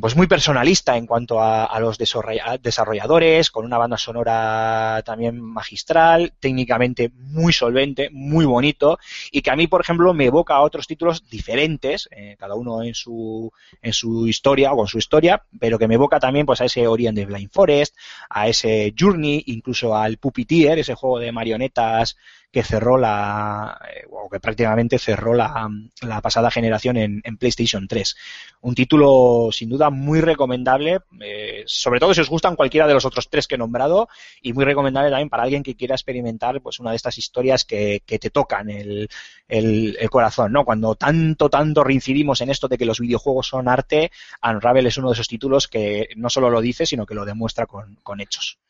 pues 0.00 0.16
muy 0.16 0.26
personalista 0.26 0.96
en 0.96 1.06
cuanto 1.06 1.40
a, 1.40 1.64
a, 1.64 1.78
los 1.80 1.98
desarrolladores, 1.98 3.50
con 3.50 3.64
una 3.64 3.78
banda 3.78 3.96
sonora 3.96 5.02
también 5.04 5.40
magistral, 5.40 6.32
técnicamente 6.40 7.10
muy 7.14 7.52
solvente, 7.52 8.10
muy 8.10 8.44
bonito, 8.44 8.98
y 9.30 9.42
que 9.42 9.50
a 9.50 9.56
mí, 9.56 9.66
por 9.66 9.80
ejemplo, 9.80 10.12
me 10.12 10.26
evoca 10.26 10.54
a 10.54 10.62
otros 10.62 10.86
títulos 10.86 11.28
diferentes, 11.28 12.08
eh, 12.10 12.36
cada 12.38 12.54
uno 12.54 12.82
en 12.82 12.94
su, 12.94 13.52
en 13.82 13.92
su 13.92 14.26
historia 14.26 14.72
o 14.72 14.76
con 14.76 14.88
su 14.88 14.98
historia, 14.98 15.42
pero 15.60 15.78
que 15.78 15.88
me 15.88 15.94
evoca 15.94 16.18
también 16.18 16.46
pues 16.46 16.60
a 16.60 16.64
ese 16.64 16.86
Orient 16.88 17.16
de 17.16 17.26
Blind 17.26 17.50
Forest, 17.52 17.96
a 18.28 18.48
ese 18.48 18.94
Journey, 18.98 19.44
incluso 19.46 19.96
al 19.96 20.16
Puppeteer, 20.18 20.78
ese 20.78 20.94
juego 20.94 21.18
de 21.18 21.32
marionetas 21.32 22.16
que 22.54 22.62
cerró 22.62 22.96
la, 22.96 23.80
eh, 23.92 24.06
o 24.08 24.30
que 24.30 24.38
prácticamente 24.38 25.00
cerró 25.00 25.34
la, 25.34 25.68
la 26.02 26.20
pasada 26.20 26.52
generación 26.52 26.96
en, 26.96 27.20
en, 27.24 27.36
PlayStation 27.36 27.88
3. 27.88 28.16
Un 28.60 28.76
título 28.76 29.48
sin 29.50 29.68
duda 29.68 29.90
muy 29.90 30.20
recomendable, 30.20 31.00
eh, 31.20 31.64
sobre 31.66 31.98
todo 31.98 32.14
si 32.14 32.20
os 32.20 32.30
gustan 32.30 32.54
cualquiera 32.54 32.86
de 32.86 32.94
los 32.94 33.04
otros 33.04 33.28
tres 33.28 33.48
que 33.48 33.56
he 33.56 33.58
nombrado, 33.58 34.08
y 34.40 34.52
muy 34.52 34.64
recomendable 34.64 35.10
también 35.10 35.30
para 35.30 35.42
alguien 35.42 35.64
que 35.64 35.74
quiera 35.74 35.96
experimentar 35.96 36.60
pues 36.60 36.78
una 36.78 36.90
de 36.90 36.96
estas 36.96 37.18
historias 37.18 37.64
que, 37.64 38.04
que 38.06 38.20
te 38.20 38.30
tocan 38.30 38.70
el, 38.70 39.08
el, 39.48 40.08
corazón, 40.08 40.52
¿no? 40.52 40.64
Cuando 40.64 40.94
tanto, 40.94 41.50
tanto 41.50 41.82
reincidimos 41.82 42.40
en 42.40 42.50
esto 42.50 42.68
de 42.68 42.78
que 42.78 42.86
los 42.86 43.00
videojuegos 43.00 43.48
son 43.48 43.66
arte, 43.66 44.12
Unravel 44.44 44.86
es 44.86 44.96
uno 44.96 45.08
de 45.08 45.14
esos 45.14 45.26
títulos 45.26 45.66
que 45.66 46.10
no 46.14 46.30
solo 46.30 46.50
lo 46.50 46.60
dice, 46.60 46.86
sino 46.86 47.04
que 47.04 47.16
lo 47.16 47.24
demuestra 47.24 47.66
con, 47.66 47.96
con 48.04 48.20
hechos. 48.20 48.60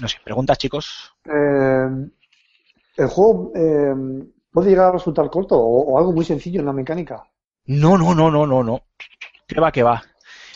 No 0.00 0.06
sé, 0.06 0.18
¿preguntas, 0.22 0.58
chicos? 0.58 1.12
Eh, 1.24 2.08
¿El 2.98 3.06
juego 3.06 3.52
eh, 3.54 3.94
puede 4.50 4.70
llegar 4.70 4.88
a 4.88 4.92
resultar 4.92 5.30
corto 5.30 5.56
o, 5.56 5.96
algo 5.98 6.12
muy 6.12 6.24
sencillo 6.24 6.58
en 6.58 6.66
la 6.66 6.72
mecánica? 6.72 7.30
No, 7.66 7.96
no, 7.96 8.12
no, 8.12 8.28
no, 8.28 8.44
no, 8.44 8.64
no. 8.64 8.82
¿Qué 9.46 9.60
va, 9.60 9.70
qué 9.70 9.84
va? 9.84 10.02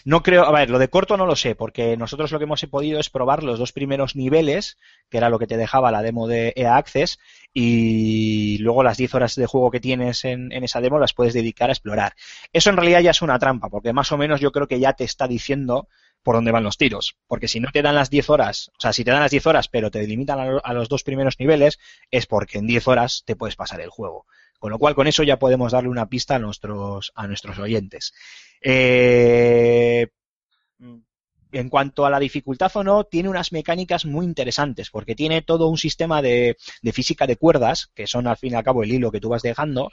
No 0.04 0.24
creo, 0.24 0.44
a 0.44 0.50
ver, 0.50 0.68
lo 0.68 0.80
de 0.80 0.88
corto 0.88 1.16
no 1.16 1.24
lo 1.24 1.36
sé, 1.36 1.54
porque 1.54 1.96
nosotros 1.96 2.32
lo 2.32 2.38
que 2.38 2.44
hemos 2.44 2.60
podido 2.66 2.98
es 2.98 3.10
probar 3.10 3.44
los 3.44 3.60
dos 3.60 3.70
primeros 3.70 4.16
niveles, 4.16 4.76
que 5.08 5.18
era 5.18 5.30
lo 5.30 5.38
que 5.38 5.46
te 5.46 5.56
dejaba 5.56 5.92
la 5.92 6.02
demo 6.02 6.26
de 6.26 6.52
EA 6.56 6.76
Access, 6.76 7.20
y 7.54 8.58
luego 8.58 8.82
las 8.82 8.96
10 8.96 9.14
horas 9.14 9.36
de 9.36 9.46
juego 9.46 9.70
que 9.70 9.78
tienes 9.78 10.24
en, 10.24 10.50
en 10.50 10.64
esa 10.64 10.80
demo 10.80 10.98
las 10.98 11.14
puedes 11.14 11.34
dedicar 11.34 11.68
a 11.68 11.74
explorar. 11.74 12.14
Eso 12.52 12.70
en 12.70 12.76
realidad 12.76 13.02
ya 13.02 13.12
es 13.12 13.22
una 13.22 13.38
trampa, 13.38 13.68
porque 13.68 13.92
más 13.92 14.10
o 14.10 14.18
menos 14.18 14.40
yo 14.40 14.50
creo 14.50 14.66
que 14.66 14.80
ya 14.80 14.94
te 14.94 15.04
está 15.04 15.28
diciendo 15.28 15.86
por 16.22 16.34
dónde 16.36 16.52
van 16.52 16.64
los 16.64 16.78
tiros. 16.78 17.16
Porque 17.26 17.48
si 17.48 17.60
no 17.60 17.70
te 17.72 17.82
dan 17.82 17.94
las 17.94 18.10
10 18.10 18.30
horas, 18.30 18.70
o 18.76 18.80
sea, 18.80 18.92
si 18.92 19.04
te 19.04 19.10
dan 19.10 19.20
las 19.20 19.30
10 19.30 19.46
horas 19.46 19.68
pero 19.68 19.90
te 19.90 20.06
limitan 20.06 20.38
a, 20.40 20.46
lo- 20.46 20.64
a 20.66 20.72
los 20.72 20.88
dos 20.88 21.02
primeros 21.02 21.38
niveles, 21.38 21.78
es 22.10 22.26
porque 22.26 22.58
en 22.58 22.66
10 22.66 22.86
horas 22.88 23.22
te 23.26 23.36
puedes 23.36 23.56
pasar 23.56 23.80
el 23.80 23.90
juego. 23.90 24.26
Con 24.58 24.70
lo 24.70 24.78
cual, 24.78 24.94
con 24.94 25.06
eso 25.08 25.24
ya 25.24 25.38
podemos 25.38 25.72
darle 25.72 25.88
una 25.88 26.08
pista 26.08 26.36
a 26.36 26.38
nuestros, 26.38 27.12
a 27.16 27.26
nuestros 27.26 27.58
oyentes. 27.58 28.12
Eh, 28.60 30.06
en 31.52 31.68
cuanto 31.68 32.06
a 32.06 32.10
la 32.10 32.18
dificultad 32.18 32.72
o 32.76 32.82
no, 32.82 33.04
tiene 33.04 33.28
unas 33.28 33.52
mecánicas 33.52 34.06
muy 34.06 34.24
interesantes, 34.24 34.88
porque 34.90 35.14
tiene 35.14 35.42
todo 35.42 35.68
un 35.68 35.76
sistema 35.76 36.22
de, 36.22 36.56
de 36.80 36.92
física 36.92 37.26
de 37.26 37.36
cuerdas, 37.36 37.90
que 37.94 38.06
son 38.06 38.26
al 38.26 38.38
fin 38.38 38.52
y 38.52 38.54
al 38.56 38.64
cabo 38.64 38.82
el 38.82 38.90
hilo 38.92 39.10
que 39.12 39.20
tú 39.20 39.28
vas 39.28 39.42
dejando, 39.42 39.90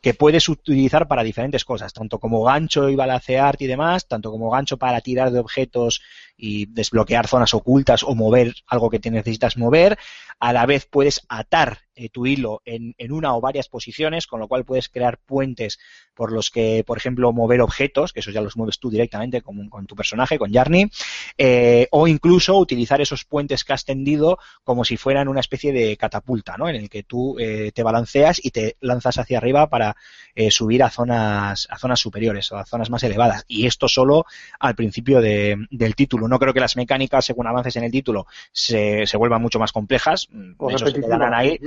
que 0.00 0.14
puedes 0.14 0.48
utilizar 0.48 1.08
para 1.08 1.22
diferentes 1.22 1.64
cosas, 1.64 1.92
tanto 1.92 2.18
como 2.18 2.42
gancho 2.42 2.88
y 2.88 2.96
balancearte 2.96 3.64
y 3.64 3.68
demás, 3.68 4.06
tanto 4.06 4.30
como 4.30 4.50
gancho 4.50 4.78
para 4.78 5.00
tirar 5.00 5.30
de 5.30 5.40
objetos 5.40 6.00
y 6.40 6.66
desbloquear 6.66 7.26
zonas 7.28 7.52
ocultas 7.54 8.02
o 8.02 8.14
mover 8.14 8.54
algo 8.66 8.88
que 8.90 8.98
te 8.98 9.10
necesitas 9.10 9.56
mover. 9.56 9.98
A 10.38 10.52
la 10.54 10.64
vez 10.64 10.86
puedes 10.86 11.20
atar 11.28 11.80
eh, 11.94 12.08
tu 12.08 12.24
hilo 12.26 12.62
en, 12.64 12.94
en 12.96 13.12
una 13.12 13.34
o 13.36 13.40
varias 13.42 13.68
posiciones, 13.68 14.26
con 14.26 14.40
lo 14.40 14.48
cual 14.48 14.64
puedes 14.64 14.88
crear 14.88 15.18
puentes 15.18 15.78
por 16.14 16.32
los 16.32 16.48
que, 16.50 16.82
por 16.86 16.96
ejemplo, 16.96 17.30
mover 17.32 17.60
objetos, 17.60 18.12
que 18.14 18.20
eso 18.20 18.30
ya 18.30 18.40
los 18.40 18.56
mueves 18.56 18.78
tú 18.78 18.88
directamente 18.90 19.42
con, 19.42 19.68
con 19.68 19.86
tu 19.86 19.94
personaje, 19.94 20.38
con 20.38 20.50
Yarny, 20.50 20.90
eh, 21.36 21.88
o 21.90 22.08
incluso 22.08 22.56
utilizar 22.56 23.02
esos 23.02 23.24
puentes 23.26 23.64
que 23.64 23.74
has 23.74 23.84
tendido 23.84 24.38
como 24.64 24.84
si 24.84 24.96
fueran 24.96 25.28
una 25.28 25.40
especie 25.40 25.72
de 25.72 25.96
catapulta, 25.98 26.56
¿no? 26.56 26.68
En 26.70 26.76
el 26.76 26.88
que 26.88 27.02
tú 27.02 27.36
eh, 27.38 27.70
te 27.74 27.82
balanceas 27.82 28.40
y 28.42 28.50
te 28.50 28.76
lanzas 28.80 29.18
hacia 29.18 29.36
arriba 29.38 29.68
para 29.68 29.94
eh, 30.34 30.50
subir 30.50 30.82
a 30.82 30.88
zonas, 30.90 31.66
a 31.70 31.78
zonas 31.78 32.00
superiores 32.00 32.50
o 32.52 32.56
a 32.56 32.64
zonas 32.64 32.88
más 32.88 33.02
elevadas. 33.02 33.44
Y 33.46 33.66
esto 33.66 33.88
solo 33.88 34.24
al 34.58 34.74
principio 34.74 35.20
de- 35.20 35.66
del 35.70 35.94
título. 35.94 36.28
No 36.30 36.38
creo 36.38 36.54
que 36.54 36.60
las 36.60 36.76
mecánicas, 36.76 37.24
según 37.26 37.46
avances 37.46 37.76
en 37.76 37.84
el 37.84 37.90
título, 37.90 38.26
se, 38.52 39.06
se 39.06 39.16
vuelvan 39.16 39.42
mucho 39.42 39.58
más 39.58 39.72
complejas. 39.72 40.28
De 40.30 40.72
hecho, 40.72 40.86
se 40.86 41.00
quedarán 41.00 41.34
ahí. 41.34 41.58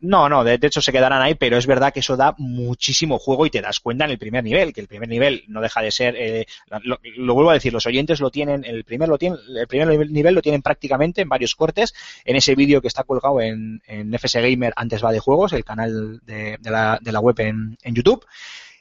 No, 0.00 0.28
no, 0.28 0.44
de, 0.44 0.58
de 0.58 0.66
hecho 0.66 0.80
se 0.80 0.92
quedarán 0.92 1.20
ahí, 1.20 1.34
pero 1.34 1.56
es 1.56 1.66
verdad 1.66 1.92
que 1.92 2.00
eso 2.00 2.16
da 2.16 2.34
muchísimo 2.38 3.18
juego 3.18 3.46
y 3.46 3.50
te 3.50 3.60
das 3.60 3.80
cuenta 3.80 4.04
en 4.04 4.10
el 4.10 4.18
primer 4.18 4.44
nivel, 4.44 4.72
que 4.72 4.80
el 4.80 4.88
primer 4.88 5.08
nivel 5.08 5.44
no 5.48 5.60
deja 5.60 5.82
de 5.82 5.90
ser, 5.90 6.16
eh, 6.16 6.46
lo, 6.82 6.98
lo 7.02 7.34
vuelvo 7.34 7.50
a 7.50 7.54
decir, 7.54 7.72
los 7.72 7.86
oyentes 7.86 8.20
lo 8.20 8.30
tienen, 8.30 8.64
el 8.64 8.84
primer 8.84 9.08
lo 9.08 9.18
tienen, 9.18 9.38
el 9.54 9.66
primer 9.66 10.10
nivel 10.10 10.34
lo 10.34 10.42
tienen 10.42 10.62
prácticamente 10.62 11.20
en 11.20 11.28
varios 11.28 11.54
cortes, 11.54 11.94
en 12.24 12.36
ese 12.36 12.54
vídeo 12.54 12.80
que 12.80 12.88
está 12.88 13.04
colgado 13.04 13.40
en, 13.40 13.82
en 13.86 14.14
FS 14.14 14.40
Gamer 14.40 14.72
antes 14.76 15.04
va 15.04 15.12
de 15.12 15.20
juegos, 15.20 15.52
el 15.52 15.64
canal 15.64 16.20
de, 16.24 16.56
de 16.58 16.70
la, 16.70 16.98
de 17.00 17.12
la 17.12 17.20
web 17.20 17.38
en, 17.40 17.76
en 17.82 17.94
YouTube. 17.94 18.24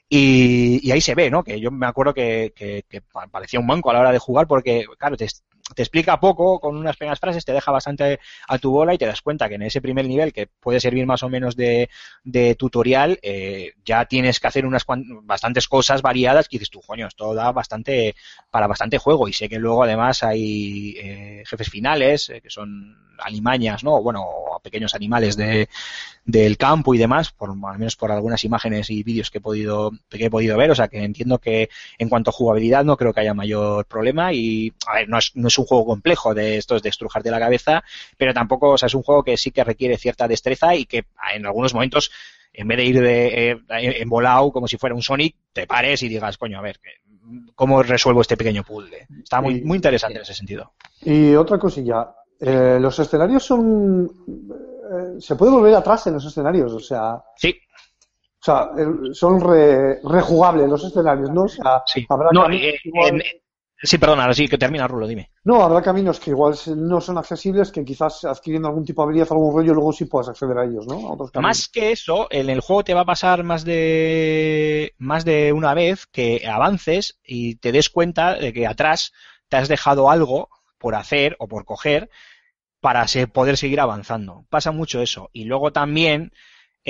Y, 0.10 0.80
y 0.88 0.91
ahí 0.91 1.02
se 1.02 1.14
ve, 1.15 1.30
¿no? 1.30 1.44
Que 1.44 1.60
yo 1.60 1.69
me 1.72 1.86
acuerdo 1.86 2.14
que, 2.14 2.52
que- 2.56 2.84
que 2.90 3.02
pa- 3.02 3.27
parecía 3.27 3.60
un 3.60 3.68
banco 3.68 3.90
a 3.91 3.94
la 3.94 3.99
hora 4.02 4.11
de 4.11 4.18
jugar 4.19 4.48
porque, 4.48 4.86
claro, 4.98 5.15
te, 5.18 5.27
te 5.75 5.81
explica 5.81 6.19
poco 6.19 6.59
con 6.59 6.75
unas 6.75 6.97
pequeñas 6.97 7.19
frases, 7.19 7.45
te 7.45 7.53
deja 7.53 7.71
bastante 7.71 8.19
a 8.47 8.57
tu 8.57 8.71
bola 8.71 8.93
y 8.93 8.97
te 8.97 9.05
das 9.05 9.21
cuenta 9.21 9.49
que 9.49 9.55
en 9.55 9.63
ese 9.63 9.81
primer 9.81 10.07
nivel, 10.07 10.33
que 10.33 10.47
puede 10.47 10.79
servir 10.79 11.05
más 11.05 11.23
o 11.23 11.29
menos 11.29 11.55
de, 11.55 11.89
de 12.23 12.55
tutorial, 12.55 13.19
eh, 13.21 13.73
ya 13.85 14.05
tienes 14.05 14.39
que 14.39 14.47
hacer 14.47 14.65
unas 14.65 14.85
bastantes 15.23 15.67
cosas 15.67 16.01
variadas 16.01 16.47
que 16.47 16.57
dices 16.57 16.69
tú, 16.69 16.81
coño, 16.81 17.07
esto 17.07 17.33
da 17.33 17.51
bastante 17.51 18.15
para 18.51 18.67
bastante 18.67 18.97
juego 18.97 19.27
y 19.27 19.33
sé 19.33 19.49
que 19.49 19.59
luego 19.59 19.83
además 19.83 20.23
hay 20.23 20.95
eh, 20.97 21.43
jefes 21.45 21.69
finales 21.69 22.29
eh, 22.29 22.41
que 22.41 22.49
son 22.49 23.09
alimañas, 23.19 23.83
¿no? 23.83 24.01
Bueno, 24.01 24.25
pequeños 24.63 24.95
animales 24.95 25.35
de, 25.35 25.69
del 26.25 26.57
campo 26.57 26.93
y 26.93 26.97
demás, 26.97 27.31
por, 27.31 27.49
al 27.49 27.79
menos 27.79 27.95
por 27.95 28.11
algunas 28.11 28.43
imágenes 28.43 28.89
y 28.89 29.03
vídeos 29.03 29.29
que 29.29 29.39
he 29.39 29.41
podido 29.41 29.91
que 30.09 30.25
he 30.25 30.29
podido 30.29 30.57
ver, 30.57 30.71
o 30.71 30.75
sea 30.75 30.87
que 30.87 31.03
entiendo 31.03 31.37
que 31.39 31.69
en 31.97 32.09
cuanto 32.09 32.29
a 32.29 32.33
jugabilidad 32.33 32.83
no 32.83 32.97
creo 32.97 33.13
que 33.13 33.21
haya 33.21 33.33
mayor 33.33 33.85
problema. 33.85 34.33
Y 34.33 34.73
a 34.85 34.95
ver, 34.95 35.09
no 35.09 35.17
es, 35.17 35.31
no 35.35 35.47
es 35.47 35.53
un 35.60 35.65
juego 35.65 35.86
complejo 35.86 36.34
de 36.34 36.57
esto 36.57 36.76
es 36.76 36.81
de 36.81 36.90
estrujarte 36.90 37.30
la 37.31 37.40
cabeza, 37.40 37.84
pero 38.18 38.34
tampoco, 38.34 38.69
o 38.72 38.77
sea, 38.77 38.88
es 38.88 38.95
un 38.95 39.03
juego 39.03 39.23
que 39.23 39.38
sí 39.38 39.52
que 39.52 39.64
requiere 39.64 39.98
cierta 39.98 40.27
destreza 40.27 40.76
y 40.76 40.86
que 40.86 41.06
en 41.36 41.45
algunos 41.45 41.73
momentos 41.73 42.11
en 42.52 42.68
vez 42.68 42.77
de 42.77 42.84
ir 42.86 42.99
de 43.02 43.52
eh, 43.52 43.60
en 43.69 44.10
volado 44.10 44.52
como 44.52 44.68
si 44.68 44.77
fuera 44.77 44.95
un 44.95 45.02
Sonic, 45.03 45.36
te 45.53 45.68
pares 45.68 46.02
y 46.03 46.10
digas, 46.10 46.38
coño, 46.38 46.57
a 46.57 46.61
ver, 46.61 46.80
¿cómo 47.56 47.84
resuelvo 47.84 48.22
este 48.22 48.36
pequeño 48.38 48.64
puzzle? 48.64 49.07
Está 49.23 49.40
muy, 49.40 49.61
muy 49.61 49.76
interesante 49.76 50.18
en 50.18 50.23
ese 50.23 50.34
sentido. 50.34 50.73
Y 51.02 51.36
otra 51.36 51.60
cosilla, 51.60 52.10
eh, 52.40 52.77
los 52.81 52.98
escenarios 52.99 53.44
son... 53.44 54.06
eh, 54.07 55.22
se 55.22 55.36
puede 55.36 55.52
volver 55.52 55.76
atrás 55.76 56.07
en 56.07 56.14
los 56.15 56.26
escenarios, 56.26 56.73
o 56.73 56.80
sea... 56.80 57.22
Sí, 57.38 57.56
O 58.41 58.44
sea, 58.44 58.72
eh, 58.77 59.14
son 59.14 59.40
re- 59.40 59.99
rejugables 60.03 60.68
los 60.68 60.84
escenarios, 60.84 61.30
¿no? 61.31 61.44
O 61.44 61.48
sea, 61.48 61.84
sí. 61.86 62.06
habrá 62.10 62.30
No, 62.31 62.49
eh, 62.49 62.80
en- 62.84 63.22
sí, 63.81 63.97
perdona, 63.97 64.23
ahora 64.23 64.34
sí 64.34 64.47
que 64.47 64.57
termina, 64.57 64.88
Rulo, 64.88 65.07
dime. 65.07 65.31
no, 65.43 65.64
habrá 65.64 65.81
caminos 65.81 66.19
que 66.19 66.31
igual 66.31 66.56
no 66.76 66.99
son 66.99 67.18
accesibles, 67.18 67.72
que 67.72 67.85
quizás 67.85 68.26
adquiriendo 68.26 68.68
algún 68.68 68.85
tipo 68.85 69.01
de 69.01 69.07
habilidad, 69.07 69.27
algún 69.31 69.56
rollo, 69.56 69.73
luego 69.73 69.93
sí 69.93 70.06
puedas 70.06 70.30
acceder 70.30 70.57
a 70.57 70.65
ellos, 70.65 70.85
¿no? 70.88 71.07
A 71.07 71.14
otros 71.14 71.31
caminos. 71.31 71.49
Más 71.49 71.68
que 71.69 71.91
eso, 71.91 72.27
en 72.30 72.49
el 72.49 72.61
juego 72.61 72.84
te 72.84 72.93
va 72.93 73.01
a 73.01 73.06
pasar 73.06 73.43
más 73.43 73.64
de 73.64 74.93
más 74.97 75.26
de 75.26 75.53
una 75.53 75.73
vez 75.73 76.06
que 76.07 76.47
avances 76.47 77.19
y 77.23 77.56
te 77.56 77.72
des 77.72 77.89
cuenta 77.89 78.35
de 78.35 78.53
que 78.53 78.68
atrás 78.68 79.14
te 79.47 79.57
has 79.57 79.68
dejado 79.68 80.10
algo 80.10 80.49
por 80.77 80.95
hacer 80.95 81.35
o 81.39 81.47
por 81.47 81.65
coger 81.65 82.10
para 82.80 83.06
poder 83.34 83.57
seguir 83.57 83.80
avanzando. 83.80 84.45
Pasa 84.49 84.72
mucho 84.72 85.01
eso. 85.01 85.30
Y 85.34 85.45
luego 85.45 85.72
también 85.72 86.31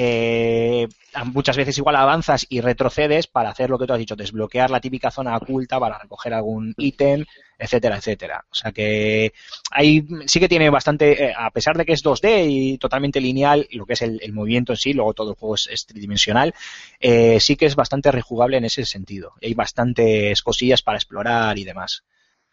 eh, 0.02 0.88
muchas 1.26 1.58
veces 1.58 1.78
igual 1.78 1.98
avanzas 1.98 2.46
y 2.48 2.62
retrocedes 2.62 3.28
para 3.28 3.50
hacer 3.50 3.70
lo 3.70 3.78
que 3.78 3.86
tú 3.86 3.92
has 3.92 4.00
dicho, 4.00 4.16
desbloquear 4.16 4.70
la 4.70 4.80
típica 4.80 5.12
zona 5.12 5.36
oculta 5.36 5.78
para 5.78 5.98
recoger 5.98 6.34
algún 6.34 6.74
ítem, 6.78 7.26
etcétera, 7.58 7.98
etcétera. 7.98 8.46
O 8.50 8.56
sea 8.56 8.72
que 8.72 9.34
ahí 9.72 10.08
sí 10.26 10.40
que 10.40 10.48
tiene 10.48 10.70
bastante, 10.70 11.26
eh, 11.26 11.34
a 11.38 11.52
pesar 11.52 11.76
de 11.76 11.86
que 11.86 11.92
es 11.92 12.02
2D 12.02 12.46
y 12.50 12.78
totalmente 12.78 13.20
lineal, 13.20 13.68
lo 13.72 13.86
que 13.86 13.94
es 13.94 14.02
el, 14.02 14.22
el 14.22 14.32
movimiento 14.32 14.72
en 14.72 14.78
sí, 14.78 14.94
luego 14.94 15.14
todo 15.14 15.32
el 15.32 15.36
juego 15.36 15.56
es, 15.56 15.68
es 15.70 15.86
tridimensional, 15.86 16.54
eh, 17.02 17.42
sí 17.42 17.58
que 17.58 17.66
es 17.66 17.76
bastante 17.76 18.10
rejugable 18.10 18.56
en 18.56 18.64
ese 18.64 18.86
sentido. 18.86 19.34
Hay 19.42 19.54
bastantes 19.54 20.42
cosillas 20.42 20.82
para 20.82 20.98
explorar 20.98 21.58
y 21.58 21.66
demás. 21.66 22.06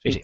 Sí, 0.03 0.15
sí. 0.15 0.23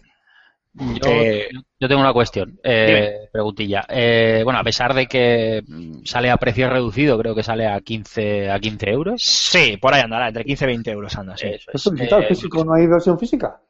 Yo, 0.75 1.01
Eh, 1.05 1.49
yo 1.79 1.87
tengo 1.87 2.01
una 2.01 2.13
cuestión, 2.13 2.59
eh, 2.63 3.29
preguntilla. 3.31 3.85
Eh, 3.87 4.41
bueno, 4.43 4.59
a 4.59 4.63
pesar 4.63 4.93
de 4.93 5.05
que 5.05 5.63
sale 6.03 6.31
a 6.31 6.37
precio 6.37 6.67
reducido, 6.69 7.17
creo 7.19 7.35
que 7.35 7.43
sale 7.43 7.67
a 7.67 7.79
15, 7.79 8.49
a 8.49 8.59
15 8.59 8.89
euros. 8.89 9.21
Sí, 9.23 9.77
por 9.77 9.93
ahí 9.93 10.01
andará, 10.01 10.29
entre 10.29 10.43
15 10.45 10.65
y 10.65 10.67
20 10.67 10.91
euros 10.91 11.15
anda, 11.15 11.37
sí. 11.37 11.45
Eso 11.47 11.69
es. 11.71 11.75
¿Esto 11.75 11.89
es 11.93 11.99
digital 11.99 12.23
Eh, 12.23 12.27
físico? 12.27 12.65
¿No 12.65 12.73
hay 12.73 12.87
versión 12.87 13.19
física? 13.19 13.61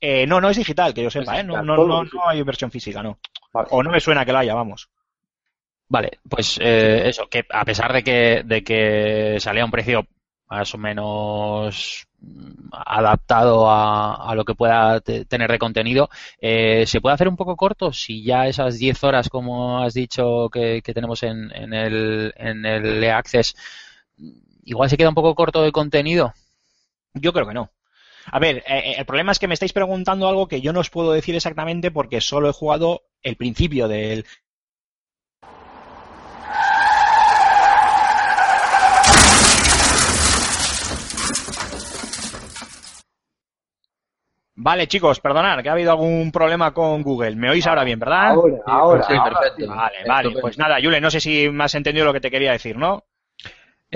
Eh, 0.00 0.26
no, 0.26 0.38
no 0.38 0.50
es 0.50 0.56
digital, 0.58 0.92
que 0.92 1.02
yo 1.02 1.10
sepa, 1.10 1.40
¿eh? 1.40 1.44
No, 1.44 1.62
no, 1.62 1.76
no, 1.86 2.04
hay 2.26 2.42
versión 2.42 2.70
física, 2.70 3.02
no. 3.02 3.18
Vale. 3.52 3.68
O 3.70 3.82
no 3.82 3.90
me 3.90 4.00
suena 4.00 4.26
que 4.26 4.32
lo 4.32 4.38
haya, 4.38 4.54
vamos. 4.54 4.90
Vale, 5.88 6.18
pues 6.28 6.58
eh, 6.60 7.08
eso, 7.08 7.26
que 7.28 7.46
a 7.48 7.64
pesar 7.64 7.90
de 7.92 8.02
que, 8.02 8.42
de 8.44 8.62
que 8.62 9.36
salía 9.40 9.62
a 9.62 9.66
un 9.66 9.70
precio 9.70 10.06
más 10.50 10.74
o 10.74 10.78
menos 10.78 12.06
adaptado 12.72 13.70
a, 13.70 14.34
lo 14.34 14.44
que 14.44 14.54
pueda 14.54 15.00
te- 15.00 15.24
tener 15.24 15.50
de 15.50 15.58
contenido, 15.58 16.08
eh, 16.40 16.84
¿se 16.86 17.00
puede 17.00 17.14
hacer 17.14 17.28
un 17.28 17.36
poco 17.36 17.56
corto 17.56 17.92
si 17.92 18.22
ya 18.24 18.46
esas 18.48 18.78
10 18.78 19.02
horas, 19.04 19.28
como 19.28 19.80
has 19.82 19.94
dicho, 19.94 20.48
que, 20.50 20.82
tenemos 20.82 21.22
en, 21.22 21.50
en 21.54 21.72
el, 21.72 22.32
en 22.36 22.66
el 22.66 23.04
Access, 23.10 23.54
igual 24.64 24.90
se 24.90 24.96
queda 24.96 25.08
un 25.08 25.14
poco 25.14 25.34
corto 25.34 25.62
de 25.62 25.72
contenido? 25.72 26.32
Yo 27.14 27.32
creo 27.32 27.46
que 27.46 27.54
no. 27.54 27.70
A 28.26 28.38
ver, 28.38 28.58
eh, 28.58 28.62
eh, 28.68 28.94
el 28.98 29.06
problema 29.06 29.32
es 29.32 29.38
que 29.38 29.48
me 29.48 29.54
estáis 29.54 29.72
preguntando 29.72 30.28
algo 30.28 30.48
que 30.48 30.60
yo 30.60 30.72
no 30.72 30.80
os 30.80 30.90
puedo 30.90 31.12
decir 31.12 31.34
exactamente 31.34 31.90
porque 31.90 32.20
solo 32.20 32.48
he 32.48 32.52
jugado 32.52 33.02
el 33.22 33.36
principio 33.36 33.88
del... 33.88 34.26
Vale, 44.56 44.86
chicos, 44.86 45.20
perdonad, 45.20 45.62
que 45.62 45.68
ha 45.68 45.72
habido 45.72 45.90
algún 45.90 46.30
problema 46.30 46.72
con 46.72 47.02
Google. 47.02 47.34
¿Me 47.34 47.50
oís 47.50 47.66
ahora 47.66 47.82
bien, 47.82 47.98
verdad? 47.98 48.28
Ahora, 48.28 48.56
ahora. 48.66 49.02
Sí, 49.02 49.14
perfecto. 49.14 49.66
Vale, 49.66 49.96
Estupendo. 49.96 50.30
vale. 50.30 50.40
Pues 50.40 50.58
nada, 50.58 50.78
Yule, 50.78 51.00
no 51.00 51.10
sé 51.10 51.20
si 51.20 51.50
me 51.50 51.64
has 51.64 51.74
entendido 51.74 52.06
lo 52.06 52.12
que 52.12 52.20
te 52.20 52.30
quería 52.30 52.52
decir, 52.52 52.76
¿no? 52.76 53.04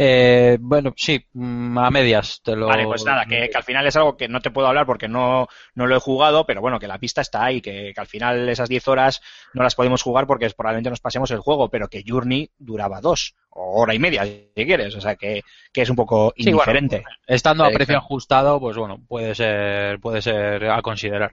Eh, 0.00 0.58
bueno, 0.60 0.94
sí, 0.96 1.26
mm, 1.32 1.76
a 1.76 1.90
medias 1.90 2.40
te 2.44 2.54
lo. 2.54 2.68
Vale, 2.68 2.84
pues 2.84 3.04
nada, 3.04 3.24
que, 3.24 3.50
que 3.50 3.56
al 3.56 3.64
final 3.64 3.84
es 3.84 3.96
algo 3.96 4.16
que 4.16 4.28
no 4.28 4.40
te 4.40 4.52
puedo 4.52 4.68
hablar 4.68 4.86
porque 4.86 5.08
no, 5.08 5.48
no 5.74 5.86
lo 5.88 5.96
he 5.96 5.98
jugado, 5.98 6.46
pero 6.46 6.60
bueno, 6.60 6.78
que 6.78 6.86
la 6.86 7.00
pista 7.00 7.20
está 7.20 7.44
ahí, 7.44 7.60
que, 7.60 7.90
que 7.92 8.00
al 8.00 8.06
final 8.06 8.48
esas 8.48 8.68
10 8.68 8.86
horas 8.86 9.20
no 9.54 9.64
las 9.64 9.74
podemos 9.74 10.00
jugar 10.00 10.28
porque 10.28 10.48
probablemente 10.50 10.90
nos 10.90 11.00
pasemos 11.00 11.32
el 11.32 11.40
juego, 11.40 11.68
pero 11.68 11.88
que 11.88 12.04
Journey 12.06 12.48
duraba 12.58 13.00
dos 13.00 13.34
o 13.50 13.82
hora 13.82 13.92
y 13.92 13.98
media, 13.98 14.24
si 14.24 14.52
quieres, 14.54 14.94
o 14.94 15.00
sea 15.00 15.16
que, 15.16 15.42
que 15.72 15.82
es 15.82 15.90
un 15.90 15.96
poco 15.96 16.32
Sí, 16.36 16.44
bueno, 16.44 16.58
indiferente. 16.58 17.04
Estando 17.26 17.64
a 17.64 17.70
precio 17.70 17.98
ajustado, 17.98 18.60
pues 18.60 18.76
bueno, 18.76 19.02
puede 19.08 19.34
ser, 19.34 19.98
puede 19.98 20.22
ser 20.22 20.64
a 20.70 20.80
considerar. 20.80 21.32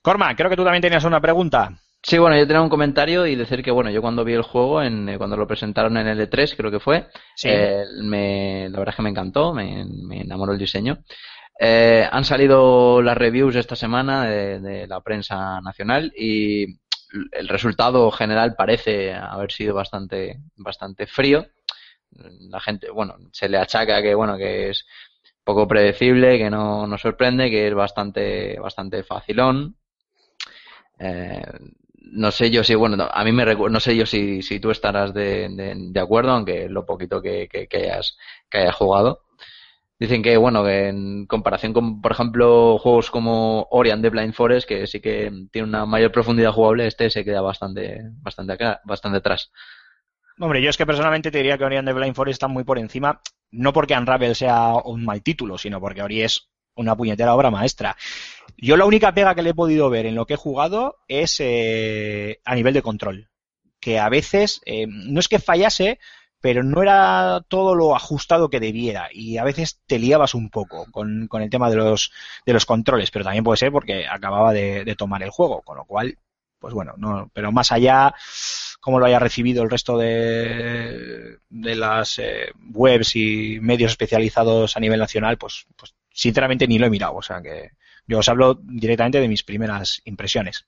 Corman, 0.00 0.36
creo 0.36 0.48
que 0.48 0.56
tú 0.56 0.62
también 0.62 0.82
tenías 0.82 1.02
una 1.02 1.20
pregunta. 1.20 1.72
Sí, 2.06 2.18
bueno, 2.18 2.36
yo 2.36 2.46
tenía 2.46 2.60
un 2.60 2.68
comentario 2.68 3.26
y 3.26 3.34
decir 3.34 3.62
que, 3.62 3.70
bueno, 3.70 3.90
yo 3.90 4.02
cuando 4.02 4.24
vi 4.24 4.34
el 4.34 4.42
juego, 4.42 4.82
en, 4.82 5.08
eh, 5.08 5.16
cuando 5.16 5.36
lo 5.38 5.46
presentaron 5.46 5.96
en 5.96 6.06
L3, 6.06 6.54
creo 6.54 6.70
que 6.70 6.78
fue, 6.80 7.06
Sí. 7.34 7.48
eh, 7.50 7.84
me, 8.02 8.68
la 8.68 8.78
verdad 8.78 8.92
es 8.92 8.96
que 8.96 9.02
me 9.02 9.08
encantó, 9.10 9.54
me, 9.54 9.86
me 9.86 10.20
enamoró 10.20 10.52
el 10.52 10.58
diseño. 10.58 10.98
Eh, 11.58 12.06
han 12.10 12.24
salido 12.24 13.00
las 13.00 13.16
reviews 13.16 13.56
esta 13.56 13.76
semana 13.76 14.24
de, 14.26 14.60
de 14.60 14.86
la 14.86 15.00
prensa 15.00 15.60
nacional 15.62 16.12
y 16.16 16.64
el 17.32 17.48
resultado 17.48 18.10
general 18.10 18.54
parece 18.56 19.14
haber 19.14 19.50
sido 19.52 19.74
bastante, 19.74 20.40
bastante 20.56 21.06
frío. 21.06 21.46
La 22.50 22.60
gente, 22.60 22.90
bueno, 22.90 23.16
se 23.32 23.48
le 23.48 23.58
achaca 23.58 24.02
que, 24.02 24.14
bueno, 24.14 24.36
que 24.36 24.70
es 24.70 24.86
poco 25.44 25.66
predecible, 25.68 26.38
que 26.38 26.50
no, 26.50 26.86
no 26.86 26.98
sorprende, 26.98 27.50
que 27.50 27.68
es 27.68 27.74
bastante, 27.74 28.58
bastante 28.60 29.02
facilón. 29.04 29.76
Eh, 30.98 31.42
no 32.12 32.30
sé 32.30 32.50
yo 32.50 32.62
si, 32.64 32.74
bueno, 32.74 32.96
no, 32.96 33.08
a 33.12 33.24
mí 33.24 33.32
me 33.32 33.44
no 33.44 33.80
sé 33.80 33.96
yo 33.96 34.06
si, 34.06 34.42
si 34.42 34.60
tú 34.60 34.70
estarás 34.70 35.14
de, 35.14 35.48
de, 35.50 36.00
acuerdo, 36.00 36.32
aunque 36.32 36.68
lo 36.68 36.84
poquito 36.84 37.20
que, 37.22 37.48
que, 37.48 37.66
que 37.66 37.90
hayas, 37.90 38.16
jugado. 38.74 39.22
Dicen 39.98 40.22
que, 40.22 40.36
bueno, 40.36 40.64
que 40.64 40.88
en 40.88 41.26
comparación 41.26 41.72
con, 41.72 42.00
por 42.00 42.12
ejemplo, 42.12 42.78
juegos 42.78 43.10
como 43.10 43.66
Ori 43.70 43.90
and 43.90 44.02
the 44.02 44.10
Blind 44.10 44.34
Forest, 44.34 44.68
que 44.68 44.86
sí 44.86 45.00
que 45.00 45.32
tiene 45.50 45.68
una 45.68 45.86
mayor 45.86 46.12
profundidad 46.12 46.52
jugable, 46.52 46.86
este 46.86 47.10
se 47.10 47.24
queda 47.24 47.40
bastante, 47.40 48.00
bastante 48.22 49.18
atrás. 49.18 49.50
Hombre, 50.38 50.60
yo 50.60 50.70
es 50.70 50.76
que 50.76 50.86
personalmente 50.86 51.30
te 51.30 51.38
diría 51.38 51.56
que 51.56 51.64
Ori 51.64 51.76
and 51.76 51.86
the 51.86 51.94
Blind 51.94 52.14
Forest 52.14 52.34
está 52.34 52.48
muy 52.48 52.64
por 52.64 52.78
encima, 52.78 53.20
no 53.52 53.72
porque 53.72 53.96
Unravel 53.96 54.34
sea 54.34 54.74
un 54.84 55.04
mal 55.04 55.22
título, 55.22 55.58
sino 55.58 55.80
porque 55.80 56.02
Ori 56.02 56.22
es 56.22 56.50
una 56.76 56.96
puñetera 56.96 57.34
obra 57.34 57.50
maestra. 57.50 57.96
Yo 58.56 58.76
la 58.76 58.84
única 58.84 59.12
pega 59.12 59.34
que 59.34 59.42
le 59.42 59.50
he 59.50 59.54
podido 59.54 59.90
ver 59.90 60.06
en 60.06 60.14
lo 60.14 60.26
que 60.26 60.34
he 60.34 60.38
jugado 60.38 60.98
es 61.08 61.36
eh, 61.40 62.40
a 62.44 62.54
nivel 62.54 62.74
de 62.74 62.82
control, 62.82 63.28
que 63.80 63.98
a 63.98 64.08
veces 64.08 64.60
eh, 64.64 64.86
no 64.88 65.20
es 65.20 65.28
que 65.28 65.38
fallase, 65.38 65.98
pero 66.44 66.62
no 66.62 66.82
era 66.82 67.42
todo 67.48 67.74
lo 67.74 67.96
ajustado 67.96 68.50
que 68.50 68.60
debiera 68.60 69.08
y 69.10 69.38
a 69.38 69.44
veces 69.44 69.80
te 69.86 69.98
liabas 69.98 70.34
un 70.34 70.50
poco 70.50 70.84
con, 70.92 71.26
con 71.26 71.40
el 71.40 71.48
tema 71.48 71.70
de 71.70 71.76
los, 71.76 72.12
de 72.44 72.52
los 72.52 72.66
controles, 72.66 73.10
pero 73.10 73.24
también 73.24 73.44
puede 73.44 73.56
ser 73.56 73.72
porque 73.72 74.06
acababa 74.06 74.52
de, 74.52 74.94
tomar 74.94 75.22
el 75.22 75.30
juego, 75.30 75.62
con 75.62 75.78
lo 75.78 75.86
cual, 75.86 76.18
pues 76.58 76.74
bueno, 76.74 76.92
no, 76.98 77.30
pero 77.32 77.50
más 77.50 77.72
allá, 77.72 78.14
cómo 78.78 79.00
lo 79.00 79.06
haya 79.06 79.18
recibido 79.18 79.62
el 79.62 79.70
resto 79.70 79.96
de, 79.96 81.38
de 81.48 81.74
las 81.74 82.18
eh, 82.18 82.52
webs 82.74 83.16
y 83.16 83.58
medios 83.62 83.92
especializados 83.92 84.76
a 84.76 84.80
nivel 84.80 85.00
nacional, 85.00 85.38
pues, 85.38 85.66
pues 85.76 85.94
sinceramente 86.14 86.66
ni 86.66 86.78
lo 86.78 86.86
he 86.86 86.90
mirado, 86.90 87.16
o 87.16 87.22
sea 87.22 87.42
que 87.42 87.72
yo 88.06 88.20
os 88.20 88.28
hablo 88.28 88.54
directamente 88.62 89.20
de 89.20 89.28
mis 89.28 89.42
primeras 89.42 90.00
impresiones. 90.04 90.66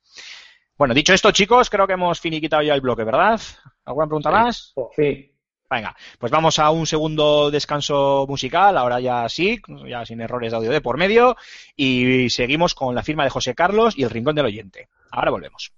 Bueno, 0.76 0.92
dicho 0.92 1.14
esto, 1.14 1.30
chicos, 1.30 1.70
creo 1.70 1.86
que 1.86 1.94
hemos 1.94 2.20
finiquitado 2.20 2.62
ya 2.62 2.74
el 2.74 2.82
bloque, 2.82 3.04
¿verdad? 3.04 3.40
¿Alguna 3.84 4.06
pregunta 4.06 4.30
más? 4.30 4.74
Fin. 4.94 5.32
Venga, 5.68 5.96
pues 6.18 6.30
vamos 6.30 6.58
a 6.58 6.70
un 6.70 6.86
segundo 6.86 7.50
descanso 7.50 8.26
musical, 8.28 8.76
ahora 8.76 9.00
ya 9.00 9.28
sí, 9.28 9.60
ya 9.88 10.04
sin 10.04 10.20
errores 10.20 10.52
de 10.52 10.58
audio 10.58 10.70
de 10.70 10.80
por 10.80 10.96
medio, 10.96 11.36
y 11.74 12.30
seguimos 12.30 12.74
con 12.74 12.94
la 12.94 13.02
firma 13.02 13.24
de 13.24 13.30
José 13.30 13.54
Carlos 13.54 13.96
y 13.96 14.04
el 14.04 14.10
Rincón 14.10 14.36
del 14.36 14.46
Oyente. 14.46 14.88
Ahora 15.10 15.30
volvemos. 15.30 15.72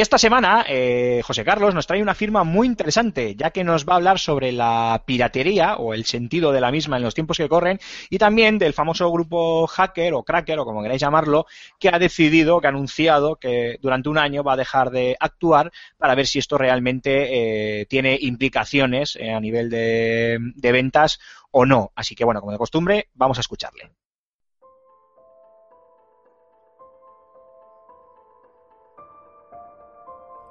Y 0.00 0.02
esta 0.02 0.16
semana, 0.16 0.64
eh, 0.66 1.20
José 1.22 1.44
Carlos 1.44 1.74
nos 1.74 1.86
trae 1.86 2.00
una 2.00 2.14
firma 2.14 2.42
muy 2.42 2.66
interesante, 2.66 3.36
ya 3.36 3.50
que 3.50 3.64
nos 3.64 3.84
va 3.84 3.92
a 3.92 3.96
hablar 3.96 4.18
sobre 4.18 4.50
la 4.50 5.02
piratería 5.04 5.76
o 5.76 5.92
el 5.92 6.06
sentido 6.06 6.52
de 6.52 6.62
la 6.62 6.70
misma 6.70 6.96
en 6.96 7.02
los 7.02 7.14
tiempos 7.14 7.36
que 7.36 7.50
corren 7.50 7.78
y 8.08 8.16
también 8.16 8.56
del 8.56 8.72
famoso 8.72 9.12
grupo 9.12 9.66
hacker 9.66 10.14
o 10.14 10.22
cracker 10.22 10.58
o 10.58 10.64
como 10.64 10.82
queráis 10.82 11.02
llamarlo, 11.02 11.44
que 11.78 11.90
ha 11.90 11.98
decidido, 11.98 12.62
que 12.62 12.68
ha 12.68 12.70
anunciado 12.70 13.36
que 13.36 13.76
durante 13.82 14.08
un 14.08 14.16
año 14.16 14.42
va 14.42 14.54
a 14.54 14.56
dejar 14.56 14.88
de 14.88 15.18
actuar 15.20 15.70
para 15.98 16.14
ver 16.14 16.26
si 16.26 16.38
esto 16.38 16.56
realmente 16.56 17.80
eh, 17.82 17.84
tiene 17.84 18.16
implicaciones 18.22 19.16
eh, 19.16 19.34
a 19.34 19.38
nivel 19.38 19.68
de, 19.68 20.38
de 20.54 20.72
ventas 20.72 21.20
o 21.50 21.66
no. 21.66 21.92
Así 21.94 22.14
que 22.14 22.24
bueno, 22.24 22.40
como 22.40 22.52
de 22.52 22.58
costumbre, 22.58 23.10
vamos 23.12 23.36
a 23.36 23.42
escucharle. 23.42 23.90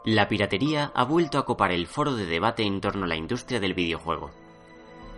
La 0.05 0.29
piratería 0.29 0.91
ha 0.95 1.03
vuelto 1.03 1.37
a 1.37 1.45
copar 1.45 1.71
el 1.71 1.85
foro 1.85 2.15
de 2.15 2.25
debate 2.25 2.63
en 2.63 2.79
torno 2.79 3.03
a 3.03 3.07
la 3.07 3.17
industria 3.17 3.59
del 3.59 3.73
videojuego. 3.73 4.31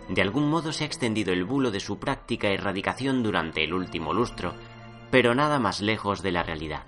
De 0.08 0.22
algún 0.22 0.50
modo 0.50 0.72
se 0.72 0.82
ha 0.82 0.86
extendido 0.86 1.32
el 1.32 1.44
bulo 1.44 1.70
de 1.70 1.78
su 1.78 1.98
práctica 1.98 2.48
erradicación 2.48 3.22
durante 3.22 3.62
el 3.62 3.74
último 3.74 4.12
lustro, 4.12 4.54
pero 5.10 5.34
nada 5.36 5.60
más 5.60 5.80
lejos 5.80 6.20
de 6.22 6.32
la 6.32 6.42
realidad. 6.42 6.84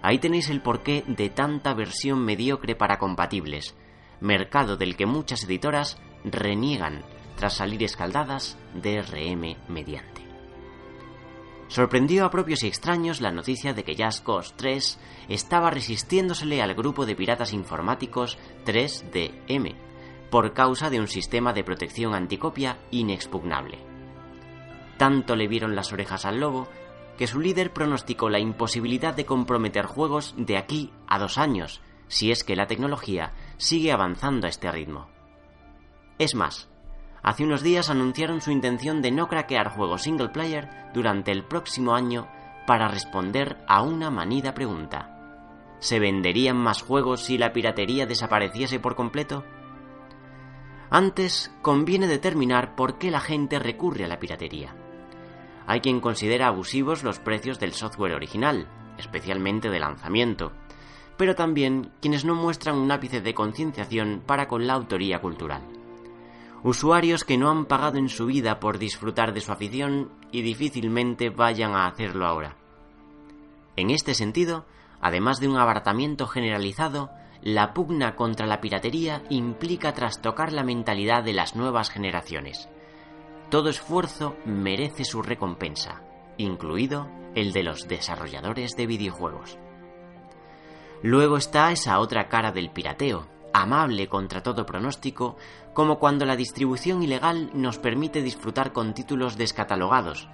Ahí 0.00 0.18
tenéis 0.18 0.48
el 0.48 0.62
porqué 0.62 1.04
de 1.06 1.28
tanta 1.28 1.74
versión 1.74 2.24
mediocre 2.24 2.74
para 2.74 2.98
compatibles, 2.98 3.76
mercado 4.20 4.78
del 4.78 4.96
que 4.96 5.04
muchas 5.04 5.44
editoras 5.44 5.98
reniegan 6.24 7.02
tras 7.36 7.54
salir 7.54 7.82
escaldadas 7.82 8.56
DRM 8.74 9.56
mediante. 9.68 10.25
Sorprendió 11.68 12.24
a 12.24 12.30
propios 12.30 12.62
y 12.62 12.68
extraños 12.68 13.20
la 13.20 13.32
noticia 13.32 13.74
de 13.74 13.82
que 13.82 13.96
Just 13.96 14.24
Cause 14.24 14.54
3 14.56 14.98
estaba 15.28 15.70
resistiéndosele 15.70 16.62
al 16.62 16.74
grupo 16.74 17.06
de 17.06 17.16
piratas 17.16 17.52
informáticos 17.52 18.38
3DM 18.64 19.74
por 20.30 20.52
causa 20.52 20.90
de 20.90 21.00
un 21.00 21.08
sistema 21.08 21.52
de 21.52 21.64
protección 21.64 22.14
anticopia 22.14 22.78
inexpugnable. 22.90 23.78
Tanto 24.96 25.36
le 25.36 25.48
vieron 25.48 25.74
las 25.74 25.92
orejas 25.92 26.24
al 26.24 26.40
lobo 26.40 26.68
que 27.18 27.26
su 27.26 27.40
líder 27.40 27.72
pronosticó 27.72 28.28
la 28.28 28.38
imposibilidad 28.38 29.14
de 29.14 29.24
comprometer 29.26 29.86
juegos 29.86 30.34
de 30.36 30.56
aquí 30.56 30.92
a 31.06 31.18
dos 31.18 31.38
años, 31.38 31.80
si 32.08 32.30
es 32.30 32.44
que 32.44 32.56
la 32.56 32.66
tecnología 32.66 33.32
sigue 33.56 33.92
avanzando 33.92 34.46
a 34.46 34.50
este 34.50 34.70
ritmo. 34.70 35.08
Es 36.18 36.34
más, 36.34 36.68
hace 37.26 37.42
unos 37.42 37.62
días 37.64 37.90
anunciaron 37.90 38.40
su 38.40 38.52
intención 38.52 39.02
de 39.02 39.10
no 39.10 39.26
craquear 39.26 39.68
juegos 39.70 40.02
single 40.02 40.28
player 40.28 40.70
durante 40.94 41.32
el 41.32 41.42
próximo 41.42 41.96
año 41.96 42.28
para 42.68 42.86
responder 42.86 43.58
a 43.66 43.82
una 43.82 44.10
manida 44.10 44.54
pregunta. 44.54 45.12
¿Se 45.80 45.98
venderían 45.98 46.56
más 46.56 46.82
juegos 46.82 47.22
si 47.22 47.36
la 47.36 47.52
piratería 47.52 48.06
desapareciese 48.06 48.78
por 48.78 48.94
completo? 48.94 49.44
Antes, 50.88 51.52
conviene 51.62 52.06
determinar 52.06 52.76
por 52.76 52.96
qué 52.96 53.10
la 53.10 53.20
gente 53.20 53.58
recurre 53.58 54.04
a 54.04 54.08
la 54.08 54.20
piratería. 54.20 54.76
Hay 55.66 55.80
quien 55.80 56.00
considera 56.00 56.46
abusivos 56.46 57.02
los 57.02 57.18
precios 57.18 57.58
del 57.58 57.72
software 57.72 58.14
original, 58.14 58.68
especialmente 58.98 59.68
de 59.68 59.80
lanzamiento, 59.80 60.52
pero 61.16 61.34
también 61.34 61.90
quienes 62.00 62.24
no 62.24 62.36
muestran 62.36 62.76
un 62.76 62.92
ápice 62.92 63.20
de 63.20 63.34
concienciación 63.34 64.22
para 64.24 64.46
con 64.46 64.68
la 64.68 64.74
autoría 64.74 65.20
cultural. 65.20 65.75
Usuarios 66.62 67.24
que 67.24 67.38
no 67.38 67.50
han 67.50 67.66
pagado 67.66 67.98
en 67.98 68.08
su 68.08 68.26
vida 68.26 68.58
por 68.58 68.78
disfrutar 68.78 69.32
de 69.32 69.40
su 69.40 69.52
afición 69.52 70.10
y 70.32 70.42
difícilmente 70.42 71.30
vayan 71.30 71.74
a 71.74 71.86
hacerlo 71.86 72.26
ahora. 72.26 72.56
En 73.76 73.90
este 73.90 74.14
sentido, 74.14 74.64
además 75.00 75.38
de 75.38 75.48
un 75.48 75.56
abaratamiento 75.56 76.26
generalizado, 76.26 77.10
la 77.42 77.74
pugna 77.74 78.16
contra 78.16 78.46
la 78.46 78.60
piratería 78.60 79.22
implica 79.28 79.92
trastocar 79.92 80.52
la 80.52 80.64
mentalidad 80.64 81.22
de 81.22 81.34
las 81.34 81.54
nuevas 81.54 81.90
generaciones. 81.90 82.68
Todo 83.50 83.68
esfuerzo 83.68 84.34
merece 84.44 85.04
su 85.04 85.22
recompensa, 85.22 86.02
incluido 86.38 87.08
el 87.34 87.52
de 87.52 87.62
los 87.62 87.86
desarrolladores 87.86 88.72
de 88.76 88.86
videojuegos. 88.86 89.58
Luego 91.02 91.36
está 91.36 91.70
esa 91.70 92.00
otra 92.00 92.28
cara 92.28 92.50
del 92.50 92.70
pirateo, 92.70 93.28
amable 93.62 94.08
contra 94.08 94.42
todo 94.42 94.66
pronóstico, 94.66 95.36
como 95.72 95.98
cuando 95.98 96.24
la 96.24 96.36
distribución 96.36 97.02
ilegal 97.02 97.50
nos 97.54 97.78
permite 97.78 98.22
disfrutar 98.22 98.72
con 98.72 98.94
títulos 98.94 99.36
descatalogados, 99.36 100.28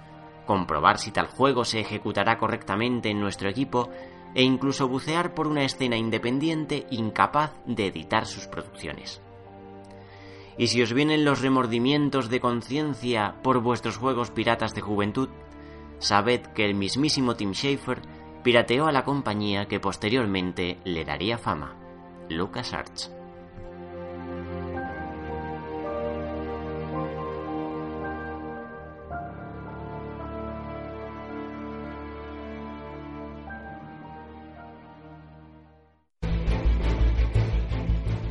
comprobar 0.45 0.97
si 0.97 1.11
tal 1.11 1.27
juego 1.27 1.65
se 1.65 1.79
ejecutará 1.79 2.37
correctamente 2.37 3.09
en 3.09 3.19
nuestro 3.19 3.49
equipo 3.49 3.89
e 4.35 4.43
incluso 4.43 4.87
bucear 4.87 5.33
por 5.33 5.47
una 5.47 5.63
escena 5.63 5.95
independiente 5.95 6.85
incapaz 6.89 7.53
de 7.65 7.87
editar 7.87 8.25
sus 8.25 8.47
producciones. 8.47 9.21
Y 10.57 10.67
si 10.67 10.81
os 10.81 10.93
vienen 10.93 11.25
los 11.25 11.41
remordimientos 11.41 12.29
de 12.29 12.39
conciencia 12.39 13.35
por 13.41 13.61
vuestros 13.61 13.97
juegos 13.97 14.31
piratas 14.31 14.75
de 14.75 14.81
juventud, 14.81 15.29
sabed 15.99 16.41
que 16.47 16.65
el 16.65 16.75
mismísimo 16.75 17.35
Tim 17.35 17.53
Schafer 17.53 18.01
pirateó 18.43 18.87
a 18.87 18.91
la 18.91 19.03
compañía 19.03 19.67
que 19.67 19.79
posteriormente 19.79 20.77
le 20.83 21.05
daría 21.05 21.37
fama, 21.37 21.82
LucasArts. 22.29 23.11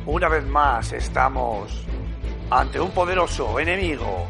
Una 0.05 0.27
vez 0.29 0.45
más 0.45 0.91
estamos 0.93 1.85
ante 2.49 2.79
un 2.79 2.91
poderoso 2.91 3.59
enemigo. 3.59 4.27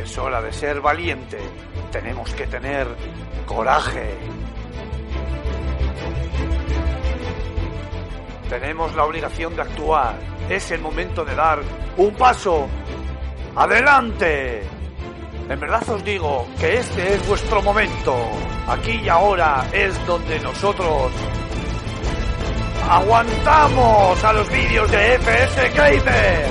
Es 0.00 0.16
hora 0.16 0.40
de 0.40 0.52
ser 0.52 0.80
valiente. 0.80 1.38
Tenemos 1.90 2.32
que 2.34 2.46
tener 2.46 2.86
coraje. 3.46 4.16
Tenemos 8.50 8.92
la 8.96 9.04
obligación 9.04 9.54
de 9.54 9.62
actuar. 9.62 10.18
Es 10.48 10.72
el 10.72 10.80
momento 10.80 11.24
de 11.24 11.36
dar 11.36 11.60
un 11.96 12.12
paso 12.16 12.66
adelante. 13.54 14.62
En 15.48 15.60
verdad 15.60 15.88
os 15.88 16.02
digo 16.02 16.48
que 16.58 16.78
este 16.78 17.14
es 17.14 17.28
vuestro 17.28 17.62
momento. 17.62 18.16
Aquí 18.66 19.02
y 19.04 19.08
ahora 19.08 19.64
es 19.72 20.04
donde 20.04 20.40
nosotros 20.40 21.12
aguantamos 22.88 24.24
a 24.24 24.32
los 24.32 24.50
vídeos 24.50 24.90
de 24.90 25.14
FS 25.14 25.68
Gamer. 25.70 26.48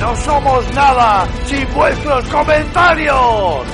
No 0.00 0.16
somos 0.16 0.74
nada 0.74 1.28
sin 1.44 1.72
vuestros 1.72 2.24
comentarios. 2.24 3.64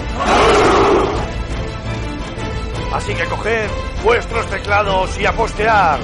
Así 2.93 3.15
que 3.15 3.25
coged 3.25 3.71
vuestros 4.05 4.47
teclados 4.49 5.19
y 5.19 5.25
a 5.25 5.33
postear. 5.33 5.99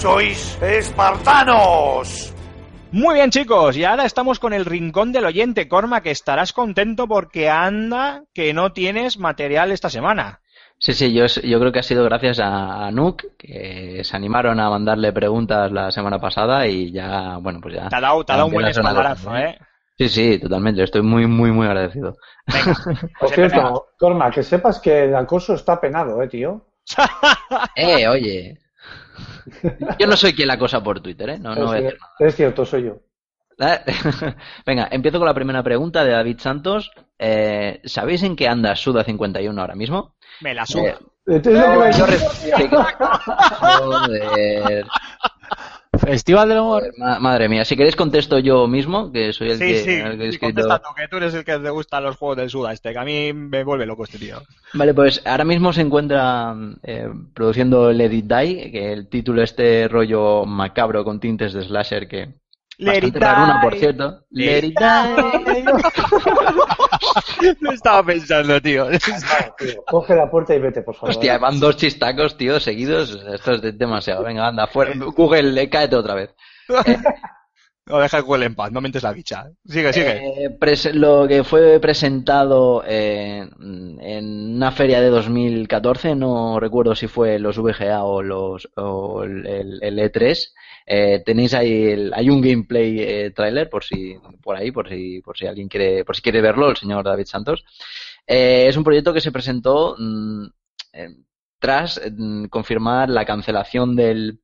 Sois 0.00 0.58
espartanos. 0.62 2.32
Muy 2.90 3.16
bien, 3.16 3.30
chicos, 3.30 3.76
y 3.76 3.84
ahora 3.84 4.06
estamos 4.06 4.38
con 4.38 4.54
el 4.54 4.64
rincón 4.64 5.12
del 5.12 5.26
oyente, 5.26 5.68
Corma, 5.68 6.00
que 6.00 6.10
estarás 6.10 6.54
contento 6.54 7.06
porque 7.06 7.50
anda 7.50 8.24
que 8.32 8.54
no 8.54 8.72
tienes 8.72 9.18
material 9.18 9.72
esta 9.72 9.90
semana. 9.90 10.40
Sí, 10.78 10.94
sí, 10.94 11.12
yo, 11.12 11.26
yo 11.26 11.60
creo 11.60 11.70
que 11.70 11.80
ha 11.80 11.82
sido 11.82 12.02
gracias 12.04 12.40
a, 12.40 12.86
a 12.86 12.90
Nuke, 12.90 13.36
que 13.36 14.00
se 14.02 14.16
animaron 14.16 14.58
a 14.58 14.70
mandarle 14.70 15.12
preguntas 15.12 15.70
la 15.70 15.90
semana 15.90 16.18
pasada 16.18 16.66
y 16.66 16.90
ya, 16.90 17.36
bueno, 17.36 17.60
pues 17.60 17.74
ya. 17.74 17.90
Te 17.90 17.96
ha 17.96 18.00
dado, 18.00 18.24
te 18.24 18.32
ha 18.32 18.36
dado 18.36 18.46
un 18.46 18.54
buen 18.54 18.68
espaldarazo, 18.68 19.32
bien. 19.32 19.48
¿eh? 19.48 19.58
Sí, 19.98 20.08
sí, 20.08 20.38
totalmente. 20.38 20.82
Estoy 20.82 21.02
muy, 21.02 21.26
muy, 21.26 21.52
muy 21.52 21.66
agradecido. 21.66 22.16
Por 23.20 23.28
cierto, 23.28 23.88
Corma, 23.98 24.30
que 24.30 24.42
sepas 24.42 24.80
que 24.80 25.04
el 25.04 25.14
acoso 25.14 25.52
está 25.52 25.78
penado, 25.78 26.22
¿eh, 26.22 26.28
tío? 26.28 26.64
eh, 27.76 28.08
oye. 28.08 28.58
Yo 29.98 30.06
no 30.06 30.16
soy 30.16 30.32
quien 30.32 30.48
la 30.48 30.58
cosa 30.58 30.82
por 30.82 31.00
Twitter, 31.00 31.30
¿eh? 31.30 31.38
No, 31.38 31.54
no 31.54 31.74
es, 31.74 31.94
es 32.18 32.34
cierto, 32.34 32.64
soy 32.64 32.84
yo. 32.84 33.00
Venga, 34.66 34.88
empiezo 34.90 35.18
con 35.18 35.26
la 35.26 35.34
primera 35.34 35.62
pregunta 35.62 36.02
de 36.04 36.12
David 36.12 36.38
Santos. 36.38 36.90
Eh, 37.18 37.80
¿Sabéis 37.84 38.22
en 38.22 38.36
qué 38.36 38.48
anda 38.48 38.72
Suda51 38.72 39.60
ahora 39.60 39.74
mismo? 39.74 40.14
Me 40.40 40.54
la 40.54 40.64
suda. 40.64 40.98
Eh, 41.26 41.42
Joder. 43.60 44.86
Festival 46.00 46.48
del 46.48 46.58
humor. 46.60 46.82
Ma- 46.98 47.18
madre 47.20 47.48
mía, 47.48 47.64
si 47.64 47.76
queréis 47.76 47.96
contesto 47.96 48.38
yo 48.38 48.66
mismo, 48.66 49.12
que 49.12 49.32
soy 49.32 49.50
el 49.50 49.58
Sí, 49.58 49.66
que, 49.66 49.74
sí, 49.76 49.90
el 49.90 50.18
que 50.18 50.24
he 50.24 50.28
sí, 50.30 50.34
escrito. 50.34 50.62
contesta 50.62 50.78
tú, 50.78 50.88
que 50.96 51.08
tú 51.08 51.16
eres 51.18 51.34
el 51.34 51.44
que 51.44 51.58
te 51.58 51.70
gustan 51.70 52.02
los 52.04 52.16
juegos 52.16 52.36
del 52.38 52.50
Suda 52.50 52.72
este, 52.72 52.92
que 52.92 52.98
a 52.98 53.04
mí 53.04 53.32
me 53.32 53.64
vuelve 53.64 53.86
loco 53.86 54.04
este 54.04 54.18
tío. 54.18 54.40
Vale, 54.72 54.94
pues 54.94 55.20
ahora 55.26 55.44
mismo 55.44 55.72
se 55.72 55.80
encuentra 55.80 56.54
eh, 56.82 57.08
produciendo 57.34 57.92
Let 57.92 58.12
It 58.12 58.24
Die, 58.26 58.70
que 58.70 58.92
el 58.92 59.08
título 59.08 59.42
este 59.42 59.88
rollo 59.88 60.44
macabro 60.46 61.04
con 61.04 61.18
tintes 61.18 61.52
de 61.52 61.62
slasher 61.64 62.06
que 62.08 62.34
Bastante 62.86 63.18
raruna, 63.20 63.60
por 63.62 63.74
cierto. 63.76 64.24
Lo 67.60 67.70
estaba 67.72 68.04
pensando, 68.04 68.60
tío. 68.60 68.86
Coge 69.86 70.14
la 70.14 70.30
puerta 70.30 70.54
y 70.54 70.58
vete, 70.58 70.82
por 70.82 70.94
favor. 70.94 71.10
Hostia, 71.10 71.38
van 71.38 71.58
dos 71.60 71.76
chistacos, 71.76 72.36
tío, 72.36 72.60
seguidos. 72.60 73.18
Esto 73.32 73.52
es 73.52 73.62
de- 73.62 73.72
demasiado. 73.72 74.22
Venga, 74.24 74.46
anda, 74.48 74.66
fuera. 74.66 74.92
Google, 74.96 75.60
eh, 75.60 75.68
cáete 75.68 75.96
otra 75.96 76.14
vez. 76.14 76.34
No, 77.86 77.98
deja 77.98 78.18
el 78.18 78.22
Google 78.22 78.46
en 78.46 78.54
paz, 78.54 78.70
no 78.70 78.80
mentes 78.80 79.02
la 79.02 79.12
bicha. 79.12 79.50
Sigue, 79.66 79.92
sigue. 79.92 80.44
Eh, 80.44 80.58
lo 80.92 81.26
que 81.26 81.42
fue 81.42 81.80
presentado 81.80 82.84
eh, 82.86 83.40
en 83.58 84.54
una 84.56 84.70
feria 84.70 85.00
de 85.00 85.08
2014, 85.08 86.14
no 86.14 86.60
recuerdo 86.60 86.94
si 86.94 87.08
fue 87.08 87.40
los 87.40 87.58
VGA 87.58 88.04
o 88.04 88.22
los 88.22 88.68
o 88.76 89.24
el, 89.24 89.44
el- 89.46 89.78
el 89.82 89.98
E3. 89.98 90.38
Eh, 90.92 91.22
tenéis 91.24 91.54
ahí 91.54 91.84
el- 91.94 92.12
hay 92.14 92.28
un 92.30 92.40
gameplay 92.40 92.98
eh, 93.00 93.30
trailer 93.30 93.68
por 93.70 93.84
si 93.84 94.16
por 94.42 94.56
ahí 94.56 94.72
por 94.72 94.88
si 94.88 95.20
por 95.22 95.36
si 95.38 95.46
alguien 95.46 95.68
quiere 95.68 96.04
por 96.04 96.16
si 96.16 96.22
quiere 96.22 96.40
verlo 96.40 96.68
el 96.70 96.76
señor 96.76 97.04
David 97.04 97.26
Santos. 97.26 97.64
Eh, 98.26 98.66
es 98.68 98.76
un 98.76 98.84
proyecto 98.84 99.12
que 99.12 99.20
se 99.20 99.32
presentó 99.32 99.96
mm, 99.98 100.46
eh, 100.94 101.08
tras 101.58 102.00
mm, 102.16 102.46
confirmar 102.46 103.08
la 103.10 103.24
cancelación 103.24 103.94
del 103.96 104.40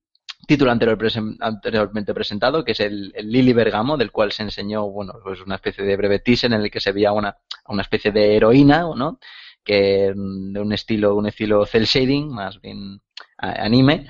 título 0.47 0.71
anterior 0.71 0.97
presen- 0.99 1.37
anteriormente 1.41 2.15
presentado, 2.15 2.65
que 2.65 2.73
es 2.73 2.81
el, 2.81 3.13
el 3.17 3.29
Lily 3.31 3.53
Bergamo, 3.53 3.97
del 3.97 4.13
cual 4.13 4.31
se 4.33 4.43
enseñó, 4.45 4.89
bueno, 4.89 5.15
pues 5.25 5.41
una 5.41 5.57
especie 5.57 5.85
de 5.85 5.97
breve 5.97 6.21
teaser 6.21 6.53
en 6.53 6.61
el 6.63 6.71
que 6.71 6.79
se 6.81 6.93
veía 6.93 7.11
una, 7.13 7.37
una 7.69 7.83
especie 7.83 8.13
de 8.13 8.37
heroína, 8.37 8.83
¿no? 8.97 9.19
Que 9.65 10.13
mm, 10.15 10.53
de 10.53 10.61
un 10.61 10.73
estilo, 10.73 11.17
un 11.17 11.27
estilo 11.27 11.67
cel 11.67 11.87
shading, 11.87 12.29
más 12.31 12.61
bien 12.61 13.01
anime. 13.39 14.07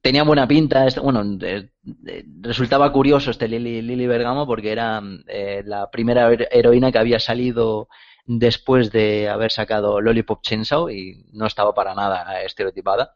Tenía 0.00 0.24
buena 0.24 0.46
pinta, 0.48 0.86
bueno, 1.02 1.24
de- 1.24 1.70
de- 1.82 2.24
resultaba 2.40 2.92
curioso 2.92 3.30
este 3.30 3.48
Lily, 3.48 3.82
Lily 3.82 4.06
Bergamo 4.06 4.46
porque 4.46 4.72
era 4.72 5.02
eh, 5.28 5.62
la 5.64 5.90
primera 5.90 6.30
her- 6.30 6.48
heroína 6.50 6.92
que 6.92 6.98
había 6.98 7.20
salido 7.20 7.88
después 8.26 8.90
de 8.92 9.28
haber 9.28 9.52
sacado 9.52 10.00
Lollipop 10.00 10.42
Chainsaw 10.42 10.90
y 10.90 11.24
no 11.32 11.46
estaba 11.46 11.74
para 11.74 11.94
nada 11.94 12.42
estereotipada. 12.42 13.14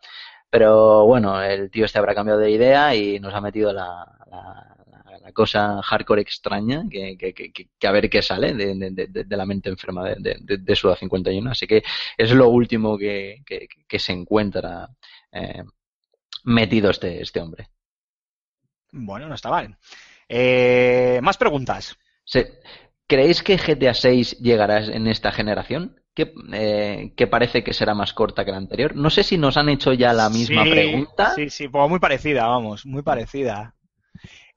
Pero 0.50 1.06
bueno, 1.06 1.40
el 1.42 1.70
tío 1.70 1.84
este 1.84 1.98
habrá 1.98 2.14
cambiado 2.14 2.40
de 2.40 2.50
idea 2.50 2.94
y 2.94 3.20
nos 3.20 3.34
ha 3.34 3.40
metido 3.40 3.72
la, 3.72 4.04
cosa 5.32 5.80
hardcore 5.82 6.22
extraña 6.22 6.84
que, 6.90 7.16
a 7.82 7.92
ver 7.92 8.10
qué 8.10 8.22
sale 8.22 8.54
de, 8.54 9.36
la 9.36 9.46
mente 9.46 9.68
enferma 9.68 10.04
de, 10.04 10.36
de, 10.40 10.76
Suda 10.76 10.96
51. 10.96 11.50
Así 11.50 11.66
que 11.66 11.82
es 12.16 12.30
lo 12.32 12.48
último 12.48 12.98
que, 12.98 13.42
se 13.98 14.12
encuentra 14.12 14.88
eh, 15.32 15.62
metido 16.44 16.90
este, 16.90 17.22
este 17.22 17.40
hombre. 17.40 17.68
Bueno, 18.92 19.28
no 19.28 19.34
está 19.34 19.50
mal. 19.50 19.76
Eh, 20.28 21.20
más 21.22 21.36
preguntas. 21.36 21.96
¿Creéis 23.06 23.42
que 23.42 23.56
GTA 23.56 23.94
6 23.94 24.38
llegará 24.38 24.84
en 24.84 25.06
esta 25.08 25.32
generación? 25.32 26.00
Que, 26.14 26.32
eh, 26.52 27.12
que 27.16 27.26
parece 27.26 27.64
que 27.64 27.72
será 27.72 27.94
más 27.94 28.12
corta 28.12 28.44
que 28.44 28.50
la 28.50 28.56
anterior. 28.56 28.94
No 28.94 29.10
sé 29.10 29.22
si 29.22 29.38
nos 29.38 29.56
han 29.56 29.68
hecho 29.68 29.92
ya 29.92 30.12
la 30.12 30.28
misma 30.28 30.64
Sí, 30.64 30.70
pregunta. 30.70 31.34
Sí, 31.34 31.50
sí, 31.50 31.68
pues 31.68 31.88
muy 31.88 31.98
parecida, 31.98 32.46
vamos, 32.46 32.86
muy 32.86 33.02
parecida. 33.02 33.74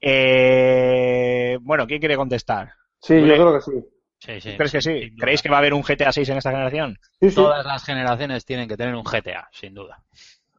Eh, 0.01 1.57
bueno, 1.61 1.87
¿quién 1.87 1.99
quiere 1.99 2.15
contestar? 2.15 2.73
Sí, 3.01 3.15
yo 3.21 3.33
creo 3.33 3.53
que 3.53 3.61
sí. 3.61 3.71
Sí, 4.19 4.41
sí. 4.41 4.51
¿Tú 4.51 4.57
¿Crees 4.57 4.71
que 4.71 4.81
sí? 4.81 5.15
¿Creéis 5.17 5.41
que 5.41 5.49
va 5.49 5.57
a 5.57 5.59
haber 5.59 5.73
un 5.73 5.81
GTA 5.81 6.11
6 6.11 6.29
en 6.29 6.37
esta 6.37 6.51
generación? 6.51 6.97
Sí, 7.19 7.29
sí. 7.29 7.35
Todas 7.35 7.65
las 7.65 7.83
generaciones 7.83 8.45
tienen 8.45 8.67
que 8.69 8.77
tener 8.77 8.95
un 8.95 9.03
GTA, 9.03 9.49
sin 9.51 9.73
duda. 9.73 10.03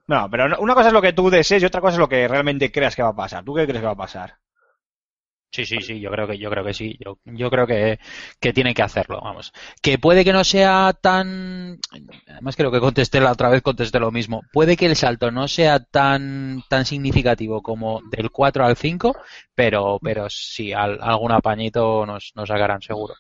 No, 0.07 0.31
pero 0.31 0.49
no- 0.49 0.57
una 0.61 0.75
cosa 0.75 0.89
es 0.89 0.95
lo 0.95 1.03
que 1.03 1.13
tú 1.13 1.29
desees 1.29 1.63
y 1.63 1.67
otra 1.67 1.83
cosa 1.83 1.93
es 1.95 1.99
lo 1.99 2.09
que 2.09 2.27
realmente 2.27 2.73
creas 2.73 2.97
que 2.97 3.03
va 3.03 3.11
a 3.11 3.17
pasar. 3.17 3.45
¿Tú 3.45 3.55
qué 3.55 3.65
crees 3.67 3.81
que 3.81 3.87
va 3.87 3.93
a 3.93 3.97
pasar? 3.97 4.39
Sí, 5.53 5.65
sí, 5.67 5.81
sí, 5.81 6.01
yo 6.01 6.11
creo 6.11 6.27
que, 6.27 6.37
yo 6.37 6.51
creo 6.51 6.65
que 6.65 6.75
sí. 6.75 6.97
Yo, 6.99 7.19
yo 7.25 7.49
creo 7.49 7.65
que, 7.65 8.01
que 8.41 8.53
tienen 8.53 8.75
que 8.75 8.83
hacerlo, 8.83 9.21
vamos. 9.23 9.53
Que 9.81 9.99
puede 9.99 10.25
que 10.25 10.33
no 10.33 10.43
sea 10.43 10.93
tan, 11.01 11.79
además 12.27 12.57
creo 12.57 12.73
que 12.73 12.81
contesté 12.81 13.21
la 13.21 13.31
otra 13.31 13.51
vez, 13.51 13.63
contesté 13.63 14.01
lo 14.01 14.11
mismo. 14.11 14.43
Puede 14.53 14.77
que 14.77 14.87
el 14.87 14.97
salto 14.97 15.31
no 15.31 15.47
sea 15.47 15.79
tan, 15.79 16.65
tan 16.69 16.85
significativo 16.85 17.63
como 17.63 18.01
del 18.11 18.33
4 18.33 18.65
al 18.65 18.77
5, 18.77 19.17
pero, 19.55 20.01
pero 20.03 20.27
sí, 20.29 20.73
al- 20.73 20.99
algún 21.01 21.31
apañito 21.31 22.05
nos, 22.05 22.33
nos 22.35 22.49
sacarán 22.49 22.83
seguro. 22.83 23.15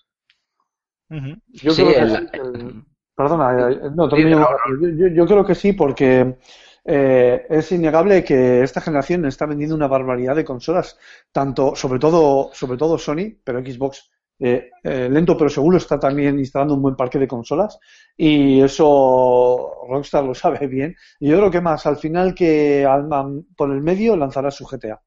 Ujú. 1.10 1.36
Yo 1.48 1.70
Sí, 1.72 1.82
creo 1.82 1.94
que 1.94 2.00
el- 2.00 2.10
sí, 2.10 2.16
el- 2.32 2.84
Perdona, 3.16 3.70
eh, 3.70 3.90
no, 3.94 4.08
yo 4.10 5.26
creo 5.26 5.44
que 5.44 5.54
sí, 5.54 5.72
porque 5.72 6.36
eh, 6.84 7.46
es 7.48 7.72
innegable 7.72 8.24
que 8.24 8.62
esta 8.62 8.80
generación 8.80 9.24
está 9.26 9.46
vendiendo 9.46 9.74
una 9.76 9.86
barbaridad 9.88 10.36
de 10.36 10.44
consolas, 10.44 10.98
tanto, 11.32 11.74
sobre 11.76 11.98
todo, 11.98 12.50
sobre 12.52 12.76
todo 12.78 12.98
Sony, 12.98 13.36
pero 13.42 13.60
Xbox 13.60 14.10
eh, 14.38 14.70
eh, 14.82 15.08
lento 15.08 15.36
pero 15.38 15.48
seguro 15.48 15.76
está 15.78 15.98
también 15.98 16.38
instalando 16.38 16.74
un 16.74 16.82
buen 16.82 16.96
parque 16.96 17.18
de 17.20 17.28
consolas 17.28 17.78
y 18.16 18.60
eso 18.60 19.84
Rockstar 19.88 20.24
lo 20.24 20.34
sabe 20.34 20.66
bien. 20.66 20.94
Y 21.20 21.28
yo 21.30 21.38
creo 21.38 21.50
que 21.50 21.60
más, 21.60 21.86
al 21.86 21.96
final 21.96 22.34
que 22.34 22.84
al- 22.84 23.12
am- 23.12 23.44
por 23.56 23.70
el 23.72 23.80
medio 23.80 24.16
lanzará 24.16 24.50
su 24.50 24.64
GTA. 24.66 25.00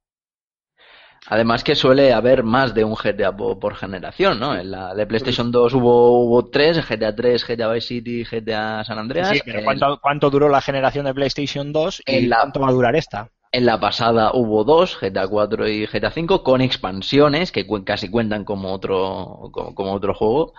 Además 1.30 1.64
que 1.64 1.76
suele 1.76 2.14
haber 2.14 2.44
más 2.44 2.74
de 2.74 2.84
un 2.84 2.96
GTA 2.96 3.36
po- 3.36 3.60
por, 3.60 3.76
generación, 3.76 4.40
¿no? 4.40 4.56
En 4.58 4.72
la 4.72 4.96
de 4.96 5.06
PlayStation 5.06 5.52
2 5.52 5.74
hubo, 5.74 6.24
hubo 6.26 6.50
tres, 6.50 6.78
GTA 6.88 7.16
3, 7.16 7.46
GTA 7.46 7.72
Vice 7.74 7.88
City, 7.88 8.24
GTA 8.26 8.84
San 8.86 8.98
Andreas. 8.98 9.30
Sí, 9.30 9.42
pero 9.46 9.62
¿cuánto, 9.64 10.00
cuánto 10.02 10.30
duró 10.30 10.48
la 10.50 10.62
generación 10.62 11.06
de 11.06 11.14
PlayStation 11.14 11.74
2 11.74 12.02
y 12.06 12.14
En 12.14 12.30
la- 12.30 12.40
cuánto 12.40 12.60
va 12.62 12.70
a 12.70 12.72
durar 12.72 12.96
esta? 12.96 13.30
En 13.52 13.66
la 13.66 13.80
pasada 13.80 14.32
hubo 14.34 14.64
dos, 14.64 14.98
GTA 15.00 15.28
4 15.28 15.68
y 15.68 15.86
GTA 15.88 16.12
5, 16.12 16.44
con 16.44 16.62
expansiones 16.62 17.52
que 17.52 17.66
cu- 17.66 17.84
casi 17.84 18.10
cuentan 18.10 18.44
como 18.46 18.72
otro, 18.74 19.50
como, 19.52 19.74
como 19.76 19.94
otro 19.94 20.14
juego. 20.14 20.54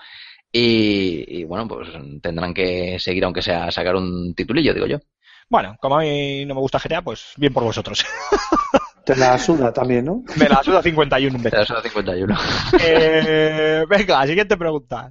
Y, 0.53 1.25
y, 1.41 1.45
bueno, 1.45 1.69
pues 1.69 1.89
tendrán 2.23 2.55
que 2.55 2.99
seguir, 3.01 3.25
aunque 3.25 3.43
sea 3.43 3.71
sacar 3.73 3.97
un 3.97 4.35
titulillo, 4.35 4.75
digo 4.75 4.87
yo. 4.87 4.99
Bueno, 5.49 5.77
como 5.81 5.97
a 5.99 6.03
mí 6.03 6.45
no 6.47 6.55
me 6.55 6.61
gusta 6.61 6.79
GTA, 6.79 7.03
pues 7.03 7.33
bien 7.37 7.53
por 7.53 7.65
vosotros. 7.65 8.05
Te 9.09 9.17
la 9.17 9.39
suda 9.39 9.73
también, 9.73 10.05
¿no? 10.05 10.23
Me 10.37 10.47
la 10.51 10.63
suda 10.63 10.83
51 10.83 11.35
un 11.35 11.43
Pero 11.43 11.57
vez. 11.61 11.71
eso 11.71 11.81
51. 11.81 12.37
Eh, 12.85 13.87
venga, 13.89 14.27
siguiente 14.27 14.55
pregunta. 14.59 15.11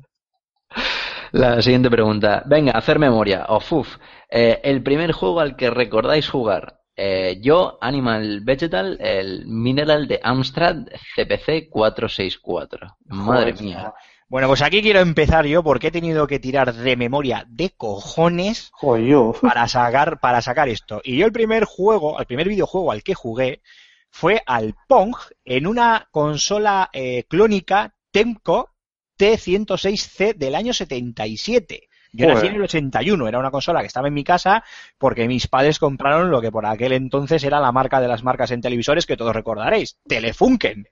La 1.32 1.60
siguiente 1.64 1.90
pregunta. 1.90 2.44
Venga, 2.46 2.74
hacer 2.74 3.00
memoria. 3.00 3.46
Of, 3.48 3.74
uf. 3.74 3.98
Eh, 4.30 4.60
el 4.64 4.84
primer 4.84 5.14
juego 5.14 5.40
al 5.40 5.56
que 5.56 5.72
recordáis 5.72 6.30
jugar. 6.30 6.82
Eh, 6.96 7.40
yo, 7.42 7.80
Animal 7.82 8.42
Vegetal, 8.42 9.00
el 9.02 9.48
Mineral 9.48 10.08
de 10.08 10.20
Amstrad 10.22 10.86
CPC 11.16 11.68
464. 11.68 12.98
Madre 13.08 13.54
Joder, 13.54 13.62
mía. 13.64 13.94
Bueno, 14.30 14.48
pues 14.48 14.62
aquí 14.62 14.84
quiero 14.84 15.00
empezar 15.00 15.48
yo 15.48 15.64
porque 15.64 15.88
he 15.88 15.92
tenido 15.92 16.28
que 16.28 16.38
tirar 16.38 16.72
de 16.72 16.96
memoria 16.96 17.46
de 17.48 17.72
cojones 17.72 18.70
Joder, 18.74 19.34
para 19.42 19.68
sacar, 19.68 20.20
para 20.20 20.44
sacar 20.44 20.70
esto. 20.70 21.02
Y 21.04 21.18
yo 21.18 21.26
el 21.26 21.32
primer 21.32 21.66
juego, 21.66 22.20
el 22.20 22.28
primer 22.28 22.48
videojuego 22.48 22.92
al 22.92 23.02
que 23.02 23.16
jugué 23.16 23.62
fue 24.10 24.42
al 24.46 24.76
Pong 24.88 25.16
en 25.46 25.68
una 25.68 26.08
consola 26.12 26.90
eh, 26.94 27.26
clónica 27.28 27.94
Temco 28.12 28.72
T106C 29.18 30.36
del 30.36 30.56
año 30.56 30.74
77. 30.74 31.90
Yo 32.14 32.26
Joder. 32.26 32.36
nací 32.36 32.48
en 32.48 32.56
el 32.56 32.62
81, 32.64 33.28
era 33.28 33.40
una 33.40 33.52
consola 33.52 33.82
que 33.82 33.88
estaba 33.88 34.08
en 34.08 34.14
mi 34.14 34.24
casa 34.24 34.64
porque 34.98 35.28
mis 35.28 35.48
padres 35.48 35.78
compraron 35.78 36.32
lo 36.32 36.42
que 36.42 36.52
por 36.52 36.66
aquel 36.66 36.94
entonces 36.94 37.44
era 37.44 37.60
la 37.60 37.72
marca 37.72 38.00
de 38.00 38.08
las 38.08 38.24
marcas 38.24 38.52
en 38.52 38.62
televisores 38.62 39.06
que 39.06 39.18
todos 39.18 39.36
recordaréis, 39.36 39.98
Telefunken. 40.08 40.88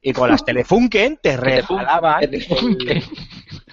Y 0.00 0.12
con 0.12 0.28
las 0.28 0.44
Telefunken 0.44 1.18
te 1.22 1.36
regalaban 1.36 2.20
Telefunken. 2.20 3.02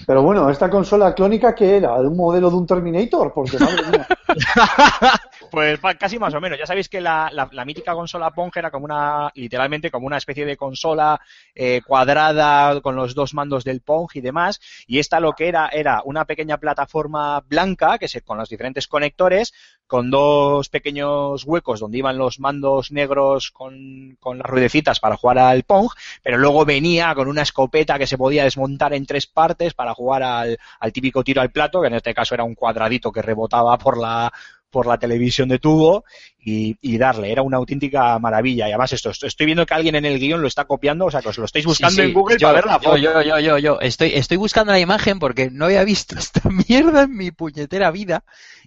Pero 0.06 0.22
bueno, 0.22 0.49
¿esta 0.49 0.70
consola 0.70 1.14
clónica 1.14 1.56
qué 1.56 1.78
era? 1.78 1.94
¿Un 1.95 2.15
modelo 2.15 2.49
de 2.49 2.56
un 2.56 2.68
Terminator? 2.68 3.34
Porque 3.34 3.57
madre 3.57 3.84
mía. 3.91 4.07
Pues 5.51 5.80
casi 5.99 6.18
más 6.18 6.34
o 6.34 6.41
menos. 6.41 6.57
Ya 6.57 6.65
sabéis 6.65 6.89
que 6.89 6.99
la, 7.01 7.30
la- 7.31 7.49
la 7.51 7.65
mítica 7.65 7.93
consola 7.93 8.31
Pong 8.31 8.51
era 8.55 8.72
como 8.72 8.85
una, 8.85 9.31
literalmente 9.35 9.91
como 9.91 10.07
una 10.07 10.18
especie 10.18 10.45
de 10.45 10.57
consola 10.57 11.19
eh, 11.53 11.81
cuadrada 11.85 12.81
con 12.81 12.95
los 12.95 13.14
dos 13.14 13.34
mandos 13.34 13.64
del 13.64 13.81
Pong 13.81 14.10
y 14.15 14.22
demás. 14.22 14.60
Y 14.88 14.99
esta 14.99 15.19
lo 15.19 15.34
que 15.34 15.47
era 15.47 15.69
era 15.69 16.01
una 16.05 16.26
pequeña 16.26 16.57
plataforma 16.57 17.41
blanca 17.41 17.97
que 17.99 18.07
se, 18.07 18.22
con 18.22 18.38
los 18.38 18.49
diferentes 18.49 18.88
conectores, 18.88 19.53
con 19.85 20.10
dos 20.10 20.69
pequeños 20.69 21.43
huecos 21.45 21.80
donde 21.80 21.99
iban 21.99 22.18
los 22.18 22.39
mandos 22.39 22.91
negros 22.91 23.51
con, 23.51 24.18
con 24.19 24.39
las 24.39 24.47
ruedecitas 24.47 24.99
para 24.99 25.18
jugar 25.18 25.38
al 25.38 25.64
Pong, 25.64 25.89
pero 26.23 26.38
luego 26.38 26.65
venía 26.65 27.14
con 27.14 27.27
una 27.27 27.43
escopeta 27.43 27.99
que 27.99 28.07
se 28.07 28.18
podía 28.18 28.43
desmontar 28.43 28.93
en 28.93 29.05
tres 29.05 29.27
partes 29.27 29.73
para 29.73 29.93
jugar 29.93 30.23
al, 30.23 30.57
al 30.80 30.93
típico 30.93 31.23
tiro 31.23 31.41
al 31.41 31.51
plato, 31.51 31.81
que 31.81 31.88
en 31.88 31.93
este 31.95 32.14
caso 32.14 32.34
era 32.34 32.43
un 32.43 32.55
cuadradito 32.55 33.11
que 33.11 33.22
rebotaba 33.22 33.77
por 33.77 33.97
la 33.99 34.23
por 34.70 34.88
la 34.88 34.98
televisión 34.98 35.50
de 35.50 35.60
tubo 35.60 36.04
y, 36.40 36.78
y 36.82 36.98
darle, 36.98 37.32
era 37.32 37.44
una 37.44 37.58
auténtica 37.58 38.18
maravilla. 38.20 38.68
Y 38.68 38.72
además 38.72 38.91
esto, 38.94 39.10
esto- 39.12 39.28
estoy 39.28 39.45
viendo 39.45 39.66
que 39.66 39.74
alguien 39.76 39.95
en 39.95 40.06
el 40.06 40.20
guion 40.20 40.41
lo 40.41 40.48
está 40.48 40.66
copiando, 40.66 41.06
o 41.06 41.12
sea 41.12 41.22
que 41.22 41.30
os 41.30 41.38
lo 41.38 41.45
estáis 41.45 41.66
buscando 41.66 42.02
Sí, 42.02 42.02
sí, 42.02 42.08
en 42.08 42.14
Google 42.14 42.38
yo, 42.40 42.48
para 42.48 42.54
ver 42.54 42.66
la 42.66 42.80
foto. 42.80 42.98
yo, 42.98 43.22
yo, 43.22 43.40
yo, 43.40 43.58
yo. 43.60 43.80
Estoy, 43.82 44.12
estoy 44.16 44.38
buscando 44.38 44.72
la 44.72 44.80
imagen 44.80 45.20
porque 45.20 45.50
no 45.52 45.66
había 45.66 45.84
visto 45.84 46.16
esta 46.20 46.41
mierda 46.50 47.04
en 47.04 47.16
mi 47.16 47.32
puñetera 47.32 47.91
vida 47.91 48.24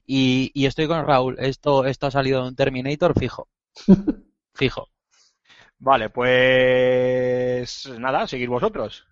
y, 0.07 0.51
y 0.55 0.66
estoy 0.66 0.87
con 0.87 1.05
Raúl. 1.07 1.37
Esto, 1.39 1.85
esto 1.85 2.07
ha 2.07 2.11
salido 2.11 2.43
de 2.43 2.49
un 2.49 2.57
Terminator 2.57 3.19
fijo. 3.19 3.49
Fijo. 4.55 4.89
Vale, 5.78 6.11
pues 6.11 7.87
nada, 7.99 8.27
seguir 8.27 8.49
vosotros 8.49 9.07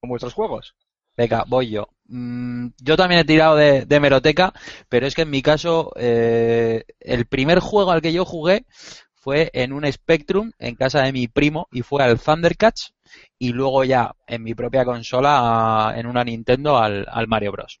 con 0.00 0.10
vuestros 0.10 0.34
juegos. 0.34 0.74
Venga, 1.16 1.44
voy 1.46 1.70
yo. 1.70 1.88
Mm, 2.08 2.68
yo 2.82 2.96
también 2.96 3.20
he 3.20 3.24
tirado 3.24 3.56
de, 3.56 3.84
de 3.86 4.00
meroteca, 4.00 4.52
pero 4.88 5.06
es 5.06 5.14
que 5.14 5.22
en 5.22 5.30
mi 5.30 5.42
caso 5.42 5.92
eh, 5.96 6.84
el 7.00 7.26
primer 7.26 7.58
juego 7.60 7.90
al 7.90 8.02
que 8.02 8.12
yo 8.12 8.24
jugué 8.24 8.66
fue 9.14 9.50
en 9.54 9.72
un 9.72 9.90
Spectrum 9.90 10.52
en 10.58 10.76
casa 10.76 11.02
de 11.02 11.12
mi 11.12 11.26
primo 11.28 11.68
y 11.72 11.82
fue 11.82 12.02
al 12.04 12.20
Thundercats 12.20 12.94
y 13.38 13.52
luego 13.52 13.84
ya 13.84 14.14
en 14.26 14.42
mi 14.44 14.54
propia 14.54 14.84
consola 14.84 15.94
en 15.96 16.06
una 16.06 16.22
Nintendo 16.24 16.78
al, 16.78 17.06
al 17.10 17.26
Mario 17.28 17.52
Bros. 17.52 17.80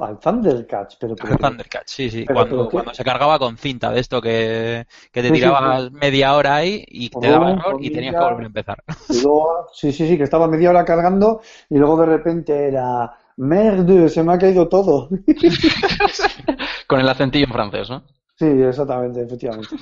Al 0.00 0.18
Thundercats, 0.18 0.96
pero, 0.96 1.16
pero, 1.16 1.32
Al 1.32 1.38
Thundercats, 1.38 1.92
sí, 1.92 2.10
sí. 2.10 2.24
Pero, 2.26 2.34
Cuando, 2.34 2.68
cuando 2.70 2.94
se 2.94 3.04
cargaba 3.04 3.38
con 3.38 3.56
cinta 3.56 3.90
de 3.90 4.00
esto 4.00 4.20
que, 4.20 4.86
que 5.10 5.22
te 5.22 5.28
Sí, 5.28 5.34
sí, 5.34 5.34
tirabas 5.34 5.90
media 5.92 6.34
hora 6.34 6.56
ahí 6.56 6.84
y 6.88 7.08
te 7.10 7.28
daba 7.28 7.50
error 7.50 7.76
y 7.80 7.90
tenías 7.90 8.14
que 8.14 8.24
volver 8.24 8.44
a 8.44 8.46
empezar. 8.46 8.84
Y 9.08 9.20
luego, 9.20 9.68
sí, 9.72 9.92
sí, 9.92 10.08
sí, 10.08 10.16
que 10.18 10.24
estaba 10.24 10.48
media 10.48 10.70
hora 10.70 10.84
cargando 10.84 11.40
y 11.68 11.78
luego 11.78 11.96
de 11.98 12.06
repente 12.06 12.68
era, 12.68 13.14
merde, 13.36 14.08
se 14.08 14.22
me 14.22 14.34
ha 14.34 14.38
caído 14.38 14.68
todo. 14.68 15.08
Con 16.86 17.00
el 17.00 17.08
acentillo 17.08 17.46
en 17.46 17.52
francés, 17.52 17.90
¿no? 17.90 18.02
Sí, 18.36 18.46
exactamente, 18.46 19.22
efectivamente. 19.22 19.76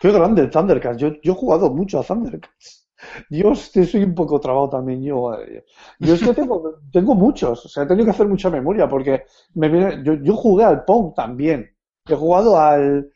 Qué 0.00 0.10
grande 0.12 0.42
el 0.42 0.50
Thundercats. 0.50 0.98
Yo, 0.98 1.08
yo 1.22 1.32
he 1.32 1.36
jugado 1.36 1.70
mucho 1.70 1.98
a 2.00 2.04
Thundercats. 2.04 2.83
Yo 3.30 3.54
soy 3.54 4.04
un 4.04 4.14
poco 4.14 4.40
trabado 4.40 4.68
también. 4.70 5.02
Yo, 5.02 5.34
eh, 5.34 5.64
yo 5.98 6.14
es 6.14 6.22
que 6.22 6.34
tengo, 6.34 6.80
tengo 6.92 7.14
muchos. 7.14 7.66
O 7.66 7.68
sea, 7.68 7.84
he 7.84 7.86
tenido 7.86 8.06
que 8.06 8.10
hacer 8.12 8.28
mucha 8.28 8.50
memoria 8.50 8.88
porque 8.88 9.24
me 9.54 9.68
viene, 9.68 10.02
yo, 10.04 10.14
yo 10.14 10.34
jugué 10.36 10.64
al 10.64 10.84
Pong 10.84 11.14
también. 11.14 11.70
He 12.06 12.14
jugado 12.14 12.58
al, 12.58 13.10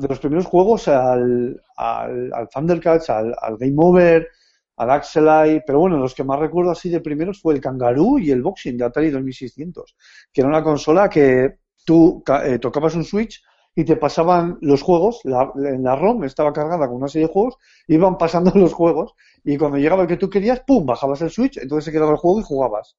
de 0.00 0.08
los 0.08 0.18
primeros 0.20 0.46
juegos 0.46 0.88
al, 0.88 1.60
al, 1.76 2.32
al 2.32 2.48
Thundercats, 2.48 3.10
al, 3.10 3.34
al 3.40 3.56
Game 3.56 3.74
Over, 3.76 4.28
al 4.76 4.90
Axelite. 4.90 5.62
Pero 5.66 5.80
bueno, 5.80 5.98
los 5.98 6.14
que 6.14 6.24
más 6.24 6.38
recuerdo 6.38 6.70
así 6.70 6.88
de 6.88 7.00
primeros 7.00 7.40
fue 7.40 7.54
el 7.54 7.60
Kangaroo 7.60 8.18
y 8.18 8.30
el 8.30 8.42
Boxing 8.42 8.76
de 8.76 8.84
Atari 8.84 9.10
2600, 9.10 9.96
que 10.32 10.40
era 10.40 10.48
una 10.48 10.62
consola 10.62 11.08
que 11.08 11.58
tú 11.84 12.22
eh, 12.44 12.58
tocabas 12.58 12.94
un 12.94 13.04
switch 13.04 13.42
y 13.74 13.84
te 13.84 13.96
pasaban 13.96 14.58
los 14.60 14.82
juegos, 14.82 15.20
la, 15.24 15.52
en 15.56 15.82
la 15.82 15.96
ROM 15.96 16.24
estaba 16.24 16.52
cargada 16.52 16.88
con 16.88 16.96
una 16.96 17.08
serie 17.08 17.28
de 17.28 17.32
juegos, 17.32 17.56
iban 17.88 18.18
pasando 18.18 18.50
los 18.54 18.72
juegos 18.72 19.14
y 19.44 19.56
cuando 19.56 19.78
llegaba 19.78 20.02
el 20.02 20.08
que 20.08 20.16
tú 20.16 20.28
querías, 20.28 20.60
¡pum!, 20.66 20.84
bajabas 20.86 21.22
el 21.22 21.30
switch, 21.30 21.58
entonces 21.58 21.84
se 21.86 21.92
quedaba 21.92 22.12
el 22.12 22.18
juego 22.18 22.40
y 22.40 22.44
jugabas. 22.44 22.96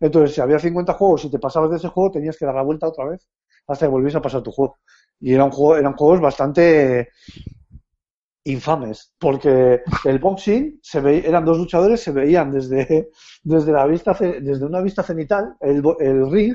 Entonces, 0.00 0.34
si 0.34 0.40
había 0.40 0.58
50 0.58 0.94
juegos 0.94 1.24
y 1.24 1.30
te 1.30 1.38
pasabas 1.38 1.70
de 1.70 1.76
ese 1.76 1.88
juego, 1.88 2.10
tenías 2.10 2.36
que 2.36 2.44
dar 2.46 2.54
la 2.54 2.62
vuelta 2.62 2.88
otra 2.88 3.04
vez 3.06 3.26
hasta 3.66 3.86
que 3.86 3.90
volviese 3.90 4.18
a 4.18 4.22
pasar 4.22 4.42
tu 4.42 4.50
juego. 4.50 4.78
Y 5.20 5.32
era 5.34 5.44
un 5.44 5.50
juego, 5.52 5.76
eran 5.76 5.94
juegos 5.94 6.20
bastante 6.20 7.08
infames, 8.44 9.12
porque 9.18 9.82
el 10.04 10.18
boxing 10.18 10.78
se 10.82 10.98
eran 11.26 11.44
dos 11.44 11.58
luchadores, 11.58 12.00
se 12.02 12.12
veían 12.12 12.50
desde, 12.50 13.10
desde 13.42 13.72
la 13.72 13.86
vista, 13.86 14.12
desde 14.20 14.64
una 14.64 14.82
vista 14.82 15.02
cenital, 15.02 15.56
el, 15.60 15.82
el 16.00 16.30
ring, 16.30 16.54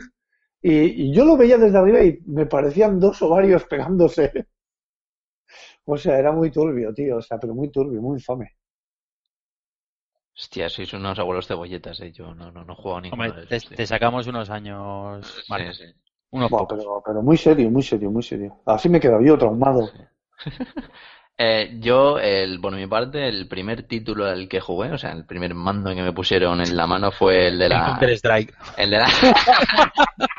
y, 0.61 1.09
y 1.11 1.13
yo 1.13 1.25
lo 1.25 1.37
veía 1.37 1.57
desde 1.57 1.77
arriba 1.77 2.03
y 2.03 2.19
me 2.25 2.45
parecían 2.45 2.99
dos 2.99 3.21
ovarios 3.21 3.65
pegándose. 3.65 4.47
O 5.85 5.97
sea, 5.97 6.17
era 6.17 6.31
muy 6.31 6.51
turbio, 6.51 6.93
tío, 6.93 7.17
o 7.17 7.21
sea, 7.21 7.37
pero 7.37 7.53
muy 7.53 7.69
turbio, 7.69 8.01
muy 8.01 8.15
infame. 8.17 8.53
Hostia, 10.39 10.67
sois 10.75 10.91
unos 10.99 11.19
abuelos 11.21 11.47
cebolletas, 11.49 11.97
eh. 12.05 12.11
Yo 12.17 12.33
no, 12.39 12.47
no, 12.55 12.61
no 12.65 12.73
juego 12.79 12.97
a 12.97 13.01
ninguno 13.07 13.31
Hombre, 13.31 13.35
de 13.35 13.43
te, 13.47 13.57
esos, 13.57 13.63
tío. 13.67 13.77
te 13.77 13.85
sacamos 13.85 14.25
unos 14.27 14.49
años, 14.49 15.43
Sí, 15.53 15.71
sí. 15.73 15.83
unos 16.31 16.51
pocos. 16.53 16.67
pero, 16.69 17.01
pero 17.05 17.21
muy 17.21 17.37
serio, 17.37 17.69
muy 17.71 17.83
serio, 17.83 18.11
muy 18.11 18.23
serio. 18.23 18.61
Así 18.65 18.89
me 18.89 18.97
he 18.97 19.01
quedado 19.01 19.21
yo 19.21 19.37
traumado. 19.37 19.89
Eh, 21.41 21.77
yo, 21.79 22.19
el, 22.19 22.59
bueno, 22.59 22.75
mi 22.75 22.85
parte, 22.85 23.29
el 23.29 23.47
primer 23.47 23.83
título 23.83 24.25
al 24.25 24.49
que 24.49 24.59
jugué, 24.59 24.91
o 24.91 24.97
sea, 24.97 25.13
el 25.13 25.25
primer 25.25 25.55
mando 25.55 25.95
que 25.95 26.01
me 26.01 26.11
pusieron 26.11 26.59
en 26.59 26.75
la 26.75 26.85
mano 26.85 27.13
fue 27.13 27.47
el 27.47 27.59
de 27.59 27.67
El 27.67 27.71
la... 27.71 27.85
Counter 27.85 28.09
Strike. 28.09 28.53
El 28.75 28.89
de 28.89 28.97
la... 28.97 29.07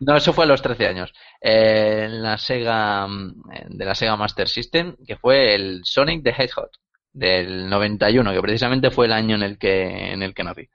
No, 0.00 0.16
eso 0.16 0.32
fue 0.32 0.44
a 0.44 0.48
los 0.48 0.62
13 0.62 0.86
años. 0.88 1.12
Eh, 1.40 2.06
en 2.06 2.22
la 2.22 2.38
Sega, 2.38 3.06
mm, 3.06 3.42
de 3.68 3.84
la 3.84 3.94
Sega 3.94 4.16
Master 4.16 4.48
System, 4.48 4.96
que 5.06 5.16
fue 5.16 5.54
el 5.54 5.82
Sonic 5.84 6.24
the 6.24 6.30
Hedgehog 6.30 6.70
del 7.12 7.68
91, 7.68 8.32
que 8.32 8.40
precisamente 8.40 8.90
fue 8.90 9.06
el 9.06 9.12
año 9.12 9.36
en 9.36 9.42
el 9.42 9.58
que, 9.58 10.12
en 10.12 10.22
el 10.22 10.34
que 10.34 10.42
nací. 10.42 10.68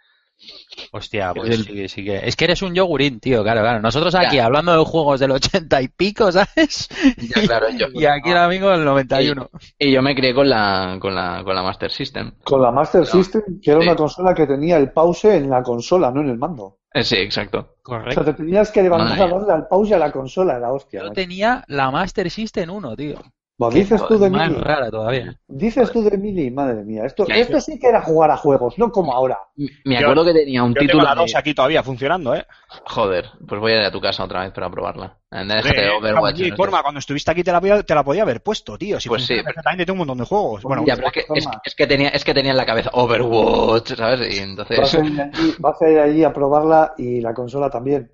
Hostia, 0.92 1.30
Es 1.30 1.34
pues 1.36 1.50
el- 1.50 1.66
sí, 1.66 1.88
sí 1.90 2.04
que... 2.06 2.18
Es 2.28 2.36
que 2.36 2.46
eres 2.46 2.62
un 2.62 2.74
yogurín, 2.74 3.20
tío, 3.20 3.44
claro, 3.44 3.62
claro. 3.62 3.82
Nosotros 3.82 4.14
aquí 4.16 4.38
Ya. 4.38 4.46
hablando 4.46 4.78
de 4.78 4.84
juegos 4.86 5.20
del 5.20 5.32
ochenta 5.32 5.82
y 5.82 5.88
pico, 5.88 6.32
¿sabes? 6.32 6.88
Ya, 7.18 7.42
claro, 7.46 7.70
yo- 7.70 7.88
Y 7.94 8.06
aquí 8.06 8.32
el 8.32 8.38
amigo 8.38 8.70
del 8.70 8.84
91. 8.86 9.50
Y 9.80 9.92
yo 9.92 10.02
me 10.02 10.16
crié 10.16 10.34
con 10.34 10.50
la, 10.50 10.98
con 11.00 11.16
la, 11.16 11.42
con 11.44 11.56
la 11.56 11.64
Master 11.64 11.92
System. 11.92 12.34
Con 12.44 12.62
la 12.62 12.72
Master 12.72 13.06
System, 13.06 13.42
que 13.62 13.72
era 13.72 13.80
Sí. 13.82 13.88
una 13.88 13.96
consola 13.96 14.34
que 14.34 14.46
tenía 14.48 14.78
el 14.78 14.92
pause 14.92 15.36
en 15.36 15.50
la 15.50 15.64
consola, 15.64 16.12
no 16.12 16.22
en 16.22 16.30
el 16.30 16.38
mando. 16.38 16.78
Eh, 16.94 17.04
sí, 17.04 17.16
exacto. 17.18 17.60
O 17.60 17.64
sea, 17.90 18.00
Correcto. 18.00 18.26
te 18.26 18.34
tenías 18.34 18.72
que 18.72 18.82
levantar 18.84 19.18
Madre 19.18 19.24
a 19.24 19.38
darle 19.40 19.54
al 19.54 19.68
pause 19.68 19.94
a 19.94 19.98
la 20.00 20.12
consola, 20.12 20.60
la 20.60 20.72
hostia. 20.72 21.02
Yo 21.04 21.12
tenía 21.12 21.64
la 21.68 21.92
Master 21.92 22.30
System 22.32 22.70
1, 22.70 22.96
tío. 22.96 23.16
Buah, 23.58 23.70
dices 23.72 24.02
tú 24.06 24.20
de 24.20 24.30
Más 24.30 24.50
Mili, 24.50 24.62
rara 24.62 24.92
todavía. 24.92 25.34
dices 25.48 25.90
tú 25.90 26.04
de 26.04 26.18
Mili, 26.18 26.52
madre 26.52 26.84
mía. 26.84 27.06
Esto, 27.06 27.26
esto 27.30 27.62
sí 27.62 27.80
que 27.80 27.88
era 27.88 28.02
jugar 28.02 28.30
a 28.32 28.36
juegos, 28.38 28.78
no 28.78 28.92
como 28.92 29.14
ahora. 29.14 29.40
Me 29.86 29.96
Yo- 29.96 30.02
acuerdo 30.08 30.26
que 30.26 30.34
tenía 30.34 30.62
un 30.62 30.72
Yo 30.74 30.80
tengo 30.80 30.88
título 30.92 31.04
la 31.06 31.16
de... 31.16 31.22
2 31.22 31.36
aquí 31.36 31.54
todavía 31.54 31.82
funcionando, 31.82 32.36
¿eh? 32.36 32.46
Joder, 32.88 33.30
pues 33.48 33.62
voy 33.62 33.72
a 33.72 33.76
ir 33.78 33.84
a 33.84 33.92
tu 33.92 34.02
casa 34.02 34.26
otra 34.26 34.42
vez 34.42 34.52
para 34.52 34.70
probarla. 34.70 35.18
Déjate 35.32 35.70
Joder, 35.70 35.90
Overwatch. 35.92 36.40
no 36.40 36.46
sé. 36.46 36.56
Corma, 36.56 36.82
cuando 36.82 37.00
estuviste 37.00 37.32
aquí 37.32 37.44
te 37.44 37.52
la, 37.54 37.60
podía, 37.62 37.82
te 37.84 37.96
la 37.96 38.04
podía 38.04 38.22
haber 38.24 38.42
puesto, 38.44 38.78
tío. 38.78 39.00
Si 39.00 39.08
Pues 39.08 39.24
sí, 39.26 39.34
pero- 39.36 39.46
perfectamente, 39.46 39.86
tengo 39.86 39.94
un 39.96 40.00
montón 40.00 40.18
de 40.18 40.26
juegos. 40.26 40.64
Bueno, 40.64 40.84
Ya, 40.86 40.96
pero 40.96 41.08
es 41.08 41.14
que, 41.14 41.26
es, 41.34 41.48
es 41.64 41.76
que 41.76 41.88
tenía, 41.88 42.10
es 42.10 42.24
que 42.26 42.34
tenía 42.34 42.52
en 42.52 42.58
la 42.58 42.66
cabeza 42.66 42.90
Overwatch, 42.94 43.96
¿sabes? 43.96 44.36
Y 44.36 44.40
entonces... 44.40 44.80
Vas 44.80 44.94
a, 44.96 45.00
ir 45.06 45.22
allí, 45.22 45.54
vas 45.60 45.82
a 45.82 45.90
ir 45.90 46.00
allí 46.00 46.24
a 46.26 46.34
probarla 46.34 46.94
y 46.98 47.22
la 47.22 47.34
consola 47.34 47.70
también. 47.70 48.12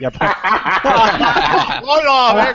ya- 0.00 0.10
¡Hola! 1.82 2.54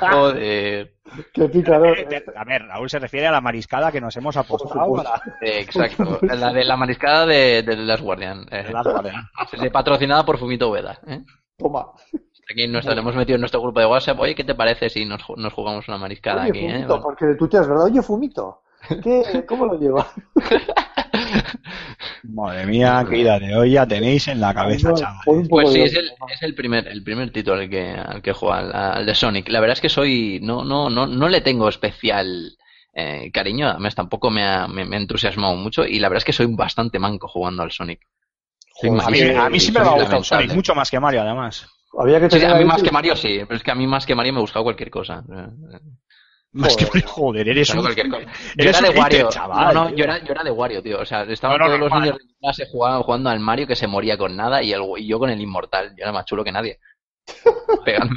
Joder. 0.10 0.97
Qué 1.32 1.48
picador. 1.48 1.98
Eh, 1.98 2.24
A 2.36 2.44
ver, 2.44 2.62
Raúl 2.66 2.88
se 2.90 2.98
refiere 2.98 3.26
a 3.26 3.32
la 3.32 3.40
mariscada 3.40 3.90
que 3.92 4.00
nos 4.00 4.16
hemos 4.16 4.36
apostado 4.36 4.92
para 4.94 5.22
Eh, 5.40 5.60
Exacto. 5.60 6.18
La 6.22 6.52
de 6.52 6.64
la 6.64 6.76
mariscada 6.76 7.26
de, 7.26 7.62
de 7.62 7.76
Last 7.76 8.02
Guardian. 8.02 8.46
Eh, 8.50 8.70
Las 8.72 8.86
Guardian. 8.86 9.28
sí, 9.50 9.70
patrocinada 9.70 10.24
por 10.24 10.38
Fumito 10.38 10.70
Ueda. 10.70 10.98
¿eh? 11.06 11.22
Toma. 11.56 11.86
Aquí 12.50 12.66
nos 12.66 12.86
hemos 12.86 13.14
metido 13.14 13.34
en 13.34 13.40
nuestro 13.42 13.60
grupo 13.60 13.78
de 13.80 13.86
WhatsApp. 13.86 14.18
Oye, 14.20 14.34
¿qué 14.34 14.44
te 14.44 14.54
parece 14.54 14.88
si 14.88 15.04
nos, 15.04 15.20
ju- 15.22 15.36
nos 15.36 15.52
jugamos 15.52 15.86
una 15.88 15.98
mariscada 15.98 16.42
Oye, 16.42 16.50
aquí? 16.50 16.58
eh? 16.66 16.72
Fumito, 16.74 17.02
porque 17.02 17.26
de 17.26 17.34
tuteas, 17.36 17.68
¿verdad? 17.68 17.84
Oye, 17.84 18.00
Fumito. 18.02 18.62
¿Qué, 19.02 19.44
¿Cómo 19.46 19.66
lo 19.66 19.74
llevas? 19.78 20.06
Madre 22.24 22.66
mía, 22.66 23.04
qué 23.08 23.18
ida 23.18 23.38
de 23.38 23.54
olla 23.54 23.86
tenéis 23.86 24.28
en 24.28 24.40
la 24.40 24.52
cabeza, 24.54 24.90
Pon 24.90 24.98
chaval. 24.98 25.48
Pues 25.48 25.72
sí, 25.72 25.80
es 25.82 25.94
el, 25.94 26.10
es 26.30 26.42
el 26.42 26.54
primer, 26.54 26.88
el 26.88 27.02
primer 27.02 27.30
título 27.30 27.60
al 27.60 27.70
que, 27.70 27.90
al 27.90 28.22
que 28.22 28.32
juego, 28.32 28.54
al, 28.54 28.74
al 28.74 29.06
de 29.06 29.14
Sonic. 29.14 29.48
La 29.48 29.60
verdad 29.60 29.74
es 29.74 29.80
que 29.80 29.88
soy, 29.88 30.40
no, 30.42 30.64
no, 30.64 30.90
no, 30.90 31.06
no 31.06 31.28
le 31.28 31.40
tengo 31.40 31.68
especial 31.68 32.56
eh, 32.92 33.30
cariño, 33.32 33.68
además 33.68 33.94
tampoco 33.94 34.30
me 34.30 34.44
ha, 34.44 34.66
me, 34.66 34.84
me 34.84 34.96
ha 34.96 35.00
entusiasmado 35.00 35.54
mucho 35.54 35.84
y 35.84 35.98
la 36.00 36.08
verdad 36.08 36.18
es 36.18 36.24
que 36.24 36.32
soy 36.32 36.46
bastante 36.46 36.98
manco 36.98 37.28
jugando 37.28 37.62
al 37.62 37.70
Sonic. 37.70 38.00
Joder, 38.70 39.02
A 39.02 39.10
mí, 39.10 39.20
a 39.20 39.60
siempre 39.60 39.82
me 39.82 39.88
ha 39.88 39.92
gustado 39.92 39.96
lamentable. 39.98 40.24
Sonic, 40.24 40.54
mucho 40.54 40.74
más 40.74 40.90
que 40.90 41.00
Mario, 41.00 41.22
además. 41.22 41.68
Había 41.98 42.20
que 42.20 42.30
Sí, 42.30 42.44
a 42.44 42.54
mí 42.54 42.64
más 42.64 42.82
que 42.82 42.90
Mario 42.90 43.16
sí, 43.16 43.40
pero 43.46 43.56
es 43.56 43.62
que 43.62 43.70
a 43.70 43.74
mí 43.74 43.86
más 43.86 44.06
que 44.06 44.14
Mario 44.14 44.32
me 44.34 44.38
he 44.38 44.42
buscado 44.42 44.62
cualquier 44.62 44.90
cosa. 44.90 45.24
Más 46.58 46.76
que 46.76 46.84
Joder. 46.86 47.02
Mario, 47.02 47.08
joder, 47.08 47.48
eres 47.48 47.70
un... 47.70 47.80
cualquier 47.80 48.08
cosa. 48.08 48.24
Yo 48.24 48.64
Eres 48.64 48.80
era 48.80 48.90
de 48.90 48.98
Wario. 48.98 49.28
chaval, 49.28 49.74
no, 49.74 49.94
yo 49.94 50.04
era, 50.04 50.18
yo 50.18 50.32
era 50.32 50.42
de 50.42 50.50
Wario, 50.50 50.82
tío. 50.82 51.00
O 51.00 51.04
sea, 51.06 51.22
estaban 51.22 51.56
No, 51.58 51.64
no, 51.64 51.76
todos 51.76 51.80
los 51.80 51.92
niños 52.00 52.18
de 52.18 52.24
mi 52.24 52.34
clase 52.34 52.66
jugando, 52.70 53.02
jugando 53.04 53.30
al 53.30 53.40
Mario 53.40 53.66
que 53.68 53.76
se 53.76 53.86
moría 53.86 54.18
con 54.18 54.36
nada 54.36 54.60
y, 54.62 54.72
el, 54.72 54.82
y 54.96 55.06
yo 55.06 55.18
con 55.20 55.30
el 55.30 55.40
inmortal. 55.40 55.90
Yo 55.96 56.02
era 56.02 56.12
más 56.12 56.24
chulo 56.24 56.42
que 56.42 56.52
nadie. 56.52 56.80
Pegando. 57.84 58.16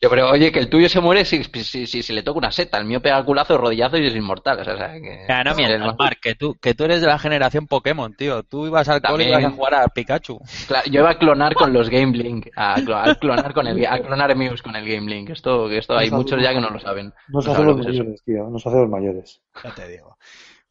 Yo, 0.00 0.08
pero 0.10 0.30
oye, 0.30 0.52
que 0.52 0.60
el 0.60 0.68
tuyo 0.70 0.88
se 0.88 1.00
muere 1.00 1.24
si, 1.24 1.42
si, 1.42 1.86
si, 1.88 2.02
si 2.04 2.12
le 2.12 2.22
toca 2.22 2.38
una 2.38 2.52
seta. 2.52 2.78
El 2.78 2.84
mío 2.84 3.02
pega 3.02 3.18
el 3.18 3.24
culazo, 3.24 3.58
rodillazo 3.58 3.96
y 3.98 4.06
es 4.06 4.14
inmortal. 4.14 4.60
O 4.60 4.64
sea, 4.64 4.74
o 4.74 4.76
sea, 4.76 4.92
que... 4.92 5.24
Ya, 5.28 5.42
no 5.42 5.56
mientas, 5.56 5.80
más- 5.80 5.96
Mark, 5.98 6.18
que 6.22 6.36
tú, 6.36 6.54
que 6.60 6.72
tú 6.74 6.84
eres 6.84 7.00
de 7.00 7.08
la 7.08 7.18
generación 7.18 7.66
Pokémon, 7.66 8.14
tío. 8.14 8.44
Tú 8.44 8.68
ibas 8.68 8.88
al 8.88 9.02
cole 9.02 9.24
y 9.24 9.30
También. 9.32 9.40
ibas 9.40 9.52
a 9.52 9.56
jugar 9.56 9.74
a 9.74 9.88
Pikachu. 9.88 10.38
Claro, 10.68 10.86
yo 10.88 11.00
iba 11.00 11.10
a 11.10 11.18
clonar 11.18 11.54
con 11.54 11.72
los 11.72 11.90
Game 11.90 12.16
Link. 12.16 12.46
A, 12.54 12.76
clo- 12.76 12.94
a 13.10 13.14
clonar 13.16 13.52
con 13.52 13.66
el, 13.66 13.84
a 13.86 13.98
clonar 14.00 14.36
Muse 14.36 14.62
con 14.62 14.76
el 14.76 14.88
Game 14.88 15.10
Link. 15.10 15.30
Esto, 15.30 15.68
esto 15.68 15.98
hay 15.98 16.12
muchos 16.12 16.40
ya 16.40 16.52
que 16.54 16.60
no 16.60 16.70
lo 16.70 16.78
saben. 16.78 17.12
Nos 17.28 17.44
No 17.46 17.54
saben 17.54 17.68
hacemos 17.70 17.80
es 17.80 17.92
mayores, 17.98 18.22
tío. 18.24 18.48
Nos 18.50 18.64
hacemos 18.66 18.88
mayores. 18.88 19.40
Ya 19.64 19.74
te 19.74 19.88
digo. 19.88 20.16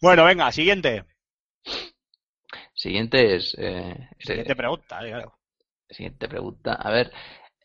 Bueno, 0.02 0.24
venga, 0.24 0.50
siguiente. 0.54 1.04
Siguiente 2.74 3.36
es. 3.36 3.56
Eh, 3.60 3.94
Siguiente 4.20 4.56
pregunta, 4.56 5.00
eh, 5.06 5.10
claro. 5.10 5.34
siguiente 5.90 6.28
pregunta. 6.28 6.74
A 6.74 6.92
ver. 6.92 7.12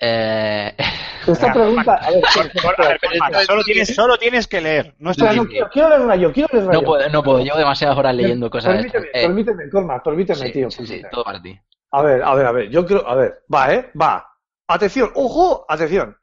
Eh, 0.05 0.77
Esta 1.29 1.53
pregunta, 1.53 1.95
a 1.95 2.11
ver, 2.11 2.25
A 2.25 2.89
ver, 2.89 3.01
Cormac, 3.01 3.45
solo 3.47 3.63
tienes, 3.63 3.95
solo 3.95 4.19
tienes 4.19 4.49
que 4.49 4.61
leer. 4.61 4.97
No 4.99 5.13
no, 5.17 5.47
quiero, 5.47 5.69
quiero 5.71 6.07
leer 6.07 6.21
yo, 6.21 6.33
quiero 6.33 6.49
leer 6.53 6.65
no 6.67 6.81
yo. 6.81 6.83
puedo, 6.85 7.09
no 7.09 7.23
puedo. 7.23 7.39
Llevo 7.39 7.57
demasiadas 7.57 7.97
horas 7.97 8.15
leyendo 8.17 8.51
cosas. 8.51 8.75
Permíteme. 8.75 9.07
Eh, 9.15 9.27
permíteme, 9.27 9.71
Cormac, 9.71 10.03
permíteme, 10.03 10.47
sí, 10.47 10.53
tío. 10.53 10.71
sí, 10.73 11.03
todo 11.13 11.23
para 11.23 11.41
ti. 11.41 11.57
A 11.93 12.03
ver, 12.03 12.23
a 12.25 12.35
ver, 12.35 12.47
a 12.47 12.53
ver, 12.53 12.69
yo 12.71 12.85
creo, 12.85 13.07
a 13.07 13.15
ver, 13.15 13.45
va, 13.55 13.73
¿eh? 13.73 13.93
Va. 14.01 14.27
Atención, 14.67 15.13
ojo, 15.15 15.65
atención. 15.69 16.17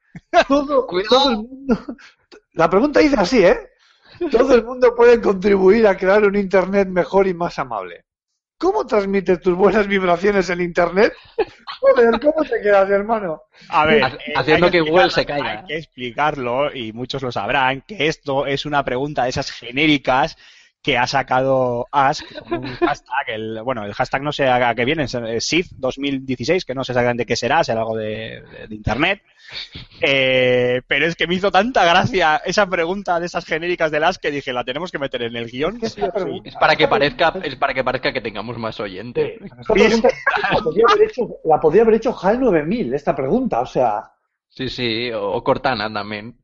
Todo, 0.48 0.86
todo 1.10 1.30
el 1.30 1.38
mundo... 1.38 1.78
La 2.54 2.70
pregunta 2.70 3.00
dice 3.00 3.16
así, 3.18 3.46
¿eh? 3.46 3.58
Todo 4.30 4.56
el 4.56 4.66
mundo 4.66 4.94
puede 4.94 5.22
contribuir 5.22 5.88
a 5.88 5.96
crear 5.96 6.26
un 6.26 6.36
Internet 6.36 6.90
mejor 6.90 7.28
y 7.28 7.34
más 7.34 7.58
amable. 7.60 8.04
¿Cómo 8.60 8.86
transmites 8.86 9.40
tus 9.42 9.56
buenas 9.56 9.88
vibraciones 9.88 10.50
en 10.50 10.60
Internet? 10.62 11.14
Joder, 11.80 12.20
¿cómo 12.20 12.44
te 12.44 12.62
quedas, 12.62 12.90
hermano? 12.90 13.44
A 13.70 13.86
ver, 13.86 14.04
Ha- 14.04 14.18
haciendo 14.36 14.70
que 14.70 14.82
Google 14.82 15.10
se 15.10 15.26
caiga. 15.26 15.62
Hay 15.62 15.66
que 15.66 15.78
explicarlo, 15.78 16.76
y 16.76 16.92
muchos 16.92 17.22
lo 17.24 17.32
sabrán, 17.32 17.82
que 17.88 18.08
esto 18.08 18.46
es 18.46 18.66
una 18.66 18.84
pregunta 18.84 19.24
de 19.24 19.30
esas 19.30 19.50
genéricas 19.50 20.36
que 20.82 20.98
ha 20.98 21.06
sacado 21.08 21.88
Ask 21.92 22.26
un 22.52 22.64
hashtag, 22.80 23.30
el, 23.30 23.62
bueno, 23.64 23.84
el 23.86 23.94
hashtag 23.94 24.22
no 24.24 24.32
sé 24.32 24.48
a 24.50 24.74
qué 24.76 24.86
viene, 24.86 25.04
es 25.04 25.46
SIF 25.46 25.68
2016, 25.78 26.64
que 26.66 26.74
no 26.74 26.84
sé 26.84 26.94
exactamente 26.94 27.26
qué 27.26 27.36
será, 27.36 27.64
será 27.64 27.82
algo 27.82 27.98
de, 27.98 28.42
de- 28.42 28.68
de 28.70 28.76
internet. 28.76 29.22
Eh, 30.02 30.82
pero 30.88 31.06
es 31.06 31.16
que 31.16 31.28
me 31.28 31.36
hizo 31.36 31.52
tanta 31.52 31.84
gracia 31.86 32.38
esa 32.46 32.68
pregunta 32.68 33.20
de 33.20 33.26
esas 33.26 33.46
genéricas 33.46 33.92
del 33.92 34.04
Ask 34.04 34.22
que 34.22 34.32
dije, 34.32 34.54
la 34.54 34.64
tenemos 34.64 34.92
que 34.92 35.00
meter 35.00 35.24
en 35.24 35.36
el 35.36 35.50
guion. 35.50 35.80
sí 35.82 36.02
o 36.02 36.20
sí. 36.20 36.42
Es 36.46 36.56
para 36.56 36.76
que 36.76 36.88
parezca, 36.88 37.34
es 37.44 37.56
para 37.56 37.74
que 37.74 37.84
parezca 37.84 38.14
que 38.14 38.22
tengamos 38.22 38.58
más 38.58 38.80
pregunta 39.74 40.10
la 40.52 40.60
podría 40.62 40.86
haber 40.90 41.08
hecho, 41.10 41.28
la 41.46 41.60
podría 41.60 41.82
haber 41.82 41.96
hecho 41.96 42.16
HAL 42.18 42.40
9000, 42.40 42.94
esta 42.94 43.16
pregunta, 43.16 43.60
o 43.62 43.66
sea. 43.66 44.12
Sí, 44.48 44.70
sí, 44.70 45.12
o, 45.14 45.44
Cortana 45.44 45.92
también. 45.92 46.40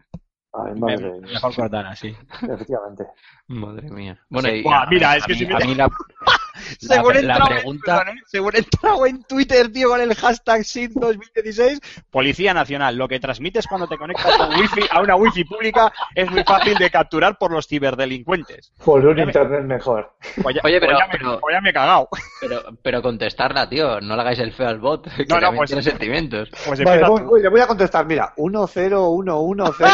Ay, 0.53 0.73
madre 0.79 1.11
mía, 1.19 1.33
Mejor 1.33 1.55
Cortana, 1.55 1.95
sí. 1.95 2.15
efectivamente. 2.41 3.03
Madre 3.47 3.89
mía. 3.91 4.19
Bueno, 4.29 4.49
Sí, 4.49 4.55
y 4.55 4.63
buah, 4.63 4.81
a- 4.83 4.85
mira, 4.87 5.11
a 5.11 5.17
es 5.17 5.23
que 5.25 5.33
mí- 5.33 5.39
si 5.39 5.45
me- 5.45 5.53
a 5.55 5.59
mí 5.59 5.75
la, 5.75 5.87
Según 6.79 7.27
la 7.27 7.45
pregunta- 7.45 7.97
perdón, 7.99 8.17
¿eh? 8.17 8.21
según 8.25 8.55
entrado 8.55 9.05
en 9.05 9.23
Twitter, 9.23 9.71
tío, 9.71 9.89
con 9.89 10.01
el 10.01 10.15
hashtag 10.15 10.63
SID 10.63 10.91
2016, 10.95 11.79
Policía 12.09 12.53
Nacional, 12.55 12.95
lo 12.95 13.07
que 13.07 13.19
transmites 13.19 13.67
cuando 13.67 13.87
te 13.87 13.97
conectas 13.97 14.35
con 14.37 14.49
wifi 14.59 14.81
a 14.89 15.01
una 15.01 15.15
wifi 15.15 15.43
pública 15.43 15.93
es 16.15 16.31
muy 16.31 16.43
fácil 16.43 16.75
de 16.77 16.89
capturar 16.89 17.37
por 17.37 17.51
los 17.51 17.67
ciberdelincuentes. 17.67 18.71
Por 18.83 19.05
un 19.05 19.15
Ya 19.15 19.25
me- 19.25 19.31
internet 19.31 19.63
mejor. 19.65 20.15
Pues 20.41 20.57
Oye, 20.63 20.79
pero- 20.79 20.93
pues 20.93 20.97
ya 20.99 21.05
me, 21.05 21.11
pero- 21.19 21.39
pues 21.39 21.53
ya 21.55 21.61
me 21.61 21.69
he 21.69 21.73
cagado. 21.73 22.09
pero, 22.41 22.61
pero 22.81 23.01
contestarla, 23.03 23.69
tío. 23.69 24.01
No 24.01 24.15
le 24.15 24.21
hagáis 24.21 24.39
el 24.39 24.53
feo 24.53 24.69
al 24.69 24.79
bot. 24.79 25.07
Que 25.15 25.25
No, 25.25 25.39
no, 25.39 25.53
pues- 25.53 25.69
tiene 25.69 25.83
sentimientos. 25.83 26.49
Pues 26.65 26.83
Vale, 26.83 27.05
voy, 27.07 27.21
voy, 27.21 27.41
le 27.43 27.49
voy 27.49 27.61
a 27.61 27.67
contestar. 27.67 28.05
Mira, 28.07 28.33
1 28.37 28.65
0 28.67 29.09
1 29.09 29.39
1 29.39 29.73
0 29.77 29.89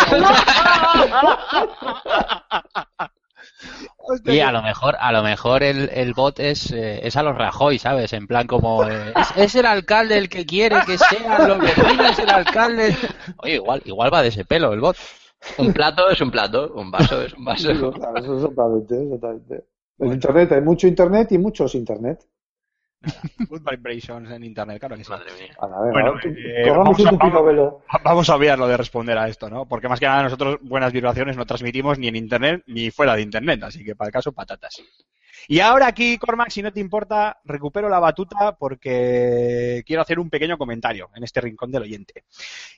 Y 4.26 4.40
a 4.40 4.52
lo 4.52 4.62
mejor, 4.62 4.96
a 5.00 5.12
lo 5.12 5.24
mejor 5.24 5.64
el, 5.64 5.90
el 5.94 6.14
bot 6.14 6.40
es, 6.40 6.72
eh, 6.72 7.06
es 7.06 7.16
a 7.16 7.24
los 7.24 7.38
Rajoy, 7.38 7.78
¿sabes? 7.78 8.14
En 8.14 8.28
plan 8.28 8.48
como 8.48 8.84
eh, 8.84 9.14
es, 9.16 9.38
es 9.38 9.56
el 9.56 9.66
alcalde 9.66 10.18
el 10.18 10.30
que 10.30 10.46
quiere 10.46 10.78
que 10.86 10.98
sean 10.98 11.48
los 11.48 11.60
vecinos 11.60 12.20
el 12.20 12.30
alcalde. 12.30 12.96
Oye, 13.38 13.56
igual, 13.56 13.82
igual 13.86 14.14
va 14.14 14.22
de 14.22 14.30
ese 14.30 14.46
pelo 14.46 14.74
el 14.74 14.80
bot. 14.80 14.98
Un 15.58 15.74
plato 15.74 16.10
es 16.10 16.22
un 16.22 16.32
plato, 16.32 16.72
un 16.76 16.92
vaso 16.92 17.22
es 17.22 17.34
un 17.34 17.46
vaso. 17.46 17.92
Claro, 17.92 18.18
eso 18.18 18.36
exactamente, 18.36 19.04
exactamente. 19.04 19.66
En 20.00 20.14
internet 20.14 20.52
hay 20.52 20.62
mucho 20.62 20.88
internet 20.88 21.32
y 21.32 21.38
muchos 21.38 21.76
internet. 21.76 22.26
Good 23.50 23.62
vibrations 23.70 24.30
en 24.30 24.44
internet, 24.44 24.80
claro 24.80 24.96
que 24.96 25.04
sí. 25.04 25.10
Madre 25.10 25.32
mía. 25.40 25.56
A 25.60 25.68
la 25.68 25.82
vez, 25.82 25.92
Bueno, 25.92 26.14
¿no? 26.14 26.20
Tú- 26.20 26.28
eh, 26.30 26.70
vamos 26.70 27.00
a- 27.06 27.12
vamos-. 27.12 27.74
Vamos 28.04 28.30
a 28.30 28.36
obviar 28.36 28.60
lo 28.60 28.68
de 28.68 28.78
responder 28.78 29.18
a 29.18 29.28
esto, 29.28 29.50
¿no? 29.50 29.66
Porque 29.68 29.90
más 29.90 30.00
que 30.00 30.06
nada 30.06 30.24
nosotros 30.24 30.58
buenas 30.62 30.94
vibraciones 30.94 31.36
no 31.36 31.46
transmitimos 31.46 31.98
ni 31.98 32.08
en 32.08 32.16
internet 32.16 32.64
ni 32.68 32.92
fuera 32.92 33.16
de 33.16 33.22
internet, 33.24 33.64
así 33.64 33.84
que 33.84 33.96
para 33.96 34.10
el 34.10 34.14
caso 34.14 34.32
patatas. 34.34 34.82
Y 35.48 35.60
ahora 35.60 35.88
aquí, 35.88 36.18
Cormac, 36.18 36.50
si 36.50 36.62
no 36.62 36.72
te 36.72 36.80
importa, 36.80 37.40
recupero 37.46 37.90
la 37.90 38.00
batuta 38.00 38.56
porque 38.58 39.84
quiero 39.86 40.02
hacer 40.02 40.20
un 40.20 40.30
pequeño 40.30 40.58
comentario 40.58 41.10
en 41.16 41.24
este 41.24 41.42
rincón 41.42 41.72
del 41.72 41.84
oyente. 41.84 42.26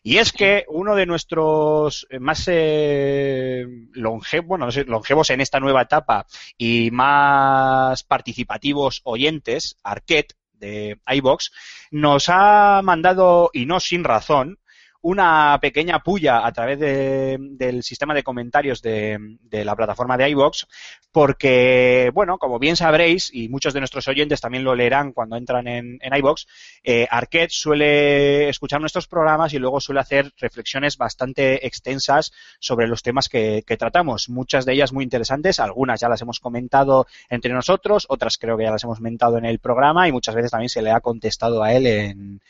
Y 0.01 0.17
es 0.17 0.31
que 0.31 0.65
uno 0.69 0.95
de 0.95 1.05
nuestros 1.05 2.07
eh, 2.09 2.19
más 2.19 2.45
eh, 2.47 3.65
longevos, 3.93 4.47
bueno, 4.47 4.65
no 4.65 4.71
sé, 4.71 4.85
longevos 4.85 5.29
en 5.29 5.41
esta 5.41 5.59
nueva 5.59 5.83
etapa 5.83 6.25
y 6.57 6.89
más 6.91 8.03
participativos 8.03 9.01
oyentes, 9.03 9.77
Arquette, 9.83 10.35
de 10.53 10.99
iBox, 11.05 11.51
nos 11.91 12.29
ha 12.29 12.81
mandado, 12.83 13.49
y 13.53 13.65
no 13.65 13.79
sin 13.79 14.03
razón, 14.03 14.59
una 15.03 15.59
pequeña 15.61 15.99
puya 15.99 16.45
a 16.45 16.51
través 16.51 16.79
de- 16.79 17.37
del 17.39 17.83
sistema 17.83 18.13
de 18.13 18.23
comentarios 18.23 18.81
de, 18.81 19.19
la 19.51 19.75
plataforma 19.75 20.17
de 20.17 20.29
iBox, 20.29 20.65
porque, 21.11 22.09
bueno, 22.13 22.37
como 22.37 22.57
bien 22.57 22.75
sabréis, 22.75 23.29
y 23.33 23.49
muchos 23.49 23.73
de 23.73 23.81
nuestros 23.81 24.07
oyentes 24.07 24.41
también 24.41 24.63
lo 24.63 24.75
leerán 24.75 25.11
cuando 25.11 25.35
entran 25.35 25.67
en, 25.67 25.99
en 26.01 26.15
iBox, 26.15 26.47
eh, 26.83 27.05
Arquette 27.09 27.51
suele 27.51 28.49
escuchar 28.49 28.79
nuestros 28.79 29.07
programas 29.07 29.53
y 29.53 29.59
luego 29.59 29.79
suele 29.81 29.99
hacer 30.01 30.31
reflexiones 30.37 30.97
bastante 30.97 31.67
extensas 31.67 32.31
sobre 32.59 32.87
los 32.87 33.03
temas 33.03 33.27
que, 33.29 33.63
que 33.67 33.77
tratamos. 33.77 34.29
Muchas 34.29 34.65
de 34.65 34.73
ellas 34.73 34.93
muy 34.93 35.03
interesantes, 35.03 35.59
algunas 35.59 35.99
ya 35.99 36.09
las 36.09 36.21
hemos 36.21 36.39
comentado 36.39 37.07
entre 37.29 37.53
nosotros, 37.53 38.05
otras 38.09 38.37
creo 38.37 38.57
que 38.57 38.63
ya 38.63 38.71
las 38.71 38.83
hemos 38.83 38.97
comentado 38.97 39.37
en 39.37 39.45
el 39.45 39.59
programa 39.59 40.07
y 40.07 40.11
muchas 40.11 40.33
veces 40.33 40.51
también 40.51 40.69
se 40.69 40.81
le 40.81 40.91
ha 40.91 41.01
contestado 41.01 41.61
a 41.61 41.73
él 41.73 41.87
en, 41.87 42.41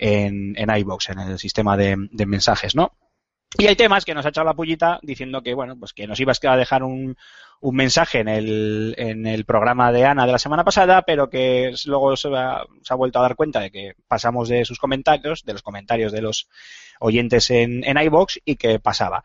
en, 0.00 0.54
en 0.56 0.76
iVoox, 0.78 1.10
en 1.10 1.18
el 1.20 1.38
sistema 1.38 1.76
de, 1.76 1.96
mensajes, 2.26 2.74
¿no? 2.74 2.96
Y 3.58 3.66
hay 3.66 3.76
temas 3.76 4.04
que 4.04 4.14
nos 4.14 4.24
ha 4.24 4.30
echado 4.30 4.46
la 4.46 4.54
pullita 4.54 4.98
diciendo 5.02 5.42
que, 5.42 5.54
bueno, 5.54 5.76
pues 5.78 5.92
que 5.92 6.06
nos 6.06 6.18
ibas 6.20 6.40
a 6.44 6.56
dejar 6.56 6.84
un, 6.84 7.16
un 7.60 7.76
mensaje 7.76 8.20
en 8.20 8.28
el, 8.28 8.94
en 8.96 9.26
el 9.26 9.44
programa 9.44 9.92
de 9.92 10.06
Ana 10.06 10.24
de 10.24 10.32
la 10.32 10.38
semana 10.38 10.64
pasada, 10.64 11.02
pero 11.02 11.28
que 11.28 11.74
luego 11.84 12.16
se 12.16 12.28
ha, 12.34 12.64
se 12.82 12.94
ha 12.94 12.96
vuelto 12.96 13.18
a 13.18 13.22
dar 13.22 13.36
cuenta 13.36 13.60
de 13.60 13.70
que 13.70 13.94
pasamos 14.08 14.48
de 14.48 14.64
sus 14.64 14.78
comentarios, 14.78 15.44
de 15.44 15.52
los 15.52 15.62
comentarios 15.62 16.12
de 16.12 16.22
los 16.22 16.48
oyentes 17.00 17.50
en, 17.50 17.84
en 17.84 17.98
iVoox 17.98 18.38
y 18.44 18.56
que 18.56 18.78
pasaba. 18.78 19.24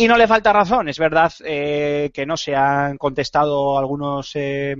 Y 0.00 0.06
no 0.06 0.16
le 0.16 0.28
falta 0.28 0.52
razón, 0.52 0.88
es 0.88 0.96
verdad 0.96 1.32
eh, 1.44 2.12
que 2.14 2.24
no 2.24 2.36
se 2.36 2.54
han 2.54 2.98
contestado 2.98 3.76
algunos 3.76 4.30
eh, 4.36 4.76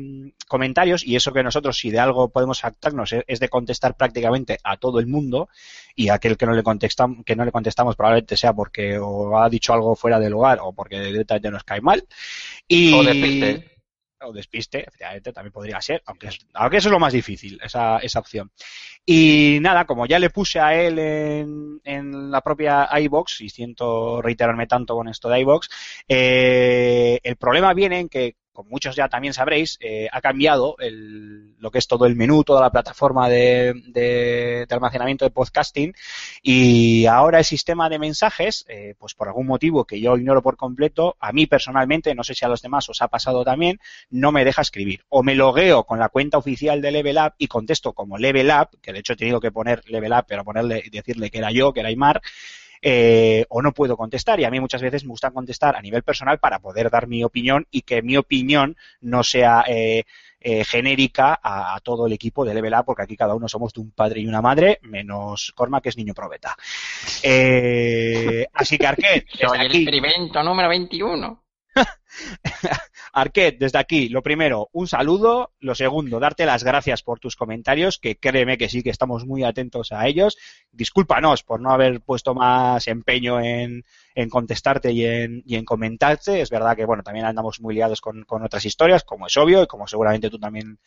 comentarios 0.47 1.05
y 1.05 1.17
eso 1.17 1.33
que 1.33 1.43
nosotros 1.43 1.77
si 1.77 1.91
de 1.91 1.99
algo 1.99 2.29
podemos 2.29 2.61
jactarnos 2.61 3.13
es, 3.13 3.25
es 3.27 3.41
de 3.41 3.49
contestar 3.49 3.97
prácticamente 3.97 4.59
a 4.63 4.77
todo 4.77 5.01
el 5.01 5.09
mundo 5.09 5.49
y 5.97 6.11
aquel 6.11 6.37
que 6.37 6.47
no 6.47 6.53
le 6.53 6.63
contestamos 6.63 7.25
que 7.25 7.35
no 7.35 7.45
le 7.45 7.51
contestamos 7.51 7.97
probablemente 7.97 8.37
sea 8.37 8.53
porque 8.53 8.97
o 8.97 9.37
ha 9.41 9.51
dicho 9.51 9.73
algo 9.73 9.97
fuera 9.97 10.21
de 10.21 10.31
lugar 10.31 10.61
o 10.63 10.73
porque 10.73 11.01
directamente 11.01 11.51
nos 11.51 11.65
cae 11.65 11.81
mal 11.81 12.07
y 12.69 12.95
O. 12.95 13.78
o 14.23 14.33
despiste, 14.33 14.81
efectivamente, 14.81 15.33
también 15.33 15.53
podría 15.53 15.81
ser, 15.81 16.03
aunque, 16.07 16.29
es- 16.29 16.47
aunque 16.55 16.79
eso 16.79 16.89
es 16.89 16.93
lo 16.93 16.99
más 16.99 17.13
difícil, 17.13 17.59
esa, 17.63 17.99
esa 17.99 18.19
opción. 18.21 18.51
Y 19.07 19.59
nada, 19.61 19.85
como 19.87 20.07
ya 20.07 20.19
le 20.19 20.31
puse 20.31 20.61
a 20.61 20.75
él 20.75 20.99
en, 20.99 21.81
en 21.85 22.31
la 22.31 22.41
propia 22.41 22.89
iBox, 23.01 23.41
y 23.43 23.49
siento 23.49 24.21
reiterarme 24.23 24.67
tanto 24.67 24.95
con 24.95 25.09
esto 25.09 25.29
de 25.29 25.41
iBox, 25.41 25.69
eh, 26.09 27.19
el 27.23 27.37
problema 27.37 27.73
viene 27.75 28.01
en 28.01 28.09
que, 28.09 28.37
como 28.59 28.71
muchos 28.71 28.97
ya 28.97 29.09
también 29.09 29.33
sabréis, 29.35 29.79
eh, 29.81 30.09
ha 30.11 30.21
cambiado 30.21 30.75
el- 30.81 31.55
lo 31.61 31.71
que 31.71 31.79
es 31.79 31.87
todo 31.87 32.07
el 32.07 32.17
menú, 32.17 32.43
toda 32.43 32.61
la 32.61 32.71
plataforma 32.73 33.29
de, 33.29 33.73
de- 33.87 34.67
de 34.69 34.75
almacenamiento 34.75 35.25
de 35.25 35.31
podcasting, 35.31 35.95
y 36.43 37.07
ahora 37.07 37.39
el 37.39 37.45
sistema 37.45 37.89
de 37.89 38.01
mensajes, 38.01 38.65
eh, 38.69 38.97
pues 38.99 39.15
por 39.15 39.29
algún 39.29 39.47
motivo 39.47 39.85
que 39.85 40.01
yo 40.01 40.17
ignoro 40.17 40.43
por 40.43 40.57
completo, 40.57 41.17
a 41.21 41.31
mí 41.33 41.47
personalmente, 41.47 42.17
no 42.17 42.25
sé 42.25 42.35
si 42.35 42.45
a 42.45 42.49
los 42.49 42.61
demás 42.61 42.89
os 42.89 43.01
ha 43.01 43.07
pasado 43.07 43.45
también, 43.45 43.79
no 44.11 44.33
me 44.33 44.45
deja 44.45 44.63
escribir. 44.63 45.05
O 45.09 45.23
me 45.23 45.37
logueo 45.37 45.85
con 45.85 46.01
la 46.01 46.09
cuenta 46.09 46.37
oficial 46.39 46.83
de 46.83 46.91
Level 46.91 47.17
Up 47.19 47.35
y 47.39 47.47
contesto 47.47 47.93
como 47.93 48.19
Level 48.19 48.51
Up, 48.51 48.81
que 48.83 48.93
de 48.93 48.99
hecho 48.99 49.13
he 49.13 49.17
tenido 49.17 49.39
que 49.41 49.53
poner 49.53 49.83
Level 49.87 50.11
Up, 50.13 50.25
pero 50.27 50.43
ponerle, 50.45 50.83
decirle 50.91 51.31
que 51.31 51.39
era 51.39 51.53
yo, 51.53 51.73
que 51.73 51.79
era 51.79 51.91
Aymar, 51.91 52.21
eh, 52.83 53.45
o 53.49 53.63
no 53.63 53.73
puedo 53.73 53.97
contestar. 53.97 54.41
Y 54.41 54.45
a 54.45 54.51
mí 54.51 54.61
muchas 54.61 54.83
veces 54.83 55.05
me 55.05 55.11
gusta 55.11 55.31
contestar 55.31 55.77
a 55.77 55.83
nivel 55.83 56.03
personal 56.03 56.39
para 56.39 56.59
poder 56.59 56.91
dar 56.91 57.07
mi 57.07 57.25
opinión 57.25 57.67
y 57.71 57.83
que 57.83 58.03
mi 58.03 58.17
opinión 58.17 58.77
no 59.01 59.23
sea 59.23 59.65
eh, 59.67 60.05
eh, 60.41 60.65
genérica 60.65 61.41
a, 61.43 61.75
a 61.75 61.81
todo 61.81 62.07
el 62.07 62.13
equipo 62.13 62.45
de 62.45 62.55
Level 62.55 62.75
Up, 62.75 62.85
porque 62.87 63.03
aquí 63.03 63.17
cada 63.17 63.35
uno 63.35 63.49
somos 63.49 63.73
de 63.73 63.81
un 63.81 63.91
padre 63.91 64.21
y 64.21 64.27
una 64.27 64.41
madre, 64.41 64.79
menos 64.83 65.53
Corma, 65.57 65.81
que 65.81 65.89
es 65.89 65.97
niño 65.97 66.15
probeta. 66.15 66.57
Eh, 67.25 68.47
así 68.55 68.79
que 68.79 68.87
Soy 69.41 69.59
el 69.61 69.75
experimento 69.75 70.43
número 70.45 70.69
21. 70.69 71.43
Arquette, 73.13 73.59
desde 73.59 73.79
aquí, 73.79 74.09
lo 74.09 74.23
primero, 74.23 74.69
un 74.73 74.87
saludo. 74.87 75.53
Lo 75.61 75.75
segundo, 75.75 76.21
darte 76.21 76.47
las 76.47 76.65
gracias 76.65 77.03
por 77.03 77.21
tus 77.21 77.37
comentarios, 77.37 77.99
que 77.99 78.17
créeme 78.17 78.59
que 78.59 78.69
sí 78.69 78.83
que 78.83 78.91
estamos 78.91 79.27
muy 79.27 79.45
atentos 79.45 79.93
a 79.93 80.07
ellos. 80.07 80.37
Discúlpanos 80.73 81.43
por 81.43 81.61
no 81.61 81.71
haber 81.71 82.01
puesto 82.01 82.35
más 82.35 82.87
empeño 82.89 83.41
en, 83.41 83.85
en 84.15 84.29
contestarte 84.29 84.93
y 84.93 85.05
en, 85.05 85.43
y 85.47 85.57
en 85.57 85.65
comentarte. 85.65 86.41
Es 86.41 86.51
verdad 86.51 86.77
que, 86.77 86.85
bueno, 86.85 87.03
también 87.03 87.27
andamos 87.27 87.61
muy 87.61 87.75
liados 87.75 88.01
con, 88.01 88.25
con 88.25 88.43
otras 88.43 88.65
historias, 88.65 89.05
como 89.05 89.27
es 89.27 89.37
obvio, 89.37 89.63
y 89.63 89.67
como 89.67 89.87
seguramente 89.87 90.31
tú 90.31 90.39
también 90.39 90.79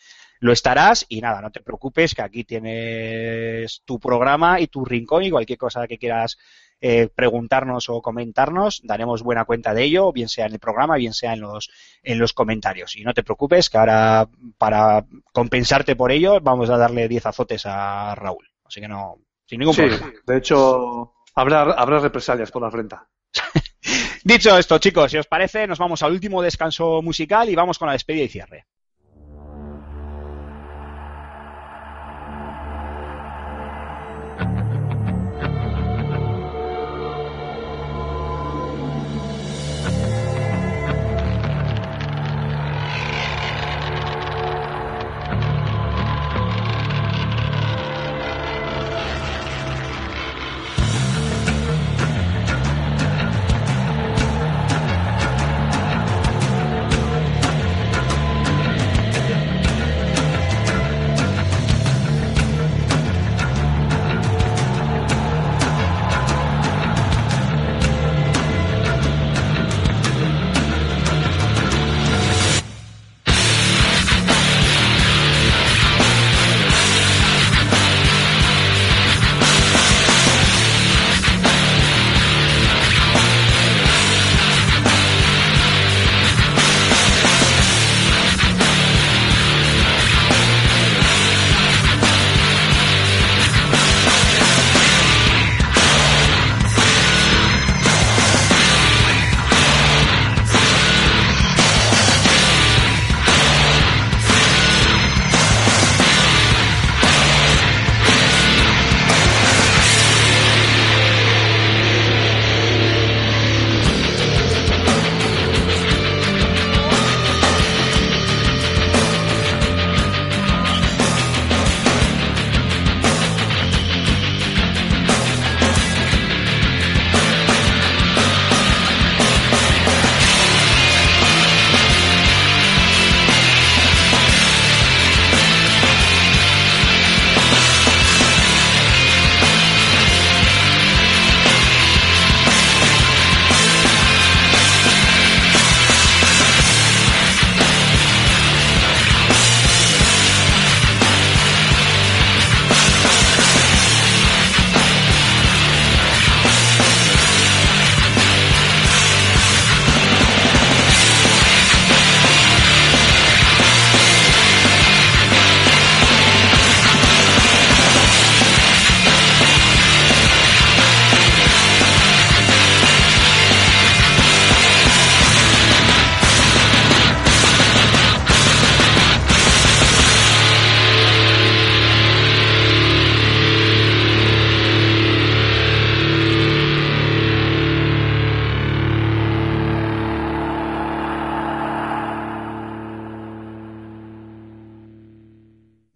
lo 0.42 0.52
estarás. 0.52 1.06
Y 1.08 1.22
nada, 1.22 1.40
no 1.42 1.52
te 1.52 1.62
preocupes, 1.62 2.14
que 2.14 2.22
aquí 2.22 2.44
tienes 2.44 3.82
tu 3.86 4.00
programa 4.00 4.60
y 4.60 4.68
tu 4.68 4.84
rincón 4.84 5.24
y 5.24 5.32
cualquier 5.32 5.58
cosa 5.58 5.88
que 5.88 5.98
quieras 5.98 6.38
eh, 6.82 7.08
preguntarnos 7.14 7.90
o 7.90 8.02
comentarnos, 8.02 8.82
daremos 8.84 9.22
buena 9.22 9.46
cuenta 9.46 9.74
de 9.74 9.84
ello, 9.84 10.12
bien 10.12 10.28
sea 10.28 10.48
en 10.48 10.54
el 10.54 10.60
programa, 10.60 10.96
bien 10.98 11.14
sea 11.14 11.34
en 11.34 11.42
los, 11.42 11.70
en 12.02 12.18
los 12.20 12.34
comentarios. 12.34 12.96
Y 12.98 13.04
no 13.04 13.14
te 13.14 13.24
preocupes, 13.24 13.70
que 13.70 13.78
ahora 13.78 14.28
para 14.58 15.06
compensarte 15.32 15.96
por 15.96 16.12
ello 16.12 16.42
vamos 16.42 16.70
a 16.72 16.78
darle 16.78 17.08
10 17.08 17.28
azotes 17.28 17.64
a 17.66 18.16
Raúl. 18.16 18.50
Así 18.66 18.82
que 18.82 18.88
no, 18.88 19.18
sin 19.46 19.60
ningún 19.60 19.76
Sí, 19.76 19.84
problema. 19.84 20.12
de 20.26 20.38
hecho, 20.38 21.14
habrá, 21.36 21.62
habrá 21.62 22.00
represalias 22.00 22.50
por 22.52 22.64
la 22.64 22.72
frente. 22.72 22.96
Dicho 24.24 24.58
esto, 24.58 24.78
chicos, 24.80 25.12
si 25.12 25.18
os 25.18 25.28
parece, 25.28 25.68
nos 25.68 25.78
vamos 25.80 26.02
al 26.04 26.14
último 26.14 26.42
descanso 26.42 27.02
musical 27.02 27.50
y 27.50 27.56
vamos 27.56 27.78
con 27.78 27.88
la 27.88 27.94
despedida 27.94 28.24
y 28.24 28.30
cierre. 28.30 28.66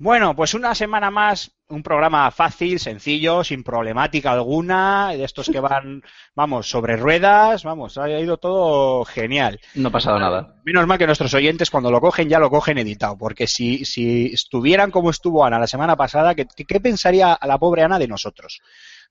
Bueno, 0.06 0.36
pues 0.36 0.53
una 0.53 0.76
semana 0.76 1.10
más, 1.10 1.49
un 1.68 1.82
programa 1.82 2.30
fácil, 2.30 2.80
sencillo, 2.80 3.44
sin 3.44 3.64
problemática 3.64 4.34
alguna, 4.34 5.10
de 5.10 5.23
estos 5.23 5.49
que 5.49 5.60
van, 5.60 6.03
vamos, 6.36 6.69
sobre 6.69 6.95
ruedas, 6.95 7.64
vamos, 7.64 7.98
ha 7.98 8.07
ido 8.07 8.38
todo 8.38 9.03
genial. 9.03 9.60
No 9.73 9.88
ha 9.88 9.91
pasado 9.91 10.19
nada. 10.19 10.61
Menos 10.64 10.86
mal 10.86 10.99
que 10.99 11.07
nuestros 11.07 11.34
oyentes 11.34 11.72
cuando 11.72 11.90
lo 11.90 12.02
cogen 12.02 12.30
ya 12.30 12.38
lo 12.38 12.52
cogen 12.52 12.77
editado, 12.77 13.18
porque 13.18 13.48
si, 13.48 13.84
si 13.84 14.27
estuvieran 14.27 14.91
como 14.91 15.10
estuvo 15.10 15.44
Ana 15.44 15.57
la 15.57 15.65
semana 15.65 15.95
pasada, 15.95 16.36
¿qué, 16.36 16.45
qué 16.45 16.80
pensaría 16.80 17.40
la 17.41 17.57
pobre 17.57 17.82
Ana 17.82 17.98
de 17.98 18.07
nosotros? 18.07 18.61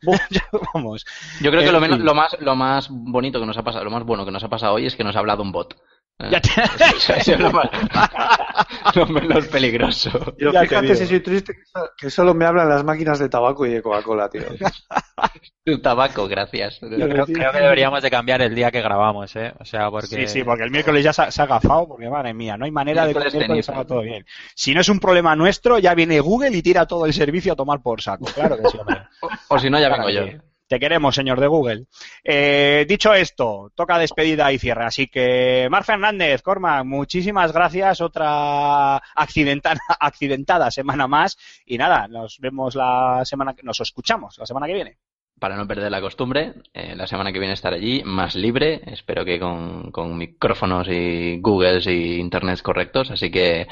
vamos. 0.74 1.04
Yo 1.40 1.50
creo 1.50 1.64
que 1.64 1.72
lo, 1.72 1.78
En 1.78 1.82
menos, 1.82 1.98
lo 1.98 2.14
más 2.14 2.36
lo 2.38 2.54
más 2.54 2.88
bonito 2.88 3.40
que 3.40 3.46
nos 3.46 3.58
ha 3.58 3.64
pasado, 3.64 3.84
lo 3.84 3.90
más 3.90 4.04
bueno 4.04 4.24
que 4.24 4.30
nos 4.30 4.44
ha 4.44 4.48
pasado 4.48 4.74
hoy 4.74 4.86
es 4.86 4.94
que 4.94 5.02
nos 5.02 5.16
ha 5.16 5.18
hablado 5.18 5.42
un 5.42 5.50
bot. 5.50 5.76
Eh, 6.20 6.28
Ya 6.30 6.40
te- 6.40 6.50
eso- 6.96 7.14
eso 7.14 7.32
es 7.32 7.40
lo, 7.40 7.50
más- 7.50 7.68
lo 8.94 9.06
menos 9.06 9.46
peligroso. 9.48 10.10
Yo 10.38 10.52
Ya 10.52 10.60
te 10.60 10.68
fíjate 10.68 10.94
si 10.94 11.06
soy 11.06 11.20
triste 11.20 11.54
que 11.54 11.64
so- 11.66 11.90
que 11.98 12.10
solo 12.10 12.34
me 12.34 12.44
hablan 12.44 12.68
las 12.68 12.84
máquinas 12.84 13.18
de 13.18 13.28
tabaco 13.28 13.66
y 13.66 13.70
de 13.70 13.82
Coca-Cola, 13.82 14.28
tío. 14.28 14.42
Tu 15.64 15.80
tabaco, 15.80 16.28
gracias. 16.28 16.78
Yo 16.80 17.08
creo, 17.08 17.24
creo 17.24 17.52
que 17.52 17.58
deberíamos 17.58 18.02
de 18.02 18.10
cambiar 18.10 18.42
el 18.42 18.54
día 18.54 18.70
que 18.70 18.82
grabamos, 18.82 19.34
¿eh? 19.34 19.54
O 19.58 19.64
sea, 19.64 19.90
porque... 19.90 20.08
Sí, 20.08 20.28
sí, 20.28 20.44
porque 20.44 20.62
el 20.64 20.70
miércoles 20.70 21.02
ya 21.02 21.12
se 21.14 21.22
ha, 21.22 21.30
se 21.30 21.40
ha 21.40 21.46
agafado, 21.46 21.88
porque 21.88 22.08
madre 22.10 22.34
mía, 22.34 22.56
no 22.58 22.66
hay 22.66 22.70
manera 22.70 23.06
de 23.06 23.14
que 23.14 23.18
el 23.18 23.32
Miércoles 23.32 23.64
salga 23.66 23.84
todo 23.86 24.02
bien. 24.02 24.26
Si 24.54 24.74
no 24.74 24.82
es 24.82 24.88
un 24.90 25.00
problema 25.00 25.34
nuestro, 25.34 25.78
ya 25.78 25.94
viene 25.94 26.20
Google 26.20 26.50
y 26.56 26.62
tira 26.62 26.86
todo 26.86 27.06
el 27.06 27.14
servicio 27.14 27.54
a 27.54 27.56
tomar 27.56 27.80
por 27.82 28.02
saco. 28.02 28.26
Claro 28.26 28.58
que 28.58 28.68
sí, 28.68 28.78
hombre. 28.78 28.98
O, 29.22 29.54
o 29.54 29.58
si 29.58 29.70
no, 29.70 29.80
ya 29.80 29.88
Claro 29.88 30.04
vengo 30.06 30.10
yo. 30.32 30.38
Te 30.66 30.80
queremos, 30.80 31.14
señor 31.14 31.40
de 31.40 31.46
Google. 31.46 31.86
Eh, 32.22 32.86
dicho 32.88 33.12
esto, 33.12 33.70
toca 33.74 33.98
despedida 33.98 34.50
y 34.50 34.58
cierre. 34.58 34.84
Así 34.84 35.08
que, 35.08 35.68
Mar 35.70 35.84
Fernández, 35.84 36.40
Corma, 36.40 36.82
muchísimas 36.84 37.52
gracias. 37.52 38.00
Otra 38.00 38.96
accidentada, 39.14 39.80
accidentada 40.00 40.70
semana 40.70 41.06
más. 41.06 41.36
Y 41.66 41.76
nada, 41.76 42.08
nos 42.08 42.38
vemos 42.40 42.74
la 42.74 43.22
semana 43.24 43.54
que 43.54 43.62
nos 43.62 43.80
escuchamos 43.80 44.38
la 44.38 44.46
semana 44.46 44.66
que 44.66 44.74
viene. 44.74 44.98
Para 45.38 45.56
no 45.56 45.66
perder 45.66 45.90
la 45.90 46.00
costumbre, 46.00 46.54
eh, 46.72 46.94
la 46.94 47.06
semana 47.06 47.32
que 47.32 47.40
viene 47.40 47.54
estaré 47.54 47.76
allí, 47.76 48.02
más 48.04 48.34
libre, 48.34 48.80
espero 48.86 49.24
que 49.24 49.38
con, 49.38 49.90
con 49.90 50.16
micrófonos 50.16 50.86
y 50.88 51.40
Googles 51.40 51.86
y 51.88 52.20
internets 52.20 52.62
correctos, 52.62 53.10
así 53.10 53.30
que 53.30 53.66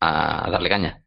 a 0.00 0.50
darle 0.50 0.68
caña. 0.68 1.05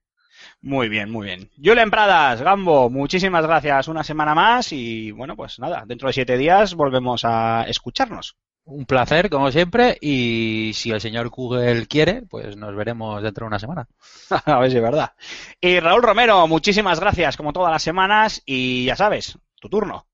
Muy 0.62 0.90
bien, 0.90 1.10
muy 1.10 1.28
bien. 1.28 1.50
Julen 1.64 1.90
Pradas, 1.90 2.42
Gambo, 2.42 2.90
muchísimas 2.90 3.46
gracias 3.46 3.88
una 3.88 4.04
semana 4.04 4.36
más 4.36 4.74
y 4.74 5.12
bueno, 5.12 5.36
pues 5.38 5.58
nada, 5.60 5.84
dentro 5.88 6.08
de 6.10 6.14
siete 6.14 6.38
días 6.38 6.76
volvemos 6.76 7.24
a 7.24 7.64
escucharnos. 7.64 8.36
Un 8.66 8.86
placer, 8.86 9.30
como 9.30 9.52
siempre, 9.52 9.98
y 10.00 10.72
si 10.76 10.92
el 10.92 11.00
señor 11.00 11.30
Google 11.30 11.88
quiere, 11.88 12.24
pues 12.30 12.58
nos 12.58 12.76
veremos 12.76 13.24
dentro 13.24 13.46
de 13.46 13.48
una 13.48 13.58
semana. 13.60 13.88
a 14.46 14.60
ver 14.60 14.70
si 14.70 14.78
es 14.78 14.84
verdad. 14.84 15.14
Y 15.62 15.80
Raúl 15.80 16.04
Romero, 16.04 16.46
muchísimas 16.46 17.00
gracias 17.00 17.38
como 17.38 17.54
todas 17.54 17.72
las 17.72 17.82
semanas 17.82 18.44
y 18.46 18.86
ya 18.86 18.96
sabes, 18.98 19.40
tu 19.60 19.70
turno. 19.70 20.08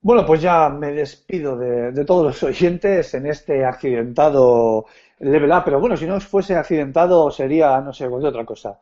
Bueno, 0.00 0.24
pues 0.24 0.42
ya 0.42 0.68
me 0.68 0.92
despido 0.92 1.56
de, 1.56 1.92
de 1.92 2.04
todos 2.04 2.24
los 2.26 2.42
oyentes 2.44 3.14
en 3.14 3.26
este 3.26 3.64
accidentado 3.64 4.86
Level 5.20 5.50
Up, 5.50 5.62
pero 5.64 5.80
bueno, 5.80 5.96
si 5.96 6.06
no 6.06 6.20
fuese 6.20 6.54
accidentado 6.56 7.30
sería, 7.30 7.80
no 7.80 7.92
sé, 7.92 8.08
cualquier 8.08 8.30
otra 8.30 8.44
cosa. 8.44 8.78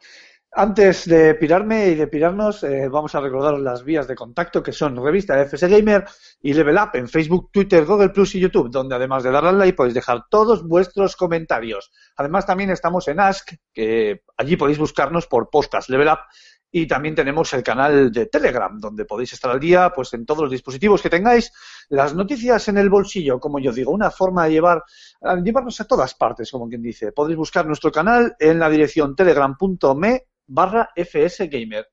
Antes 0.58 1.06
de 1.06 1.34
pirarme 1.34 1.88
y 1.88 1.94
de 1.96 2.06
pirarnos, 2.06 2.62
eh, 2.62 2.88
vamos 2.88 3.14
a 3.14 3.20
recordaros 3.20 3.60
las 3.60 3.84
vías 3.84 4.08
de 4.08 4.14
contacto 4.14 4.62
que 4.62 4.72
son 4.72 4.96
revista 4.96 5.38
FS 5.38 5.68
Gamer 5.68 6.06
y 6.40 6.54
Level 6.54 6.76
Up 6.76 6.90
en 6.94 7.08
Facebook, 7.08 7.50
Twitter, 7.52 7.84
Google 7.84 8.08
Plus 8.08 8.36
y 8.36 8.40
YouTube, 8.40 8.70
donde 8.70 8.94
además 8.94 9.22
de 9.22 9.32
darle 9.32 9.50
al 9.50 9.58
like 9.58 9.76
podéis 9.76 9.94
dejar 9.94 10.24
todos 10.30 10.66
vuestros 10.66 11.14
comentarios. 11.14 11.92
Además 12.16 12.46
también 12.46 12.70
estamos 12.70 13.06
en 13.08 13.20
Ask, 13.20 13.50
que 13.74 14.22
allí 14.38 14.56
podéis 14.56 14.78
buscarnos 14.78 15.26
por 15.26 15.50
podcast 15.50 15.90
Level 15.90 16.08
Up 16.08 16.20
Y 16.78 16.86
también 16.86 17.14
tenemos 17.14 17.54
el 17.54 17.62
canal 17.62 18.12
de 18.12 18.26
Telegram, 18.26 18.78
donde 18.78 19.06
podéis 19.06 19.32
estar 19.32 19.50
al 19.50 19.58
día 19.58 19.90
pues 19.96 20.12
en 20.12 20.26
todos 20.26 20.42
los 20.42 20.50
dispositivos 20.50 21.00
que 21.00 21.08
tengáis, 21.08 21.50
las 21.88 22.14
noticias 22.14 22.68
en 22.68 22.76
el 22.76 22.90
bolsillo, 22.90 23.40
como 23.40 23.58
yo 23.58 23.72
digo, 23.72 23.92
una 23.92 24.10
forma 24.10 24.44
de 24.44 24.50
llevar, 24.50 24.82
llevarnos 25.42 25.80
a 25.80 25.86
todas 25.86 26.14
partes, 26.14 26.50
como 26.50 26.68
quien 26.68 26.82
dice. 26.82 27.12
Podéis 27.12 27.38
buscar 27.38 27.64
nuestro 27.66 27.90
canal 27.90 28.36
en 28.38 28.58
la 28.58 28.68
dirección 28.68 29.16
telegram.me 29.16 30.26
barra 30.48 30.90
fsgamer. 30.94 31.88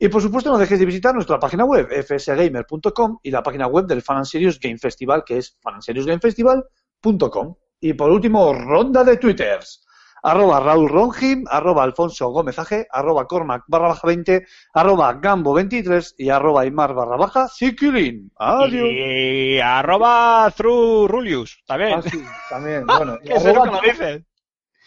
Y 0.00 0.08
por 0.08 0.20
supuesto 0.20 0.50
no 0.50 0.58
dejéis 0.58 0.80
de 0.80 0.86
visitar 0.86 1.14
nuestra 1.14 1.38
página 1.38 1.64
web 1.64 1.86
fsgamer.com 1.88 3.20
y 3.22 3.30
la 3.30 3.44
página 3.44 3.68
web 3.68 3.86
del 3.86 4.02
Fan 4.02 4.24
Serious 4.24 4.58
Game 4.58 4.78
Festival 4.78 5.22
que 5.24 5.38
es 5.38 5.56
fanandseriousgamefestival.com. 5.62 7.54
Y 7.82 7.92
por 7.92 8.10
último, 8.10 8.52
ronda 8.52 9.04
de 9.04 9.16
twitters. 9.16 9.86
Arroba 10.22 10.60
Raúl 10.60 10.88
Ronjim, 10.88 11.44
arroba 11.48 11.84
Alfonso 11.84 12.28
Gómez 12.30 12.58
AG, 12.58 12.86
arroba 12.90 13.26
Cormac 13.26 13.64
barra 13.68 13.88
baja 13.88 14.06
20, 14.06 14.44
arroba 14.74 15.12
Gambo 15.14 15.52
23 15.54 16.14
y 16.18 16.30
arroba 16.30 16.62
Aymar 16.62 16.94
barra 16.94 17.16
baja 17.16 17.48
Ziquilin. 17.48 18.30
Adiós. 18.38 18.88
Y 18.90 19.58
arroba 19.60 20.50
through 20.56 21.08
Rulius, 21.08 21.62
también. 21.66 21.94
Ah, 21.98 22.02
sí, 22.02 22.22
también. 22.50 22.86
Bueno, 22.86 23.16
y 23.22 23.26
Que 23.28 23.34
eso 23.34 23.48
arroba- 23.50 23.66
nunca 23.66 23.80
lo 23.82 23.92
dices. 23.92 24.22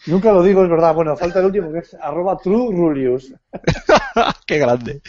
Nunca 0.06 0.32
lo 0.32 0.42
digo, 0.42 0.62
es 0.64 0.70
verdad. 0.70 0.94
Bueno, 0.94 1.16
falta 1.16 1.40
el 1.40 1.46
último 1.46 1.72
que 1.72 1.80
es 1.80 1.94
arroba 2.00 2.36
True 2.36 2.74
Rulius. 2.74 3.34
Qué 4.46 4.58
grande. 4.58 5.00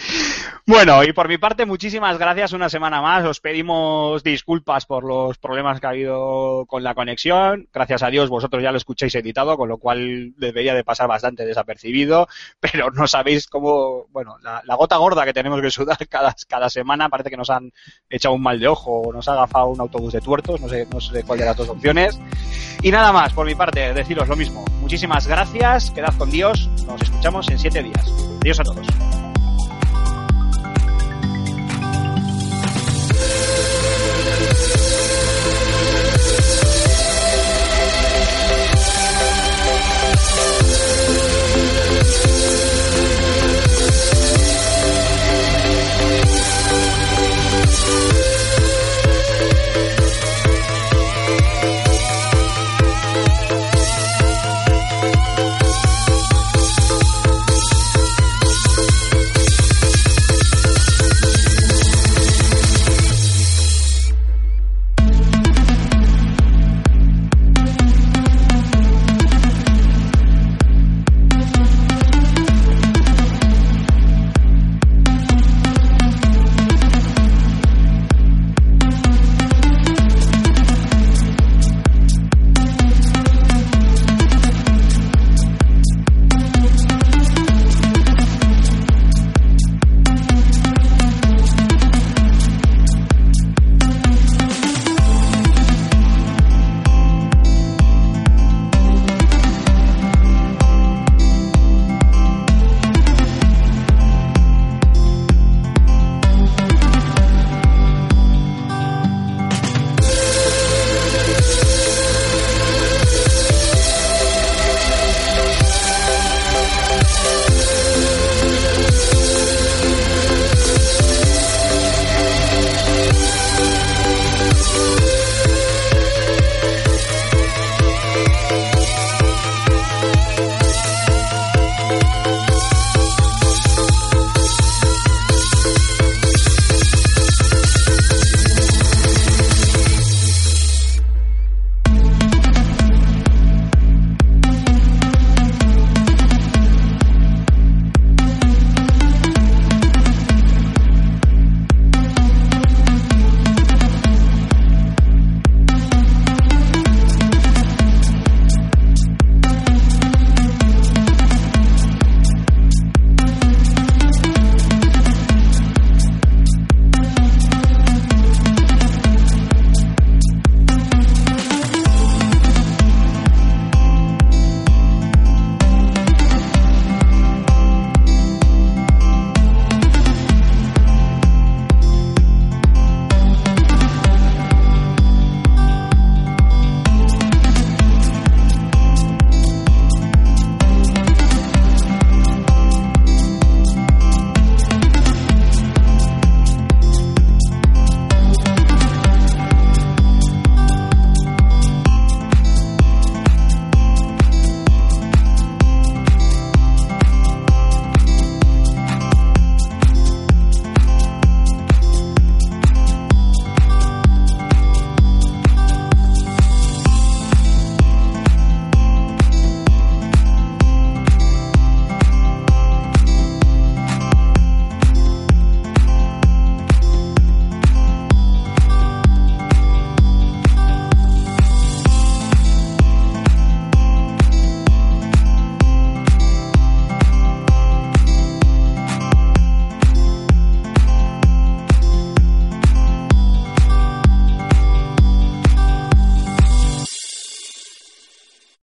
Bueno, 0.66 1.04
y 1.04 1.12
por 1.14 1.28
mi 1.28 1.38
parte, 1.38 1.66
muchísimas 1.66 2.18
gracias 2.18 2.54
una 2.54 2.70
semana 2.70 3.02
más. 3.02 3.26
Os 3.26 3.40
pedimos 3.40 4.24
disculpas 4.24 4.86
por 4.86 5.04
los 5.04 5.38
problemas 5.38 5.80
que 5.80 5.88
ha 5.88 5.90
habido 5.90 6.66
con 6.68 6.84
la 6.84 6.96
conexión. 6.96 7.68
Gracias 7.74 8.04
a 8.04 8.10
Dios, 8.10 8.30
vosotros 8.30 8.64
ya 8.64 8.72
lo 8.72 8.78
escucháis 8.78 9.16
editado, 9.16 9.58
con 9.58 9.70
lo 9.70 9.78
cual 9.78 10.34
debería 10.38 10.74
de 10.74 10.84
pasar 10.84 11.08
bastante 11.08 11.46
desapercibido. 11.46 12.28
Pero 12.60 12.92
no 12.92 13.08
sabéis 13.08 13.48
cómo, 13.48 14.08
bueno, 14.12 14.38
la, 14.42 14.62
la 14.66 14.76
gota 14.76 14.98
gorda 14.98 15.26
que 15.26 15.34
tenemos 15.34 15.62
que 15.62 15.72
sudar 15.72 15.98
cada, 16.08 16.34
cada 16.48 16.70
semana 16.70 17.10
parece 17.10 17.30
que 17.30 17.38
nos 17.38 17.50
han 17.50 17.72
echado 18.10 18.36
un 18.36 18.42
mal 18.42 18.60
de 18.60 18.68
ojo 18.68 19.02
o 19.02 19.14
nos 19.14 19.28
ha 19.28 19.34
agafado 19.34 19.68
un 19.68 19.82
autobús 19.82 20.14
de 20.14 20.22
tuertos. 20.22 20.62
No 20.62 20.70
sé, 20.70 20.88
no 20.92 21.02
sé 21.02 21.24
cuál 21.24 21.40
de 21.40 21.46
las 21.46 21.58
dos 21.58 21.70
opciones. 21.70 22.20
Y 22.84 22.92
nada 22.92 23.14
más, 23.14 23.32
por 23.32 23.46
mi 23.46 23.56
parte, 23.56 23.94
deciros 23.94 24.28
lo 24.28 24.36
mismo. 24.36 24.66
Muchísimas 24.82 25.26
gracias, 25.26 25.90
quedad 25.92 26.14
con 26.18 26.30
Dios. 26.30 26.70
Nos 26.86 27.02
escuchamos 27.02 27.50
en 27.50 27.58
siete 27.58 27.82
días. 27.82 28.14
Adiós 28.42 28.60
a 28.60 28.64
todos. 28.64 29.23